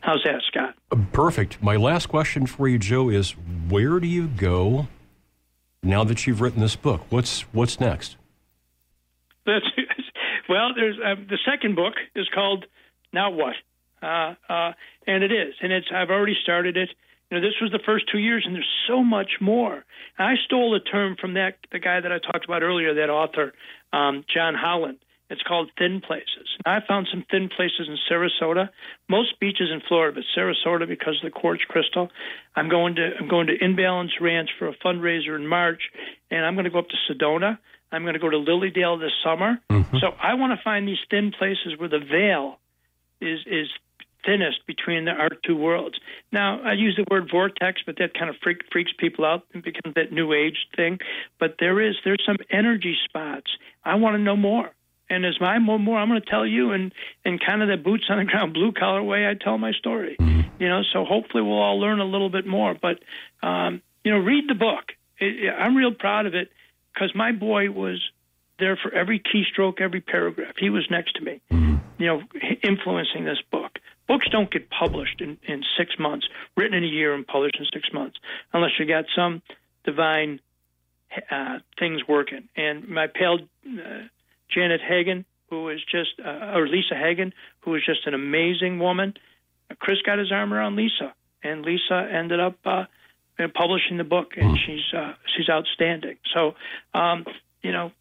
How's 0.00 0.22
that, 0.24 0.42
Scott? 0.46 0.74
Perfect. 1.12 1.62
My 1.62 1.76
last 1.76 2.06
question 2.06 2.46
for 2.46 2.68
you, 2.68 2.78
Joe, 2.78 3.08
is 3.08 3.32
where 3.68 3.98
do 3.98 4.06
you 4.06 4.28
go 4.28 4.86
now 5.82 6.04
that 6.04 6.26
you've 6.26 6.40
written 6.40 6.60
this 6.60 6.76
book? 6.76 7.02
What's 7.10 7.42
what's 7.52 7.80
next? 7.80 8.16
That's, 9.44 9.64
well, 10.48 10.70
there's 10.74 10.96
um, 11.04 11.26
the 11.28 11.38
second 11.44 11.76
book 11.76 11.94
is 12.14 12.28
called 12.34 12.64
Now 13.12 13.30
What, 13.30 13.54
uh, 14.02 14.34
uh, 14.48 14.72
and 15.06 15.22
it 15.22 15.32
is, 15.32 15.54
and 15.60 15.72
it's 15.72 15.88
I've 15.94 16.10
already 16.10 16.36
started 16.42 16.76
it. 16.76 16.90
You 17.30 17.38
know, 17.38 17.46
this 17.46 17.54
was 17.60 17.70
the 17.70 17.80
first 17.84 18.06
two 18.10 18.18
years, 18.18 18.44
and 18.46 18.54
there's 18.54 18.74
so 18.88 19.04
much 19.04 19.32
more. 19.40 19.84
And 20.18 20.28
I 20.28 20.34
stole 20.46 20.74
a 20.74 20.80
term 20.80 21.16
from 21.20 21.34
that 21.34 21.58
the 21.70 21.78
guy 21.78 22.00
that 22.00 22.10
I 22.10 22.18
talked 22.18 22.46
about 22.46 22.62
earlier, 22.62 22.94
that 22.94 23.10
author, 23.10 23.52
um, 23.92 24.24
John 24.34 24.54
Holland, 24.54 24.98
It's 25.30 25.42
called 25.42 25.70
Thin 25.76 26.00
Places. 26.00 26.48
I 26.64 26.78
found 26.88 27.06
some 27.10 27.24
thin 27.30 27.50
places 27.54 27.86
in 27.86 27.98
Sarasota, 28.10 28.70
most 29.10 29.38
beaches 29.40 29.68
in 29.70 29.82
Florida, 29.86 30.14
but 30.18 30.24
Sarasota 30.34 30.88
because 30.88 31.16
of 31.22 31.30
the 31.30 31.38
quartz 31.38 31.62
crystal. 31.68 32.08
I'm 32.56 32.70
going 32.70 32.94
to 32.94 33.10
I'm 33.20 33.28
going 33.28 33.48
to 33.48 33.62
Imbalance 33.62 34.12
Ranch 34.20 34.50
for 34.58 34.68
a 34.68 34.74
fundraiser 34.84 35.36
in 35.36 35.46
March, 35.46 35.82
and 36.30 36.46
I'm 36.46 36.54
going 36.54 36.64
to 36.64 36.70
go 36.70 36.78
up 36.78 36.88
to 36.88 37.12
Sedona. 37.12 37.58
I'm 37.90 38.02
going 38.02 38.14
to 38.14 38.20
go 38.20 38.28
to 38.30 38.36
Lilydale 38.38 39.00
this 39.00 39.12
summer. 39.24 39.58
So 40.00 40.08
I 40.20 40.34
want 40.34 40.56
to 40.58 40.62
find 40.62 40.86
these 40.86 40.98
thin 41.10 41.32
places 41.36 41.74
where 41.78 41.88
the 41.88 41.98
veil 42.00 42.58
is 43.20 43.40
is 43.46 43.68
thinnest 44.26 44.66
between 44.66 45.04
the, 45.06 45.12
our 45.12 45.30
two 45.46 45.56
worlds. 45.56 45.98
Now, 46.32 46.60
I 46.62 46.72
use 46.72 46.96
the 46.96 47.04
word 47.10 47.28
vortex, 47.30 47.80
but 47.86 47.96
that 47.98 48.14
kind 48.14 48.28
of 48.28 48.36
freak, 48.42 48.58
freaks 48.70 48.90
people 48.98 49.24
out 49.24 49.44
and 49.54 49.62
becomes 49.62 49.94
that 49.94 50.12
new 50.12 50.32
age 50.32 50.56
thing. 50.76 50.98
But 51.38 51.56
there 51.60 51.80
is 51.80 51.94
there's 52.04 52.22
some 52.26 52.36
energy 52.50 52.96
spots. 53.04 53.50
I 53.84 53.94
want 53.94 54.16
to 54.16 54.22
know 54.22 54.36
more. 54.36 54.70
And 55.10 55.24
as 55.24 55.36
I 55.40 55.56
know 55.56 55.78
more, 55.78 55.98
I'm 55.98 56.08
going 56.08 56.20
to 56.20 56.28
tell 56.28 56.44
you 56.46 56.72
and 56.72 56.92
in 57.24 57.38
kind 57.38 57.62
of 57.62 57.68
the 57.68 57.78
boots 57.78 58.04
on 58.10 58.18
the 58.18 58.24
ground, 58.24 58.52
blue 58.52 58.72
collar 58.72 59.02
way. 59.02 59.26
I 59.26 59.32
tell 59.34 59.56
my 59.56 59.72
story. 59.72 60.16
You 60.58 60.68
know, 60.68 60.82
so 60.92 61.04
hopefully 61.04 61.42
we'll 61.42 61.60
all 61.62 61.80
learn 61.80 62.00
a 62.00 62.04
little 62.04 62.28
bit 62.28 62.46
more. 62.46 62.74
But 62.80 62.98
um, 63.42 63.80
you 64.04 64.12
know, 64.12 64.18
read 64.18 64.44
the 64.48 64.54
book. 64.54 64.92
It- 65.18 65.54
I'm 65.58 65.76
real 65.76 65.94
proud 65.94 66.26
of 66.26 66.34
it 66.34 66.50
because 66.98 67.14
my 67.14 67.32
boy 67.32 67.70
was 67.70 68.00
there 68.58 68.76
for 68.76 68.92
every 68.92 69.20
keystroke, 69.20 69.80
every 69.80 70.00
paragraph. 70.00 70.54
He 70.58 70.70
was 70.70 70.86
next 70.90 71.14
to 71.16 71.22
me, 71.22 71.40
you 71.50 72.06
know, 72.06 72.22
influencing 72.62 73.24
this 73.24 73.38
book. 73.52 73.78
Books 74.08 74.26
don't 74.30 74.50
get 74.50 74.68
published 74.70 75.20
in, 75.20 75.38
in 75.46 75.62
six 75.76 75.92
months, 75.98 76.26
written 76.56 76.74
in 76.74 76.82
a 76.82 76.88
year 76.88 77.14
and 77.14 77.26
published 77.26 77.56
in 77.60 77.66
six 77.72 77.92
months, 77.92 78.16
unless 78.52 78.72
you 78.78 78.86
got 78.86 79.04
some 79.14 79.42
divine 79.84 80.40
uh, 81.30 81.58
things 81.78 82.00
working. 82.08 82.48
And 82.56 82.88
my 82.88 83.06
pal 83.06 83.38
uh, 83.66 84.08
Janet 84.50 84.80
Hagen, 84.80 85.24
who 85.50 85.68
is 85.68 85.80
just, 85.90 86.10
uh, 86.24 86.56
or 86.56 86.66
Lisa 86.66 86.94
Hagen, 86.94 87.32
who 87.60 87.74
is 87.74 87.82
just 87.84 88.06
an 88.06 88.14
amazing 88.14 88.78
woman. 88.78 89.14
Chris 89.78 89.98
got 90.04 90.18
his 90.18 90.32
arm 90.32 90.52
around 90.52 90.76
Lisa, 90.76 91.14
and 91.42 91.64
Lisa 91.64 92.08
ended 92.10 92.40
up 92.40 92.56
uh, 92.64 92.84
uh, 93.38 93.46
publishing 93.54 93.98
the 93.98 94.04
book, 94.04 94.32
and 94.36 94.58
she's 94.66 94.92
uh, 94.96 95.12
she's 95.36 95.48
outstanding. 95.48 96.16
So, 96.34 96.54
um, 96.94 97.24
you 97.62 97.72
know, 97.72 97.92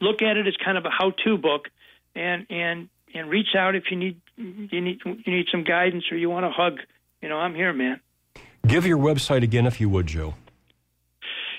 look 0.00 0.22
at 0.22 0.36
it 0.36 0.46
as 0.46 0.54
kind 0.62 0.78
of 0.78 0.84
a 0.84 0.90
how-to 0.90 1.38
book, 1.38 1.68
and 2.14 2.46
and 2.50 2.88
and 3.14 3.30
reach 3.30 3.54
out 3.56 3.74
if 3.74 3.84
you 3.90 3.96
need 3.96 4.20
you 4.36 4.80
need 4.80 5.00
you 5.04 5.22
need 5.26 5.46
some 5.50 5.64
guidance 5.64 6.04
or 6.10 6.16
you 6.16 6.30
want 6.30 6.46
a 6.46 6.50
hug. 6.50 6.78
You 7.20 7.28
know, 7.28 7.38
I'm 7.38 7.54
here, 7.54 7.72
man. 7.72 8.00
Give 8.66 8.86
your 8.86 8.98
website 8.98 9.42
again, 9.42 9.66
if 9.66 9.80
you 9.80 9.88
would, 9.88 10.06
Joe. 10.06 10.34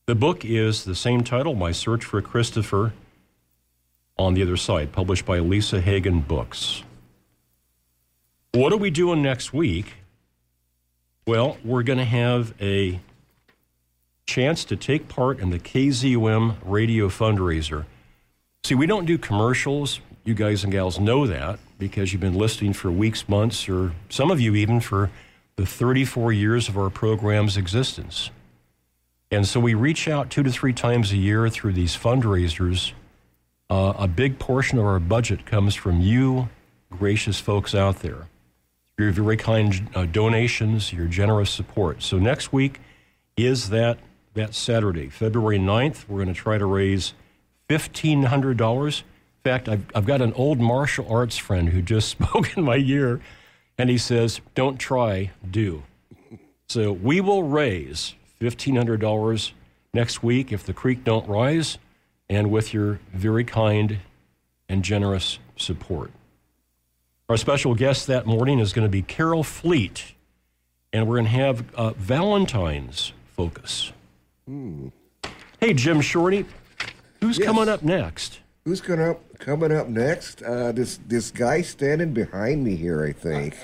The 0.07 0.15
book 0.15 0.45
is 0.45 0.85
the 0.85 0.95
same 0.95 1.25
title, 1.25 1.55
My 1.55 1.73
Search 1.73 2.05
for 2.05 2.23
Christopher, 2.23 2.93
on 4.19 4.35
the 4.35 4.43
other 4.43 4.57
side, 4.57 4.93
published 4.93 5.27
by 5.27 5.39
Lisa 5.39 5.81
Hagen 5.81 6.21
Books. 6.21 6.83
What 8.53 8.73
are 8.73 8.79
we 8.79 8.91
doing 8.91 9.23
next 9.23 9.53
week? 9.53 9.95
Well, 11.27 11.59
we're 11.65 11.83
going 11.83 11.99
to 11.99 12.05
have 12.05 12.55
a 12.61 13.01
chance 14.27 14.65
to 14.65 14.77
take 14.77 15.09
part 15.09 15.39
in 15.39 15.51
the 15.51 15.59
KZUM 15.59 16.57
radio 16.65 17.09
fundraiser. 17.09 17.87
See, 18.65 18.75
we 18.75 18.87
don't 18.87 19.07
do 19.07 19.17
commercials. 19.17 20.01
You 20.25 20.35
guys 20.35 20.65
and 20.65 20.73
gals 20.73 20.99
know 20.99 21.27
that 21.27 21.61
because 21.79 22.13
you've 22.13 22.21
been 22.21 22.35
listening 22.35 22.73
for 22.73 22.91
weeks, 22.91 23.29
months, 23.29 23.69
or 23.69 23.93
some 24.09 24.31
of 24.31 24.41
you 24.41 24.57
even 24.57 24.81
for 24.81 25.11
the 25.55 25.65
34 25.65 26.33
years 26.33 26.69
of 26.69 26.77
our 26.77 26.91
program's 26.91 27.57
existence. 27.57 28.31
And 29.31 29.47
so 29.47 29.61
we 29.61 29.75
reach 29.75 30.09
out 30.09 30.31
two 30.31 30.43
to 30.43 30.51
three 30.51 30.73
times 30.73 31.13
a 31.13 31.17
year 31.17 31.49
through 31.49 31.73
these 31.75 31.97
fundraisers. 31.97 32.93
Uh, 33.71 33.93
a 33.97 34.09
big 34.09 34.39
portion 34.39 34.79
of 34.79 34.85
our 34.85 35.01
budget 35.01 35.47
comes 35.47 35.75
from 35.75 36.01
you, 36.01 36.49
gracious 36.91 37.39
folks 37.39 37.75
out 37.75 38.01
there. 38.01 38.29
Your 38.99 39.13
very 39.13 39.37
kind 39.37 39.89
uh, 39.95 40.07
donations, 40.07 40.93
your 40.93 41.07
generous 41.07 41.51
support. 41.51 42.03
So 42.03 42.19
next 42.19 42.53
week 42.53 42.81
is 43.37 43.69
that 43.69 43.99
that 44.37 44.55
Saturday, 44.55 45.09
February 45.09 45.59
9th. 45.59 46.09
We're 46.09 46.23
going 46.23 46.35
to 46.35 46.41
try 46.41 46.57
to 46.57 46.67
raise 46.67 47.13
$1,500. 47.69 48.99
In 48.99 49.05
fact, 49.43 49.69
I've, 49.69 49.85
I've 49.95 50.07
got 50.07 50.23
an 50.23 50.33
old 50.35 50.61
martial 50.61 51.07
arts 51.11 51.37
friend 51.37 51.71
who 51.71 51.83
just 51.83 52.09
spoke 52.11 52.57
in 52.57 52.65
my 52.65 52.77
ear, 52.77 53.21
and 53.77 53.91
he 53.91 53.99
says, 53.99 54.41
Don't 54.55 54.79
try, 54.79 55.33
do. 55.49 55.83
So 56.69 56.93
we 56.93 57.21
will 57.21 57.43
raise 57.43 58.15
$1,500 58.41 59.53
next 59.93 60.23
week 60.23 60.53
if 60.53 60.65
the 60.65 60.73
creek 60.73 61.05
don't 61.05 61.29
rise, 61.29 61.79
and 62.29 62.51
with 62.51 62.75
your 62.75 63.01
very 63.13 63.45
kind 63.45 63.99
and 64.69 64.83
generous 64.83 65.39
support. 65.57 66.11
Our 67.29 67.37
special 67.37 67.75
guest 67.75 68.07
that 68.07 68.27
morning 68.27 68.59
is 68.59 68.73
going 68.73 68.87
to 68.87 68.91
be 68.91 69.03
Carol 69.03 69.43
Fleet, 69.43 70.15
and 70.93 71.09
we're 71.09 71.17
going 71.17 71.25
to 71.25 71.31
have 71.31 71.75
uh, 71.75 71.91
Valentine's 71.91 73.13
focus. 73.37 73.93
Hey, 75.61 75.75
Jim 75.75 76.01
Shorty, 76.01 76.47
who's 77.21 77.37
Yes. 77.37 77.47
coming 77.47 77.69
up 77.69 77.83
next? 77.83 78.39
Who's 78.65 78.81
gonna 78.81 79.17
coming 79.41 79.73
up 79.73 79.89
next? 79.89 80.41
Uh, 80.43 80.71
this 80.71 80.99
this 81.09 81.33
guy 81.33 81.63
standing 81.63 82.13
behind 82.13 82.63
me 82.63 82.77
here, 82.77 83.05
I 83.05 83.11
think. 83.13 83.57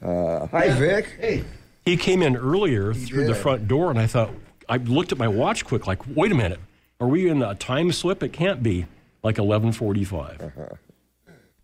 Uh, 0.00 0.46
hi, 0.46 0.70
Vic. 0.70 1.16
Hey. 1.20 1.42
He 1.84 1.96
came 1.96 2.22
in 2.22 2.36
earlier 2.36 2.94
through 2.94 3.26
the 3.26 3.34
front 3.34 3.66
door, 3.66 3.90
and 3.90 3.98
I 3.98 4.06
thought, 4.06 4.30
I 4.68 4.76
looked 4.76 5.10
at 5.10 5.18
my 5.18 5.28
watch 5.28 5.64
quick, 5.64 5.86
like, 5.88 6.00
wait 6.16 6.30
a 6.32 6.34
minute, 6.34 6.60
are 7.00 7.06
we 7.08 7.28
in 7.28 7.42
a 7.42 7.54
time 7.54 7.90
slip? 7.92 8.22
It 8.22 8.32
can't 8.32 8.62
be 8.62 8.86
like 9.24 9.38
1145. 9.38 10.40
Uh-huh. 10.40 10.66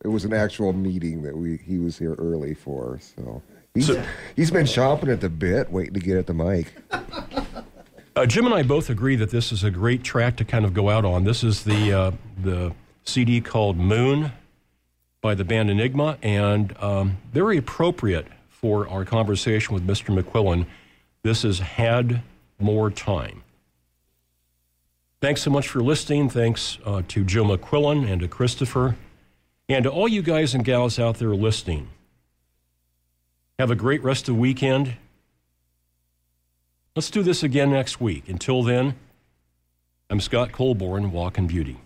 It 0.04 0.08
was 0.08 0.24
an 0.24 0.32
actual 0.32 0.72
meeting 0.72 1.22
that 1.22 1.36
we 1.36 1.58
he 1.58 1.78
was 1.78 1.96
here 1.98 2.14
early 2.14 2.54
for. 2.54 2.98
So 3.00 3.40
he's 3.72 3.88
he's 4.34 4.50
been 4.50 4.66
chomping 4.66 5.12
at 5.12 5.20
the 5.20 5.28
bit, 5.28 5.70
waiting 5.70 5.94
to 5.94 6.00
get 6.00 6.16
at 6.16 6.26
the 6.26 6.34
mic. 6.34 6.72
Uh, 8.14 8.26
Jim 8.26 8.44
and 8.44 8.54
I 8.54 8.62
both 8.62 8.90
agree 8.90 9.16
that 9.16 9.30
this 9.30 9.52
is 9.52 9.64
a 9.64 9.70
great 9.70 10.04
track 10.04 10.36
to 10.36 10.44
kind 10.44 10.66
of 10.66 10.74
go 10.74 10.90
out 10.90 11.06
on. 11.06 11.24
This 11.24 11.42
is 11.42 11.64
the 11.64 11.92
uh, 11.92 12.10
the 12.42 12.74
CD 13.04 13.40
called 13.40 13.78
Moon 13.78 14.32
by 15.22 15.34
the 15.34 15.44
band 15.44 15.70
Enigma, 15.70 16.18
and 16.20 16.76
um, 16.78 17.16
very 17.32 17.56
appropriate 17.56 18.26
for 18.50 18.86
our 18.88 19.06
conversation 19.06 19.72
with 19.72 19.86
Mr. 19.86 20.16
McQuillen. 20.16 20.66
This 21.22 21.42
has 21.42 21.60
had 21.60 22.22
more 22.58 22.90
time. 22.90 23.42
Thanks 25.22 25.40
so 25.40 25.50
much 25.50 25.68
for 25.68 25.80
listening. 25.80 26.28
Thanks 26.28 26.78
uh, 26.84 27.02
to 27.08 27.24
Joe 27.24 27.44
McQuillen 27.44 28.06
and 28.06 28.20
to 28.20 28.28
Christopher, 28.28 28.96
and 29.70 29.84
to 29.84 29.90
all 29.90 30.06
you 30.06 30.20
guys 30.20 30.54
and 30.54 30.66
gals 30.66 30.98
out 30.98 31.16
there 31.16 31.34
listening. 31.34 31.88
Have 33.58 33.70
a 33.70 33.76
great 33.76 34.02
rest 34.02 34.28
of 34.28 34.34
the 34.34 34.40
weekend. 34.40 34.96
Let's 36.94 37.10
do 37.10 37.22
this 37.22 37.42
again 37.42 37.70
next 37.70 38.02
week. 38.02 38.28
Until 38.28 38.62
then, 38.62 38.96
I'm 40.10 40.20
Scott 40.20 40.52
Colborn, 40.52 41.10
Walk 41.10 41.38
in 41.38 41.46
Beauty. 41.46 41.78